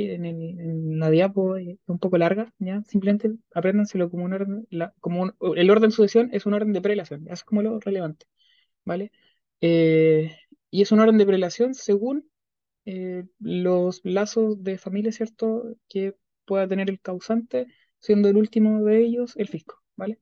diapo, 1.10 1.56
eh, 1.56 1.78
un 1.86 1.98
poco 1.98 2.18
larga, 2.18 2.52
¿ya? 2.58 2.82
Simplemente 2.84 3.32
apréndanselo 3.54 4.10
como 4.10 4.24
un 4.24 4.32
orden, 4.34 4.66
como 5.00 5.22
un- 5.22 5.34
el 5.56 5.70
orden 5.70 5.90
de 5.90 5.96
sucesión 5.96 6.30
es 6.32 6.46
un 6.46 6.54
orden 6.54 6.72
de 6.72 6.80
prelación, 6.82 7.22
eso 7.24 7.34
es 7.34 7.44
como 7.44 7.62
lo 7.62 7.80
relevante, 7.80 8.26
¿vale? 8.84 9.12
Eh, 9.60 10.36
y 10.70 10.82
es 10.82 10.92
un 10.92 11.00
orden 11.00 11.18
de 11.18 11.26
prelación 11.26 11.74
según 11.74 12.30
eh, 12.86 13.24
los 13.40 14.00
lazos 14.04 14.62
de 14.64 14.78
familia, 14.78 15.12
¿cierto? 15.12 15.76
Que 15.88 16.16
pueda 16.46 16.68
tener 16.68 16.90
el 16.90 17.00
causante, 17.00 17.66
siendo 18.00 18.28
el 18.28 18.36
último 18.36 18.84
de 18.84 19.00
ellos 19.04 19.36
el 19.36 19.48
fisco, 19.48 19.82
¿vale? 19.96 20.20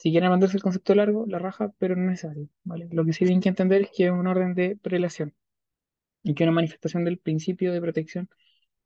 Si 0.00 0.10
quieren 0.12 0.30
mandarse 0.30 0.56
el 0.56 0.62
concepto 0.62 0.94
largo, 0.94 1.26
la 1.28 1.38
raja, 1.38 1.74
pero 1.78 1.94
no 1.94 2.04
es 2.04 2.08
necesario. 2.24 2.48
Lo 2.90 3.04
que 3.04 3.12
sí 3.12 3.26
tienen 3.26 3.42
que 3.42 3.50
entender 3.50 3.82
es 3.82 3.90
que 3.94 4.06
es 4.06 4.10
un 4.10 4.26
orden 4.26 4.54
de 4.54 4.78
prelación 4.80 5.34
y 6.22 6.34
que 6.34 6.44
es 6.44 6.46
una 6.48 6.54
manifestación 6.54 7.04
del 7.04 7.18
principio 7.18 7.70
de 7.70 7.82
protección 7.82 8.30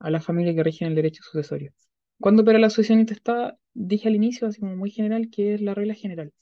a 0.00 0.10
la 0.10 0.20
familia 0.20 0.52
que 0.56 0.64
rige 0.64 0.84
el 0.86 0.96
derecho 0.96 1.22
sucesorio. 1.22 1.72
Cuando 2.18 2.42
opera 2.42 2.58
la 2.58 2.68
sucesión 2.68 2.98
intestada, 2.98 3.56
dije 3.74 4.08
al 4.08 4.16
inicio, 4.16 4.48
así 4.48 4.58
como 4.58 4.74
muy 4.74 4.90
general, 4.90 5.30
que 5.30 5.54
es 5.54 5.60
la 5.60 5.72
regla 5.72 5.94
general, 5.94 6.32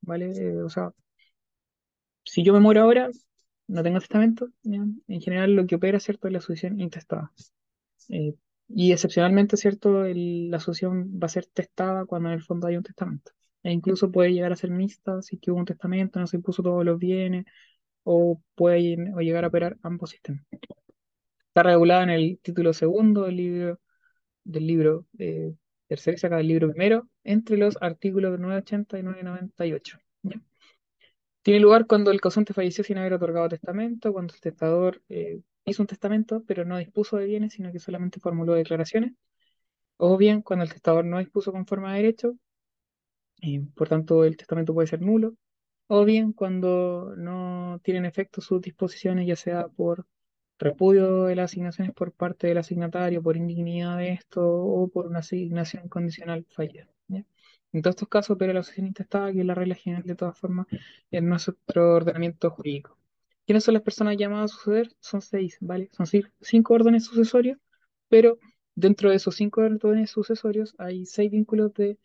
¿vale? 0.00 0.30
Eh, 0.34 0.62
o 0.62 0.70
sea, 0.70 0.92
si 2.24 2.42
yo 2.42 2.54
me 2.54 2.60
muero 2.60 2.80
ahora, 2.80 3.10
no 3.66 3.82
tengo 3.82 3.98
testamento. 3.98 4.48
En 4.64 5.20
general 5.20 5.54
lo 5.54 5.66
que 5.66 5.74
opera, 5.74 6.00
¿cierto?, 6.00 6.26
es 6.26 6.32
la 6.32 6.40
sucesión 6.40 6.80
intestada. 6.80 7.32
Eh, 8.08 8.34
y 8.68 8.92
excepcionalmente, 8.92 9.58
¿cierto?, 9.58 10.04
la 10.06 10.58
sucesión 10.58 11.20
va 11.22 11.26
a 11.26 11.28
ser 11.28 11.44
testada 11.44 12.06
cuando 12.06 12.30
en 12.30 12.36
el 12.36 12.42
fondo 12.42 12.66
hay 12.66 12.78
un 12.78 12.82
testamento. 12.82 13.32
E 13.62 13.70
incluso 13.72 14.10
puede 14.10 14.32
llegar 14.32 14.52
a 14.52 14.56
ser 14.56 14.70
mixta 14.70 15.22
si 15.22 15.38
que 15.38 15.50
hubo 15.50 15.60
un 15.60 15.66
testamento, 15.66 16.18
no 16.20 16.26
se 16.26 16.36
impuso 16.36 16.62
todos 16.62 16.84
los 16.84 16.98
bienes, 16.98 17.44
o 18.04 18.42
puede 18.54 19.12
o 19.14 19.20
llegar 19.20 19.44
a 19.44 19.48
operar 19.48 19.76
ambos 19.82 20.10
sistemas. 20.10 20.44
Está 21.48 21.62
regulada 21.64 22.04
en 22.04 22.10
el 22.10 22.38
título 22.42 22.72
segundo 22.72 23.24
del 23.24 23.36
libro, 23.36 23.80
del 24.44 24.66
libro 24.66 25.06
eh, 25.18 25.54
tercero 25.86 26.16
y 26.16 26.18
saca 26.18 26.36
del 26.38 26.48
libro 26.48 26.70
primero, 26.70 27.08
entre 27.24 27.56
los 27.58 27.76
artículos 27.80 28.38
980 28.40 28.98
y 28.98 29.02
998. 29.02 29.98
¿ya? 30.22 30.40
Tiene 31.42 31.60
lugar 31.60 31.86
cuando 31.86 32.10
el 32.10 32.20
causante 32.20 32.54
falleció 32.54 32.84
sin 32.84 32.98
haber 32.98 33.14
otorgado 33.14 33.48
testamento, 33.48 34.12
cuando 34.12 34.34
el 34.34 34.40
testador 34.40 35.02
eh, 35.08 35.40
hizo 35.64 35.82
un 35.82 35.88
testamento, 35.88 36.44
pero 36.46 36.64
no 36.64 36.78
dispuso 36.78 37.16
de 37.16 37.26
bienes, 37.26 37.52
sino 37.54 37.72
que 37.72 37.80
solamente 37.80 38.20
formuló 38.20 38.54
declaraciones, 38.54 39.12
o 39.96 40.16
bien 40.16 40.42
cuando 40.42 40.64
el 40.64 40.72
testador 40.72 41.04
no 41.04 41.18
dispuso 41.18 41.52
conforme 41.52 41.88
a 41.90 41.94
derecho, 41.94 42.36
por 43.74 43.88
tanto 43.88 44.24
el 44.24 44.36
testamento 44.36 44.74
puede 44.74 44.88
ser 44.88 45.00
nulo, 45.02 45.34
o 45.88 46.04
bien 46.04 46.32
cuando 46.32 47.14
no 47.16 47.80
tienen 47.84 48.06
efecto 48.06 48.40
sus 48.40 48.60
disposiciones, 48.62 49.26
ya 49.26 49.36
sea 49.36 49.68
por 49.68 50.06
repudio 50.58 51.24
de 51.24 51.36
las 51.36 51.50
asignaciones 51.52 51.94
por 51.94 52.12
parte 52.12 52.46
del 52.48 52.58
asignatario, 52.58 53.22
por 53.22 53.36
indignidad 53.36 53.98
de 53.98 54.12
esto 54.12 54.42
o 54.46 54.88
por 54.88 55.06
una 55.06 55.20
asignación 55.20 55.88
condicional 55.88 56.46
fallida. 56.50 56.88
En 57.72 57.82
todos 57.82 57.94
estos 57.96 58.08
casos 58.08 58.34
opera 58.36 58.52
la 58.52 58.60
asociación 58.60 58.86
intestada, 58.88 59.32
que 59.32 59.40
es 59.40 59.46
la 59.46 59.54
regla 59.54 59.74
general 59.74 60.04
de 60.04 60.14
todas 60.14 60.38
formas 60.38 60.66
en 61.10 61.28
nuestro 61.28 61.94
ordenamiento 61.94 62.50
jurídico. 62.50 62.98
¿Quiénes 63.46 63.64
son 63.64 63.74
las 63.74 63.82
personas 63.82 64.16
llamadas 64.16 64.52
a 64.52 64.54
suceder? 64.56 64.94
Son 65.00 65.20
seis, 65.22 65.56
¿vale? 65.60 65.88
Son 65.92 66.06
ci- 66.06 66.30
cinco 66.40 66.74
órdenes 66.74 67.04
sucesorios, 67.06 67.58
pero 68.08 68.38
dentro 68.74 69.10
de 69.10 69.16
esos 69.16 69.34
cinco 69.36 69.62
órdenes 69.62 70.10
sucesorios 70.10 70.74
hay 70.78 71.06
seis 71.06 71.30
vínculos 71.30 71.72
de, 71.74 71.98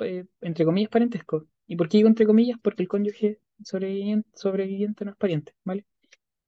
eh, 0.00 0.26
entre 0.40 0.64
comillas, 0.64 0.90
parentesco. 0.90 1.46
¿Y 1.66 1.76
por 1.76 1.88
qué 1.88 1.98
digo 1.98 2.08
entre 2.08 2.26
comillas? 2.26 2.58
Porque 2.62 2.82
el 2.82 2.88
cónyuge 2.88 3.40
sobreviviente, 3.64 5.04
no 5.04 5.10
es 5.12 5.16
pariente, 5.16 5.54
¿vale? 5.64 5.86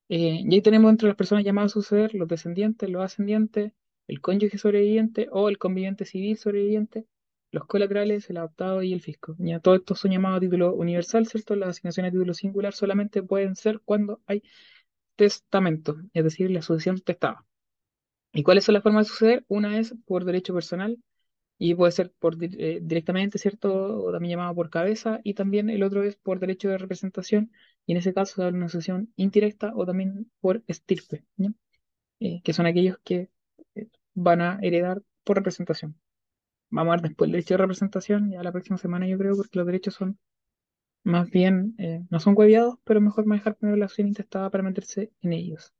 Eh, 0.08 0.42
y 0.44 0.54
ahí 0.54 0.62
tenemos 0.62 0.90
entre 0.90 1.08
las 1.08 1.16
personas 1.16 1.44
llamadas 1.44 1.72
a 1.72 1.74
suceder 1.74 2.14
los 2.14 2.28
descendientes, 2.28 2.88
los 2.90 3.02
ascendientes, 3.02 3.72
el 4.06 4.20
cónyuge 4.20 4.58
sobreviviente 4.58 5.28
o 5.30 5.48
el 5.48 5.58
conviviente 5.58 6.04
civil 6.04 6.36
sobreviviente, 6.36 7.06
los 7.52 7.66
colaterales, 7.66 8.28
el 8.30 8.36
adoptado 8.38 8.82
y 8.82 8.92
el 8.92 9.00
fisco. 9.00 9.36
Ya 9.38 9.60
todos 9.60 9.78
estos 9.78 10.00
son 10.00 10.10
llamados 10.10 10.38
a 10.38 10.40
título 10.40 10.74
universal, 10.74 11.26
¿cierto? 11.26 11.56
Las 11.56 11.70
asignaciones 11.70 12.10
a 12.10 12.12
título 12.12 12.34
singular 12.34 12.74
solamente 12.74 13.22
pueden 13.22 13.56
ser 13.56 13.80
cuando 13.84 14.20
hay 14.26 14.42
testamento, 15.16 15.96
es 16.12 16.24
decir, 16.24 16.50
la 16.50 16.62
sucesión 16.62 17.00
testada. 17.00 17.46
¿Y 18.32 18.42
cuáles 18.42 18.64
son 18.64 18.74
las 18.74 18.82
formas 18.82 19.06
de 19.06 19.10
suceder? 19.12 19.44
Una 19.48 19.78
es 19.78 19.94
por 20.06 20.24
derecho 20.24 20.54
personal 20.54 20.98
y 21.58 21.74
puede 21.74 21.92
ser 21.92 22.12
por 22.18 22.36
eh, 22.42 22.80
directamente, 22.82 23.38
¿cierto? 23.38 24.04
O 24.04 24.12
también 24.12 24.32
llamado 24.32 24.54
por 24.54 24.70
cabeza, 24.70 25.20
y 25.24 25.34
también 25.34 25.70
el 25.70 25.82
otro 25.82 26.02
es 26.02 26.16
por 26.16 26.40
derecho 26.40 26.68
de 26.68 26.78
representación, 26.78 27.52
y 27.86 27.92
en 27.92 27.98
ese 27.98 28.14
caso 28.14 28.46
una 28.48 28.68
sucesión 28.68 29.12
indirecta 29.16 29.72
o 29.74 29.86
también 29.86 30.30
por 30.40 30.62
estirpe. 30.66 31.24
Eh, 32.20 32.40
que 32.42 32.52
son 32.52 32.66
aquellos 32.66 32.98
que 33.04 33.30
eh, 33.74 33.88
van 34.14 34.40
a 34.40 34.58
heredar 34.62 35.02
por 35.24 35.36
representación. 35.36 35.98
Vamos 36.70 36.92
a 36.92 36.96
ver 36.96 37.02
después 37.08 37.28
el 37.28 37.32
derecho 37.32 37.54
de 37.54 37.58
representación, 37.58 38.30
ya 38.30 38.42
la 38.42 38.52
próxima 38.52 38.78
semana 38.78 39.06
yo 39.08 39.18
creo, 39.18 39.36
porque 39.36 39.58
los 39.58 39.66
derechos 39.66 39.94
son 39.94 40.18
más 41.04 41.30
bien, 41.30 41.76
no 42.10 42.18
son 42.20 42.34
hueviados, 42.36 42.76
pero 42.84 43.00
mejor 43.00 43.26
manejar 43.26 43.56
primero 43.56 43.76
la 43.76 43.88
sucesión 43.88 44.08
intestada 44.08 44.50
para 44.50 44.64
meterse 44.64 45.12
en 45.20 45.34
ellos. 45.34 45.74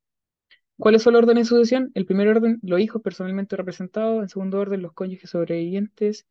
¿Cuáles 0.79 1.03
son 1.03 1.13
los 1.15 1.23
órdenes 1.23 1.47
de 1.47 1.49
sucesión? 1.51 1.91
El 1.95 2.07
primer 2.07 2.29
orden, 2.29 2.59
los 2.63 2.81
hijos 2.81 3.01
personalmente 3.03 3.57
representados. 3.57 4.23
En 4.23 4.29
segundo 4.29 4.59
orden, 4.61 4.83
los 4.83 4.93
cónyuges 4.93 5.31
sobrevivientes. 5.31 6.27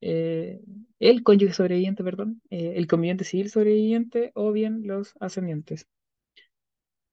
eh, 0.00 0.60
el 1.00 1.22
cónyuge 1.22 1.54
sobreviviente, 1.54 2.04
perdón. 2.04 2.42
eh, 2.50 2.74
el 2.76 2.86
conviviente 2.86 3.24
civil 3.24 3.50
sobreviviente 3.50 4.32
o 4.34 4.52
bien 4.52 4.86
los 4.86 5.14
ascendientes. 5.20 5.86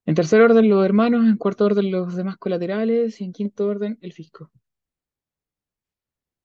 En 0.04 0.14
tercer 0.14 0.42
orden, 0.42 0.68
los 0.68 0.84
hermanos. 0.84 1.26
En 1.26 1.38
cuarto 1.38 1.64
orden, 1.64 1.90
los 1.90 2.14
demás 2.14 2.36
colaterales. 2.36 3.20
Y 3.20 3.24
en 3.24 3.32
quinto 3.32 3.66
orden, 3.66 3.98
el 4.02 4.12
fisco. 4.12 4.50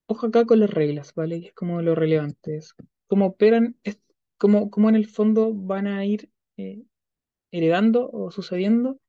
Ojo 0.07 0.27
acá 0.27 0.45
con 0.45 0.59
las 0.59 0.69
reglas, 0.71 1.13
¿vale? 1.13 1.41
Que 1.41 1.47
es 1.47 1.53
como 1.53 1.81
lo 1.81 1.95
relevante. 1.95 2.57
Es 2.57 2.73
cómo 3.07 3.27
operan, 3.27 3.75
es 3.83 3.99
como, 4.37 4.69
como 4.71 4.89
en 4.89 4.95
el 4.95 5.07
fondo 5.07 5.53
van 5.53 5.87
a 5.87 6.05
ir 6.05 6.29
eh, 6.57 6.83
heredando 7.51 8.09
o 8.11 8.31
sucediendo 8.31 8.99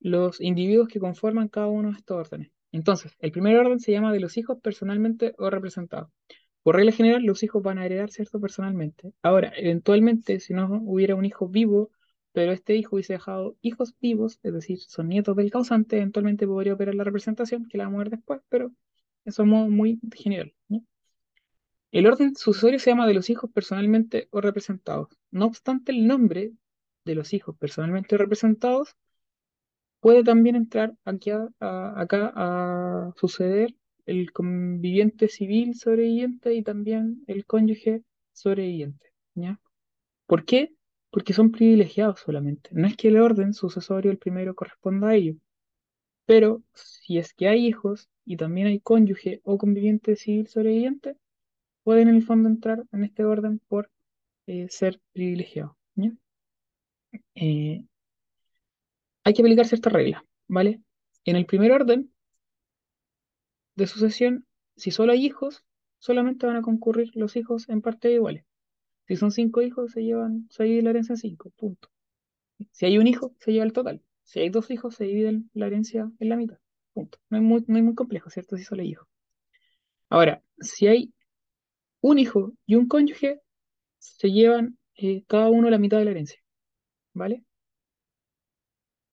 los 0.00 0.40
individuos 0.40 0.88
que 0.88 1.00
conforman 1.00 1.48
cada 1.48 1.68
uno 1.68 1.90
de 1.90 1.98
estos 1.98 2.16
órdenes. 2.16 2.50
Entonces, 2.72 3.16
el 3.20 3.32
primer 3.32 3.56
orden 3.56 3.80
se 3.80 3.92
llama 3.92 4.12
de 4.12 4.20
los 4.20 4.36
hijos 4.36 4.58
personalmente 4.62 5.34
o 5.38 5.50
representados. 5.50 6.10
Por 6.62 6.76
regla 6.76 6.92
general, 6.92 7.22
los 7.22 7.42
hijos 7.42 7.62
van 7.62 7.78
a 7.78 7.86
heredar, 7.86 8.10
¿cierto? 8.10 8.40
Personalmente. 8.40 9.12
Ahora, 9.22 9.52
eventualmente, 9.56 10.40
si 10.40 10.52
no 10.52 10.80
hubiera 10.84 11.14
un 11.14 11.24
hijo 11.24 11.48
vivo, 11.48 11.90
pero 12.32 12.52
este 12.52 12.76
hijo 12.76 12.96
hubiese 12.96 13.14
dejado 13.14 13.56
hijos 13.62 13.94
vivos, 14.00 14.38
es 14.42 14.52
decir, 14.52 14.78
son 14.80 15.08
nietos 15.08 15.34
del 15.36 15.50
causante, 15.50 15.96
eventualmente 15.96 16.46
podría 16.46 16.74
operar 16.74 16.94
la 16.94 17.04
representación, 17.04 17.66
que 17.68 17.78
la 17.78 17.84
vamos 17.84 18.00
a 18.00 18.04
ver 18.04 18.10
después, 18.10 18.40
pero 18.48 18.70
eso 19.24 19.42
es 19.42 19.48
muy 19.48 19.98
general. 20.14 20.54
El 21.90 22.06
orden 22.06 22.36
sucesorio 22.36 22.78
se 22.78 22.90
llama 22.90 23.06
de 23.06 23.14
los 23.14 23.30
hijos 23.30 23.50
personalmente 23.50 24.28
o 24.30 24.40
representados. 24.40 25.08
No 25.30 25.46
obstante, 25.46 25.92
el 25.92 26.06
nombre 26.06 26.52
de 27.04 27.14
los 27.14 27.32
hijos 27.32 27.56
personalmente 27.56 28.18
representados 28.18 28.94
puede 30.00 30.24
también 30.24 30.56
entrar 30.56 30.94
aquí 31.04 31.30
a- 31.30 31.48
acá 32.00 32.32
a 32.36 33.12
suceder 33.16 33.74
el 34.06 34.32
conviviente 34.32 35.28
civil 35.28 35.74
sobreviviente 35.76 36.54
y 36.54 36.62
también 36.62 37.22
el 37.26 37.44
cónyuge 37.46 38.02
sobreviviente. 38.32 39.06
¿Por 40.26 40.44
qué? 40.44 40.72
Porque 41.10 41.32
son 41.32 41.50
privilegiados 41.50 42.20
solamente. 42.20 42.70
No 42.72 42.86
es 42.86 42.96
que 42.96 43.08
el 43.08 43.18
orden 43.18 43.52
sucesorio, 43.54 44.10
el 44.10 44.18
primero, 44.18 44.54
corresponda 44.54 45.08
a 45.08 45.14
ellos, 45.16 45.36
pero 46.26 46.62
si 46.74 47.18
es 47.18 47.34
que 47.34 47.48
hay 47.48 47.66
hijos 47.66 48.08
y 48.26 48.36
también 48.38 48.68
hay 48.68 48.80
cónyuge 48.80 49.40
o 49.44 49.58
conviviente 49.58 50.16
civil 50.16 50.48
sobreviviente, 50.48 51.16
pueden 51.84 52.08
en 52.08 52.16
el 52.16 52.24
fondo 52.24 52.48
entrar 52.50 52.84
en 52.92 53.04
este 53.04 53.24
orden 53.24 53.60
por 53.68 53.90
eh, 54.46 54.68
ser 54.70 55.00
privilegiados, 55.14 55.76
¿ya? 55.96 56.12
Eh, 57.34 57.84
hay 59.28 59.34
que 59.34 59.42
aplicar 59.42 59.66
ciertas 59.66 59.92
reglas, 59.92 60.22
¿vale? 60.46 60.80
En 61.24 61.36
el 61.36 61.44
primer 61.44 61.70
orden 61.72 62.10
de 63.76 63.86
sucesión, 63.86 64.46
si 64.74 64.90
solo 64.90 65.12
hay 65.12 65.26
hijos, 65.26 65.66
solamente 65.98 66.46
van 66.46 66.56
a 66.56 66.62
concurrir 66.62 67.10
los 67.14 67.36
hijos 67.36 67.68
en 67.68 67.82
partes 67.82 68.10
iguales. 68.10 68.46
Si 69.06 69.16
son 69.16 69.30
cinco 69.30 69.60
hijos, 69.60 69.92
se 69.92 70.02
llevan, 70.02 70.48
se 70.50 70.64
divide 70.64 70.82
la 70.82 70.90
herencia 70.90 71.12
en 71.12 71.18
cinco, 71.18 71.50
punto. 71.50 71.90
Si 72.72 72.86
hay 72.86 72.96
un 72.96 73.06
hijo, 73.06 73.34
se 73.38 73.52
lleva 73.52 73.66
el 73.66 73.74
total. 73.74 74.02
Si 74.22 74.40
hay 74.40 74.48
dos 74.48 74.70
hijos, 74.70 74.94
se 74.94 75.04
divide 75.04 75.42
la 75.52 75.66
herencia 75.66 76.10
en 76.18 76.28
la 76.30 76.36
mitad, 76.36 76.58
punto. 76.94 77.18
No 77.28 77.36
es 77.36 77.42
muy, 77.42 77.64
no 77.66 77.76
es 77.76 77.84
muy 77.84 77.94
complejo, 77.94 78.30
¿cierto? 78.30 78.56
Si 78.56 78.64
solo 78.64 78.80
hay 78.80 78.92
hijos. 78.92 79.08
Ahora, 80.08 80.42
si 80.58 80.86
hay 80.86 81.12
un 82.00 82.18
hijo 82.18 82.54
y 82.64 82.76
un 82.76 82.88
cónyuge, 82.88 83.42
se 83.98 84.32
llevan 84.32 84.78
eh, 84.94 85.22
cada 85.26 85.50
uno 85.50 85.68
la 85.68 85.78
mitad 85.78 85.98
de 85.98 86.06
la 86.06 86.12
herencia, 86.12 86.42
¿vale? 87.12 87.44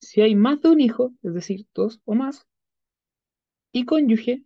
Si 0.00 0.22
hay 0.22 0.34
más 0.34 0.62
de 0.62 0.70
un 0.70 0.80
hijo, 0.80 1.12
es 1.22 1.34
decir, 1.34 1.66
dos 1.74 2.00
o 2.06 2.14
más, 2.14 2.46
y 3.72 3.84
cónyuge, 3.84 4.42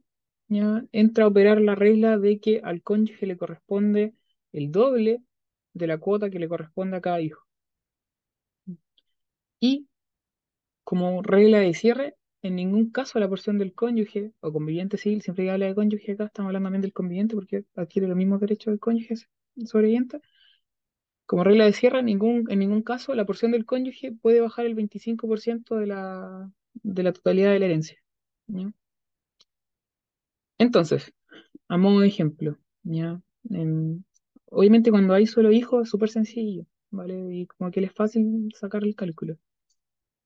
ya 0.49 0.85
entra 0.93 1.25
a 1.25 1.29
operar 1.29 1.61
la 1.61 1.75
regla 1.75 2.19
de 2.19 2.41
que 2.41 2.61
al 2.63 2.83
cónyuge 2.83 3.27
le 3.27 3.37
corresponde 3.37 4.15
el 4.53 4.71
doble 4.73 5.23
de 5.75 5.87
la 5.87 5.99
cuota 5.99 6.31
que 6.31 6.39
le 6.39 6.49
corresponde 6.49 6.97
a 6.97 7.01
cada 7.01 7.21
hijo. 7.21 7.47
Y 9.61 9.87
como 10.85 11.23
regla 11.23 11.61
de 11.61 11.75
cierre, 11.75 12.17
en 12.43 12.57
ningún 12.57 12.91
caso 12.91 13.19
la 13.19 13.29
porción 13.29 13.59
del 13.59 13.75
cónyuge 13.75 14.33
o 14.41 14.53
conviviente 14.53 14.97
civil, 14.99 15.23
siempre 15.23 15.45
que 15.45 15.51
habla 15.51 15.67
de 15.67 15.75
cónyuge 15.75 16.13
acá, 16.13 16.25
estamos 16.27 16.49
hablando 16.49 16.67
también 16.67 16.83
del 16.83 16.93
conviviente 16.93 17.35
porque 17.35 17.65
adquiere 17.77 18.09
los 18.09 18.17
mismos 18.17 18.41
derechos 18.41 18.73
del 18.73 18.81
cónyuge 18.81 19.15
sobreviviente. 19.67 20.21
Como 21.31 21.45
regla 21.45 21.65
de 21.65 21.73
cierre, 21.73 22.01
en 22.01 22.07
ningún, 22.07 22.47
en 22.51 22.59
ningún 22.59 22.83
caso 22.83 23.15
la 23.15 23.25
porción 23.25 23.53
del 23.53 23.65
cónyuge 23.65 24.11
puede 24.11 24.41
bajar 24.41 24.67
el 24.67 24.75
25% 24.75 25.77
de 25.77 25.87
la, 25.87 26.51
de 26.83 27.05
la 27.05 27.13
totalidad 27.13 27.53
de 27.53 27.61
la 27.61 27.67
herencia. 27.67 28.03
Entonces, 30.59 31.15
a 31.69 31.77
modo 31.77 32.01
de 32.01 32.09
ejemplo, 32.09 32.59
¿ya? 32.83 33.23
Obviamente 34.47 34.91
cuando 34.91 35.15
hay 35.15 35.27
solo 35.27 35.53
hijos 35.53 35.85
es 35.85 35.91
súper 35.91 36.11
sencillo, 36.11 36.67
¿vale? 36.91 37.33
Y 37.33 37.47
como 37.47 37.71
que 37.71 37.85
es 37.85 37.93
fácil 37.93 38.53
sacar 38.59 38.83
el 38.83 38.97
cálculo. 38.97 39.39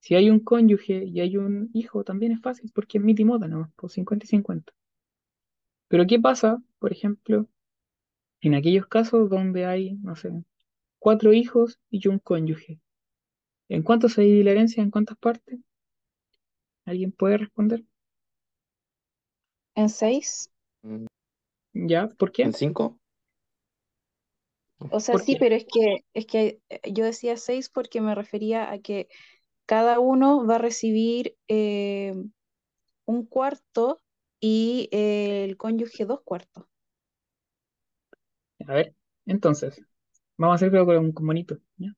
Si 0.01 0.15
hay 0.15 0.31
un 0.31 0.41
cónyuge 0.41 1.05
y 1.05 1.21
hay 1.21 1.37
un 1.37 1.69
hijo, 1.75 2.03
también 2.03 2.33
es 2.33 2.41
fácil 2.41 2.73
porque 2.75 2.97
es 2.97 3.05
miti 3.05 3.27
moda 3.27 3.47
nomás, 3.47 3.71
por 3.75 3.91
50 3.91 4.25
y 4.25 4.29
50. 4.29 4.73
Pero 5.89 6.07
¿qué 6.07 6.19
pasa, 6.19 6.63
por 6.79 6.93
ejemplo, 6.93 7.47
en 8.41 8.55
aquellos 8.55 8.87
casos 8.87 9.29
donde 9.29 9.67
hay, 9.67 9.97
no 9.97 10.17
sé, 10.17 10.33
cuatro 11.05 11.35
hijos 11.35 11.79
y 11.91 12.09
un 12.09 12.19
cónyuge? 12.19 12.81
¿En 13.69 13.83
cuánto 13.83 14.09
se 14.09 14.23
divide 14.23 14.45
la 14.45 14.53
herencia? 14.53 14.83
¿En 14.83 14.91
cuántas 14.91 15.19
partes? 15.19 15.61
¿Alguien 16.87 17.13
puede 17.13 17.37
responder? 17.37 17.85
En 19.77 19.89
seis. 19.89 20.51
¿Ya? 21.75 22.09
¿Por 22.09 22.33
qué? 22.33 22.43
¿En 22.43 22.53
cinco? 22.53 22.99
O 24.91 25.01
sea, 25.01 25.15
¿Por 25.15 25.25
sí, 25.25 25.37
qué? 25.37 25.39
pero 25.39 25.55
es 25.57 25.65
que, 25.67 26.05
es 26.15 26.27
que 26.27 26.61
eh, 26.69 26.81
yo 26.93 27.05
decía 27.05 27.37
seis 27.37 27.69
porque 27.71 28.01
me 28.01 28.15
refería 28.15 28.71
a 28.71 28.79
que 28.81 29.09
cada 29.67 30.01
uno 30.01 30.47
va 30.47 30.57
a 30.57 30.59
recibir 30.59 31.37
eh, 31.49 32.15
un 33.07 33.27
cuarto 33.27 34.03
y 34.41 34.89
eh, 34.93 35.45
el 35.45 35.57
cónyuge 35.59 36.07
dos 36.07 36.23
cuartos. 36.25 36.67
A 38.67 38.73
ver, 38.75 38.95
entonces, 39.27 39.81
vamos 40.37 40.55
a 40.55 40.57
hacer 40.57 40.71
creo 40.71 40.87
que 40.87 40.99
un 40.99 41.13
con 41.13 41.27
bonito, 41.27 41.59
¿ya? 41.77 41.91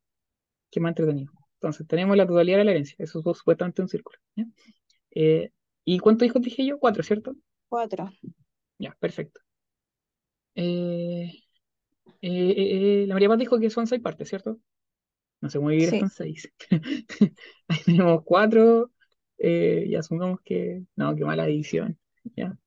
Que 0.71 0.81
más 0.81 0.91
entretenido. 0.91 1.33
Entonces, 1.57 1.87
tenemos 1.89 2.17
la 2.17 2.27
totalidad 2.27 2.59
de 2.59 2.65
la 2.65 2.71
herencia, 2.73 2.97
eso 3.01 3.21
es 3.21 3.39
supuestamente 3.39 3.83
un 3.83 3.89
círculo, 3.89 4.19
¿ya? 4.37 4.47
Eh, 5.13 5.53
¿y 5.85 5.99
cuántos 6.01 6.27
hijos 6.29 6.43
dije 6.43 6.67
yo? 6.67 6.79
Cuatro, 6.81 7.03
¿cierto? 7.05 7.35
Cuatro. 7.69 8.11
Ya, 8.79 8.95
perfecto. 9.01 9.41
Eh, 10.55 11.25
eh, 12.23 12.51
eh, 12.51 13.03
eh, 13.05 13.07
la 13.07 13.15
María 13.15 13.29
Paz 13.29 13.39
dijo 13.39 13.59
que 13.61 13.71
son 13.71 13.87
seis 13.87 14.03
partes, 14.03 14.29
¿cierto? 14.29 14.61
No 15.43 15.51
sé 15.51 15.59
cómo 15.59 15.71
dividir 15.71 15.91
Sí. 15.91 15.97
esto 15.97 16.07
en 16.07 16.11
seis. 16.11 16.53
Ahí 17.69 17.79
tenemos 17.87 18.23
cuatro. 18.25 18.93
y 19.39 19.95
asumamos 19.97 20.41
que. 20.45 20.85
No, 20.97 21.15
qué 21.17 21.25
mala 21.25 21.47
división. 21.47 21.99
Ya. 22.37 22.59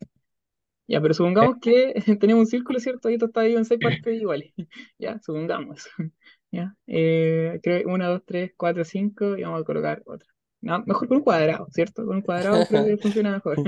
Ya, 0.89 0.99
pero 0.99 1.13
supongamos 1.13 1.57
que 1.61 1.93
tenemos 2.19 2.41
un 2.41 2.47
círculo, 2.47 2.79
¿cierto? 2.79 3.09
Y 3.09 3.13
esto 3.13 3.27
está 3.27 3.41
dividido 3.41 3.59
en 3.59 3.65
seis 3.65 3.79
partes 3.81 4.19
iguales. 4.19 4.51
Ya, 4.99 5.19
supongamos. 5.23 5.87
Ya. 6.51 6.75
Eh, 6.87 7.59
creo 7.61 7.83
que 7.83 7.85
una, 7.85 8.07
dos, 8.07 8.23
tres, 8.25 8.53
cuatro, 8.57 8.83
cinco. 8.83 9.37
Y 9.37 9.43
vamos 9.43 9.61
a 9.61 9.63
colocar 9.63 10.01
otra. 10.07 10.27
No, 10.61 10.83
mejor 10.83 11.07
con 11.07 11.17
un 11.17 11.23
cuadrado, 11.23 11.67
¿cierto? 11.69 12.03
Con 12.07 12.15
un 12.15 12.21
cuadrado 12.23 12.65
creo 12.65 12.85
que 12.85 12.97
funciona 12.97 13.31
mejor. 13.33 13.61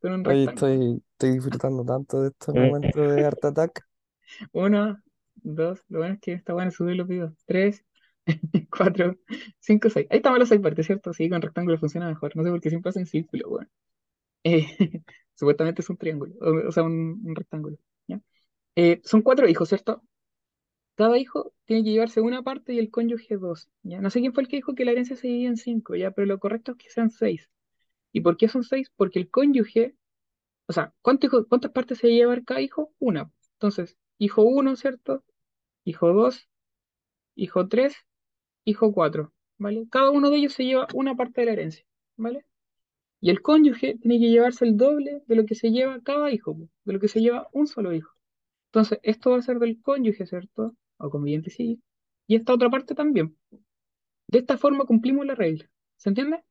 Con 0.00 0.12
un 0.12 0.26
Oye, 0.26 0.46
rectángulo. 0.46 0.50
estoy, 0.50 1.02
estoy 1.12 1.30
disfrutando 1.30 1.84
tanto 1.84 2.22
de 2.22 2.28
estos 2.30 2.52
momentos 2.52 3.14
de 3.14 3.24
Art 3.24 3.44
Attack. 3.44 3.86
Uno, 4.50 5.00
dos, 5.36 5.84
lo 5.88 6.00
bueno 6.00 6.14
es 6.14 6.20
que 6.20 6.32
está 6.32 6.52
bueno 6.52 6.72
subir 6.72 6.96
los 6.96 7.06
videos. 7.06 7.32
Tres, 7.46 7.84
cuatro, 8.76 9.14
cinco, 9.60 9.88
seis. 9.88 10.08
Ahí 10.10 10.16
estamos 10.16 10.40
las 10.40 10.48
seis 10.48 10.60
partes, 10.60 10.84
¿cierto? 10.84 11.12
Sí, 11.12 11.30
con 11.30 11.40
rectángulo 11.40 11.78
funciona 11.78 12.08
mejor. 12.08 12.34
No 12.34 12.42
sé 12.42 12.50
por 12.50 12.60
qué 12.60 12.70
siempre 12.70 12.90
hacen 12.90 13.06
círculo, 13.06 13.50
bueno. 13.50 13.70
Eh, 14.42 14.66
supuestamente 15.36 15.82
es 15.82 15.90
un 15.90 15.96
triángulo, 15.98 16.34
o, 16.40 16.72
sea, 16.72 16.82
un, 16.84 17.22
rectángulo. 17.36 17.78
Eh, 18.78 19.00
son 19.04 19.22
cuatro 19.22 19.48
hijos, 19.48 19.70
¿cierto? 19.70 20.02
Cada 20.96 21.18
hijo 21.18 21.52
tiene 21.66 21.84
que 21.84 21.90
llevarse 21.92 22.20
una 22.20 22.42
parte 22.42 22.74
y 22.74 22.78
el 22.78 22.90
cónyuge 22.90 23.36
dos. 23.36 23.70
¿ya? 23.82 24.00
No 24.00 24.10
sé 24.10 24.20
quién 24.20 24.34
fue 24.34 24.42
el 24.42 24.48
que 24.48 24.56
dijo 24.56 24.74
que 24.74 24.84
la 24.84 24.92
herencia 24.92 25.16
se 25.16 25.28
divide 25.28 25.48
en 25.48 25.56
cinco, 25.56 25.94
¿ya? 25.96 26.10
Pero 26.10 26.26
lo 26.26 26.38
correcto 26.38 26.72
es 26.72 26.78
que 26.78 26.90
sean 26.90 27.10
seis. 27.10 27.50
¿Y 28.12 28.22
por 28.22 28.36
qué 28.36 28.48
son 28.48 28.64
seis? 28.64 28.90
Porque 28.96 29.18
el 29.20 29.30
cónyuge, 29.30 29.96
o 30.68 30.72
sea, 30.72 30.94
¿cuántos 31.02 31.28
hijos- 31.28 31.46
¿cuántas 31.48 31.72
partes 31.72 31.98
se 31.98 32.08
lleva 32.08 32.40
cada 32.42 32.60
hijo? 32.62 32.92
Una. 32.98 33.30
Entonces, 33.54 33.98
hijo 34.18 34.42
uno, 34.42 34.76
¿cierto? 34.76 35.24
Hijo 35.84 36.12
dos, 36.12 36.48
hijo 37.36 37.68
tres, 37.68 37.94
hijo 38.64 38.92
cuatro, 38.92 39.32
¿vale? 39.58 39.86
Cada 39.90 40.10
uno 40.10 40.30
de 40.30 40.38
ellos 40.38 40.54
se 40.54 40.64
lleva 40.64 40.88
una 40.94 41.16
parte 41.16 41.42
de 41.42 41.46
la 41.46 41.52
herencia, 41.54 41.86
¿vale? 42.16 42.44
Y 43.20 43.30
el 43.30 43.42
cónyuge 43.42 43.96
tiene 43.98 44.18
que 44.18 44.30
llevarse 44.30 44.64
el 44.64 44.76
doble 44.76 45.22
de 45.26 45.36
lo 45.36 45.46
que 45.46 45.54
se 45.54 45.70
lleva 45.70 46.00
cada 46.02 46.30
hijo, 46.30 46.56
de 46.84 46.92
lo 46.92 47.00
que 47.00 47.08
se 47.08 47.20
lleva 47.20 47.48
un 47.52 47.66
solo 47.66 47.92
hijo. 47.92 48.12
Entonces, 48.68 49.00
esto 49.02 49.30
va 49.30 49.38
a 49.38 49.42
ser 49.42 49.58
del 49.58 49.80
cónyuge, 49.80 50.26
¿cierto? 50.26 50.74
O 50.98 51.10
conviviente 51.10 51.50
sí. 51.50 51.82
Y 52.26 52.36
esta 52.36 52.54
otra 52.54 52.70
parte 52.70 52.94
también. 52.94 53.36
De 54.28 54.38
esta 54.40 54.58
forma 54.58 54.84
cumplimos 54.84 55.26
la 55.26 55.34
regla. 55.34 55.68
¿Se 55.96 56.10
entiende? 56.10 56.44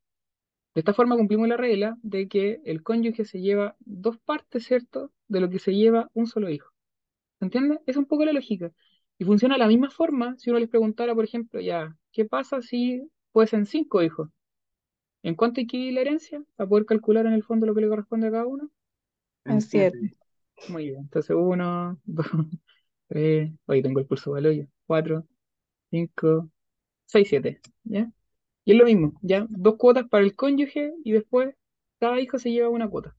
De 0.75 0.81
esta 0.81 0.93
forma 0.93 1.15
cumplimos 1.15 1.47
la 1.47 1.57
regla 1.57 1.97
de 2.01 2.27
que 2.27 2.61
el 2.65 2.83
cónyuge 2.83 3.25
se 3.25 3.39
lleva 3.41 3.75
dos 3.79 4.17
partes, 4.19 4.65
¿cierto? 4.65 5.11
De 5.27 5.39
lo 5.39 5.49
que 5.49 5.59
se 5.59 5.73
lleva 5.73 6.09
un 6.13 6.27
solo 6.27 6.49
hijo. 6.49 6.71
¿Se 7.39 7.45
entiende? 7.45 7.79
Es 7.85 7.97
un 7.97 8.05
poco 8.05 8.25
la 8.25 8.33
lógica. 8.33 8.71
Y 9.17 9.25
funciona 9.25 9.55
de 9.55 9.59
la 9.59 9.67
misma 9.67 9.89
forma 9.89 10.37
si 10.37 10.49
uno 10.49 10.59
les 10.59 10.69
preguntara, 10.69 11.15
por 11.15 11.23
ejemplo, 11.23 11.61
ya, 11.61 11.97
¿qué 12.11 12.25
pasa 12.25 12.61
si 12.61 13.09
fuesen 13.31 13.65
cinco 13.65 14.03
hijos? 14.03 14.29
¿En 15.25 15.33
cuánto 15.33 15.59
equivale 15.59 15.91
la 15.91 16.01
herencia? 16.01 16.43
Para 16.55 16.69
poder 16.69 16.85
calcular 16.85 17.25
en 17.25 17.33
el 17.33 17.43
fondo 17.43 17.65
lo 17.65 17.73
que 17.73 17.81
le 17.81 17.89
corresponde 17.89 18.27
a 18.27 18.31
cada 18.31 18.45
uno. 18.45 18.69
En 19.43 19.59
siete. 19.59 20.15
Muy 20.69 20.89
bien. 20.89 20.99
Entonces, 20.99 21.35
uno, 21.35 21.99
dos, 22.05 22.27
tres, 23.07 23.51
hoy 23.65 23.81
tengo 23.81 23.99
el 23.99 24.05
pulso 24.05 24.35
al 24.35 24.45
hoyo. 24.45 24.67
Cuatro, 24.85 25.25
cinco, 25.89 26.51
seis, 27.07 27.27
siete. 27.27 27.59
¿Ya? 27.85 28.11
Y 28.65 28.73
es 28.73 28.77
lo 28.77 28.85
mismo, 28.85 29.13
¿ya? 29.23 29.47
Dos 29.49 29.77
cuotas 29.77 30.07
para 30.07 30.23
el 30.23 30.35
cónyuge 30.35 30.93
y 31.03 31.11
después 31.11 31.55
cada 31.99 32.19
hijo 32.21 32.37
se 32.37 32.51
lleva 32.51 32.69
una 32.69 32.87
cuota. 32.87 33.17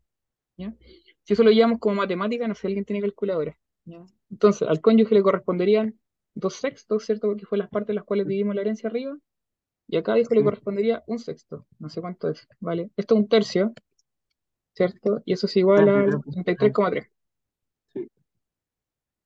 ¿Ya? 0.57 0.77
Si 1.25 1.33
eso 1.33 1.43
lo 1.43 1.51
llevamos 1.51 1.81
como 1.81 1.97
matemática, 1.97 2.47
no 2.47 2.55
sé, 2.55 2.69
alguien 2.69 2.85
tiene 2.85 3.03
calculadora. 3.03 3.59
¿ya? 3.85 4.07
Entonces, 4.31 4.69
al 4.69 4.81
cónyuge 4.81 5.13
le 5.13 5.23
corresponderían 5.23 5.99
dos 6.35 6.55
sextos, 6.55 7.05
¿cierto? 7.05 7.27
Porque 7.27 7.47
fue 7.47 7.59
las 7.59 7.69
partes 7.69 7.91
en 7.91 7.97
las 7.97 8.05
cuales 8.05 8.29
dividimos 8.29 8.55
la 8.55 8.61
herencia 8.61 8.89
arriba. 8.89 9.19
Y 9.89 9.97
a 9.97 10.03
cada 10.03 10.19
hijo 10.19 10.35
le 10.35 10.41
Sí. 10.41 10.45
correspondería 10.45 11.03
un 11.07 11.19
sexto. 11.19 11.67
No 11.79 11.89
sé 11.89 12.01
cuánto 12.01 12.29
es, 12.29 12.47
¿vale? 12.61 12.91
Esto 12.97 13.15
es 13.15 13.21
un 13.21 13.29
tercio, 13.29 13.73
¿cierto? 14.75 15.23
Y 15.25 15.33
eso 15.33 15.47
es 15.47 15.57
igual 15.57 15.89
a 15.89 15.93
33,3. 15.93 16.23
33,3. 16.33 17.11
Sí. 17.93 18.09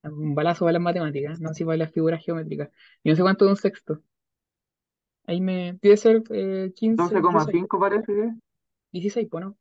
Un 0.02 0.34
balazo 0.34 0.64
para 0.66 0.74
las 0.74 0.82
matemáticas, 0.82 1.40
no 1.40 1.50
así 1.50 1.64
para 1.64 1.78
las 1.78 1.92
figuras 1.92 2.22
geométricas. 2.24 2.70
Y 3.02 3.10
no 3.10 3.16
sé 3.16 3.22
cuánto 3.22 3.44
es 3.46 3.50
un 3.50 3.56
sexto. 3.56 4.02
Ahí 5.26 5.40
me. 5.40 5.78
Debe 5.80 5.96
ser 5.96 6.22
eh, 6.30 6.72
15, 6.74 7.20
16, 7.20 7.22
12,5 7.22 7.78
parece 7.80 8.06
que. 8.12 8.30
16, 8.92 9.28
pues, 9.30 9.44
¿no? 9.44 9.56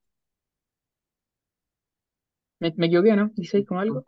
Me, 2.61 2.73
me 2.77 2.85
equivoqué, 2.87 3.15
¿no? 3.17 3.31
16 3.35 3.65
con 3.67 3.77
algo. 3.79 4.05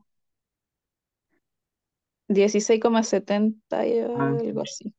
16,70 2.27 3.85
y 3.88 3.99
Ah, 3.99 4.30
algo 4.30 4.61
así. 4.61 4.93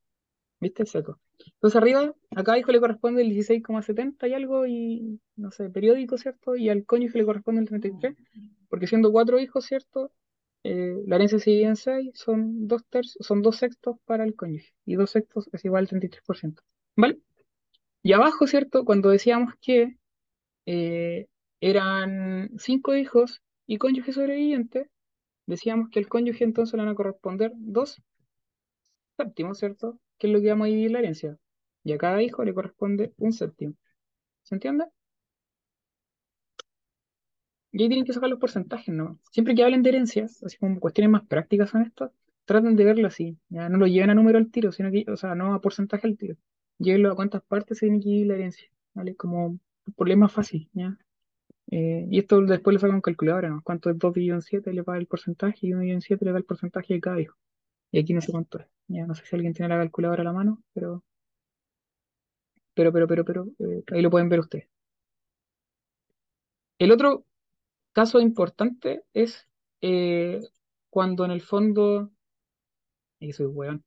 ¿Viste? 0.61 0.87
Seco. 0.87 1.19
Entonces 1.55 1.77
arriba, 1.77 2.15
a 2.31 2.45
cada 2.45 2.59
hijo 2.59 2.73
le 2.73 2.81
corresponde 2.81 3.23
el 3.23 3.31
16,70 3.31 4.29
y 4.29 4.35
algo, 4.35 4.67
y 4.67 5.21
no 5.37 5.51
sé, 5.51 5.71
periódico, 5.71 6.19
¿cierto? 6.19 6.57
Y 6.57 6.69
al 6.69 6.85
cónyuge 6.85 7.19
le 7.19 7.25
corresponde 7.25 7.63
el 7.63 7.69
33, 7.69 8.17
porque 8.69 8.87
siendo 8.87 9.13
cuatro 9.13 9.39
hijos, 9.41 9.65
¿cierto? 9.65 10.13
Eh, 10.65 11.03
la 11.07 11.17
herencia 11.17 11.39
se 11.39 11.63
en 11.63 11.77
seis, 11.77 12.11
son 12.15 12.69
dos 12.69 12.85
tercios, 12.87 13.27
son 13.27 13.43
dos 13.43 13.57
sextos 13.57 13.97
para 14.05 14.25
el 14.25 14.37
cónyuge, 14.37 14.73
y 14.85 14.95
dos 14.95 15.11
sextos 15.11 15.49
es 15.53 15.65
igual 15.65 15.83
al 15.83 15.89
33%. 16.01 16.63
¿Vale? 16.97 17.19
Y 18.03 18.13
abajo, 18.13 18.47
¿cierto? 18.47 18.85
Cuando 18.85 19.11
decíamos 19.11 19.55
que 19.61 19.97
eh, 20.67 21.27
eran 21.61 22.51
cinco 22.59 22.95
hijos 22.97 23.43
y 23.67 23.79
cónyuge 23.79 24.13
sobreviviente, 24.13 24.91
decíamos 25.47 25.89
que 25.91 26.01
al 26.01 26.09
cónyuge 26.09 26.45
entonces 26.45 26.75
le 26.75 26.85
van 26.85 26.89
a 26.93 26.95
corresponder 26.95 27.53
dos 27.57 28.03
séptimos, 29.17 29.59
¿cierto? 29.59 29.99
Que 30.23 30.29
es 30.29 30.33
lo 30.33 30.41
que 30.41 30.51
vamos 30.51 30.67
a 30.67 30.69
dividir 30.69 30.93
la 30.93 31.01
herencia. 31.01 31.37
Y 31.83 31.93
a 31.93 31.99
cada 31.99 32.23
hijo 32.23 32.45
le 32.45 32.55
corresponde 32.55 33.13
un 33.17 33.33
séptimo. 33.33 33.75
¿Se 34.43 34.55
entiende? 34.55 34.85
Y 37.73 37.83
ahí 37.83 37.89
tienen 37.89 38.05
que 38.05 38.13
sacar 38.13 38.31
los 38.31 38.39
porcentajes, 38.39 38.95
¿no? 38.95 39.19
Siempre 39.33 39.57
que 39.57 39.65
hablen 39.65 39.83
de 39.83 39.91
herencias, 39.91 40.41
así 40.45 40.57
como 40.59 40.79
cuestiones 40.79 41.11
más 41.11 41.27
prácticas 41.27 41.71
son 41.71 41.83
estas, 41.83 42.13
traten 42.45 42.77
de 42.77 42.85
verlo 42.85 43.09
así. 43.09 43.37
Ya 43.49 43.69
no 43.69 43.79
lo 43.79 43.89
lleven 43.89 44.11
a 44.11 44.15
número 44.15 44.39
al 44.39 44.49
tiro, 44.53 44.71
sino 44.71 44.93
que, 44.93 45.05
o 45.11 45.17
sea, 45.17 45.35
no 45.35 45.55
a 45.55 45.61
porcentaje 45.61 46.07
al 46.07 46.17
tiro. 46.17 46.37
Llévenlo 46.79 47.11
a 47.11 47.17
cuántas 47.17 47.43
partes 47.43 47.79
se 47.79 47.87
tiene 47.87 47.99
que 48.01 48.09
dividir 48.11 48.29
la 48.29 48.35
herencia, 48.35 48.69
¿vale? 48.95 49.17
Como 49.17 49.59
ley 50.07 50.17
más 50.17 50.33
fácil, 50.33 50.71
¿ya? 50.73 50.97
Eh, 51.73 52.07
y 52.11 52.21
esto 52.21 52.43
después 52.43 52.75
lo 52.75 52.81
sacan 52.81 52.97
con 52.97 53.03
calculadora, 53.03 53.49
¿no? 53.49 53.63
¿Cuánto 53.65 53.91
es 53.91 53.99
2 53.99 54.15
dividido 54.15 54.37
en 54.37 54.43
7? 54.43 54.73
Le 54.73 54.83
da 54.83 54.97
el 54.99 55.07
porcentaje 55.09 55.67
y 55.67 55.73
1 55.73 55.81
dividido 55.81 55.97
en 55.97 56.03
7 56.03 56.25
le 56.25 56.33
da 56.33 56.39
el 56.39 56.45
porcentaje 56.45 56.95
de 56.95 57.01
cada 57.01 57.21
hijo. 57.21 57.37
Y 57.93 58.01
aquí 58.01 58.15
no 58.15 58.21
sé 58.21 58.33
cuánto 58.33 58.59
es. 58.59 58.67
Ya 58.89 59.07
no 59.07 59.15
sé 59.15 59.25
si 59.25 59.37
alguien 59.37 59.55
tiene 59.55 59.69
la 59.75 59.81
calculadora 59.81 60.23
a 60.23 60.25
la 60.25 60.33
mano, 60.33 60.63
pero, 60.75 61.05
pero, 62.75 62.93
pero, 62.93 63.07
pero, 63.07 63.25
pero, 63.25 63.47
eh, 63.59 63.83
ahí 63.93 64.03
lo 64.03 64.11
pueden 64.11 64.29
ver 64.29 64.41
ustedes. 64.41 64.69
El 66.79 66.93
otro 66.93 67.25
caso 67.93 68.21
importante 68.21 69.05
es 69.15 69.49
eh, 69.81 70.41
cuando 70.91 71.25
en 71.25 71.31
el 71.33 71.43
fondo, 71.43 72.11
ahí 73.21 73.33
soy 73.33 73.47
weón, 73.47 73.85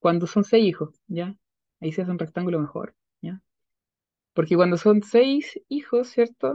cuando 0.00 0.26
son 0.26 0.44
seis 0.44 0.66
hijos, 0.66 1.00
¿ya? 1.08 1.36
Ahí 1.80 1.92
se 1.92 2.02
hace 2.02 2.10
un 2.12 2.18
rectángulo 2.18 2.60
mejor, 2.60 2.94
¿ya? 3.22 3.42
Porque 4.34 4.56
cuando 4.56 4.76
son 4.78 5.02
seis 5.02 5.60
hijos, 5.68 6.08
¿cierto? 6.08 6.54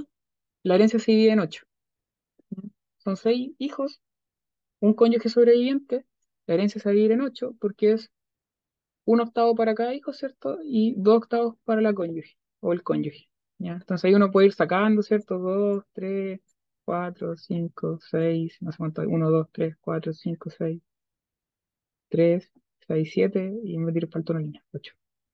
La 0.64 0.76
herencia 0.76 1.00
se 1.00 1.12
divide 1.12 1.32
en 1.34 1.40
ocho. 1.42 1.66
Son 2.98 3.18
seis 3.18 3.54
hijos, 3.58 4.02
un 4.82 4.94
cónyuge 4.94 5.30
sobreviviente, 5.30 6.06
la 6.48 6.56
herencia 6.56 6.82
se 6.82 6.90
en 6.92 7.22
ocho 7.22 7.56
porque 7.60 7.94
es 7.94 8.12
un 9.06 9.22
octavo 9.22 9.56
para 9.56 9.76
cada 9.76 9.94
hijo, 9.94 10.14
¿cierto? 10.14 10.60
Y 10.64 10.96
dos 10.98 11.18
octavos 11.18 11.56
para 11.64 11.82
la 11.82 11.94
cónyuge 11.94 12.38
o 12.60 12.74
el 12.74 12.84
cónyuge, 12.84 13.30
¿ya? 13.60 13.74
Entonces 13.74 14.06
ahí 14.06 14.16
uno 14.16 14.32
puede 14.32 14.48
ir 14.48 14.54
sacando, 14.54 15.02
¿cierto? 15.04 15.40
Dos, 15.40 15.84
tres, 15.94 16.42
cuatro, 16.86 17.36
cinco, 17.38 18.00
seis, 18.10 18.58
no 18.62 18.72
sé 18.72 18.78
cuánto, 18.78 19.02
uno, 19.04 19.30
dos, 19.32 19.48
tres, 19.52 19.76
cuatro, 19.82 20.14
cinco, 20.14 20.50
seis, 20.50 20.82
tres, 22.10 22.52
seis, 22.88 23.12
siete, 23.14 23.54
y 23.64 23.78
me 23.78 23.92
tiro 23.94 24.08
falta 24.10 24.34
una 24.34 24.42
línea, 24.42 24.64
ocho, 24.74 24.94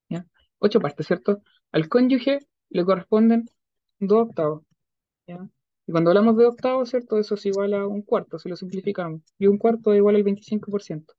¿ya? 0.09 0.25
Ocho 0.59 0.79
partes, 0.79 1.07
¿cierto? 1.07 1.41
Al 1.71 1.89
cónyuge 1.89 2.39
le 2.69 2.85
corresponden 2.85 3.45
dos 3.99 4.27
octavos, 4.29 4.63
¿ya? 5.27 5.47
Y 5.87 5.91
cuando 5.91 6.11
hablamos 6.11 6.37
de 6.37 6.45
octavos, 6.45 6.89
¿cierto? 6.89 7.19
Eso 7.19 7.35
es 7.35 7.45
igual 7.45 7.73
a 7.73 7.87
un 7.87 8.01
cuarto, 8.03 8.39
si 8.39 8.49
lo 8.49 8.55
simplificamos. 8.55 9.21
Y 9.37 9.47
un 9.47 9.57
cuarto 9.57 9.91
es 9.93 9.97
igual 9.97 10.15
al 10.15 10.23
25%. 10.23 11.13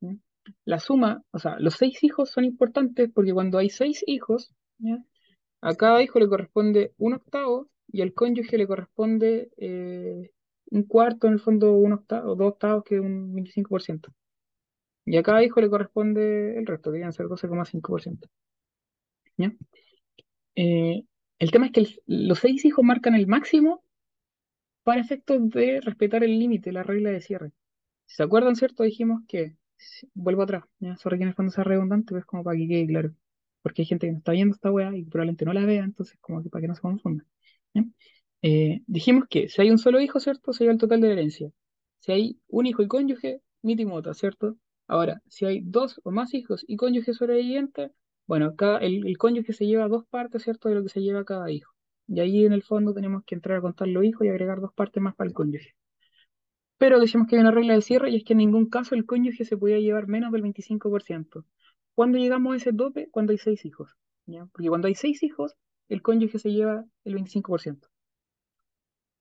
¿ya? 0.00 0.16
La 0.64 0.78
suma, 0.78 1.22
o 1.32 1.38
sea, 1.38 1.56
los 1.58 1.74
seis 1.74 2.02
hijos 2.04 2.30
son 2.30 2.44
importantes 2.44 3.10
porque 3.12 3.32
cuando 3.32 3.58
hay 3.58 3.70
seis 3.70 4.04
hijos, 4.06 4.52
¿ya? 4.78 4.98
A 5.62 5.74
cada 5.74 6.02
hijo 6.02 6.18
le 6.20 6.28
corresponde 6.28 6.94
un 6.98 7.14
octavo 7.14 7.68
y 7.88 8.02
al 8.02 8.14
cónyuge 8.14 8.58
le 8.58 8.66
corresponde 8.66 9.50
eh, 9.58 10.30
un 10.70 10.84
cuarto, 10.84 11.26
en 11.26 11.34
el 11.34 11.40
fondo 11.40 11.72
un 11.72 11.92
octavo, 11.94 12.36
dos 12.36 12.48
octavos, 12.54 12.84
que 12.84 12.96
es 12.96 13.00
un 13.00 13.34
25%. 13.34 14.12
Y 15.06 15.16
a 15.18 15.22
cada 15.24 15.44
hijo 15.44 15.60
le 15.60 15.70
corresponde 15.70 16.58
el 16.58 16.66
resto, 16.66 16.90
que 16.92 16.98
deben 16.98 17.12
ser 17.12 17.26
12,5%. 17.28 18.28
¿ya? 19.38 19.52
Eh, 20.54 21.04
el 21.38 21.50
tema 21.50 21.66
es 21.66 21.72
que 21.72 21.80
el- 21.80 22.02
los 22.06 22.38
seis 22.40 22.64
hijos 22.64 22.84
marcan 22.84 23.14
el 23.14 23.26
máximo 23.26 23.82
para 24.86 25.00
efectos 25.00 25.50
de 25.50 25.80
respetar 25.80 26.22
el 26.22 26.38
límite, 26.38 26.70
la 26.70 26.84
regla 26.84 27.10
de 27.10 27.20
cierre. 27.20 27.50
Si 28.06 28.16
se 28.16 28.22
acuerdan, 28.22 28.54
¿cierto? 28.54 28.84
Dijimos 28.84 29.22
que, 29.26 29.56
vuelvo 30.14 30.42
atrás, 30.42 30.62
ya, 30.78 30.96
sorry 30.96 31.18
que 31.18 31.50
sea 31.50 31.64
redundante, 31.64 32.14
pero 32.14 32.24
como 32.24 32.44
para 32.44 32.56
que 32.56 32.68
quede 32.68 32.86
claro. 32.86 33.12
Porque 33.62 33.82
hay 33.82 33.86
gente 33.86 34.06
que 34.06 34.12
no 34.12 34.18
está 34.18 34.30
viendo 34.30 34.54
esta 34.54 34.70
weá 34.70 34.96
y 34.96 35.02
probablemente 35.04 35.44
no 35.44 35.52
la 35.54 35.64
vea, 35.66 35.82
entonces 35.82 36.16
como 36.20 36.40
que 36.40 36.50
para 36.50 36.62
que 36.62 36.68
no 36.68 36.76
se 36.76 36.82
confunda. 36.82 37.24
Eh, 38.42 38.82
dijimos 38.86 39.24
que 39.28 39.48
si 39.48 39.60
hay 39.60 39.72
un 39.72 39.78
solo 39.78 40.00
hijo, 40.00 40.20
¿cierto? 40.20 40.52
Se 40.52 40.62
lleva 40.62 40.74
el 40.74 40.78
total 40.78 41.00
de 41.00 41.08
la 41.08 41.14
herencia. 41.14 41.50
Si 41.98 42.12
hay 42.12 42.40
un 42.46 42.66
hijo 42.66 42.82
y 42.82 42.86
cónyuge, 42.88 43.42
mita 43.62 43.82
y 43.82 43.86
mota, 43.86 44.14
¿cierto? 44.14 44.56
Ahora, 44.86 45.20
si 45.26 45.46
hay 45.46 45.62
dos 45.64 46.00
o 46.04 46.12
más 46.12 46.32
hijos 46.32 46.64
y 46.68 46.76
cónyuge 46.76 47.12
sobreviviente, 47.12 47.90
bueno, 48.28 48.54
cada, 48.54 48.78
el 48.78 49.18
cónyuge 49.18 49.52
se 49.52 49.66
lleva 49.66 49.88
dos 49.88 50.06
partes, 50.06 50.44
¿cierto? 50.44 50.68
De 50.68 50.76
lo 50.76 50.84
que 50.84 50.90
se 50.90 51.00
lleva 51.02 51.24
cada 51.24 51.50
hijo. 51.50 51.75
Y 52.08 52.20
ahí 52.20 52.46
en 52.46 52.52
el 52.52 52.62
fondo 52.62 52.94
tenemos 52.94 53.24
que 53.24 53.34
entrar 53.34 53.58
a 53.58 53.60
contar 53.60 53.88
los 53.88 54.04
hijos 54.04 54.26
y 54.26 54.30
agregar 54.30 54.60
dos 54.60 54.72
partes 54.72 55.02
más 55.02 55.14
para 55.14 55.28
el 55.28 55.34
cónyuge. 55.34 55.74
Pero 56.78 57.00
decimos 57.00 57.26
que 57.26 57.36
hay 57.36 57.42
una 57.42 57.50
regla 57.50 57.74
de 57.74 57.82
cierre 57.82 58.10
y 58.10 58.16
es 58.16 58.24
que 58.24 58.34
en 58.34 58.38
ningún 58.38 58.68
caso 58.68 58.94
el 58.94 59.06
cónyuge 59.06 59.44
se 59.44 59.56
podía 59.56 59.78
llevar 59.78 60.06
menos 60.06 60.32
del 60.32 60.42
25%. 60.42 61.44
¿Cuándo 61.94 62.18
llegamos 62.18 62.52
a 62.52 62.56
ese 62.56 62.72
tope? 62.72 63.08
Cuando 63.10 63.32
hay 63.32 63.38
seis 63.38 63.64
hijos. 63.64 63.96
¿ya? 64.26 64.46
Porque 64.52 64.68
cuando 64.68 64.88
hay 64.88 64.94
seis 64.94 65.22
hijos, 65.22 65.56
el 65.88 66.02
cónyuge 66.02 66.38
se 66.38 66.52
lleva 66.52 66.84
el 67.04 67.14
25%. 67.14 67.88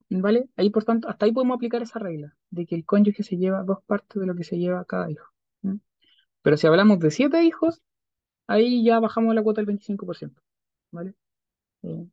¿Vale? 0.10 0.50
Ahí, 0.56 0.70
por 0.70 0.84
tanto, 0.84 1.10
hasta 1.10 1.26
ahí 1.26 1.32
podemos 1.32 1.56
aplicar 1.56 1.82
esa 1.82 2.00
regla, 2.00 2.36
de 2.52 2.66
que 2.66 2.76
el 2.76 2.86
cónyuge 2.86 3.24
se 3.24 3.38
lleva 3.38 3.64
dos 3.64 3.80
partes 3.86 4.20
de 4.20 4.28
lo 4.28 4.36
que 4.36 4.44
se 4.44 4.58
lleva 4.58 4.86
cada 4.86 5.10
hijo. 5.10 5.32
Pero 6.42 6.58
si 6.58 6.68
hablamos 6.68 7.00
de 7.00 7.10
siete 7.10 7.44
hijos, 7.44 7.82
ahí 8.46 8.84
ya 8.84 9.00
bajamos 9.00 9.34
la 9.34 9.42
cuota 9.42 9.62
del 9.62 9.68
25%. 9.68 10.42
¿Vale? 10.92 11.16
Eh, 11.84 12.08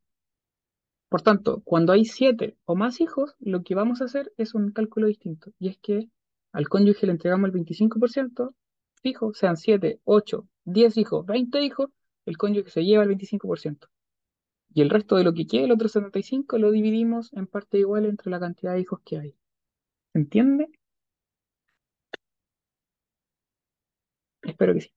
por 1.12 1.22
tanto, 1.22 1.60
cuando 1.64 1.92
hay 1.92 2.06
siete 2.06 2.56
o 2.64 2.74
más 2.74 3.02
hijos, 3.02 3.36
lo 3.38 3.62
que 3.62 3.74
vamos 3.74 4.00
a 4.00 4.06
hacer 4.06 4.32
es 4.38 4.54
un 4.54 4.72
cálculo 4.72 5.08
distinto. 5.08 5.52
Y 5.58 5.68
es 5.68 5.76
que 5.78 6.08
al 6.52 6.70
cónyuge 6.70 7.06
le 7.06 7.12
entregamos 7.12 7.48
el 7.48 7.52
25% 7.52 8.54
fijo, 9.02 9.34
sean 9.34 9.58
7, 9.58 10.00
8, 10.04 10.48
10 10.64 10.96
hijos, 10.96 11.26
20 11.26 11.62
hijos, 11.62 11.90
el 12.24 12.38
cónyuge 12.38 12.70
se 12.70 12.84
lleva 12.84 13.02
el 13.04 13.10
25%. 13.10 13.88
Y 14.74 14.80
el 14.82 14.90
resto 14.90 15.16
de 15.16 15.24
lo 15.24 15.34
que 15.34 15.46
quede, 15.46 15.64
el 15.64 15.72
otro 15.72 15.88
75, 15.88 16.56
lo 16.58 16.70
dividimos 16.70 17.30
en 17.34 17.46
parte 17.46 17.78
igual 17.78 18.06
entre 18.06 18.30
la 18.30 18.40
cantidad 18.40 18.72
de 18.72 18.80
hijos 18.80 19.00
que 19.04 19.18
hay. 19.18 19.36
¿Se 20.12 20.18
entiende? 20.18 20.68
Espero 24.42 24.72
que 24.74 24.80
sí. 24.82 24.90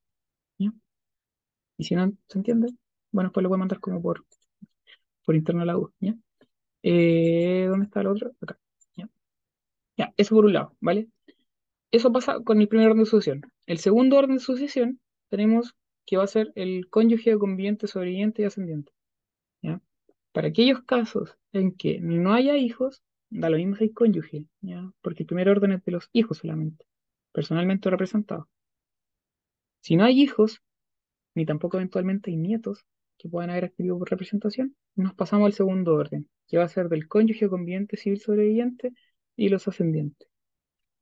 Y 1.77 1.83
si 1.83 1.95
no 1.95 2.11
se 2.27 2.37
entiende, 2.37 2.69
bueno, 3.11 3.31
pues 3.31 3.43
lo 3.43 3.49
voy 3.49 3.57
a 3.57 3.59
mandar 3.59 3.79
como 3.79 4.01
por, 4.01 4.25
por 5.25 5.35
interno 5.35 5.63
a 5.63 5.65
la 5.65 5.77
U. 5.77 5.91
¿ya? 5.99 6.15
Eh, 6.83 7.65
¿dónde 7.69 7.85
está 7.85 8.01
el 8.01 8.07
otro? 8.07 8.31
Acá. 8.41 8.59
¿ya? 8.95 9.09
Ya, 9.97 10.13
eso 10.17 10.35
por 10.35 10.45
un 10.45 10.53
lado, 10.53 10.75
¿vale? 10.79 11.09
Eso 11.91 12.11
pasa 12.11 12.41
con 12.43 12.61
el 12.61 12.67
primer 12.67 12.87
orden 12.87 13.03
de 13.03 13.09
sucesión. 13.09 13.41
El 13.65 13.79
segundo 13.79 14.17
orden 14.17 14.35
de 14.35 14.41
sucesión 14.41 14.99
tenemos 15.29 15.75
que 16.05 16.17
va 16.17 16.23
a 16.23 16.27
ser 16.27 16.51
el 16.55 16.89
cónyuge 16.89 17.37
conviviente, 17.37 17.87
sobreviviente 17.87 18.41
y 18.41 18.45
ascendiente. 18.45 18.91
¿ya? 19.61 19.81
Para 20.31 20.49
aquellos 20.49 20.83
casos 20.83 21.37
en 21.51 21.71
que 21.71 21.99
no 21.99 22.33
haya 22.33 22.57
hijos, 22.57 23.03
da 23.29 23.49
lo 23.49 23.57
mismo 23.57 23.75
si 23.75 23.85
hay 23.85 23.89
cónyuge, 23.91 24.45
¿ya? 24.61 24.91
Porque 25.01 25.23
el 25.23 25.27
primer 25.27 25.49
orden 25.49 25.71
es 25.71 25.83
de 25.83 25.91
los 25.91 26.09
hijos 26.13 26.37
solamente, 26.39 26.85
personalmente 27.31 27.89
representados. 27.89 28.47
Si 29.81 29.95
no 29.95 30.03
hay 30.03 30.21
hijos, 30.21 30.61
ni 31.35 31.45
tampoco 31.45 31.77
eventualmente 31.77 32.31
hay 32.31 32.37
nietos 32.37 32.85
que 33.17 33.29
puedan 33.29 33.49
haber 33.49 33.65
adquirido 33.65 33.97
por 33.97 34.09
representación, 34.09 34.75
nos 34.95 35.13
pasamos 35.15 35.47
al 35.47 35.53
segundo 35.53 35.95
orden, 35.95 36.29
que 36.47 36.57
va 36.57 36.65
a 36.65 36.69
ser 36.69 36.89
del 36.89 37.07
cónyuge 37.07 37.49
conviviente 37.49 37.97
civil 37.97 38.19
sobreviviente 38.19 38.93
y 39.35 39.49
los 39.49 39.67
ascendientes. 39.67 40.27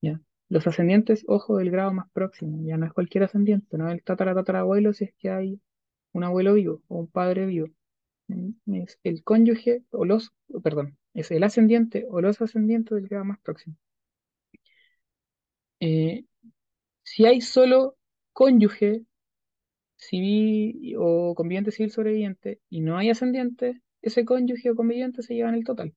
¿ya? 0.01 0.21
Los 0.49 0.67
ascendientes, 0.67 1.25
ojo, 1.27 1.57
del 1.57 1.71
grado 1.71 1.93
más 1.93 2.09
próximo, 2.11 2.59
ya 2.65 2.77
no 2.77 2.85
es 2.85 2.93
cualquier 2.93 3.23
ascendiente, 3.25 3.77
no 3.77 3.87
es 3.89 3.93
el 3.95 4.03
tatara 4.03 4.35
si 4.93 5.05
es 5.05 5.13
que 5.17 5.29
hay 5.31 5.61
un 6.13 6.23
abuelo 6.23 6.53
vivo 6.55 6.81
o 6.87 6.99
un 7.01 7.07
padre 7.09 7.45
vivo. 7.47 7.67
Mm, 8.27 8.51
Es 8.75 8.99
el 9.03 9.23
cónyuge 9.23 9.83
o 9.91 10.05
los, 10.05 10.33
perdón, 10.63 10.97
es 11.13 11.31
el 11.31 11.43
ascendiente 11.43 12.05
o 12.09 12.21
los 12.21 12.41
ascendientes 12.41 12.95
del 12.95 13.07
grado 13.09 13.25
más 13.25 13.39
próximo. 13.41 13.75
Eh, 15.79 16.25
si 17.03 17.25
hay 17.27 17.41
solo 17.41 17.97
cónyuge 18.33 19.05
civil 19.97 20.95
o 20.99 21.35
conviviente 21.35 21.71
civil 21.71 21.91
sobreviviente 21.91 22.61
y 22.69 22.81
no 22.81 22.97
hay 22.97 23.11
ascendiente, 23.11 23.81
ese 24.03 24.25
cónyuge 24.25 24.69
o 24.69 24.75
conviviente 24.75 25.23
se 25.23 25.33
lleva 25.33 25.49
en 25.49 25.55
el 25.55 25.63
total. 25.63 25.95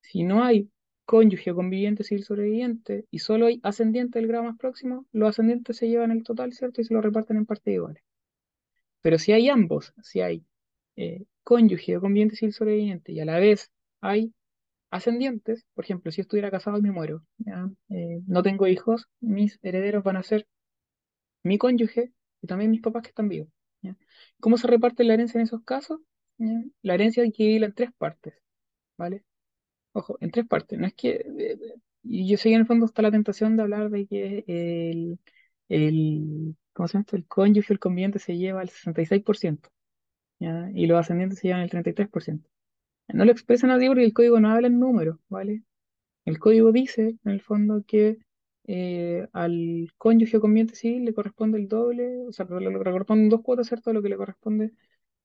Si 0.00 0.24
no 0.24 0.42
hay 0.42 0.70
cónyuge 1.04 1.50
o 1.50 1.54
conviviente 1.54 2.04
civil 2.04 2.24
sobreviviente 2.24 3.06
y 3.10 3.18
solo 3.20 3.46
hay 3.46 3.60
ascendiente 3.62 4.18
del 4.18 4.28
grado 4.28 4.44
más 4.44 4.58
próximo, 4.58 5.06
los 5.12 5.28
ascendientes 5.28 5.76
se 5.76 5.88
llevan 5.88 6.10
el 6.10 6.24
total, 6.24 6.52
¿cierto? 6.52 6.80
Y 6.80 6.84
se 6.84 6.94
lo 6.94 7.00
reparten 7.00 7.36
en 7.36 7.46
partes 7.46 7.74
iguales. 7.74 8.02
Pero 9.02 9.18
si 9.18 9.32
hay 9.32 9.48
ambos, 9.48 9.92
si 10.02 10.20
hay 10.20 10.44
eh, 10.96 11.24
cónyuge 11.42 11.96
o 11.96 12.00
conviviente 12.00 12.36
civil 12.36 12.54
sobreviviente 12.54 13.12
y 13.12 13.20
a 13.20 13.24
la 13.24 13.38
vez 13.38 13.70
hay 14.00 14.32
ascendientes, 14.90 15.66
por 15.74 15.84
ejemplo, 15.84 16.10
si 16.12 16.22
estuviera 16.22 16.50
casado 16.50 16.78
y 16.78 16.82
me 16.82 16.92
muero. 16.92 17.24
Eh, 17.90 18.20
no 18.26 18.42
tengo 18.42 18.66
hijos, 18.66 19.08
mis 19.20 19.58
herederos 19.62 20.04
van 20.04 20.16
a 20.16 20.22
ser 20.22 20.46
mi 21.42 21.58
cónyuge 21.58 22.12
y 22.42 22.46
también 22.46 22.70
mis 22.70 22.80
papás 22.80 23.02
que 23.02 23.08
están 23.08 23.28
vivos. 23.28 23.48
¿Cómo 24.40 24.56
se 24.56 24.66
reparte 24.66 25.04
la 25.04 25.14
herencia 25.14 25.38
en 25.38 25.44
esos 25.44 25.62
casos? 25.62 26.00
¿Ya? 26.38 26.48
La 26.82 26.94
herencia 26.94 27.22
hay 27.22 27.32
que 27.32 27.42
dividirla 27.44 27.66
en 27.68 27.74
tres 27.74 27.90
partes, 27.96 28.34
¿vale? 28.98 29.24
Ojo, 29.92 30.18
en 30.20 30.30
tres 30.32 30.46
partes. 30.48 30.78
No 30.78 30.86
es 30.88 30.94
que. 30.94 31.10
eh, 31.38 31.58
yo 32.04 32.38
sé 32.38 32.50
que 32.50 32.54
en 32.56 32.62
el 32.62 32.66
fondo 32.66 32.86
está 32.86 33.02
la 33.02 33.10
tentación 33.12 33.56
de 33.56 33.62
hablar 33.64 33.90
de 33.90 34.06
que 34.06 34.44
el, 34.48 35.20
el, 35.68 36.56
¿cómo 36.74 36.88
se 36.88 36.94
llama 36.94 37.02
esto? 37.02 37.16
El 37.16 37.26
cónyuge, 37.28 37.72
el 37.74 37.80
conviviente 37.80 38.18
se 38.20 38.36
lleva 38.38 38.62
el 38.62 38.70
66%, 38.70 39.70
¿ya? 40.40 40.70
Y 40.74 40.86
los 40.86 40.98
ascendientes 41.00 41.40
se 41.40 41.48
llevan 41.48 41.62
el 41.64 41.70
33%. 41.70 42.50
No 43.08 43.24
lo 43.26 43.32
expresan 43.32 43.70
así 43.70 43.86
porque 43.88 44.04
el 44.04 44.14
código 44.14 44.40
no 44.40 44.50
habla 44.50 44.68
en 44.68 44.80
números, 44.80 45.18
¿vale? 45.28 45.64
El 46.24 46.38
código 46.38 46.72
dice, 46.72 47.18
en 47.24 47.30
el 47.32 47.40
fondo, 47.42 47.84
que 47.86 48.18
eh, 48.66 49.28
al 49.32 49.92
cónyuge 49.98 50.38
o 50.38 50.40
conviviente 50.40 50.74
civil 50.76 51.04
le 51.04 51.14
corresponde 51.14 51.58
el 51.58 51.68
doble, 51.68 52.26
o 52.28 52.32
sea, 52.32 52.46
le 52.46 52.72
corresponden 52.72 53.28
dos 53.30 53.42
cuotas, 53.42 53.68
¿cierto? 53.68 53.92
Lo 53.92 54.02
que 54.02 54.08
le 54.10 54.16
corresponde 54.16 54.72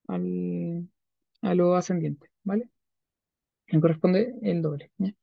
al, 0.07 0.89
a 1.41 1.55
los 1.55 1.77
ascendientes, 1.77 2.29
¿vale? 2.43 2.69
Le 3.67 3.79
corresponde 3.81 4.33
el 4.41 4.61
doble. 4.61 4.91
En 4.99 5.15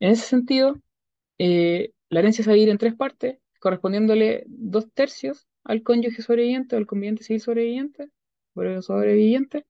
ese 0.00 0.26
sentido, 0.26 0.76
eh, 1.38 1.92
la 2.10 2.20
herencia 2.20 2.44
se 2.44 2.50
va 2.50 2.54
a 2.54 2.56
dividir 2.56 2.72
en 2.72 2.78
tres 2.78 2.96
partes, 2.96 3.38
correspondiéndole 3.60 4.44
dos 4.48 4.92
tercios 4.94 5.48
al 5.64 5.82
cónyuge 5.84 6.22
sobreviviente 6.22 6.76
o 6.76 6.80
al 6.80 6.86
conviviente 6.88 7.24
civil 7.24 7.42
sobreviviente, 7.42 8.10
sobreviviente, 8.82 9.66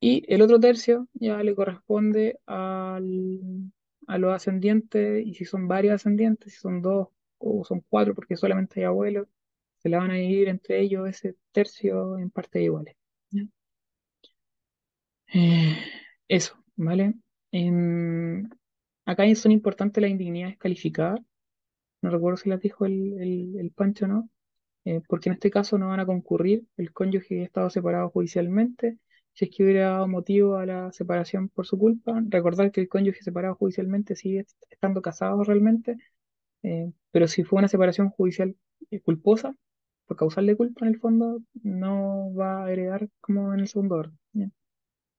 y 0.00 0.24
el 0.32 0.42
otro 0.42 0.60
tercio 0.60 1.08
ya 1.14 1.42
le 1.44 1.54
corresponde 1.56 2.40
al, 2.46 3.40
a 4.08 4.18
los 4.18 4.34
ascendientes, 4.34 5.26
y 5.26 5.34
si 5.34 5.46
son 5.46 5.68
varios 5.68 5.94
ascendientes, 5.96 6.54
si 6.54 6.60
son 6.60 6.82
dos 6.82 7.08
o 7.38 7.64
son 7.64 7.84
cuatro, 7.90 8.14
porque 8.14 8.36
solamente 8.36 8.80
hay 8.80 8.86
abuelos, 8.86 9.28
se 9.78 9.90
le 9.90 9.98
van 9.98 10.12
a 10.12 10.16
dividir 10.16 10.48
entre 10.50 10.80
ellos 10.82 11.08
ese 11.08 11.36
tercio 11.52 12.18
en 12.18 12.30
partes 12.30 12.62
iguales. 12.62 12.96
Eh, 15.32 15.76
eso, 16.28 16.54
¿vale? 16.76 17.14
Em, 17.52 18.48
acá 19.04 19.34
son 19.34 19.52
importantes 19.52 20.02
las 20.02 20.10
indignidades 20.10 20.58
calificadas. 20.58 21.20
No 22.02 22.10
recuerdo 22.10 22.36
si 22.38 22.50
las 22.50 22.60
dijo 22.60 22.86
el, 22.86 23.14
el, 23.20 23.56
el 23.60 23.72
Pancho 23.72 24.06
o 24.06 24.08
no, 24.08 24.30
eh, 24.86 25.02
porque 25.08 25.30
en 25.30 25.34
este 25.34 25.50
caso 25.50 25.78
no 25.78 25.88
van 25.88 26.00
a 26.00 26.06
concurrir 26.06 26.64
el 26.78 26.92
cónyuge 26.92 27.28
que 27.36 27.42
ha 27.42 27.44
estado 27.44 27.70
separado 27.70 28.10
judicialmente. 28.10 28.98
Si 29.34 29.46
es 29.46 29.52
que 29.56 29.64
hubiera 29.64 29.90
dado 29.92 30.08
motivo 30.08 30.56
a 30.56 30.66
la 30.66 30.92
separación 30.92 31.48
por 31.50 31.66
su 31.66 31.78
culpa, 31.78 32.22
recordar 32.28 32.72
que 32.72 32.80
el 32.82 32.88
cónyuge 32.88 33.22
separado 33.22 33.56
judicialmente 33.56 34.16
sigue 34.16 34.46
estando 34.70 35.02
casado 35.02 35.44
realmente, 35.44 35.96
eh, 36.64 36.92
pero 37.12 37.28
si 37.28 37.44
fue 37.44 37.58
una 37.60 37.68
separación 37.68 38.10
judicial 38.10 38.56
eh, 38.90 39.00
culposa, 39.00 39.56
por 40.06 40.16
causal 40.18 40.46
de 40.46 40.56
culpa 40.56 40.86
en 40.86 40.94
el 40.94 41.00
fondo, 41.00 41.40
no 41.62 42.32
va 42.34 42.64
a 42.66 42.72
heredar 42.72 43.08
como 43.20 43.54
en 43.54 43.60
el 43.60 43.68
segundo 43.68 43.96
orden. 43.96 44.52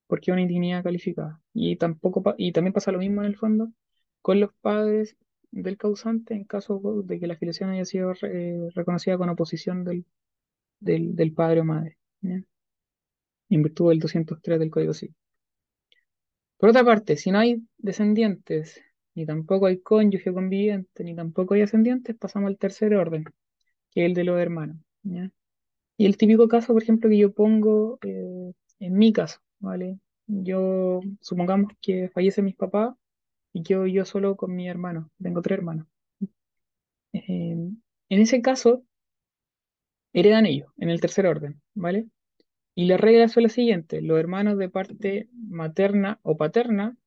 Porque 0.09 0.31
es 0.31 0.33
una 0.33 0.43
indignidad 0.43 0.83
calificada. 0.83 1.41
Y 1.55 1.77
tampoco 1.77 2.35
y 2.39 2.53
también 2.53 2.73
pasa 2.73 2.93
lo 2.93 2.99
mismo 2.99 3.21
en 3.23 3.27
el 3.29 3.37
fondo 3.37 3.71
con 4.23 4.41
los 4.41 4.51
padres 4.61 5.17
del 5.51 5.77
causante 5.77 6.35
en 6.35 6.45
caso 6.45 6.81
de 7.05 7.19
que 7.21 7.27
la 7.27 7.37
filiación 7.37 7.71
haya 7.71 7.85
sido 7.85 8.13
re- 8.15 8.69
reconocida 8.75 9.17
con 9.19 9.29
oposición 9.29 9.85
del, 9.85 10.05
del, 10.81 11.15
del 11.15 11.33
padre 11.33 11.61
o 11.61 11.65
madre. 11.65 11.97
En 13.49 13.61
virtud 13.61 13.89
del 13.89 13.99
203 13.99 14.57
del 14.59 14.71
Código 14.71 14.93
Civil. 14.93 15.13
Por 16.57 16.69
otra 16.69 16.83
parte, 16.85 17.17
si 17.17 17.31
no 17.31 17.39
hay 17.39 17.63
descendientes, 17.79 18.79
ni 19.15 19.25
tampoco 19.25 19.65
hay 19.65 19.79
cónyuge 19.81 20.31
conviviente, 20.31 21.03
ni 21.03 21.15
tampoco 21.15 21.55
hay 21.55 21.61
ascendientes, 21.61 22.15
pasamos 22.17 22.49
al 22.49 22.57
tercer 22.59 22.93
orden, 22.95 23.23
que 23.91 24.01
es 24.03 24.07
el 24.07 24.15
de 24.15 24.25
los 24.25 24.39
hermanos. 24.39 24.77
Y 25.97 26.05
el 26.07 26.17
típico 26.17 26.47
caso, 26.47 26.73
por 26.73 26.81
ejemplo, 26.81 27.09
que 27.09 27.17
yo 27.17 27.31
pongo 27.33 27.99
eh, 28.03 28.53
en 28.79 28.93
mi 28.97 29.13
caso, 29.13 29.39
¿vale? 29.59 29.99
Yo, 30.27 31.01
supongamos 31.21 31.71
que 31.81 32.09
fallecen 32.09 32.45
mis 32.45 32.55
papás 32.55 32.95
y 33.53 33.63
quedo 33.63 33.87
yo 33.87 34.05
solo 34.05 34.35
con 34.37 34.55
mi 34.55 34.69
hermano, 34.69 35.11
tengo 35.21 35.41
tres 35.41 35.59
hermanos. 35.59 35.87
eh, 37.13 37.55
en 38.09 38.21
ese 38.21 38.41
caso, 38.41 38.83
heredan 40.13 40.45
ellos, 40.45 40.71
en 40.77 40.89
el 40.89 41.01
tercer 41.01 41.25
orden, 41.27 41.61
¿vale? 41.73 42.07
Y 42.75 42.87
las 42.87 43.01
reglas 43.01 43.33
son 43.33 43.43
las 43.45 43.53
siguientes. 43.53 44.03
Los 44.03 44.19
hermanos 44.19 44.57
de 44.59 44.69
parte 44.69 45.29
materna 45.33 46.19
o 46.23 46.37
paterna 46.37 46.97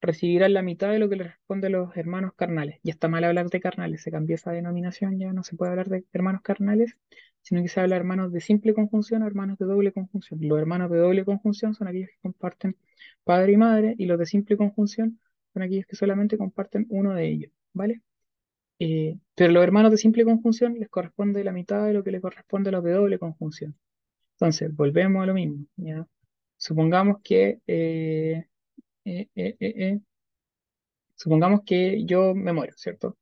recibirán 0.00 0.54
la 0.54 0.62
mitad 0.62 0.90
de 0.90 0.98
lo 0.98 1.08
que 1.08 1.16
les 1.16 1.28
responde 1.28 1.68
a 1.68 1.70
los 1.70 1.96
hermanos 1.96 2.32
carnales. 2.34 2.78
Ya 2.82 2.92
está 2.92 3.08
mal 3.08 3.24
hablar 3.24 3.48
de 3.48 3.60
carnales, 3.60 4.02
se 4.02 4.10
cambió 4.10 4.36
esa 4.36 4.52
denominación, 4.52 5.18
ya 5.18 5.32
no 5.32 5.42
se 5.42 5.56
puede 5.56 5.70
hablar 5.72 5.88
de 5.88 6.04
hermanos 6.12 6.42
carnales, 6.42 6.96
sino 7.42 7.62
que 7.62 7.68
se 7.68 7.80
habla 7.80 7.96
de 7.96 8.00
hermanos 8.00 8.32
de 8.32 8.40
simple 8.40 8.74
conjunción 8.74 9.22
o 9.22 9.26
hermanos 9.26 9.58
de 9.58 9.66
doble 9.66 9.92
conjunción. 9.92 10.40
Los 10.42 10.58
hermanos 10.58 10.90
de 10.90 10.98
doble 10.98 11.24
conjunción 11.24 11.74
son 11.74 11.88
aquellos 11.88 12.10
que 12.10 12.18
comparten 12.22 12.76
padre 13.24 13.52
y 13.52 13.56
madre, 13.56 13.94
y 13.98 14.06
los 14.06 14.18
de 14.18 14.26
simple 14.26 14.56
conjunción 14.56 15.20
son 15.52 15.62
aquellos 15.62 15.86
que 15.86 15.96
solamente 15.96 16.38
comparten 16.38 16.86
uno 16.90 17.14
de 17.14 17.28
ellos, 17.28 17.52
¿vale? 17.72 18.02
Eh, 18.78 19.18
pero 19.34 19.52
los 19.52 19.62
hermanos 19.64 19.90
de 19.90 19.98
simple 19.98 20.24
conjunción 20.24 20.74
les 20.78 20.88
corresponde 20.88 21.42
la 21.44 21.52
mitad 21.52 21.84
de 21.86 21.92
lo 21.92 22.04
que 22.04 22.12
le 22.12 22.20
corresponde 22.20 22.68
a 22.70 22.72
los 22.72 22.84
de 22.84 22.92
doble 22.92 23.18
conjunción. 23.18 23.76
Entonces, 24.34 24.74
volvemos 24.74 25.22
a 25.22 25.26
lo 25.26 25.34
mismo, 25.34 25.66
¿ya? 25.76 26.06
Supongamos 26.56 27.18
que 27.22 27.60
eh, 27.66 28.46
eh, 29.08 29.28
eh, 29.34 29.56
eh, 29.60 30.00
supongamos 31.16 31.62
que 31.64 32.04
yo 32.04 32.34
me 32.34 32.52
muero, 32.52 32.74
¿cierto? 32.76 33.16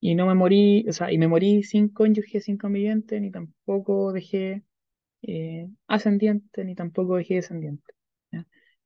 Y 0.00 0.14
no 0.14 0.26
me 0.26 0.34
morí, 0.34 0.84
o 0.88 0.92
sea, 0.92 1.10
y 1.12 1.18
me 1.18 1.28
morí 1.28 1.62
sin 1.62 1.88
cónyuge, 1.88 2.40
sin 2.40 2.58
conviviente, 2.58 3.20
ni 3.20 3.30
tampoco 3.30 4.12
dejé 4.12 4.62
ascendiente, 5.86 6.64
ni 6.64 6.74
tampoco 6.74 7.16
dejé 7.16 7.36
descendiente. 7.36 7.94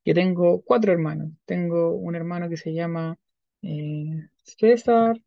Yo 0.05 0.15
tengo 0.15 0.63
cuatro 0.63 0.93
hermanos. 0.93 1.33
Tengo 1.45 1.95
un 1.95 2.15
hermano 2.15 2.49
que 2.49 2.57
se 2.57 2.73
llama 2.73 3.19
César, 4.45 5.21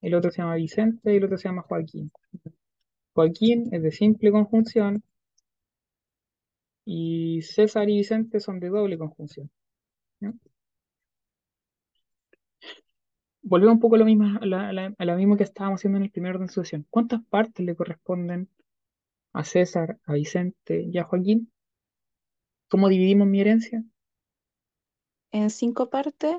el 0.00 0.14
otro 0.14 0.30
se 0.30 0.42
llama 0.42 0.54
Vicente 0.56 1.12
y 1.12 1.16
el 1.16 1.24
otro 1.24 1.36
se 1.38 1.48
llama 1.48 1.62
Joaquín. 1.62 2.12
Joaquín 3.14 3.68
es 3.72 3.82
de 3.82 3.90
simple 3.90 4.30
conjunción 4.30 5.02
y 6.84 7.42
César 7.42 7.88
y 7.90 7.96
Vicente 7.98 8.40
son 8.40 8.60
de 8.60 8.70
doble 8.70 8.98
conjunción. 8.98 9.50
Volvemos 13.42 13.74
un 13.74 13.80
poco 13.80 13.94
a 13.94 13.98
lo 13.98 14.04
mismo, 14.04 14.24
a 14.40 14.44
la, 14.44 14.68
a 14.68 14.72
la- 14.72 14.94
a 14.98 15.04
lo 15.04 15.16
mismo 15.16 15.36
que 15.36 15.44
estábamos 15.44 15.78
haciendo 15.78 15.98
en 15.98 16.02
el 16.04 16.10
primer 16.10 16.32
orden 16.34 16.48
de 16.48 16.52
sucesión. 16.52 16.84
¿Cuántas 16.90 17.22
partes 17.26 17.64
le 17.64 17.76
corresponden 17.76 18.48
a 19.34 19.44
César, 19.44 19.98
a 20.06 20.14
Vicente 20.14 20.82
y 20.90 20.98
a 20.98 21.04
Joaquín? 21.04 21.52
¿Cómo 22.68 22.90
dividimos 22.90 23.26
mi 23.26 23.40
herencia? 23.40 23.82
En 25.32 25.50
cinco 25.50 25.90
partes, 25.90 26.38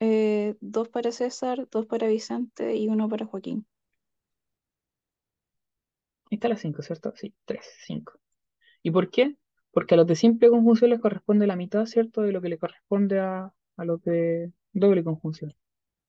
eh, 0.00 0.54
dos 0.60 0.90
para 0.90 1.12
César, 1.12 1.66
dos 1.70 1.86
para 1.86 2.08
Vicente 2.08 2.76
y 2.76 2.88
uno 2.88 3.08
para 3.08 3.24
Joaquín. 3.24 3.66
Ahí 6.30 6.36
está 6.36 6.48
las 6.48 6.60
cinco, 6.60 6.82
¿cierto? 6.82 7.12
Sí, 7.16 7.32
tres, 7.44 7.64
cinco. 7.86 8.14
¿Y 8.82 8.90
por 8.92 9.10
qué? 9.10 9.36
Porque 9.72 9.94
a 9.94 9.96
los 9.96 10.06
de 10.06 10.16
simple 10.16 10.48
conjunción 10.48 10.90
les 10.90 11.00
corresponde 11.00 11.46
la 11.46 11.56
mitad, 11.56 11.86
¿cierto? 11.86 12.22
De 12.22 12.32
lo 12.32 12.40
que 12.40 12.48
le 12.48 12.58
corresponde 12.58 13.20
a, 13.20 13.52
a 13.76 13.84
los 13.84 14.02
de 14.02 14.52
doble 14.72 15.02
conjunción. 15.04 15.54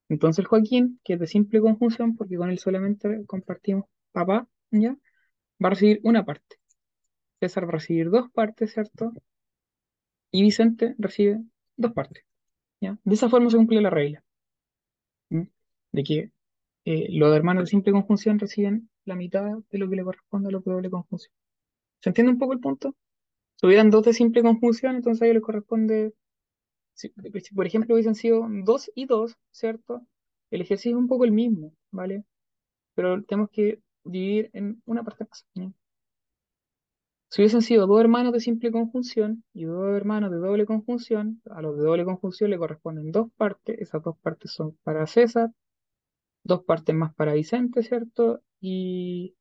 Entonces 0.10 0.45
Joaquín, 0.45 0.99
que 1.03 1.14
es 1.14 1.19
de 1.19 1.27
simple 1.27 1.61
conjunción, 1.61 2.15
porque 2.15 2.38
con 2.38 2.49
él 2.49 2.60
solamente 2.60 3.26
compartimos 3.26 3.85
papá, 4.11 4.48
¿ya? 4.72 4.98
Va 5.64 5.68
a 5.68 5.69
recibir 5.72 5.99
una 6.03 6.26
parte. 6.26 6.57
César 7.40 7.65
va 7.65 7.69
a 7.69 7.72
recibir 7.73 8.10
dos 8.10 8.31
partes, 8.31 8.73
¿cierto? 8.73 9.14
Y 10.31 10.41
Vicente 10.41 10.95
recibe 10.98 11.41
dos 11.77 11.94
partes, 11.94 12.26
¿ya? 12.81 12.98
De 13.03 13.15
esa 13.15 13.30
forma 13.30 13.49
se 13.49 13.57
cumple 13.57 13.81
la 13.81 13.90
regla. 13.90 14.23
De 15.94 16.03
que 16.03 16.31
eh, 16.85 17.07
los 17.11 17.35
hermanos 17.35 17.64
de 17.64 17.68
simple 17.68 17.94
conjunción 17.94 18.40
reciben 18.40 18.90
la 19.06 19.15
mitad 19.15 19.57
de 19.72 19.77
lo 19.77 19.90
que 19.90 19.95
le 19.95 20.03
corresponde 20.03 20.49
a 20.49 20.52
los 20.52 20.64
de 20.65 20.72
doble 20.72 20.90
conjunción. 20.90 21.34
¿Se 22.02 22.10
entiende 22.10 22.34
un 22.34 22.40
poco 22.40 22.53
el 22.53 22.60
punto? 22.60 22.95
Si 23.64 23.68
hubieran 23.68 23.91
dos 23.91 24.03
de 24.03 24.11
simple 24.11 24.41
conjunción, 24.41 24.98
entonces 24.98 25.22
a 25.22 25.26
ellos 25.26 25.35
les 25.35 25.44
corresponde, 25.44 26.14
si, 26.95 27.07
por 27.56 27.65
ejemplo 27.65 27.95
hubiesen 27.95 28.14
sido 28.14 28.45
dos 28.65 28.91
y 28.94 29.06
dos, 29.06 29.38
¿cierto? 29.52 30.06
El 30.52 30.60
ejercicio 30.60 30.91
es 30.91 30.98
un 30.98 31.07
poco 31.07 31.23
el 31.23 31.31
mismo, 31.31 31.73
¿vale? 31.90 32.26
Pero 32.94 33.23
tenemos 33.23 33.49
que 33.52 33.80
dividir 34.03 34.49
en 34.52 34.81
una 34.85 35.06
parte 35.06 35.26
más. 35.30 35.45
Si 37.30 37.41
hubiesen 37.41 37.61
sido 37.61 37.88
dos 37.88 38.02
hermanos 38.02 38.34
de 38.34 38.41
simple 38.41 38.69
conjunción 38.69 39.45
y 39.53 39.64
dos 39.64 39.95
hermanos 39.95 40.30
de 40.31 40.40
doble 40.40 40.65
conjunción, 40.65 41.41
a 41.49 41.61
los 41.61 41.77
de 41.77 41.84
doble 41.84 42.03
conjunción 42.03 42.49
le 42.49 42.57
corresponden 42.57 43.14
dos 43.14 43.30
partes, 43.38 43.80
esas 43.80 44.03
dos 44.03 44.18
partes 44.18 44.52
son 44.52 44.77
para 44.84 45.07
César, 45.07 45.52
dos 46.44 46.65
partes 46.65 46.94
más 46.94 47.15
para 47.15 47.31
Vicente, 47.31 47.81
¿cierto? 47.81 48.41
Y 48.60 49.38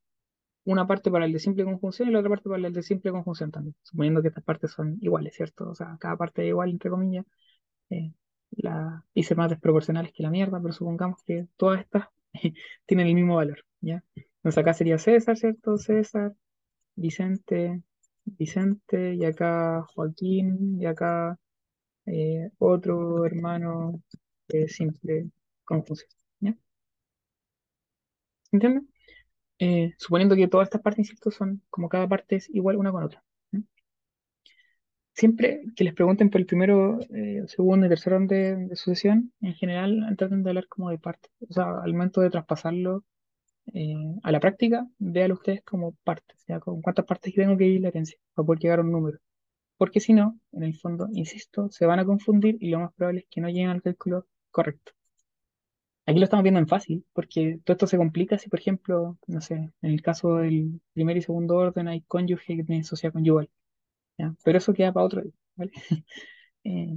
una 0.64 0.86
parte 0.86 1.10
para 1.10 1.24
el 1.26 1.32
de 1.32 1.38
simple 1.40 1.64
conjunción 1.64 2.08
y 2.08 2.12
la 2.12 2.20
otra 2.20 2.30
parte 2.30 2.48
para 2.48 2.66
el 2.66 2.72
de 2.72 2.82
simple 2.82 3.10
conjunción 3.10 3.50
también, 3.50 3.74
suponiendo 3.82 4.22
que 4.22 4.28
estas 4.28 4.44
partes 4.44 4.70
son 4.72 4.98
iguales, 5.00 5.34
¿cierto? 5.34 5.70
O 5.70 5.74
sea, 5.74 5.96
cada 6.00 6.16
parte 6.16 6.42
es 6.42 6.48
igual, 6.48 6.70
entre 6.70 6.90
comillas. 6.90 7.24
Eh, 7.90 8.12
la 8.52 9.04
hice 9.14 9.34
más 9.34 9.50
desproporcionales 9.50 10.12
que 10.12 10.22
la 10.22 10.30
mierda, 10.30 10.60
pero 10.60 10.72
supongamos 10.74 11.22
que 11.24 11.48
todas 11.56 11.80
estas 11.80 12.08
tienen 12.86 13.08
el 13.08 13.14
mismo 13.14 13.36
valor, 13.36 13.64
¿ya? 13.80 14.04
Entonces 14.16 14.58
acá 14.58 14.74
sería 14.74 14.98
César, 14.98 15.36
¿cierto? 15.36 15.78
César, 15.78 16.34
Vicente, 16.96 17.82
Vicente, 18.24 19.14
y 19.14 19.24
acá 19.24 19.84
Joaquín, 19.94 20.80
y 20.80 20.86
acá 20.86 21.38
eh, 22.06 22.50
otro 22.58 23.24
hermano 23.26 24.02
de 24.48 24.68
simple 24.68 25.30
conjunción, 25.64 26.10
¿ya? 26.40 26.56
¿Entiendes? 28.52 28.91
Eh, 29.64 29.94
suponiendo 29.96 30.34
que 30.34 30.48
todas 30.48 30.66
estas 30.66 30.82
partes, 30.82 31.00
insisto, 31.06 31.30
son 31.30 31.62
como 31.70 31.88
cada 31.88 32.08
parte 32.08 32.34
es 32.36 32.50
igual 32.50 32.76
una 32.76 32.90
con 32.90 33.04
otra. 33.04 33.22
Siempre 35.14 35.62
que 35.76 35.84
les 35.84 35.94
pregunten 35.94 36.30
por 36.30 36.40
el 36.40 36.46
primero, 36.46 36.98
eh, 37.14 37.42
segundo 37.46 37.86
y 37.86 37.88
tercer 37.88 38.14
orden 38.14 38.68
de, 38.68 38.76
sucesión, 38.76 39.32
en 39.40 39.54
general 39.54 40.14
traten 40.18 40.42
de 40.42 40.50
hablar 40.50 40.66
como 40.68 40.90
de 40.90 40.98
partes. 40.98 41.30
O 41.48 41.52
sea, 41.52 41.80
al 41.80 41.92
momento 41.92 42.20
de 42.22 42.30
traspasarlo 42.30 43.04
eh, 43.74 43.94
a 44.22 44.32
la 44.32 44.40
práctica, 44.40 44.86
véanlo 44.98 45.34
ustedes 45.36 45.62
como 45.64 45.92
partes, 46.04 46.44
ya 46.48 46.60
con 46.60 46.82
cuántas 46.82 47.06
partes 47.06 47.34
tengo 47.34 47.56
que 47.56 47.64
dividir 47.64 47.82
la 47.82 47.88
herencia 47.88 48.18
para 48.34 48.46
poder 48.46 48.60
llegar 48.60 48.78
a 48.80 48.82
un 48.82 48.92
número. 48.92 49.18
Porque 49.78 50.00
si 50.00 50.12
no, 50.14 50.40
en 50.52 50.64
el 50.64 50.76
fondo, 50.76 51.08
insisto, 51.14 51.70
se 51.70 51.86
van 51.86 52.00
a 52.00 52.06
confundir 52.06 52.56
y 52.60 52.70
lo 52.70 52.80
más 52.80 52.94
probable 52.94 53.20
es 53.20 53.26
que 53.30 53.40
no 53.40 53.48
lleguen 53.48 53.70
al 53.70 53.82
cálculo 53.82 54.26
correcto. 54.50 54.92
Aquí 56.06 56.18
lo 56.18 56.24
estamos 56.24 56.42
viendo 56.42 56.60
en 56.60 56.66
fácil, 56.66 57.04
porque 57.12 57.60
todo 57.64 57.74
esto 57.74 57.86
se 57.86 57.96
complica 57.96 58.38
si, 58.38 58.48
por 58.48 58.58
ejemplo, 58.58 59.18
no 59.26 59.40
sé, 59.40 59.54
en 59.54 59.90
el 59.90 60.02
caso 60.02 60.36
del 60.36 60.80
primer 60.92 61.16
y 61.16 61.22
segundo 61.22 61.56
orden 61.56 61.88
hay 61.88 62.02
cónyuge 62.02 62.56
que 62.56 62.64
tiene 62.64 62.84
sociedad 62.84 63.12
conyugal, 63.12 63.48
¿ya? 64.18 64.34
Pero 64.44 64.58
eso 64.58 64.74
queda 64.74 64.92
para 64.92 65.06
otro 65.06 65.22
día. 65.22 65.32
Eh, 66.64 66.96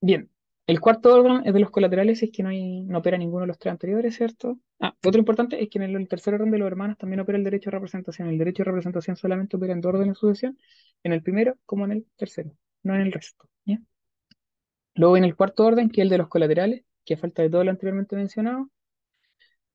bien, 0.00 0.30
el 0.66 0.80
cuarto 0.80 1.14
orden 1.14 1.42
es 1.46 1.54
de 1.54 1.60
los 1.60 1.70
colaterales, 1.70 2.22
es 2.22 2.30
que 2.32 2.42
no, 2.42 2.48
hay, 2.48 2.82
no 2.82 2.98
opera 2.98 3.16
ninguno 3.16 3.42
de 3.42 3.46
los 3.46 3.58
tres 3.58 3.70
anteriores, 3.70 4.16
¿cierto? 4.16 4.58
Ah, 4.80 4.94
otro 5.04 5.18
importante 5.18 5.62
es 5.62 5.70
que 5.70 5.78
en 5.78 5.84
el, 5.84 6.08
tercer 6.08 6.34
orden 6.34 6.50
de 6.50 6.58
los 6.58 6.66
hermanos 6.66 6.98
también 6.98 7.20
opera 7.20 7.38
el 7.38 7.44
derecho 7.44 7.70
de 7.70 7.76
representación. 7.76 8.28
El 8.28 8.36
derecho 8.36 8.62
de 8.62 8.66
representación 8.66 9.16
solamente 9.16 9.56
opera 9.56 9.72
en 9.72 9.80
dos 9.80 9.90
órdenes 9.90 10.14
de 10.14 10.20
sucesión, 10.20 10.58
en 11.04 11.12
el 11.12 11.22
primero 11.22 11.56
como 11.64 11.84
en 11.84 11.92
el 11.92 12.06
tercero, 12.16 12.50
no 12.82 12.94
en 12.94 13.02
el 13.02 13.12
resto. 13.12 13.48
Luego 14.94 15.16
en 15.16 15.24
el 15.24 15.36
cuarto 15.36 15.64
orden, 15.64 15.90
que 15.90 16.00
es 16.00 16.04
el 16.04 16.08
de 16.08 16.18
los 16.18 16.28
colaterales, 16.28 16.82
que 17.06 17.14
a 17.14 17.18
falta 17.18 17.42
de 17.42 17.50
todo 17.50 17.64
lo 17.64 17.70
anteriormente 17.70 18.16
mencionado, 18.16 18.70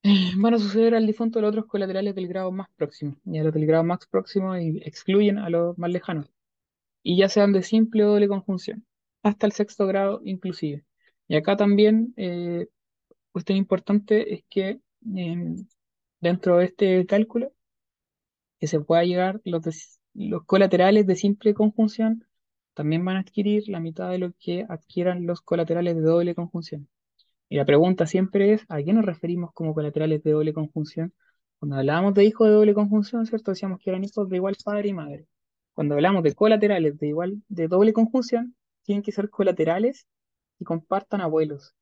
eh, 0.03 0.31
van 0.37 0.53
a 0.55 0.59
suceder 0.59 0.95
al 0.95 1.05
difunto 1.07 1.41
los 1.41 1.49
otros 1.49 1.65
colaterales 1.67 2.15
del 2.15 2.27
grado 2.27 2.51
más 2.51 2.69
próximo. 2.75 3.17
Y 3.25 3.37
a 3.39 3.43
los 3.43 3.53
del 3.53 3.65
grado 3.65 3.83
más 3.83 4.05
próximo 4.07 4.55
excluyen 4.55 5.37
a 5.37 5.49
los 5.49 5.77
más 5.77 5.91
lejanos. 5.91 6.29
Y 7.03 7.17
ya 7.17 7.29
sean 7.29 7.53
de 7.53 7.63
simple 7.63 8.05
o 8.05 8.09
doble 8.11 8.27
conjunción, 8.27 8.85
hasta 9.23 9.47
el 9.47 9.53
sexto 9.53 9.87
grado 9.87 10.21
inclusive. 10.25 10.85
Y 11.27 11.35
acá 11.37 11.57
también, 11.57 12.13
eh, 12.17 12.67
cuestión 13.31 13.57
importante 13.57 14.33
es 14.35 14.43
que 14.49 14.81
eh, 15.17 15.55
dentro 16.21 16.57
de 16.57 16.65
este 16.65 17.05
cálculo, 17.05 17.53
que 18.59 18.67
se 18.67 18.79
pueda 18.79 19.03
llegar, 19.03 19.41
los, 19.43 19.99
los 20.13 20.45
colaterales 20.45 21.05
de 21.07 21.15
simple 21.15 21.53
conjunción 21.53 22.25
también 22.73 23.03
van 23.05 23.17
a 23.17 23.19
adquirir 23.21 23.67
la 23.69 23.79
mitad 23.79 24.09
de 24.09 24.19
lo 24.19 24.33
que 24.39 24.65
adquieran 24.69 25.25
los 25.25 25.41
colaterales 25.41 25.95
de 25.95 26.01
doble 26.01 26.35
conjunción. 26.35 26.87
Y 27.51 27.57
la 27.57 27.65
pregunta 27.65 28.07
siempre 28.07 28.53
es, 28.53 28.65
¿a 28.69 28.81
qué 28.81 28.93
nos 28.93 29.03
referimos 29.03 29.51
como 29.53 29.73
colaterales 29.73 30.23
de 30.23 30.31
doble 30.31 30.53
conjunción? 30.53 31.13
Cuando 31.59 31.75
hablábamos 31.75 32.13
de 32.13 32.23
hijos 32.23 32.47
de 32.47 32.53
doble 32.53 32.73
conjunción, 32.73 33.25
¿cierto? 33.25 33.51
Decíamos 33.51 33.79
que 33.81 33.89
eran 33.89 34.05
hijos 34.05 34.29
de 34.29 34.37
igual 34.37 34.55
padre 34.63 34.87
y 34.87 34.93
madre. 34.93 35.27
Cuando 35.73 35.95
hablamos 35.95 36.23
de 36.23 36.33
colaterales 36.33 36.97
de 36.97 37.07
igual, 37.09 37.43
de 37.49 37.67
doble 37.67 37.91
conjunción, 37.91 38.55
tienen 38.83 39.03
que 39.03 39.11
ser 39.11 39.29
colaterales 39.29 40.07
y 40.59 40.63
compartan 40.63 41.19
abuelos. 41.19 41.75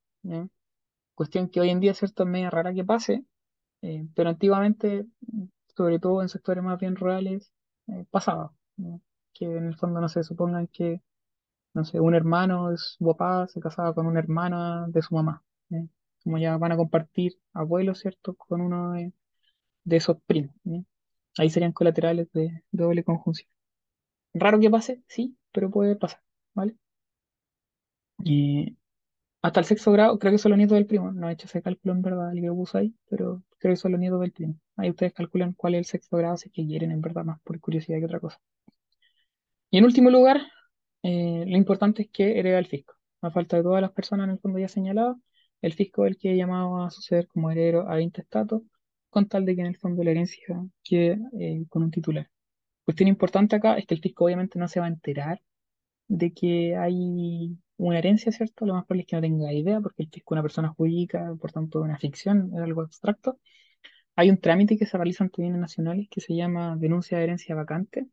Cuestión 1.13 1.49
que 1.49 1.61
hoy 1.61 1.69
en 1.69 1.81
día, 1.81 1.93
¿cierto? 1.93 2.23
Es 2.23 2.29
media 2.29 2.49
rara 2.49 2.73
que 2.73 2.83
pase, 2.83 3.23
eh, 3.83 4.07
pero 4.15 4.29
antiguamente, 4.29 5.05
sobre 5.75 5.99
todo 5.99 6.23
en 6.23 6.29
sectores 6.29 6.63
más 6.63 6.79
bien 6.79 6.95
rurales, 6.95 7.51
eh, 7.89 8.05
pasaba. 8.09 8.53
Que 9.33 9.45
en 9.45 9.67
el 9.67 9.75
fondo 9.77 10.01
no 10.01 10.09
se 10.09 10.23
supongan 10.23 10.65
que 10.65 10.99
no 11.73 11.85
sé, 11.85 11.99
un 11.99 12.15
hermano 12.15 12.71
de 12.71 12.77
su 12.77 13.05
papá 13.05 13.47
se 13.47 13.59
casaba 13.59 13.93
con 13.93 14.07
una 14.07 14.19
hermana 14.19 14.87
de 14.89 15.01
su 15.03 15.13
mamá. 15.15 15.43
¿Eh? 15.71 15.87
como 16.23 16.37
ya 16.37 16.57
van 16.57 16.71
a 16.71 16.77
compartir 16.77 17.39
abuelos, 17.53 17.99
¿cierto? 17.99 18.35
Con 18.35 18.61
uno 18.61 18.93
de, 18.93 19.13
de 19.83 19.97
esos 19.97 20.17
primos. 20.25 20.55
¿ya? 20.63 20.81
Ahí 21.37 21.49
serían 21.49 21.73
colaterales 21.73 22.31
de, 22.33 22.63
doble 22.71 23.03
conjunción. 23.03 23.49
Raro 24.33 24.59
que 24.59 24.69
pase, 24.69 25.03
sí, 25.07 25.37
pero 25.51 25.71
puede 25.71 25.95
pasar, 25.95 26.21
¿vale? 26.53 26.75
Hasta 29.41 29.59
el 29.61 29.65
sexto 29.65 29.91
grado, 29.91 30.19
creo 30.19 30.31
que 30.33 30.37
son 30.37 30.51
los 30.51 30.57
nietos 30.57 30.75
del 30.75 30.85
primo. 30.85 31.11
No 31.11 31.29
he 31.29 31.33
hecho 31.33 31.47
ese 31.47 31.61
cálculo 31.61 31.93
en 31.93 32.01
verdad, 32.01 32.31
el 32.31 32.41
que 32.41 32.49
puso 32.49 32.77
ahí, 32.77 32.93
pero 33.09 33.41
creo 33.57 33.73
que 33.73 33.77
son 33.77 33.91
los 33.93 33.99
nietos 34.01 34.19
del 34.21 34.31
primo. 34.31 34.55
Ahí 34.75 34.89
ustedes 34.89 35.13
calculan 35.13 35.53
cuál 35.53 35.75
es 35.75 35.79
el 35.79 35.85
sexto 35.85 36.17
grado, 36.17 36.37
si 36.37 36.49
es 36.49 36.53
que 36.53 36.65
quieren 36.65 36.91
en 36.91 37.01
verdad 37.01 37.23
más 37.25 37.39
por 37.41 37.59
curiosidad 37.59 37.99
que 37.99 38.05
otra 38.05 38.19
cosa. 38.19 38.39
Y 39.71 39.77
en 39.77 39.85
último 39.85 40.09
lugar, 40.09 40.41
eh, 41.03 41.45
lo 41.47 41.57
importante 41.57 42.03
es 42.03 42.09
que 42.11 42.39
hereda 42.39 42.59
el 42.59 42.67
fisco. 42.67 42.95
A 43.21 43.31
falta 43.31 43.57
de 43.57 43.63
todas 43.63 43.81
las 43.81 43.91
personas 43.91 44.25
en 44.25 44.31
el 44.31 44.39
fondo 44.39 44.59
ya 44.59 44.67
señaladas, 44.67 45.17
el 45.61 45.73
fisco 45.73 46.05
el 46.05 46.17
que 46.17 46.35
llamado 46.35 46.83
a 46.83 46.91
suceder 46.91 47.27
como 47.27 47.51
heredero 47.51 47.89
a 47.89 48.01
intestato, 48.01 48.63
con 49.09 49.27
tal 49.27 49.45
de 49.45 49.55
que 49.55 49.61
en 49.61 49.67
el 49.67 49.77
fondo 49.77 50.03
la 50.03 50.11
herencia 50.11 50.63
quede 50.83 51.19
eh, 51.39 51.65
con 51.69 51.83
un 51.83 51.91
titular. 51.91 52.29
Cuestión 52.83 53.07
importante 53.09 53.55
acá 53.55 53.77
es 53.77 53.85
que 53.85 53.95
el 53.95 54.01
fisco 54.01 54.25
obviamente 54.25 54.59
no 54.59 54.67
se 54.67 54.79
va 54.79 54.87
a 54.87 54.89
enterar 54.89 55.41
de 56.07 56.33
que 56.33 56.75
hay 56.75 57.57
una 57.77 57.99
herencia, 57.99 58.31
¿cierto? 58.31 58.65
Lo 58.65 58.73
más 58.73 58.85
probable 58.85 59.03
es 59.03 59.07
que 59.07 59.15
no 59.15 59.21
tenga 59.21 59.53
idea, 59.53 59.81
porque 59.81 60.03
el 60.03 60.09
fisco 60.09 60.33
es 60.33 60.37
una 60.37 60.41
persona 60.43 60.69
jurídica, 60.69 61.35
por 61.39 61.51
tanto, 61.51 61.81
una 61.81 61.97
ficción, 61.97 62.51
es 62.55 62.61
algo 62.61 62.81
abstracto. 62.81 63.39
Hay 64.15 64.29
un 64.29 64.39
trámite 64.39 64.77
que 64.77 64.85
se 64.85 64.97
realiza 64.97 65.23
ante 65.23 65.41
bienes 65.41 65.59
nacionales 65.61 66.07
que 66.09 66.21
se 66.21 66.35
llama 66.35 66.75
denuncia 66.77 67.17
de 67.17 67.25
herencia 67.25 67.55
vacante. 67.55 68.07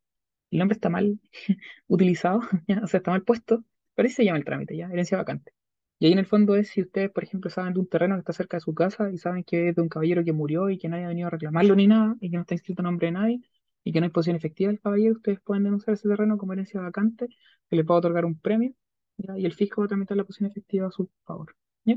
El 0.51 0.59
nombre 0.61 0.75
está 0.77 0.89
mal 0.91 1.21
utilizado, 1.89 2.41
¿ya? 2.69 2.81
O 2.85 2.87
sea, 2.89 2.99
está 2.99 3.11
mal 3.13 3.23
puesto, 3.25 3.65
pero 3.95 4.07
ahí 4.09 4.13
se 4.13 4.25
llama 4.25 4.39
el 4.39 4.45
trámite, 4.45 4.77
¿ya? 4.77 4.89
Herencia 4.89 5.19
vacante. 5.19 5.53
Y 5.99 6.07
ahí 6.07 6.13
en 6.13 6.19
el 6.19 6.27
fondo 6.27 6.57
es 6.57 6.69
si 6.69 6.83
ustedes, 6.83 7.11
por 7.11 7.25
ejemplo, 7.25 7.51
saben 7.51 7.73
de 7.75 7.81
un 7.81 7.89
terreno 7.89 8.15
que 8.17 8.21
está 8.21 8.33
cerca 8.33 8.57
de 8.59 8.61
su 8.63 8.75
casa 8.75 9.11
y 9.11 9.19
saben 9.19 9.45
que 9.45 9.71
es 9.71 9.77
de 9.77 9.83
un 9.83 9.89
caballero 9.89 10.25
que 10.25 10.33
murió 10.33 10.69
y 10.71 10.79
que 10.79 10.89
nadie 10.89 11.05
ha 11.05 11.09
venido 11.09 11.29
a 11.29 11.31
reclamarlo 11.31 11.75
ni 11.77 11.87
nada, 11.87 12.17
y 12.21 12.31
que 12.31 12.37
no 12.37 12.43
está 12.43 12.55
inscrito 12.55 12.83
a 12.83 12.85
nombre 12.85 13.07
de 13.09 13.13
nadie, 13.13 13.41
y 13.85 13.93
que 13.93 14.01
no 14.01 14.05
hay 14.07 14.11
posición 14.13 14.37
efectiva 14.37 14.71
del 14.71 14.81
caballero, 14.81 15.15
ustedes 15.15 15.41
pueden 15.41 15.65
denunciar 15.65 15.95
ese 15.95 16.09
terreno 16.09 16.37
como 16.39 16.53
herencia 16.53 16.81
vacante, 16.81 17.29
que 17.71 17.77
le 17.77 17.85
pueda 17.85 17.99
otorgar 18.01 18.25
un 18.27 18.39
premio. 18.39 18.73
Y 19.19 19.47
el 19.47 19.55
fisco 19.55 19.81
va 19.81 19.87
a 19.87 19.89
tramitar 19.89 20.17
la 20.17 20.25
posición 20.25 20.51
efectiva 20.51 20.89
a 20.89 20.91
su 20.91 21.11
favor, 21.25 21.57
¿ya? 21.85 21.97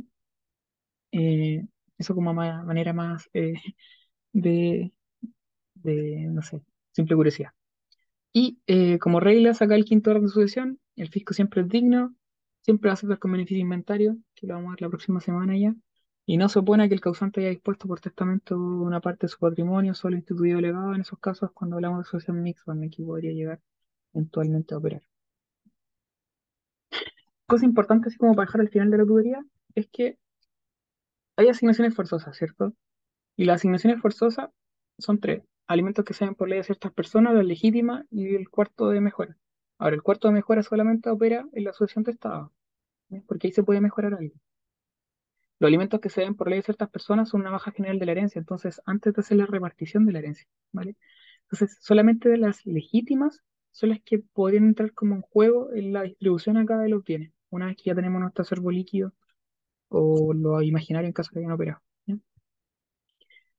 Eh, 1.11 1.65
eso 1.97 2.15
como 2.15 2.33
ma- 2.33 2.63
manera 2.63 2.93
más 2.93 3.29
eh, 3.33 3.53
de, 4.33 4.93
de, 5.75 6.27
no 6.31 6.43
sé, 6.43 6.61
simple 6.93 7.15
curiosidad. 7.17 7.51
Y 8.33 8.61
eh, 8.67 8.99
como 8.99 9.19
regla, 9.19 9.53
saca 9.55 9.75
el 9.75 9.85
quinto 9.85 10.11
orden 10.11 10.25
de 10.25 10.29
sucesión, 10.31 10.79
el 10.97 11.09
fisco 11.09 11.33
siempre 11.33 11.61
es 11.63 11.69
digno, 11.69 12.15
siempre 12.69 12.89
va 12.89 12.91
a 12.91 12.93
aceptar 12.93 13.17
con 13.17 13.31
beneficio 13.31 13.63
inventario, 13.63 14.15
que 14.35 14.45
lo 14.45 14.53
vamos 14.53 14.67
a 14.67 14.71
ver 14.73 14.81
la 14.81 14.89
próxima 14.89 15.19
semana 15.19 15.57
ya, 15.57 15.73
y 16.27 16.37
no 16.37 16.49
se 16.49 16.59
opone 16.59 16.83
a 16.83 16.87
que 16.87 16.93
el 16.93 17.01
causante 17.01 17.39
haya 17.41 17.49
dispuesto 17.49 17.87
por 17.87 17.99
testamento 17.99 18.55
una 18.59 19.01
parte 19.01 19.25
de 19.25 19.29
su 19.29 19.39
patrimonio 19.39 19.95
solo 19.95 20.15
instituido 20.15 20.61
legado 20.61 20.93
en 20.93 21.01
esos 21.01 21.17
casos 21.17 21.49
cuando 21.51 21.77
hablamos 21.77 21.97
de 21.97 22.03
sucesión 22.03 22.43
mixta, 22.43 22.65
donde 22.67 22.85
aquí 22.85 23.01
podría 23.01 23.31
llegar 23.31 23.59
eventualmente 24.13 24.75
a 24.75 24.77
operar. 24.77 25.01
Cosa 27.47 27.65
importante, 27.65 28.09
así 28.09 28.17
como 28.19 28.35
para 28.35 28.45
dejar 28.45 28.61
al 28.61 28.69
final 28.69 28.91
de 28.91 28.97
la 28.99 29.05
tubería, 29.05 29.43
es 29.73 29.87
que 29.87 30.19
hay 31.37 31.47
asignaciones 31.47 31.95
forzosas, 31.95 32.37
¿cierto? 32.37 32.75
Y 33.35 33.45
las 33.45 33.61
asignaciones 33.61 33.99
forzosas 33.99 34.51
son 34.99 35.19
tres. 35.19 35.41
Alimentos 35.65 36.05
que 36.05 36.13
se 36.13 36.23
den 36.23 36.35
por 36.35 36.47
ley 36.47 36.59
a 36.59 36.63
ciertas 36.63 36.93
personas, 36.93 37.33
la 37.33 37.41
legítima 37.41 38.05
y 38.11 38.35
el 38.35 38.47
cuarto 38.51 38.89
de 38.89 39.01
mejora. 39.01 39.37
Ahora, 39.79 39.95
el 39.95 40.03
cuarto 40.03 40.27
de 40.27 40.35
mejora 40.35 40.61
solamente 40.61 41.09
opera 41.09 41.47
en 41.53 41.63
la 41.63 41.73
sucesión 41.73 42.03
de 42.03 42.11
Porque 43.27 43.47
ahí 43.47 43.53
se 43.53 43.63
puede 43.63 43.81
mejorar 43.81 44.13
algo. 44.13 44.35
Los 45.59 45.67
alimentos 45.67 45.99
que 45.99 46.09
se 46.09 46.21
den 46.21 46.35
por 46.35 46.49
ley 46.49 46.59
a 46.59 46.63
ciertas 46.63 46.89
personas 46.89 47.29
son 47.29 47.41
una 47.41 47.51
baja 47.51 47.71
general 47.71 47.99
de 47.99 48.05
la 48.05 48.13
herencia, 48.13 48.39
entonces 48.39 48.81
antes 48.85 49.13
de 49.13 49.19
hacer 49.19 49.37
la 49.37 49.45
repartición 49.45 50.05
de 50.05 50.13
la 50.13 50.19
herencia, 50.19 50.47
¿vale? 50.71 50.95
Entonces, 51.43 51.77
solamente 51.81 52.29
de 52.29 52.37
las 52.37 52.65
legítimas 52.65 53.43
son 53.71 53.89
las 53.89 53.99
que 54.01 54.19
podrían 54.19 54.65
entrar 54.65 54.93
como 54.93 55.15
en 55.15 55.21
juego 55.21 55.73
en 55.73 55.91
la 55.93 56.03
distribución 56.03 56.57
acá 56.57 56.77
de 56.77 56.89
los 56.89 57.03
bienes, 57.03 57.33
una 57.49 57.65
vez 57.67 57.75
que 57.75 57.83
ya 57.85 57.95
tenemos 57.95 58.21
nuestro 58.21 58.43
acervo 58.43 58.71
líquido 58.71 59.13
o 59.89 60.33
lo 60.33 60.61
imaginario 60.61 61.07
en 61.07 61.13
caso 61.13 61.31
de 61.31 61.33
que 61.33 61.39
hayan 61.39 61.51
operado. 61.51 61.81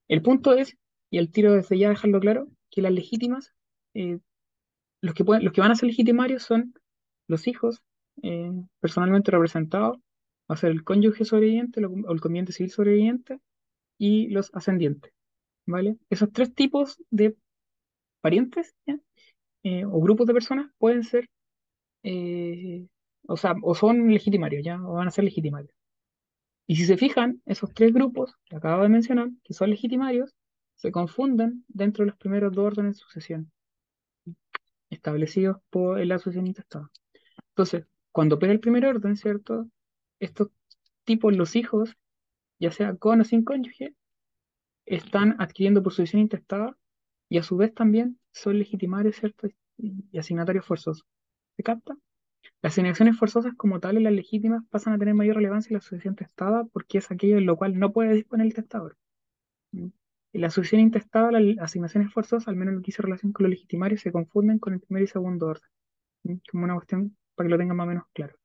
El 0.09 0.23
punto 0.23 0.55
es, 0.55 0.77
y 1.11 1.19
el 1.19 1.31
tiro 1.31 1.53
desde 1.53 1.79
ya 1.79 1.89
dejarlo 1.89 2.19
claro, 2.19 2.49
que 2.71 2.83
las 2.83 2.93
legítimas, 2.93 3.53
eh, 3.95 4.19
los 5.01 5.15
que 5.15 5.25
pueden, 5.25 5.45
los 5.45 5.53
que 5.53 5.61
van 5.61 5.71
a 5.71 5.77
ser 5.77 5.89
legitimarios 5.89 6.43
son 6.43 6.75
los 7.29 7.47
hijos 7.47 7.83
eh, 8.23 8.53
personalmente 8.81 9.31
representados, 9.31 9.99
va 10.51 10.55
a 10.55 10.57
ser 10.57 10.71
el 10.71 10.85
cónyuge 10.85 11.25
sobreviviente 11.25 11.85
o 11.85 12.13
el 12.13 12.21
conviviente 12.21 12.53
civil 12.53 12.71
sobreviviente 12.71 13.39
y 13.99 14.29
los 14.29 14.51
ascendientes, 14.55 15.13
¿vale? 15.67 15.97
Esos 16.11 16.33
tres 16.33 16.55
tipos 16.55 17.03
de 17.11 17.37
parientes. 18.21 18.75
Eh, 19.63 19.85
o 19.85 20.01
grupos 20.01 20.27
de 20.27 20.33
personas 20.33 20.71
pueden 20.79 21.05
ser, 21.05 21.29
eh, 22.03 22.87
o 23.29 23.37
sea, 23.37 23.55
o 23.63 23.75
son 23.75 24.09
legitimarios, 24.11 24.65
¿ya? 24.65 24.81
O 24.83 24.95
van 24.95 25.09
a 25.09 25.11
ser 25.11 25.25
legitimarios. 25.25 25.75
Y 26.67 26.77
si 26.77 26.87
se 26.87 26.97
fijan, 26.97 27.43
esos 27.47 27.73
tres 27.75 27.93
grupos 27.93 28.35
que 28.47 28.57
acabo 28.57 28.83
de 28.83 28.89
mencionar, 28.89 29.29
que 29.45 29.55
son 29.55 29.71
legitimarios, 29.71 30.35
se 30.77 30.93
confunden 30.93 31.65
dentro 31.69 32.05
de 32.05 32.11
los 32.11 32.19
primeros 32.19 32.53
dos 32.55 32.67
órdenes 32.67 32.97
de 32.97 33.03
sucesión 33.03 33.53
establecidos 34.91 35.59
por 35.71 36.05
la 36.05 36.19
sucesión 36.19 36.47
intestada. 36.47 36.91
Entonces, 37.51 37.87
cuando 38.13 38.37
opera 38.37 38.53
el 38.53 38.61
primer 38.61 38.87
orden, 38.87 39.17
¿cierto? 39.17 39.69
Estos 40.19 40.49
tipos, 41.05 41.37
los 41.37 41.57
hijos, 41.57 41.97
ya 42.59 42.71
sea 42.71 42.97
con 42.97 43.21
o 43.21 43.25
sin 43.25 43.45
cónyuge, 43.45 43.95
están 44.87 45.37
adquiriendo 45.39 45.83
por 45.83 45.93
sucesión 45.93 46.23
intestada 46.23 46.77
y 47.29 47.39
a 47.39 47.43
su 47.43 47.57
vez 47.57 47.75
también 47.75 48.19
son 48.33 48.59
legitimarios, 48.59 49.17
¿cierto? 49.17 49.49
Y, 49.79 50.05
y 50.13 50.19
asignatarios 50.19 50.67
forzosos. 50.67 51.07
¿Se 51.57 51.63
capta? 51.63 51.97
Las 52.63 52.73
asignaciones 52.75 53.19
forzosas 53.19 53.55
como 53.55 53.81
tales, 53.81 54.03
las 54.03 54.13
legítimas, 54.13 54.65
pasan 54.71 54.95
a 54.95 54.99
tener 54.99 55.15
mayor 55.15 55.37
relevancia 55.37 55.71
en 55.71 55.75
la 55.75 55.81
sucesión 55.81 56.15
testada 56.17 56.65
porque 56.65 56.99
es 56.99 57.11
aquello 57.11 57.39
en 57.39 57.47
lo 57.47 57.57
cual 57.57 57.79
no 57.79 57.93
puede 57.93 58.15
disponer 58.15 58.47
el 58.47 58.55
testador. 58.55 58.97
¿Mm? 59.73 59.89
En 60.33 60.41
la 60.41 60.51
sucesión 60.51 60.81
intestada, 60.81 61.33
las 61.33 61.59
asignaciones 61.59 62.13
forzosas, 62.13 62.49
al 62.49 62.57
menos 62.57 62.73
en 62.73 62.77
lo 62.77 62.83
que 62.83 62.91
hizo 62.91 63.03
relación 63.03 63.33
con 63.33 63.45
los 63.45 63.51
legitimarios, 63.51 64.01
se 64.03 64.13
confunden 64.13 64.59
con 64.59 64.75
el 64.75 64.81
primer 64.81 65.03
y 65.05 65.07
segundo 65.07 65.47
orden. 65.49 65.71
¿Mm? 66.25 66.35
Como 66.51 66.65
una 66.65 66.75
cuestión 66.75 67.17
para 67.41 67.49
que 67.49 67.53
lo 67.53 67.59
tengan 67.59 67.77
más 67.79 67.87
o 67.87 67.89
menos 67.89 68.05
claro. 68.13 68.37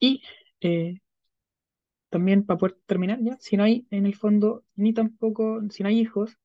Y 0.00 0.20
eh, 0.60 0.98
también 2.10 2.44
para 2.44 2.58
poder 2.58 2.76
terminar 2.86 3.20
ya, 3.22 3.36
si 3.38 3.56
no 3.56 3.62
hay 3.62 3.86
en 3.90 4.04
el 4.04 4.16
fondo 4.16 4.64
ni 4.74 4.92
tampoco, 4.92 5.62
si 5.70 5.84
no 5.84 5.90
hay 5.90 6.00
hijos 6.00 6.36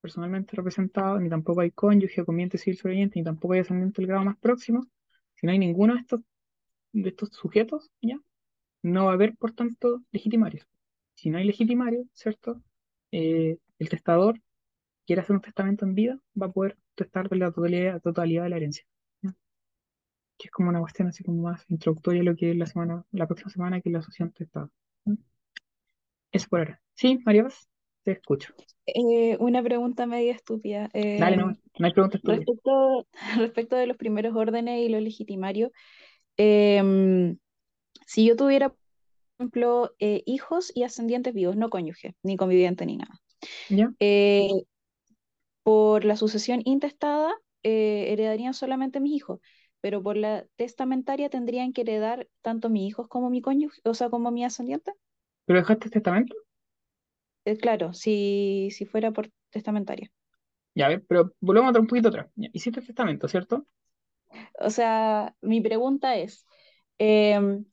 personalmente 0.00 0.54
representados, 0.54 1.20
ni 1.20 1.28
tampoco 1.28 1.62
hay 1.62 1.72
cónyuge 1.72 2.20
o 2.20 2.26
conviviente 2.26 2.58
civil 2.58 2.78
sobreviviente, 2.78 3.18
ni 3.18 3.24
tampoco 3.24 3.54
hay 3.54 3.60
ascendiente 3.60 4.00
del 4.00 4.08
grado 4.08 4.24
más 4.24 4.36
próximo, 4.38 4.86
si 5.34 5.46
no 5.46 5.52
hay 5.52 5.58
ninguno 5.58 5.94
de 5.94 6.00
estos, 6.00 6.20
de 6.92 7.08
estos 7.08 7.30
sujetos, 7.30 7.90
ya, 8.00 8.20
no 8.82 9.06
va 9.06 9.12
a 9.12 9.14
haber, 9.14 9.36
por 9.36 9.52
tanto, 9.52 10.02
legitimarios. 10.12 10.64
Si 11.14 11.30
no 11.30 11.38
hay 11.38 11.44
legitimarios, 11.44 12.06
¿cierto? 12.12 12.62
Eh, 13.10 13.58
el 13.80 13.88
testador 13.88 14.40
quiere 15.06 15.22
hacer 15.22 15.34
un 15.36 15.42
testamento 15.42 15.84
en 15.84 15.94
vida, 15.96 16.20
va 16.40 16.46
a 16.46 16.52
poder 16.52 16.78
testar 16.94 17.36
la 17.36 17.50
totalidad, 17.52 18.00
totalidad 18.00 18.44
de 18.44 18.50
la 18.50 18.56
herencia. 18.58 18.84
Que 20.38 20.46
es 20.46 20.50
como 20.50 20.70
una 20.70 20.80
cuestión 20.80 21.08
así 21.08 21.24
como 21.24 21.42
más 21.42 21.64
introductoria 21.68 22.22
a 22.22 22.24
lo 22.24 22.36
que 22.36 22.52
es 22.52 22.56
la 22.56 22.66
semana, 22.66 23.04
la 23.10 23.26
próxima 23.26 23.50
semana, 23.50 23.80
que 23.80 23.88
es 23.88 23.92
la 23.92 23.98
asociación 23.98 24.32
testada. 24.32 24.70
¿ya? 25.04 25.14
Eso 26.32 26.48
por 26.48 26.60
ahora. 26.60 26.80
Sí, 26.94 27.18
María 27.24 27.44
Paz, 27.44 27.68
te 28.04 28.12
escucho. 28.12 28.54
Eh, 28.86 29.36
una 29.40 29.62
pregunta 29.62 30.06
media 30.06 30.32
estúpida. 30.32 30.88
Dale, 30.94 31.36
no, 31.36 31.46
no 31.78 31.86
hay 31.86 31.92
preguntas 31.92 32.20
respecto, 32.22 33.06
respecto 33.36 33.76
de 33.76 33.86
los 33.86 33.96
primeros 33.96 34.34
órdenes 34.34 34.80
y 34.80 34.88
los 34.88 35.02
legitimarios, 35.02 35.70
em, 36.36 37.36
si 38.06 38.24
yo 38.26 38.36
tuviera, 38.36 38.70
por 38.70 38.78
ejemplo, 39.38 39.94
eh, 39.98 40.22
hijos 40.24 40.72
y 40.74 40.84
ascendientes 40.84 41.34
vivos, 41.34 41.56
no 41.56 41.68
cónyuge, 41.68 42.14
ni 42.22 42.36
conviviente, 42.36 42.86
ni 42.86 42.96
nada, 42.96 43.20
¿Ya? 43.68 43.92
eh, 44.00 44.62
por 45.62 46.06
la 46.06 46.16
sucesión 46.16 46.62
intestada, 46.64 47.34
eh, 47.62 48.06
heredarían 48.08 48.54
solamente 48.54 49.00
mis 49.00 49.12
hijos, 49.12 49.40
pero 49.80 50.02
por 50.02 50.16
la 50.16 50.46
testamentaria 50.56 51.30
tendrían 51.30 51.72
que 51.72 51.82
heredar 51.82 52.28
tanto 52.42 52.68
mis 52.70 52.88
hijos 52.88 53.08
como 53.08 53.30
mi 53.30 53.42
cónyuge, 53.42 53.80
o 53.84 53.94
sea, 53.94 54.10
como 54.10 54.30
mi 54.30 54.44
ascendiente. 54.44 54.92
¿Pero 55.46 55.58
dejaste 55.58 55.90
testamento? 55.90 56.34
Eh, 57.44 57.56
claro, 57.58 57.92
si, 57.94 58.68
si 58.72 58.84
fuera 58.86 59.10
por 59.12 59.30
testamentaria. 59.50 60.10
Ya, 60.74 60.86
a 60.86 60.88
ver, 60.90 61.04
pero 61.08 61.34
volvemos 61.40 61.74
a 61.74 61.80
un 61.80 61.86
poquito 61.86 62.08
atrás. 62.08 62.28
Ya, 62.36 62.48
Hiciste 62.52 62.80
testamento, 62.82 63.28
¿cierto? 63.28 63.66
O 64.60 64.70
sea, 64.70 65.34
mi 65.40 65.60
pregunta 65.60 66.16
es, 66.16 66.46
em, 66.98 67.64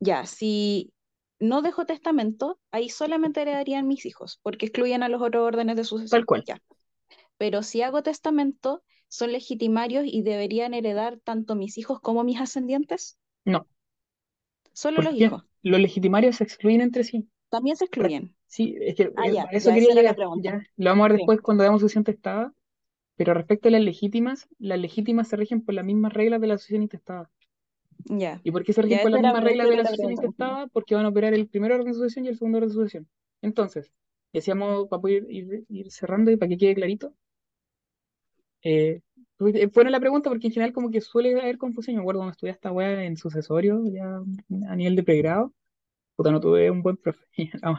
ya, 0.00 0.26
si 0.26 0.92
no 1.40 1.62
dejo 1.62 1.86
testamento, 1.86 2.60
ahí 2.70 2.88
solamente 2.90 3.42
heredarían 3.42 3.88
mis 3.88 4.06
hijos, 4.06 4.40
porque 4.42 4.66
excluyen 4.66 5.02
a 5.02 5.08
los 5.08 5.22
otros 5.22 5.46
órdenes 5.46 5.76
de 5.76 5.84
Tal 6.08 6.24
sucesión. 6.24 6.26
cual. 6.26 6.46
Ya. 6.46 6.60
Pero 7.38 7.62
si 7.62 7.82
hago 7.82 8.02
testamento, 8.02 8.82
¿son 9.12 9.32
legitimarios 9.32 10.04
y 10.06 10.22
deberían 10.22 10.74
heredar 10.74 11.18
tanto 11.20 11.54
mis 11.54 11.78
hijos 11.78 12.00
como 12.00 12.24
mis 12.24 12.40
ascendientes? 12.40 13.18
No. 13.44 13.66
Solo 14.74 14.96
¿Por 14.96 15.04
los 15.04 15.14
hijos. 15.14 15.44
los 15.62 15.80
legitimarios 15.80 16.36
se 16.36 16.44
excluyen 16.44 16.80
entre 16.80 17.04
sí. 17.04 17.28
También 17.50 17.76
se 17.76 17.84
excluyen. 17.84 18.34
Sí, 18.46 18.76
es 18.80 18.94
que 18.96 19.12
Ah, 19.16 19.28
eh, 19.28 19.32
ya, 19.34 19.42
eso 19.52 19.68
ya, 19.70 19.74
quería 19.74 19.94
llegar. 19.94 20.16
pregunta. 20.16 20.50
Ya, 20.50 20.62
lo 20.76 20.90
vamos 20.90 21.04
a 21.04 21.08
ver 21.08 21.12
Sí. 21.12 21.16
después 21.18 21.40
cuando 21.40 21.62
veamos 21.62 21.80
sucesión 21.80 22.04
testada. 22.04 22.52
Pero 23.16 23.34
respecto 23.34 23.68
a 23.68 23.70
las 23.72 23.82
legítimas, 23.82 24.48
las 24.58 24.78
legítimas 24.80 25.28
se 25.28 25.36
rigen 25.36 25.62
por 25.64 25.74
las 25.74 25.84
mismas 25.84 26.12
reglas 26.14 26.40
de 26.40 26.48
la 26.48 26.58
sucesión 26.58 26.82
intestada. 26.82 27.30
Ya. 28.10 28.40
¿Y 28.42 28.50
por 28.50 28.64
qué 28.64 28.72
se 28.72 28.82
rigen 28.82 29.00
por 29.02 29.10
las 29.10 29.22
mismas 29.22 29.44
reglas 29.44 29.68
de 29.68 29.76
la 29.76 29.84
sucesión 29.84 30.12
intestada? 30.12 30.66
Porque 30.68 30.94
van 30.94 31.06
a 31.06 31.08
operar 31.10 31.34
el 31.34 31.48
primer 31.48 31.72
orden 31.72 31.86
de 31.88 31.94
sucesión 31.94 32.24
y 32.24 32.28
el 32.28 32.36
segundo 32.38 32.58
orden 32.58 32.68
de 32.70 32.74
sucesión. 32.74 33.08
Entonces, 33.42 33.92
decíamos, 34.32 34.88
para 34.88 35.00
poder 35.02 35.26
ir, 35.30 35.64
ir 35.68 35.90
cerrando 35.90 36.30
y 36.30 36.36
para 36.36 36.48
que 36.48 36.58
quede 36.58 36.74
clarito, 36.74 37.14
eh, 38.62 39.00
buena 39.38 39.90
la 39.90 40.00
pregunta 40.00 40.30
porque 40.30 40.46
en 40.48 40.52
general 40.52 40.72
como 40.72 40.90
que 40.90 41.00
suele 41.00 41.40
haber 41.40 41.58
confusión. 41.58 41.94
Yo 41.94 41.98
me 41.98 42.02
acuerdo 42.04 42.20
cuando 42.20 42.32
estudié 42.32 42.52
esta 42.52 42.72
weá 42.72 43.04
en 43.04 43.16
sucesorio, 43.16 43.82
ya 43.92 44.20
a 44.68 44.76
nivel 44.76 44.96
de 44.96 45.02
pregrado, 45.02 45.52
puta, 46.16 46.30
no 46.30 46.40
tuve 46.40 46.70
un 46.70 46.82
buen 46.82 46.96
profe, 46.98 47.26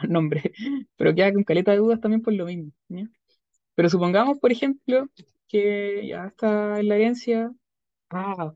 nombre, 0.08 0.52
pero 0.96 1.14
queda 1.14 1.32
con 1.32 1.44
caleta 1.44 1.72
de 1.72 1.78
dudas 1.78 2.00
también 2.00 2.22
por 2.22 2.34
lo 2.34 2.46
mismo. 2.46 2.72
Pero 3.74 3.88
supongamos, 3.88 4.38
por 4.38 4.52
ejemplo, 4.52 5.08
que 5.48 6.06
ya 6.08 6.26
está 6.26 6.80
en 6.80 6.88
la 6.88 6.96
herencia, 6.96 7.52
ah, 8.10 8.54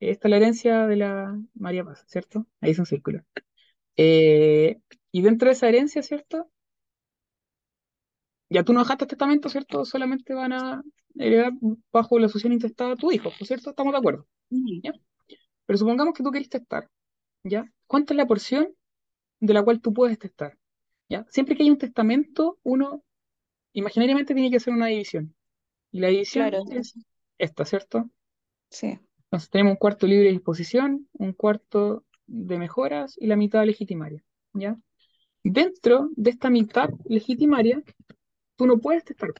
esta 0.00 0.28
es 0.28 0.30
la 0.30 0.36
herencia 0.38 0.86
de 0.86 0.96
la 0.96 1.40
María 1.54 1.84
Paz, 1.84 2.04
¿cierto? 2.08 2.46
Ahí 2.60 2.72
es 2.72 2.78
un 2.78 2.86
círculo. 2.86 3.22
Eh, 3.96 4.78
y 5.12 5.22
dentro 5.22 5.48
de 5.48 5.54
esa 5.54 5.68
herencia, 5.68 6.02
¿cierto? 6.02 6.50
Ya 8.48 8.62
tú 8.62 8.72
no 8.72 8.80
dejaste 8.80 9.06
testamento, 9.06 9.48
¿cierto? 9.48 9.84
Solamente 9.84 10.34
van 10.34 10.52
a 10.52 10.82
heredar 11.16 11.52
bajo 11.92 12.18
la 12.18 12.28
sucesión 12.28 12.52
intestada 12.52 12.92
a 12.92 12.96
tu 12.96 13.10
hijo, 13.12 13.30
¿no 13.30 13.36
es 13.40 13.48
cierto? 13.48 13.70
¿Estamos 13.70 13.92
de 13.92 13.98
acuerdo? 13.98 14.26
¿Ya? 14.82 14.92
Pero 15.66 15.78
supongamos 15.78 16.14
que 16.14 16.22
tú 16.22 16.30
querés 16.30 16.48
testar, 16.48 16.88
¿ya? 17.42 17.64
¿Cuánta 17.86 18.14
es 18.14 18.18
la 18.18 18.26
porción 18.26 18.68
de 19.40 19.54
la 19.54 19.62
cual 19.62 19.80
tú 19.80 19.92
puedes 19.92 20.18
testar? 20.18 20.58
¿Ya? 21.08 21.26
Siempre 21.28 21.56
que 21.56 21.62
hay 21.64 21.70
un 21.70 21.78
testamento, 21.78 22.58
uno 22.62 23.02
imaginariamente 23.72 24.34
tiene 24.34 24.50
que 24.50 24.56
hacer 24.56 24.72
una 24.74 24.86
división. 24.86 25.34
Y 25.90 26.00
la 26.00 26.08
división 26.08 26.48
Claro, 26.48 26.64
es 26.70 26.94
esta, 27.38 27.64
¿cierto? 27.64 28.10
sí. 28.70 28.98
Entonces 29.24 29.50
tenemos 29.50 29.72
un 29.72 29.76
cuarto 29.78 30.06
libre 30.06 30.26
de 30.26 30.32
disposición, 30.32 31.08
un 31.12 31.32
cuarto 31.32 32.04
de 32.26 32.58
mejoras 32.58 33.16
y 33.20 33.26
la 33.26 33.36
mitad 33.36 33.64
legitimaria, 33.64 34.22
¿ya? 34.52 34.76
Dentro 35.42 36.10
de 36.16 36.30
esta 36.30 36.48
mitad 36.50 36.90
legitimaria, 37.04 37.82
tú 38.56 38.66
no 38.66 38.78
puedes 38.78 39.04
testar, 39.04 39.32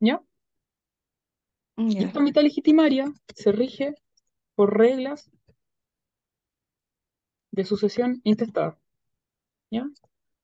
¿ya? 0.00 0.22
Y 1.76 1.94
Ya. 2.00 2.06
esta 2.08 2.20
mitad 2.20 2.42
legitimaria 2.42 3.12
se 3.34 3.52
rige 3.52 3.94
por 4.54 4.76
reglas 4.76 5.30
de 7.50 7.64
sucesión 7.64 8.20
intestada, 8.24 8.78
¿ya? 9.70 9.88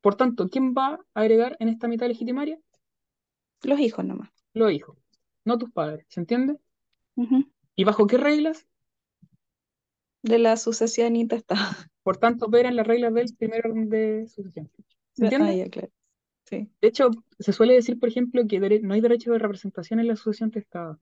Por 0.01 0.14
tanto, 0.16 0.48
¿quién 0.48 0.74
va 0.74 0.94
a 1.14 1.20
agregar 1.20 1.56
en 1.60 1.68
esta 1.68 1.89
mitad 1.89 2.06
legitimaria? 2.09 2.59
Los 3.62 3.81
hijos 3.81 4.05
nomás. 4.05 4.31
Los 4.55 4.73
hijos, 4.73 4.97
no 5.44 5.59
tus 5.59 5.70
padres, 5.70 6.06
¿se 6.09 6.20
entiende? 6.20 6.56
¿Y 7.74 7.85
bajo 7.85 8.06
qué 8.06 8.16
reglas? 8.18 8.66
De 10.23 10.39
la 10.39 10.56
sucesión 10.56 11.16
intestada. 11.16 11.90
Por 12.02 12.16
tanto, 12.16 12.47
operan 12.47 12.77
las 12.77 12.86
reglas 12.86 13.14
del 13.14 13.35
primer 13.36 13.66
orden 13.66 13.89
de 13.89 14.27
sucesión. 14.28 14.70
¿Se 15.12 15.27
Ah, 15.27 15.28
entiende? 15.28 15.59
ya, 15.59 15.68
claro. 15.68 15.90
Sí. 16.48 16.70
De 16.81 16.89
hecho, 16.89 17.10
se 17.39 17.52
suele 17.52 17.74
decir, 17.74 17.98
por 17.98 18.09
ejemplo, 18.09 18.43
que 18.47 18.60
no 18.60 18.94
hay 18.94 19.01
derecho 19.01 19.32
de 19.32 19.39
representación 19.39 19.98
en 20.01 20.06
la 20.09 20.16
sucesión 20.16 20.51
testada. 20.51 20.98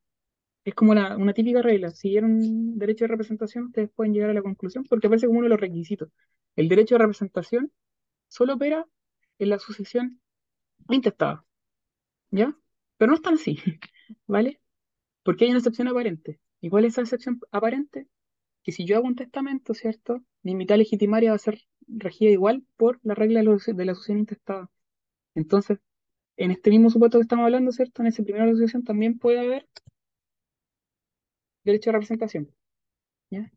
Es 0.65 0.75
como 0.75 0.95
la- 0.95 1.17
una 1.17 1.35
típica 1.35 1.63
regla. 1.63 1.91
Si 1.93 2.11
dieron 2.11 2.79
derecho 2.79 3.05
de 3.05 3.09
representación, 3.11 3.67
ustedes 3.67 3.91
pueden 3.91 4.15
llegar 4.15 4.31
a 4.31 4.35
la 4.35 4.43
conclusión 4.43 4.85
porque 4.89 5.09
aparece 5.09 5.27
como 5.29 5.41
uno 5.41 5.47
de 5.47 5.51
los 5.51 5.61
requisitos. 5.61 6.11
El 6.57 6.69
derecho 6.69 6.97
de 6.97 7.01
representación 7.01 7.73
solo 8.29 8.55
opera 8.55 8.87
en 9.39 9.51
la 9.51 9.59
sucesión 9.61 10.21
intestada. 10.91 11.47
¿Ya? 12.31 12.57
Pero 12.99 13.11
no 13.11 13.17
es 13.17 13.23
tan 13.23 13.35
así, 13.35 13.57
¿vale? 14.27 14.61
Porque 15.25 15.45
hay 15.45 15.51
una 15.51 15.61
excepción 15.61 15.89
aparente. 15.89 16.41
¿Y 16.61 16.71
cuál 16.71 16.85
es 16.87 16.95
esa 16.95 17.03
excepción 17.03 17.41
aparente? 17.53 18.09
Que 18.65 18.73
si 18.73 18.87
yo 18.87 18.97
hago 18.97 19.07
un 19.09 19.17
testamento, 19.17 19.75
¿cierto? 19.75 20.25
Mi 20.43 20.55
mitad 20.57 20.77
legitimaria 20.79 21.31
va 21.33 21.37
a 21.37 21.39
ser 21.41 21.63
regida 21.89 22.31
igual 22.33 22.65
por 22.77 23.01
la 23.05 23.15
regla 23.15 23.41
de 23.41 23.47
la 23.47 23.53
suce- 23.55 23.75
de 23.75 23.87
la 23.87 23.95
sucesión 23.95 24.19
intestada. 24.21 24.71
Entonces, 25.35 25.79
en 26.37 26.51
este 26.53 26.71
mismo 26.71 26.91
supuesto 26.91 27.19
que 27.19 27.23
estamos 27.23 27.45
hablando, 27.47 27.73
¿cierto? 27.73 28.03
En 28.03 28.09
ese 28.09 28.23
primer 28.25 28.43
asociación 28.43 28.85
también 28.85 29.19
puede 29.19 29.41
haber 29.41 29.69
derecho 31.65 31.91
de 31.91 31.93
representación. 31.93 32.55
¿Ya? 33.31 33.51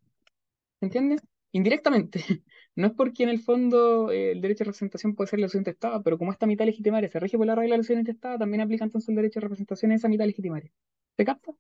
¿Se 0.80 0.86
entiende? 0.88 1.18
Indirectamente. 1.54 2.22
No 2.78 2.88
es 2.88 2.94
porque 2.94 3.24
en 3.24 3.30
el 3.30 3.40
fondo 3.42 4.12
eh, 4.12 4.32
el 4.34 4.42
derecho 4.42 4.60
de 4.60 4.66
representación 4.68 5.16
puede 5.16 5.30
ser 5.30 5.40
la 5.40 5.48
sucesión 5.48 5.62
intestada, 5.62 6.02
pero 6.04 6.18
como 6.18 6.32
esta 6.32 6.48
mitad 6.48 6.66
legitimaria 6.66 7.10
se 7.10 7.20
rige 7.20 7.38
por 7.38 7.48
la 7.48 7.56
regla 7.56 7.76
de 7.76 7.78
la 7.80 7.84
sucesión 7.84 8.00
intestada, 8.02 8.38
también 8.38 8.62
aplica 8.62 8.86
entonces 8.86 9.10
el 9.10 9.16
derecho 9.16 9.40
de 9.40 9.46
representación 9.46 9.92
en 9.92 9.98
esa 9.98 10.10
mitad 10.10 10.26
legitimaria. 10.26 10.72
¿Se 11.18 11.26
capta? 11.26 11.54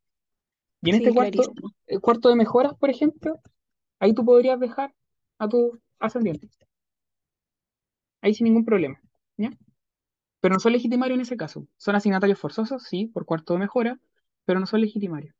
Y 0.82 0.90
en 0.92 0.96
Sí, 0.98 1.04
este 1.04 1.14
cuarto, 1.14 1.44
el 1.88 2.02
cuarto 2.02 2.30
de 2.30 2.36
mejoras, 2.38 2.74
por 2.76 2.90
ejemplo, 2.90 3.40
ahí 4.00 4.14
tú 4.14 4.26
podrías 4.26 4.60
dejar 4.60 4.96
a 5.40 5.50
tu 5.50 5.80
ascendiente. 6.00 6.50
Ahí 8.22 8.34
sin 8.36 8.46
ningún 8.46 8.66
problema. 8.66 9.02
¿Ya? 9.38 9.52
Pero 10.42 10.54
no 10.56 10.60
son 10.60 10.74
legitimarios 10.74 11.16
en 11.18 11.22
ese 11.22 11.38
caso. 11.38 11.68
Son 11.78 11.96
asignatarios 11.96 12.40
forzosos, 12.40 12.84
sí, 12.84 13.08
por 13.08 13.26
cuarto 13.26 13.54
de 13.54 13.60
mejora, 13.60 14.00
pero 14.46 14.60
no 14.60 14.66
son 14.68 14.82
legitimarios. 14.82 15.36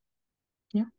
¿Ya? 0.74 0.92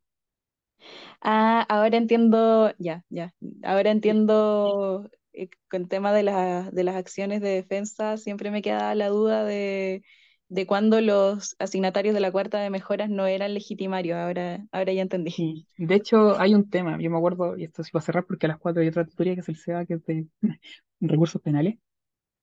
Ah, 1.21 1.63
ahora 1.69 1.97
entiendo, 1.97 2.73
ya, 2.79 3.05
ya. 3.09 3.35
Ahora 3.63 3.91
entiendo 3.91 5.11
eh, 5.33 5.49
con 5.71 5.89
tema 5.89 6.13
de, 6.13 6.23
la- 6.23 6.71
de 6.73 6.85
las 6.85 6.97
acciones 6.97 7.41
de 7.41 7.49
defensa, 7.51 8.17
siempre 8.17 8.51
me 8.51 8.63
queda 8.63 8.95
la 8.95 9.09
duda 9.09 9.45
de, 9.45 10.03
de 10.49 10.67
cuándo 10.67 11.01
los 11.01 11.57
asignatarios 11.59 12.15
de 12.15 12.21
la 12.21 12.33
cuarta 12.33 12.61
de 12.61 12.71
mejoras 12.71 13.11
no 13.11 13.27
eran 13.27 13.55
legitimarios. 13.55 14.17
Ahora, 14.19 14.67
ahora 14.73 14.93
ya 14.93 15.03
entendí. 15.03 15.67
Sí, 15.77 15.85
de 15.87 15.95
hecho 15.95 16.39
hay 16.41 16.55
un 16.55 16.69
tema, 16.71 16.99
yo 17.01 17.11
me 17.11 17.17
acuerdo, 17.19 17.57
y 17.57 17.65
esto 17.65 17.85
sí 17.85 17.91
va 17.95 18.01
a 18.01 18.03
cerrar 18.03 18.25
porque 18.27 18.47
a 18.47 18.49
las 18.49 18.59
4 18.59 18.83
hay 18.83 18.89
otra 18.89 19.05
tutoría 19.07 19.35
que 19.35 19.41
es 19.41 19.49
el 19.49 19.57
SEBA, 19.57 19.87
que 19.87 19.95
es 19.95 20.05
de 20.07 20.27
recursos 21.01 21.41
penales, 21.43 21.79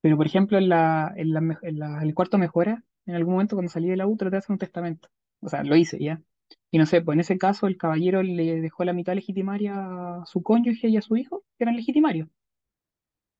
pero 0.05 0.17
por 0.17 0.27
ejemplo 0.27 0.59
en 0.59 0.71
el 0.71 2.13
cuarto 2.13 2.37
mejora, 2.37 2.83
en 3.07 3.15
algún 3.15 3.33
momento 3.33 3.55
cuando 3.55 3.71
salí 3.71 3.89
de 3.89 3.97
la 3.97 4.05
U 4.05 4.15
traté 4.15 4.35
de 4.35 4.37
hacer 4.37 4.51
un 4.51 4.59
testamento, 4.59 5.09
o 5.39 5.49
sea, 5.49 5.63
lo 5.63 5.75
hice 5.75 5.97
ya, 5.97 6.21
y 6.69 6.77
no 6.77 6.85
sé, 6.85 7.01
pues 7.01 7.15
en 7.15 7.21
ese 7.21 7.39
caso 7.39 7.65
el 7.65 7.75
caballero 7.75 8.21
le 8.21 8.61
dejó 8.61 8.83
la 8.83 8.93
mitad 8.93 9.15
legitimaria 9.15 9.73
a 9.75 10.23
su 10.27 10.43
cónyuge 10.43 10.89
y 10.89 10.97
a 10.97 11.01
su 11.01 11.17
hijo, 11.17 11.43
que 11.57 11.63
eran 11.63 11.75
legitimarios, 11.75 12.29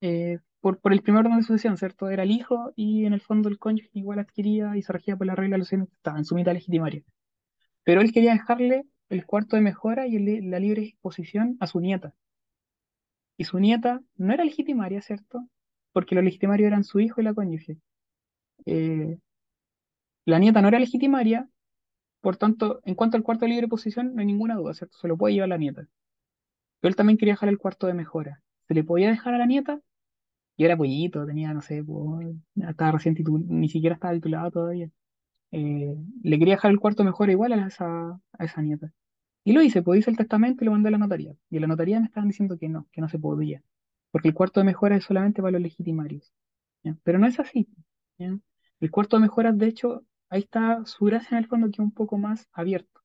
eh, 0.01 0.39
por, 0.59 0.79
el 0.91 1.03
primer 1.03 1.27
orden 1.27 1.37
de 1.37 1.43
sucesión, 1.43 1.77
¿cierto? 1.77 2.09
Era 2.09 2.23
el 2.23 2.31
hijo 2.31 2.73
y 2.75 3.05
en 3.05 3.13
el 3.13 3.21
fondo 3.21 3.47
el 3.47 3.59
cónyuge 3.59 3.91
igual 3.93 4.17
adquiría 4.17 4.75
y 4.75 4.81
se 4.81 4.91
regía 4.91 5.15
por 5.15 5.27
la 5.27 5.35
regla 5.35 5.57
de 5.57 5.59
los 5.59 5.69
que 5.69 5.75
estaba 5.75 6.17
en 6.17 6.25
su 6.25 6.33
mitad 6.33 6.53
legitimaria. 6.53 7.03
Pero 7.83 8.01
él 8.01 8.11
quería 8.11 8.31
dejarle 8.33 8.87
el 9.09 9.27
cuarto 9.27 9.55
de 9.55 9.61
mejora 9.61 10.07
y 10.07 10.17
la 10.41 10.57
libre 10.59 10.81
disposición 10.81 11.57
a 11.59 11.67
su 11.67 11.79
nieta. 11.79 12.15
Y 13.37 13.43
su 13.43 13.59
nieta 13.59 14.01
no 14.15 14.33
era 14.33 14.43
legitimaria, 14.43 15.03
¿cierto? 15.03 15.47
Porque 15.95 16.13
los 16.13 16.25
legitimarios 16.25 16.67
eran 16.67 16.83
su 16.83 16.99
hijo 16.99 17.21
y 17.21 17.23
la 17.23 17.33
cónyuge. 17.33 17.77
Eh, 18.65 19.17
la 20.25 20.39
nieta 20.39 20.61
no 20.61 20.67
era 20.67 20.77
legitimaria, 20.77 21.47
por 22.19 22.35
tanto, 22.35 22.81
en 22.83 22.95
cuanto 22.95 23.15
al 23.15 23.23
cuarto 23.23 23.45
de 23.45 23.49
libre 23.51 23.67
disposición, 23.67 24.13
no 24.13 24.19
hay 24.19 24.25
ninguna 24.25 24.55
duda, 24.55 24.73
¿cierto? 24.73 24.97
Se 24.97 25.07
lo 25.07 25.15
puede 25.15 25.35
llevar 25.35 25.47
la 25.47 25.57
nieta. 25.57 25.87
Pero 26.81 26.89
él 26.89 26.97
también 26.97 27.17
quería 27.17 27.35
dejar 27.35 27.47
el 27.47 27.57
cuarto 27.57 27.87
de 27.87 27.93
mejora. 27.93 28.43
¿Se 28.67 28.73
le 28.73 28.83
podía 28.83 29.09
dejar 29.09 29.35
a 29.35 29.37
la 29.37 29.45
nieta? 29.45 29.79
Y 30.57 30.65
era 30.65 30.75
pollito, 30.75 31.25
tenía, 31.25 31.53
no 31.53 31.61
sé, 31.61 31.81
pues, 31.81 32.35
estaba 32.57 32.91
recién 32.91 33.15
ni 33.47 33.69
siquiera 33.69 33.95
estaba 33.95 34.13
titulado 34.15 34.51
todavía. 34.51 34.89
Eh, 35.51 35.95
le 36.23 36.39
quería 36.39 36.55
dejar 36.55 36.71
el 36.71 36.79
cuarto 36.81 37.03
de 37.03 37.09
mejora 37.11 37.31
igual 37.31 37.53
a 37.53 37.67
esa, 37.67 38.19
a 38.33 38.45
esa 38.45 38.61
nieta. 38.61 38.91
Y 39.45 39.53
lo 39.53 39.61
hice, 39.61 39.81
pues 39.83 39.99
hice 40.01 40.11
el 40.11 40.17
testamento 40.17 40.63
y 40.63 40.65
lo 40.65 40.71
mandé 40.73 40.89
a 40.89 40.91
la 40.91 40.97
notaría. 40.99 41.35
Y 41.49 41.57
en 41.57 41.61
la 41.61 41.67
notaría 41.67 42.01
me 42.01 42.07
estaban 42.07 42.29
diciendo 42.29 42.57
que 42.59 42.69
no, 42.69 42.87
que 42.91 43.01
no 43.01 43.09
se 43.09 43.19
podía. 43.19 43.63
Porque 44.15 44.29
el 44.29 44.33
cuarto 44.33 44.61
de 44.61 44.63
mejora 44.63 44.95
es 44.95 45.03
solamente 45.03 45.41
para 45.41 45.51
los 45.51 45.61
legitimarios. 45.61 46.31
Pero 47.03 47.19
no 47.19 47.27
es 47.27 47.37
así. 47.37 47.67
El 48.17 48.89
cuarto 48.89 49.17
de 49.17 49.23
mejoras, 49.23 49.57
de 49.57 49.67
hecho, 49.67 50.05
ahí 50.29 50.39
está 50.39 50.85
su 50.85 51.03
gracia 51.03 51.37
en 51.37 51.43
el 51.43 51.49
fondo 51.49 51.67
que 51.67 51.73
es 51.73 51.79
un 51.79 51.91
poco 51.91 52.17
más 52.17 52.47
abierto. 52.53 53.01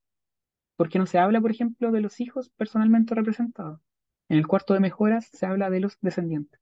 Porque 0.77 1.01
no 1.01 1.07
se 1.07 1.19
habla, 1.19 1.41
por 1.41 1.51
ejemplo, 1.51 1.91
de 1.91 2.01
los 2.01 2.21
hijos 2.21 2.51
personalmente 2.51 3.17
representados. 3.17 3.81
En 4.29 4.39
el 4.39 4.47
cuarto 4.47 4.73
de 4.73 4.79
mejoras 4.79 5.27
se 5.33 5.47
habla 5.47 5.69
de 5.69 5.81
los 5.81 5.99
descendientes. 6.01 6.61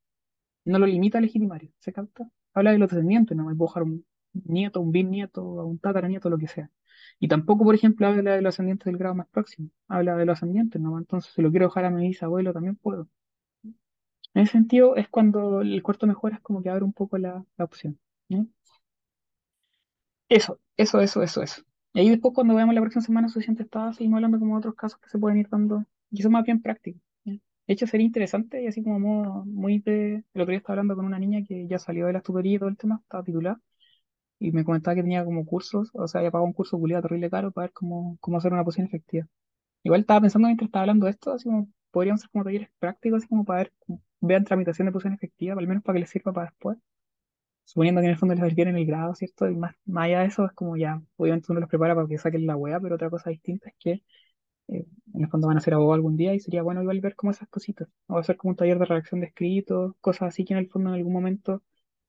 No 0.65 0.79
lo 0.79 0.87
limita 0.87 1.19
al 1.19 1.25
legitimario, 1.25 1.71
¿se 1.81 1.93
capta? 1.93 2.27
Habla 2.55 2.73
de 2.73 2.79
los 2.79 2.89
descendientes, 2.89 3.37
no 3.37 3.45
me 3.45 3.55
puedo 3.55 3.69
dejar 3.69 3.83
un 3.83 4.07
nieto, 4.33 4.81
un 4.81 4.93
bisnieto, 4.93 5.45
un 5.45 5.79
tataranieto, 5.79 6.31
lo 6.31 6.39
que 6.39 6.49
sea. 6.49 6.71
Y 7.19 7.29
tampoco, 7.29 7.65
por 7.65 7.75
ejemplo, 7.75 8.07
habla 8.07 8.37
de 8.37 8.41
los 8.41 8.55
ascendientes 8.55 8.87
del 8.87 8.97
grado 8.97 9.15
más 9.15 9.29
próximo. 9.29 9.69
Habla 9.89 10.17
de 10.17 10.25
los 10.25 10.39
ascendientes, 10.39 10.81
¿no? 10.81 10.97
Entonces, 10.97 11.35
si 11.35 11.43
lo 11.43 11.51
quiero 11.51 11.67
dejar 11.67 11.85
a 11.85 11.91
mi 11.91 12.09
bisabuelo, 12.09 12.55
también 12.55 12.77
puedo. 12.77 13.11
En 14.35 14.43
ese 14.43 14.53
sentido, 14.53 14.97
es 14.97 15.09
cuando 15.09 15.61
el 15.63 15.83
cuarto 15.83 16.07
mejora 16.07 16.37
es 16.37 16.43
como 16.43 16.63
que 16.63 16.71
abre 16.71 16.85
un 16.85 16.93
poco 16.93 17.19
la, 17.19 17.45
opción. 17.59 17.99
Eso, 20.29 20.59
eso, 20.77 21.01
eso, 21.01 21.23
eso, 21.23 21.43
eso. 21.43 21.63
Y 21.95 22.01
ahí 22.01 22.11
después, 22.11 22.35
cuando 22.35 22.55
veamos 22.55 22.75
la 22.75 22.81
próxima 22.81 23.03
semana 23.03 23.29
suficiente 23.29 23.63
estado, 23.63 23.93
seguimos 23.93 24.19
hablando 24.19 24.39
como 24.39 24.57
otros 24.57 24.75
casos 24.75 25.01
que 25.01 25.09
se 25.09 25.19
pueden 25.19 25.39
ir 25.39 25.49
dando. 25.49 25.85
Y 26.11 26.21
eso 26.21 26.31
más 26.31 26.45
bien 26.45 26.61
práctico. 26.63 27.01
De 27.25 27.75
hecho, 27.75 27.87
sería 27.87 28.07
interesante 28.07 28.63
y 28.63 28.67
así 28.67 28.83
como 28.83 29.45
muy 29.45 29.79
de... 29.81 30.25
El 30.33 30.41
otro 30.41 30.53
día 30.53 30.59
estaba 30.59 30.75
hablando 30.75 30.97
con 30.97 31.05
una 31.05 31.19
niña 31.19 31.45
que 31.47 31.67
ya 31.69 31.79
salió 31.79 32.07
de 32.07 32.15
la 32.15 32.23
tutoría 32.23 32.57
y 32.57 32.59
todo 32.59 32.71
el 32.71 32.79
tema, 32.79 33.01
estaba 33.03 33.23
titulada, 33.23 33.61
y 34.39 34.53
me 34.53 34.65
comentaba 34.65 34.95
que 34.95 35.03
tenía 35.03 35.25
como 35.25 35.45
cursos, 35.47 35.91
o 35.95 36.09
sea, 36.09 36.21
había 36.21 36.31
pagado 36.31 36.47
un 36.47 36.53
curso 36.53 36.79
culiado 36.79 37.03
terrible 37.03 37.31
caro 37.31 37.51
para 37.53 37.67
ver 37.67 37.73
cómo, 37.73 38.17
cómo 38.21 38.39
hacer 38.39 38.53
una 38.53 38.65
poción 38.65 38.87
efectiva. 38.87 39.27
Igual 39.85 40.03
estaba 40.03 40.21
pensando 40.23 40.49
mientras 40.49 40.69
estaba 40.69 40.83
hablando 40.85 41.07
de 41.07 41.13
esto, 41.13 41.33
así 41.33 41.45
como 41.47 41.69
podrían 41.91 42.19
ser 42.19 42.31
como 42.31 42.45
talleres 42.45 42.71
prácticos, 42.79 43.19
así 43.19 43.29
como 43.29 43.45
para 43.45 43.61
ver, 43.65 43.73
como, 43.87 44.03
vean 44.21 44.45
tramitación 44.45 44.87
de 44.87 44.93
poción 44.93 45.13
efectiva, 45.15 45.55
al 45.59 45.67
menos 45.69 45.83
para 45.83 45.97
que 45.97 46.01
les 46.01 46.11
sirva 46.11 46.33
para 46.33 46.47
después. 46.51 46.79
Suponiendo 47.65 48.01
que 48.01 48.07
en 48.07 48.13
el 48.13 48.19
fondo 48.19 48.35
les 48.35 48.45
requieren 48.45 48.77
el 48.77 48.87
grado, 48.87 49.15
¿cierto? 49.15 49.49
Y 49.49 49.57
más, 49.57 49.75
más 49.87 50.07
allá 50.07 50.21
de 50.21 50.27
eso, 50.27 50.47
es 50.47 50.53
como 50.53 50.77
ya, 50.77 51.03
obviamente 51.17 51.53
uno 51.53 51.61
los 51.61 51.69
prepara 51.69 51.95
para 51.95 52.09
que 52.09 52.19
saquen 52.19 52.47
la 52.47 52.57
wea, 52.57 52.81
pero 52.81 52.95
otra 52.97 53.11
cosa 53.11 53.31
distinta 53.31 53.69
es 53.71 53.75
que 53.79 53.93
eh, 54.69 54.87
en 55.15 55.23
el 55.23 55.29
fondo 55.31 55.49
van 55.49 55.59
a 55.59 55.61
ser 55.61 55.75
abogados 55.75 55.97
algún 55.99 56.17
día 56.17 56.35
y 56.35 56.41
sería 56.41 56.63
bueno 56.63 56.83
igual 56.83 57.01
ver 57.01 57.17
como 57.17 57.33
esas 57.33 57.49
cositas. 57.49 57.89
O 58.09 58.19
hacer 58.19 58.37
como 58.37 58.51
un 58.53 58.57
taller 58.57 58.79
de 58.79 58.85
redacción 58.87 59.21
de 59.21 59.27
escritos, 59.29 59.95
cosas 60.01 60.29
así 60.29 60.45
que 60.45 60.55
en 60.55 60.59
el 60.61 60.69
fondo 60.71 60.91
en 60.91 60.97
algún 60.97 61.13
momento 61.13 61.63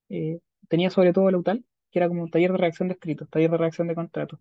eh, 0.10 0.40
tenía 0.70 0.90
sobre 0.92 1.14
todo 1.14 1.32
la 1.32 1.38
UTAL, 1.40 1.66
que 1.92 2.00
era 2.00 2.08
como 2.10 2.24
un 2.24 2.32
taller 2.32 2.52
de 2.54 2.58
redacción 2.60 2.90
de 2.90 2.96
escritos, 2.96 3.30
taller 3.30 3.52
de 3.52 3.58
redacción 3.58 3.88
de 3.88 3.96
contratos. 3.96 4.40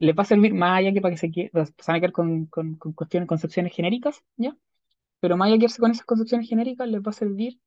Les 0.00 0.16
va 0.18 0.22
a 0.24 0.26
servir 0.26 0.54
más 0.54 0.78
allá 0.78 0.92
que 0.92 1.00
para 1.02 1.14
que 1.14 1.18
se, 1.18 1.30
que- 1.32 1.50
se 1.54 1.58
van 1.88 1.96
a 1.96 2.00
quedar 2.00 2.12
con 2.12 2.46
cuestiones, 2.94 3.28
concepciones 3.28 3.74
genéricas, 3.74 4.22
¿ya? 4.36 4.56
Pero 5.20 5.36
más 5.36 5.46
allá 5.48 5.56
que 5.56 5.60
quedarse 5.60 5.80
con 5.80 5.90
esas 5.90 6.06
concepciones 6.06 6.48
genéricas, 6.48 6.88
les 6.88 7.00
va 7.02 7.10
a 7.10 7.12
servir 7.12 7.60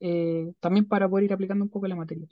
eh, 0.00 0.52
también 0.60 0.86
para 0.88 1.08
poder 1.08 1.24
ir 1.26 1.32
aplicando 1.34 1.64
un 1.64 1.70
poco 1.70 1.86
la 1.88 1.96
materia. 1.96 2.28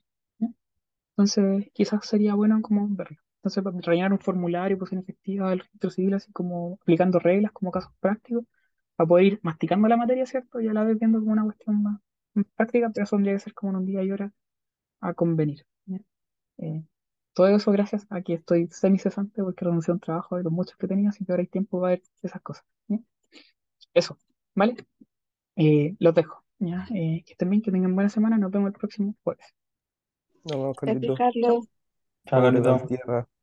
Entonces, 1.17 1.71
quizás 1.75 2.07
sería 2.07 2.35
bueno 2.35 2.61
como 2.63 2.89
verlo. 2.91 3.19
Entonces, 3.39 3.63
para 3.63 3.77
rellenar 3.81 4.13
un 4.13 4.19
formulario, 4.19 4.79
posición 4.79 5.03
efectiva 5.03 5.51
del 5.51 5.61
registro 5.61 5.91
civil, 5.91 6.15
así 6.15 6.33
como 6.33 6.79
aplicando 6.83 7.19
reglas 7.19 7.53
como 7.53 7.71
casos 7.71 7.93
prácticos, 8.01 8.45
para 8.97 9.09
poder 9.09 9.27
ir 9.27 9.41
masticando 9.43 9.89
la 9.89 9.97
materia, 9.97 10.27
¿cierto? 10.27 10.61
Y 10.61 10.69
a 10.69 10.73
la 10.73 10.85
vez 10.85 10.99
viendo 10.99 11.19
como 11.21 11.33
una 11.33 11.45
cuestión 11.45 11.83
más 11.83 12.01
más 12.35 12.47
práctica, 12.57 12.91
pero 12.91 13.05
eso 13.05 13.17
tendría 13.17 13.35
que 13.35 13.41
ser 13.41 13.55
como 13.55 13.73
en 13.73 13.79
un 13.79 13.87
día 13.87 14.03
y 14.05 14.13
hora 14.13 14.33
a 15.01 15.15
convenir. 15.15 15.67
Eh, 16.59 16.85
todo 17.35 17.49
eso 17.49 17.73
gracias 17.73 18.07
a 18.11 18.23
que 18.23 18.35
estoy 18.35 18.69
semicesante 18.69 19.43
porque 19.43 19.65
renuncié 19.65 19.93
a 19.93 19.95
un 19.95 20.01
trabajo 20.01 20.37
de 20.37 20.45
los 20.45 20.53
muchos 20.53 20.77
que 20.77 20.87
tenía, 20.89 21.11
así 21.11 21.25
que 21.25 21.33
ahora 21.33 21.43
hay 21.43 21.49
tiempo 21.49 21.81
para 21.81 21.93
ver 21.97 22.03
esas 22.23 22.43
cosas. 22.43 22.65
Eso, 23.95 24.17
¿vale? 24.55 24.77
Eh, 25.57 25.95
los 25.99 26.15
dejo. 26.15 26.45
¿ya? 26.59 26.87
Eh, 26.95 27.23
que 27.25 27.33
estén 27.33 27.51
bien, 27.51 27.63
que 27.63 27.71
tengan 27.71 27.95
buena 27.95 28.11
semana. 28.11 28.39
Nos 28.39 28.51
vemos 28.51 28.69
el 28.69 28.79
próximo 28.79 29.15
jueves. 29.23 29.47
Nos 30.45 30.53
vemos, 30.53 30.77
Gracias, 30.81 31.15
Carlito. 31.15 31.15
Carlos. 31.15 31.69
Chao, 32.27 32.43
Carlito. 32.43 33.40